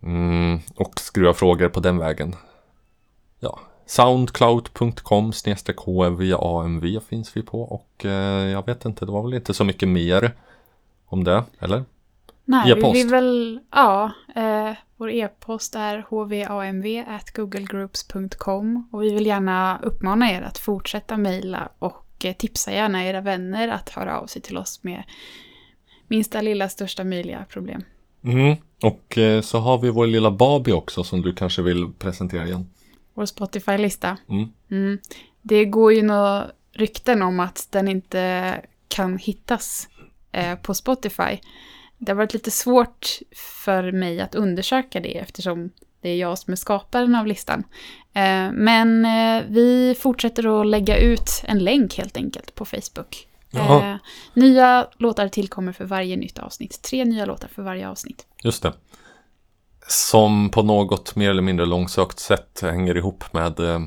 Mm, 0.03 0.59
och 0.75 0.99
skriva 0.99 1.33
frågor 1.33 1.69
på 1.69 1.79
den 1.79 1.97
vägen. 1.97 2.35
Ja, 3.39 3.59
soundcloud.com 3.85 5.31
hvamv 5.45 6.99
finns 6.99 7.37
vi 7.37 7.41
på 7.41 7.61
och 7.61 8.05
eh, 8.05 8.49
jag 8.49 8.65
vet 8.65 8.85
inte, 8.85 9.05
det 9.05 9.11
var 9.11 9.23
väl 9.23 9.33
inte 9.33 9.53
så 9.53 9.63
mycket 9.63 9.89
mer 9.89 10.31
om 11.05 11.23
det, 11.23 11.43
eller? 11.59 11.83
Nej, 12.45 12.65
vi 12.65 12.71
E-post. 12.71 12.95
vill 12.95 13.09
väl, 13.09 13.59
ja, 13.71 14.11
eh, 14.35 14.71
vår 14.97 15.11
e-post 15.11 15.75
är 15.75 16.05
hvamv.googlegroups.com 16.09 18.89
och 18.91 19.03
vi 19.03 19.13
vill 19.13 19.25
gärna 19.25 19.79
uppmana 19.83 20.31
er 20.31 20.41
att 20.41 20.57
fortsätta 20.57 21.17
mejla 21.17 21.69
och 21.79 22.05
eh, 22.23 22.33
tipsa 22.33 22.71
gärna 22.71 23.05
era 23.05 23.21
vänner 23.21 23.67
att 23.67 23.89
höra 23.89 24.19
av 24.19 24.27
sig 24.27 24.41
till 24.41 24.57
oss 24.57 24.83
med 24.83 25.03
minsta 26.07 26.41
lilla 26.41 26.69
största 26.69 27.03
möjliga 27.03 27.45
problem. 27.49 27.83
Mm. 28.23 28.55
Och 28.83 29.17
eh, 29.17 29.41
så 29.41 29.59
har 29.59 29.77
vi 29.77 29.89
vår 29.89 30.07
lilla 30.07 30.31
Babi 30.31 30.71
också 30.71 31.03
som 31.03 31.21
du 31.21 31.33
kanske 31.33 31.61
vill 31.61 31.93
presentera 31.99 32.45
igen. 32.45 32.69
Vår 33.13 33.25
Spotify-lista. 33.25 34.17
Mm. 34.29 34.49
Mm. 34.71 34.99
Det 35.41 35.65
går 35.65 35.93
ju 35.93 36.01
några 36.01 36.47
rykten 36.71 37.21
om 37.21 37.39
att 37.39 37.67
den 37.71 37.87
inte 37.87 38.61
kan 38.87 39.17
hittas 39.17 39.87
eh, 40.31 40.55
på 40.55 40.73
Spotify. 40.73 41.39
Det 42.05 42.11
har 42.11 42.17
varit 42.17 42.33
lite 42.33 42.51
svårt 42.51 43.19
för 43.63 43.91
mig 43.91 44.21
att 44.21 44.35
undersöka 44.35 44.99
det 44.99 45.17
eftersom 45.17 45.69
det 46.01 46.09
är 46.09 46.15
jag 46.15 46.37
som 46.37 46.51
är 46.51 46.55
skaparen 46.55 47.15
av 47.15 47.27
listan. 47.27 47.63
Eh, 48.13 48.51
men 48.51 49.05
eh, 49.05 49.43
vi 49.47 49.95
fortsätter 49.99 50.61
att 50.61 50.67
lägga 50.67 50.97
ut 50.97 51.43
en 51.43 51.59
länk 51.59 51.97
helt 51.97 52.17
enkelt 52.17 52.55
på 52.55 52.65
Facebook. 52.65 53.27
Jaha. 53.51 53.91
Eh, 53.91 53.95
nya 54.33 54.87
låtar 54.97 55.27
tillkommer 55.27 55.71
för 55.71 55.85
varje 55.85 56.15
nytt 56.15 56.39
avsnitt. 56.39 56.81
Tre 56.81 57.05
nya 57.05 57.25
låtar 57.25 57.47
för 57.47 57.61
varje 57.61 57.89
avsnitt. 57.89 58.25
Just 58.43 58.63
det. 58.63 58.73
Som 59.87 60.49
på 60.49 60.63
något 60.63 61.15
mer 61.15 61.29
eller 61.29 61.41
mindre 61.41 61.65
långsökt 61.65 62.19
sätt 62.19 62.59
hänger 62.61 62.97
ihop 62.97 63.33
med 63.33 63.55
frågorna 63.55 63.85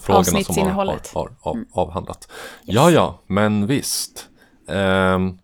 som 0.00 0.08
har, 0.08 0.12
har, 0.12 0.18
Avsnittsinnehållet. 0.18 1.10
har 1.14 1.32
av, 1.40 1.64
avhandlat. 1.72 2.28
Ja, 2.62 2.90
ja, 2.90 3.20
men 3.26 3.66
visst. 3.66 4.28
Ehm, 4.68 5.38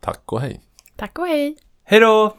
tack 0.00 0.32
och 0.32 0.40
hej. 0.40 0.60
Tack 1.00 1.18
och 1.18 1.26
hej! 1.26 1.56
Hej 1.84 2.00
då! 2.00 2.36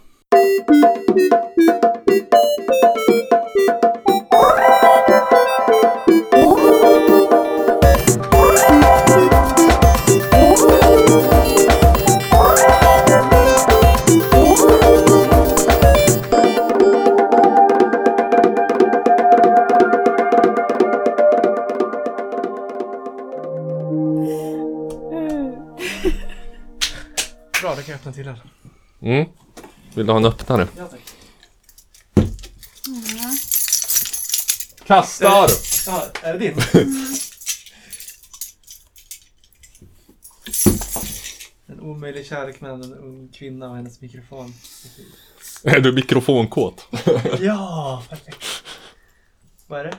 Öppna 28.01 28.13
till 28.13 28.27
här. 28.27 28.41
Mm. 29.01 29.29
Vill 29.95 30.05
du 30.05 30.11
ha 30.11 30.19
en 30.19 30.25
öppnare? 30.25 30.67
Ja, 30.77 30.87
tack. 30.87 31.15
Kastar! 34.85 35.49
Ja, 35.87 36.07
är 36.21 36.33
det 36.33 36.39
din? 36.39 36.57
En 41.67 41.79
omöjlig 41.79 42.25
kärlek 42.25 42.61
mellan 42.61 42.83
en 42.83 42.93
ung 42.93 43.27
kvinna 43.27 43.69
och 43.69 43.75
hennes 43.75 44.01
mikrofon. 44.01 44.53
Är 45.63 45.79
du 45.79 45.93
mikrofonkåt? 45.93 46.87
Ja, 47.39 48.03
perfekt. 48.09 48.45
Vad 49.67 49.79
är 49.79 49.83
det? 49.83 49.97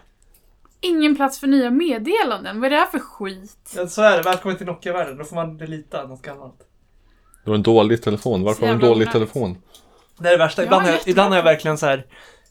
ingen 0.81 1.17
plats 1.17 1.39
för 1.39 1.47
nya 1.47 1.71
meddelanden. 1.71 2.61
Vad 2.61 2.67
är 2.67 2.71
det 2.71 2.77
här 2.77 2.87
för 2.87 2.99
skit? 2.99 3.73
Ja, 3.77 3.89
så 3.89 4.03
är 4.03 4.17
det. 4.17 4.23
Välkommen 4.23 4.57
till 4.57 4.67
Nokia-världen. 4.67 5.19
Då 5.19 5.25
får 5.25 5.37
man 5.37 5.57
delita 5.59 6.07
något 6.07 6.23
gammalt. 6.23 6.72
Det 7.45 7.51
var 7.51 7.55
en 7.55 7.63
dålig 7.63 8.03
telefon. 8.03 8.43
Varför 8.43 8.61
har 8.61 8.69
du 8.69 8.73
en 8.75 8.81
dålig 8.81 8.93
onödigt. 8.95 9.13
telefon? 9.13 9.57
Det 10.19 10.29
är 10.29 10.33
det 10.33 10.39
värsta. 10.39 10.63
Ja, 10.63 10.67
Ibland, 10.67 10.83
har 10.85 10.93
jag, 10.93 11.01
ibland 11.07 11.31
har 11.31 11.37
jag 11.37 11.45
verkligen 11.45 11.79
så 11.79 11.87
här. 11.87 12.07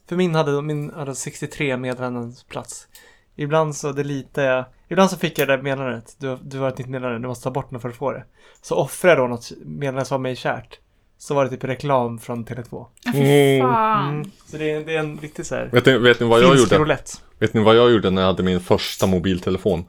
För 0.09 0.15
min 0.15 0.35
hade, 0.35 0.61
min 0.61 0.91
hade 0.93 1.15
63 1.15 1.77
meddelandens 1.77 2.43
plats. 2.43 2.87
Ibland 3.35 3.75
så 3.75 3.91
delitar 3.91 4.43
jag. 4.43 4.65
Ibland 4.89 5.09
så 5.09 5.17
fick 5.17 5.39
jag 5.39 5.47
det 5.47 5.61
meddelandet. 5.61 6.15
Du, 6.17 6.37
du 6.41 6.59
har 6.59 6.67
ett 6.67 6.77
nytt 6.77 6.87
meddelande. 6.87 7.19
Du 7.19 7.27
måste 7.27 7.43
ta 7.43 7.51
bort 7.51 7.71
något 7.71 7.81
för 7.81 7.89
att 7.89 7.95
få 7.95 8.11
det. 8.11 8.23
Så 8.61 8.75
offrar 8.75 9.09
jag 9.09 9.17
då 9.17 9.27
något 9.27 9.51
meddelande 9.65 10.05
som 10.05 10.15
var 10.15 10.21
mig 10.21 10.35
kärt. 10.35 10.79
Så 11.17 11.35
var 11.35 11.43
det 11.43 11.49
typ 11.49 11.63
reklam 11.63 12.19
från 12.19 12.45
Tele2. 12.45 12.85
Ja, 13.03 13.11
fy 13.11 13.19
Mm. 13.19 14.09
Mm. 14.09 14.31
Så 14.45 14.57
det 14.57 14.71
är, 14.71 14.85
det 14.85 14.95
är 14.95 14.99
en 14.99 15.17
riktig 15.17 15.45
så 15.45 15.55
här. 15.55 15.69
Vet 15.71 15.85
ni, 15.85 15.97
vet 15.97 16.19
ni 16.19 16.27
vad 16.27 16.41
jag 16.41 16.57
gjorde? 16.57 16.77
roulette. 16.77 17.11
Vet 17.39 17.53
ni 17.53 17.61
vad 17.61 17.75
jag 17.75 17.91
gjorde 17.91 18.09
när 18.09 18.21
jag 18.21 18.27
hade 18.27 18.43
min 18.43 18.59
första 18.59 19.07
mobiltelefon? 19.07 19.85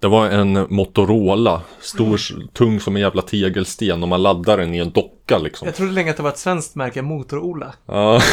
Det 0.00 0.08
var 0.08 0.26
en 0.26 0.66
Motorola, 0.70 1.62
stor, 1.80 2.18
tung 2.52 2.80
som 2.80 2.96
en 2.96 3.02
jävla 3.02 3.22
tegelsten 3.22 4.02
och 4.02 4.08
man 4.08 4.22
laddade 4.22 4.62
den 4.62 4.74
i 4.74 4.78
en 4.78 4.90
docka 4.90 5.38
liksom. 5.38 5.66
Jag 5.66 5.74
trodde 5.74 5.92
länge 5.92 6.10
att 6.10 6.16
det 6.16 6.22
var 6.22 6.30
ett 6.30 6.38
svenskt 6.38 6.74
märke, 6.74 7.02
Motor-Ola. 7.02 7.74
Ja. 7.86 8.20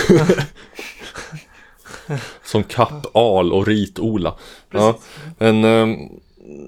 som 2.44 2.64
Kapp-Al 2.64 3.54
och 3.54 3.68
Rit-Ola. 3.68 4.36
Ja. 4.72 4.98
Men, 5.38 5.64
ehm, 5.64 5.98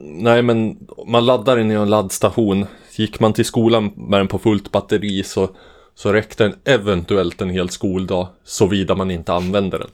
nej 0.04 0.42
men 0.42 0.78
man 1.08 1.26
laddar 1.26 1.58
den 1.58 1.72
i 1.72 1.74
en 1.74 1.90
laddstation. 1.90 2.66
Gick 2.96 3.20
man 3.20 3.34
till 3.34 3.46
skolan 3.46 3.92
med 3.96 4.20
den 4.20 4.28
på 4.28 4.40
fullt 4.40 4.72
batteri 4.72 5.24
så, 5.24 5.50
så 5.96 6.14
räckte 6.14 6.44
den 6.44 6.56
eventuellt 6.66 7.42
en 7.42 7.50
hel 7.50 7.70
skoldag. 7.70 8.28
Såvida 8.44 8.96
man 8.96 9.12
inte 9.12 9.34
använde 9.34 9.78
den. 9.78 9.90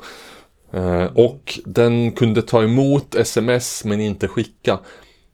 Eh, 0.76 1.06
och 1.16 1.60
den 1.66 2.12
kunde 2.12 2.42
ta 2.42 2.64
emot 2.64 3.16
sms 3.16 3.86
men 3.86 4.02
inte 4.02 4.28
skicka. 4.28 4.80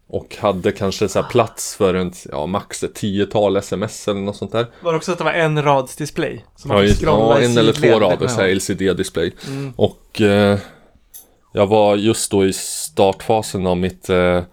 Och 0.08 0.38
hade 0.40 0.72
kanske 0.72 1.10
så 1.10 1.24
plats 1.24 1.76
för 1.76 1.94
en, 1.94 2.14
ja, 2.32 2.46
max 2.46 2.84
ett 2.84 2.96
tiotal 2.96 3.58
sms 3.58 4.08
eller 4.08 4.20
något 4.20 4.36
sånt 4.36 4.52
där. 4.52 4.68
Var 4.82 4.92
det 4.92 4.98
också 4.98 5.12
att 5.12 5.18
det 5.18 5.24
var 5.24 5.32
en 5.32 5.64
rads 5.64 5.96
display? 5.96 6.46
Så 6.56 6.68
man 6.68 6.88
Ja, 7.02 7.40
en 7.40 7.58
eller 7.58 7.74
två 7.74 8.00
rader 8.00 8.28
så. 8.28 8.42
LCD-display. 8.42 9.32
Mm. 9.48 9.74
Och 9.76 10.22
eh, 10.22 10.60
jag 11.54 11.68
var 11.68 11.96
just 11.96 12.32
då 12.32 12.46
i 12.46 12.54
startfasen 12.54 13.68
av 13.68 13.78
mitt 13.78 14.10
eh, 14.10 14.44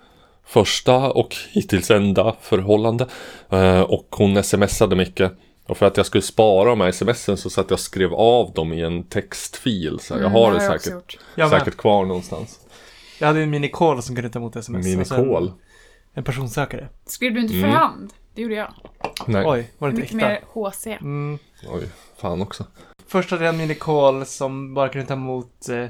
första 0.46 0.96
och 0.96 1.36
hittills 1.50 1.90
enda 1.90 2.36
förhållande. 2.40 3.06
Eh, 3.50 3.80
och 3.80 4.06
hon 4.10 4.42
smsade 4.42 4.96
mycket. 4.96 5.32
Och 5.68 5.76
för 5.76 5.86
att 5.86 5.96
jag 5.96 6.06
skulle 6.06 6.22
spara 6.22 6.68
de 6.68 6.80
här 6.80 6.92
smsen 6.92 7.36
så 7.36 7.50
satt 7.50 7.66
jag 7.70 7.76
och 7.76 7.80
skrev 7.80 8.14
av 8.14 8.52
dem 8.52 8.72
i 8.72 8.80
en 8.82 9.02
textfil. 9.04 9.98
Så 10.00 10.14
här, 10.14 10.20
jag 10.20 10.30
Mm, 10.30 10.42
har 10.42 10.52
det 10.52 10.58
det 10.58 10.68
också 10.74 10.90
säkert, 10.90 11.18
säkert 11.50 11.76
kvar 11.76 12.04
någonstans. 12.04 12.60
jag 13.18 13.26
hade 13.26 13.40
en 13.42 13.50
minikol 13.50 14.02
som 14.02 14.14
kunde 14.16 14.30
ta 14.30 14.38
emot 14.38 14.56
sms. 14.56 14.86
Alltså 14.98 15.14
Minikol. 15.14 15.46
en, 15.48 15.52
en 16.14 16.24
personsökare. 16.24 16.88
Skrev 17.06 17.34
du 17.34 17.40
inte 17.40 17.52
för 17.52 17.58
Mm. 17.58 17.70
hand? 17.70 18.12
Det 18.34 18.42
gjorde 18.42 18.54
jag. 18.54 18.74
Nej, 19.26 19.44
Oj, 19.46 19.70
var 19.78 19.88
det 19.88 19.90
inte 19.90 20.02
Mycket 20.02 20.16
äkta? 20.16 20.28
mer 20.28 20.70
HC. 20.70 20.86
Mm. 21.00 21.38
oj, 21.68 21.82
fan 22.16 22.42
också. 22.42 22.66
Först 23.06 23.30
hade 23.30 23.44
jag 23.44 23.52
en 23.54 23.58
minikol 23.60 24.26
som 24.26 24.74
bara 24.74 24.88
kunde 24.88 25.06
ta 25.06 25.14
emot 25.14 25.68
eh, 25.68 25.86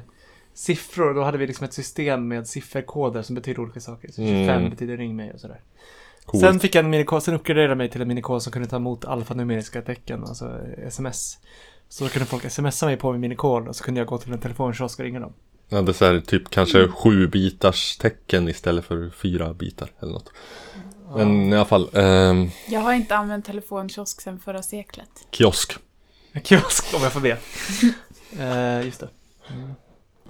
siffror. 0.54 1.14
Då 1.14 1.22
hade 1.22 1.38
vi 1.38 1.46
liksom 1.46 1.64
ett 1.64 1.72
system 1.72 2.28
med 2.28 2.46
sifferkoder 2.48 3.22
som 3.22 3.34
betyder 3.34 3.60
olika 3.60 3.80
saker. 3.80 4.08
Så 4.08 4.14
25 4.14 4.48
Mm. 4.48 4.70
betyder 4.70 4.96
ring 4.96 5.16
mig 5.16 5.32
och 5.32 5.40
sådär. 5.40 5.60
Coolt. 6.28 6.44
Sen 6.44 6.60
fick 6.60 6.74
jag 6.74 6.84
en 6.84 6.90
minikol, 6.90 7.20
sen 7.20 7.34
uppgraderade 7.34 7.70
jag 7.70 7.78
mig 7.78 7.90
till 7.90 8.02
en 8.02 8.08
minikol 8.08 8.40
som 8.40 8.52
kunde 8.52 8.68
ta 8.68 8.76
emot 8.76 9.04
alfanumeriska 9.04 9.82
tecken, 9.82 10.24
alltså 10.24 10.58
sms. 10.86 11.38
Så 11.88 12.04
då 12.04 12.10
kunde 12.10 12.26
folk 12.26 12.50
smsa 12.52 12.86
mig 12.86 12.96
på 12.96 13.12
min 13.12 13.20
minikol 13.20 13.68
och 13.68 13.76
så 13.76 13.84
kunde 13.84 14.00
jag 14.00 14.08
gå 14.08 14.18
till 14.18 14.32
en 14.32 14.38
telefonkiosk 14.38 14.98
och 14.98 15.04
ringa 15.04 15.20
dem. 15.20 15.32
Jag 15.68 15.76
hade 15.76 15.94
så 15.94 16.04
här, 16.04 16.20
typ 16.20 16.50
kanske 16.50 16.88
sju 16.88 17.26
bitars 17.28 17.96
tecken 17.96 18.48
istället 18.48 18.84
för 18.84 19.10
fyra 19.10 19.54
bitar 19.54 19.90
eller 20.00 20.12
något. 20.12 20.32
Men 21.16 21.52
i 21.52 21.56
alla 21.56 21.64
fall, 21.64 21.88
ehm, 21.92 22.50
Jag 22.68 22.80
har 22.80 22.92
inte 22.92 23.16
använt 23.16 23.44
telefonkiosk 23.44 24.20
sedan 24.20 24.38
förra 24.44 24.62
seklet. 24.62 25.08
kiosk. 25.30 25.72
En 26.32 26.42
kiosk 26.42 26.94
om 26.94 27.02
jag 27.02 27.12
får 27.12 27.20
be. 27.20 27.36
eh, 28.78 28.86
just 28.86 29.00
det. 29.00 29.08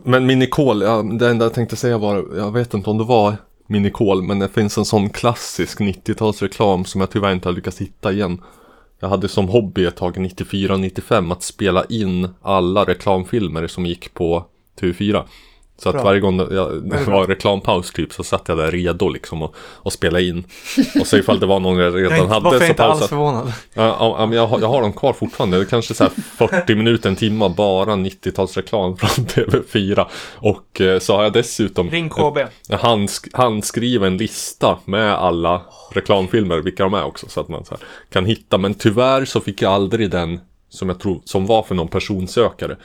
Men 0.02 0.26
Minicol, 0.26 0.82
ja, 0.82 1.02
det 1.02 1.28
enda 1.28 1.44
jag 1.44 1.54
tänkte 1.54 1.76
säga 1.76 1.98
var, 1.98 2.36
jag 2.36 2.52
vet 2.52 2.74
inte 2.74 2.90
om 2.90 2.98
det 2.98 3.04
var 3.04 3.36
minikol, 3.68 4.22
men 4.22 4.38
det 4.38 4.48
finns 4.48 4.78
en 4.78 4.84
sån 4.84 5.10
klassisk 5.10 5.80
90-talsreklam 5.80 6.84
som 6.84 7.00
jag 7.00 7.10
tyvärr 7.10 7.32
inte 7.32 7.48
har 7.48 7.54
lyckats 7.54 7.80
hitta 7.80 8.12
igen. 8.12 8.42
Jag 9.00 9.08
hade 9.08 9.28
som 9.28 9.48
hobby 9.48 9.84
ett 9.84 9.96
tag 9.96 10.16
94-95 10.16 11.32
att 11.32 11.42
spela 11.42 11.84
in 11.84 12.28
alla 12.42 12.84
reklamfilmer 12.84 13.66
som 13.66 13.86
gick 13.86 14.14
på 14.14 14.44
TV4. 14.80 15.24
Så 15.82 15.88
att 15.88 15.94
Bra. 15.94 16.05
varje 16.05 16.20
gång 16.20 16.36
det, 16.36 16.55
jag, 16.55 16.82
det 16.90 17.05
var 17.05 17.26
reklampaus 17.26 17.92
typ 17.92 18.12
så 18.12 18.22
satt 18.24 18.48
jag 18.48 18.59
där 18.59 18.70
redo 18.70 19.09
liksom 19.09 19.42
och, 19.42 19.55
och 19.59 19.92
spela 19.92 20.20
in. 20.20 20.44
Och 21.00 21.06
så 21.06 21.16
ifall 21.16 21.40
det 21.40 21.46
var 21.46 21.60
någon 21.60 21.78
jag 21.78 21.86
Jag 21.86 21.96
redan 21.96 22.18
inte, 22.18 22.34
hade 22.34 22.44
varför 22.44 22.56
är 22.56 22.60
jag 22.60 22.66
så 22.66 22.72
inte 22.72 22.84
alls 22.84 22.92
pausat. 22.92 23.09
förvånad? 23.09 23.52
Ja, 23.74 23.96
ja, 24.18 24.34
jag, 24.34 24.46
har, 24.46 24.60
jag 24.60 24.68
har 24.68 24.82
dem 24.82 24.92
kvar 24.92 25.12
fortfarande. 25.12 25.56
Det 25.56 25.62
är 25.62 25.64
kanske 25.64 25.94
så 25.94 26.05
här 26.05 26.12
40 26.36 26.74
minuter, 26.74 27.09
en 27.09 27.16
timme 27.16 27.48
bara 27.48 27.92
90-talsreklam 27.96 28.96
från 28.96 29.24
TV4. 29.46 30.06
Och 30.36 30.80
eh, 30.80 30.98
så 30.98 31.16
har 31.16 31.22
jag 31.22 31.32
dessutom 31.32 31.90
Ring 31.90 32.09
KB. 32.10 32.38
en 32.68 32.78
handsk, 32.78 33.28
handskriven 33.32 34.16
lista 34.16 34.78
med 34.84 35.14
alla 35.14 35.62
reklamfilmer, 35.92 36.59
vilka 36.59 36.82
de 36.82 36.94
är 36.94 37.05
också. 37.05 37.28
Så 37.28 37.40
att 37.40 37.48
man 37.48 37.64
så 37.64 37.70
här, 37.70 37.80
kan 38.10 38.26
hitta. 38.26 38.59
Men 38.59 38.74
tyvärr 38.74 39.24
så 39.24 39.40
fick 39.40 39.62
jag 39.62 39.72
aldrig 39.72 40.10
den 40.10 40.40
som 40.70 40.88
jag 40.88 41.00
tror, 41.00 41.20
som 41.24 41.46
var 41.46 41.62
för 41.62 41.74
någon 41.74 41.88
personsökare. 41.88 42.76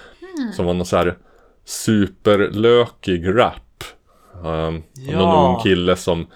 Som 0.55 0.65
var 0.65 0.73
någon 0.73 0.85
så 0.85 0.97
här 0.97 1.17
superlökig 1.65 3.27
rap. 3.39 3.83
Um, 4.43 4.83
Ja. 4.93 5.17
Någon 5.19 5.55
ung 5.55 5.63
kille 5.63 5.95
som 5.95 6.27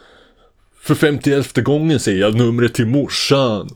för 0.81 0.95
51 0.95 1.55
gången 1.57 1.99
säger 1.99 2.19
jag 2.21 2.35
numret 2.35 2.73
till 2.73 2.87
morsan. 2.87 3.69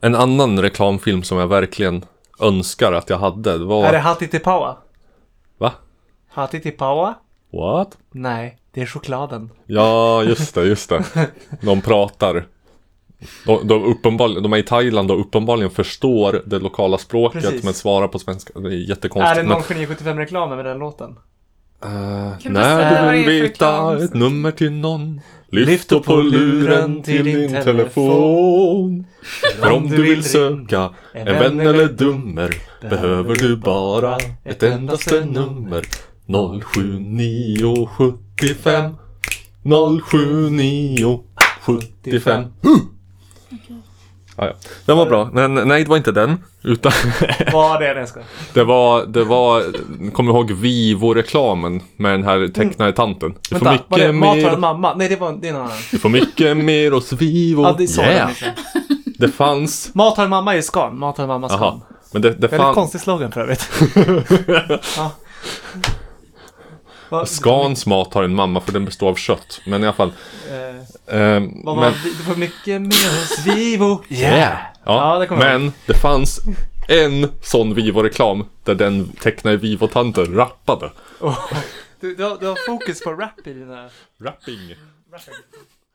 En 0.00 0.14
annan 0.14 0.62
reklamfilm 0.62 1.22
som 1.22 1.38
jag 1.38 1.48
verkligen 1.48 2.04
önskar 2.40 2.92
att 2.92 3.10
jag 3.10 3.18
hade, 3.18 3.58
var... 3.58 3.84
Är 3.84 3.92
det 3.92 3.98
Hatitipawa? 3.98 4.76
Va? 5.58 5.72
Hatitipawa? 6.28 7.14
What? 7.52 7.98
Nej, 8.12 8.58
det 8.72 8.82
är 8.82 8.86
chokladen. 8.86 9.50
Ja, 9.66 10.22
just 10.22 10.54
det, 10.54 10.64
just 10.64 10.88
det. 10.88 11.04
De 11.62 11.80
pratar. 11.80 12.46
De, 13.46 13.68
de, 13.68 13.84
uppenbarligen, 13.84 14.42
de 14.42 14.52
är 14.52 14.56
i 14.56 14.62
Thailand 14.62 15.10
och 15.10 15.20
uppenbarligen 15.20 15.70
förstår 15.70 16.42
det 16.46 16.58
lokala 16.58 16.98
språket 16.98 17.42
Precis. 17.42 17.64
men 17.64 17.74
svarar 17.74 18.08
på 18.08 18.18
svenska. 18.18 18.60
Det 18.60 18.68
är 18.68 18.72
Är 18.72 18.76
jättekonstigt. 18.76 19.36
det 19.36 19.42
men- 19.48 19.58
0975-reklamen 19.62 20.56
med 20.56 20.64
den 20.64 20.78
låten? 20.78 21.16
Du 22.42 22.48
när 22.50 22.90
du 22.90 22.96
är 22.96 23.12
vill 23.12 23.26
veta 23.42 23.92
reklam? 23.92 24.04
ett 24.04 24.14
nummer 24.14 24.50
till 24.50 24.72
någon 24.72 25.20
Lyft 25.48 25.92
upp 25.92 26.04
på 26.04 26.16
luren 26.16 27.02
till 27.02 27.24
din 27.24 27.62
telefon 27.62 29.06
För 29.60 29.72
om 29.72 29.88
du 29.88 30.02
vill 30.02 30.24
söka 30.24 30.90
en 31.12 31.24
vän 31.26 31.60
eller 31.60 31.88
dummer 31.88 32.54
Behöver 32.90 33.34
du 33.34 33.56
bara 33.56 34.18
ett 34.44 34.62
endaste 34.62 35.24
nummer 35.24 35.84
07975 36.26 38.94
07975 39.62 42.44
Ja, 44.36 44.46
ja. 44.46 44.52
Den 44.86 44.96
var 44.96 45.06
bra, 45.06 45.30
men 45.32 45.54
nej 45.54 45.84
det 45.84 45.90
var 45.90 45.96
inte 45.96 46.12
den 46.12 46.44
Utan 46.62 46.92
Vad 47.52 47.82
är 47.82 47.94
det 47.94 48.00
jag 48.00 48.08
ska? 48.08 48.20
det 48.52 48.64
var, 48.64 49.06
det 49.06 49.24
var, 49.24 49.62
du 49.98 50.10
ihåg 50.32 50.50
Vivo-reklamen 50.50 51.82
med 51.96 52.12
den 52.12 52.24
här 52.24 52.48
tecknade 52.48 52.92
tanten? 52.92 53.34
Du 53.50 53.58
får 53.58 53.66
Vänta, 53.66 53.84
var 53.88 53.98
det 53.98 54.12
mycket 54.12 54.20
Mat 54.20 54.28
har 54.28 54.36
mer, 54.36 54.54
en 54.54 54.60
mamma? 54.60 54.94
Nej, 54.94 55.08
det 55.08 55.16
var 55.16 55.32
det 55.32 55.48
är 55.48 55.52
någon 55.52 55.62
annan. 55.62 55.76
du 55.90 55.98
får 55.98 56.08
mycket 56.08 56.56
mer 56.56 56.90
hos 56.90 57.12
Vivo. 57.12 57.62
Ja, 57.62 57.74
det 57.78 57.98
yeah. 57.98 58.30
den. 58.40 58.52
Det 59.18 59.28
fanns, 59.28 59.94
Mat 59.94 60.16
har 60.16 60.24
en 60.24 60.30
mamma 60.30 60.52
är 60.52 60.56
ju 60.56 60.62
Scan. 60.62 60.98
Mat 60.98 61.16
har 61.16 61.24
en 61.24 61.28
mamma. 61.28 61.48
Scan. 61.48 61.80
Men 62.12 62.22
det, 62.22 62.30
det 62.30 62.34
Väldigt 62.34 62.60
fanns, 62.60 62.74
konstig 62.74 63.00
slogan 63.00 63.32
för 63.32 63.40
övrigt. 63.40 63.70
ja. 64.96 65.10
Vad- 67.08 67.28
Scans 67.28 67.86
mat 67.86 68.14
har 68.14 68.22
en 68.22 68.34
mamma 68.34 68.60
för 68.60 68.72
den 68.72 68.84
består 68.84 69.08
av 69.08 69.14
kött. 69.14 69.60
Men 69.66 69.82
i 69.82 69.86
alla 69.86 69.96
fall. 69.96 70.12
Eh, 71.06 71.16
vad 71.40 71.40
men, 71.40 71.64
var, 71.64 71.90
du 72.04 72.10
får 72.24 72.36
mycket 72.36 72.82
mer 72.82 73.20
hos 73.20 73.46
Vivo. 73.46 74.04
yeah. 74.08 74.58
Ja, 74.84 75.18
Ja, 75.18 75.18
det 75.18 75.36
men 75.36 75.72
det 75.86 75.94
fanns 75.94 76.40
en 76.88 77.32
sån 77.42 77.74
Vivo-reklam 77.74 78.44
där 78.64 78.74
den 78.74 79.08
tecknade 79.12 79.56
Vivo-tanten 79.56 80.34
rappade. 80.34 80.90
Oh. 81.20 81.52
Du, 82.00 82.14
du, 82.14 82.22
har, 82.24 82.36
du 82.40 82.46
har 82.46 82.66
fokus 82.66 83.00
på 83.00 83.10
rap 83.12 83.46
i 83.46 83.52
dina... 83.52 83.88
Rapping. 84.20 84.74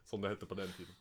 Som 0.09 0.21
det 0.21 0.29
hette 0.29 0.45
på 0.45 0.53
den 0.53 0.67
tiden. 0.77 0.93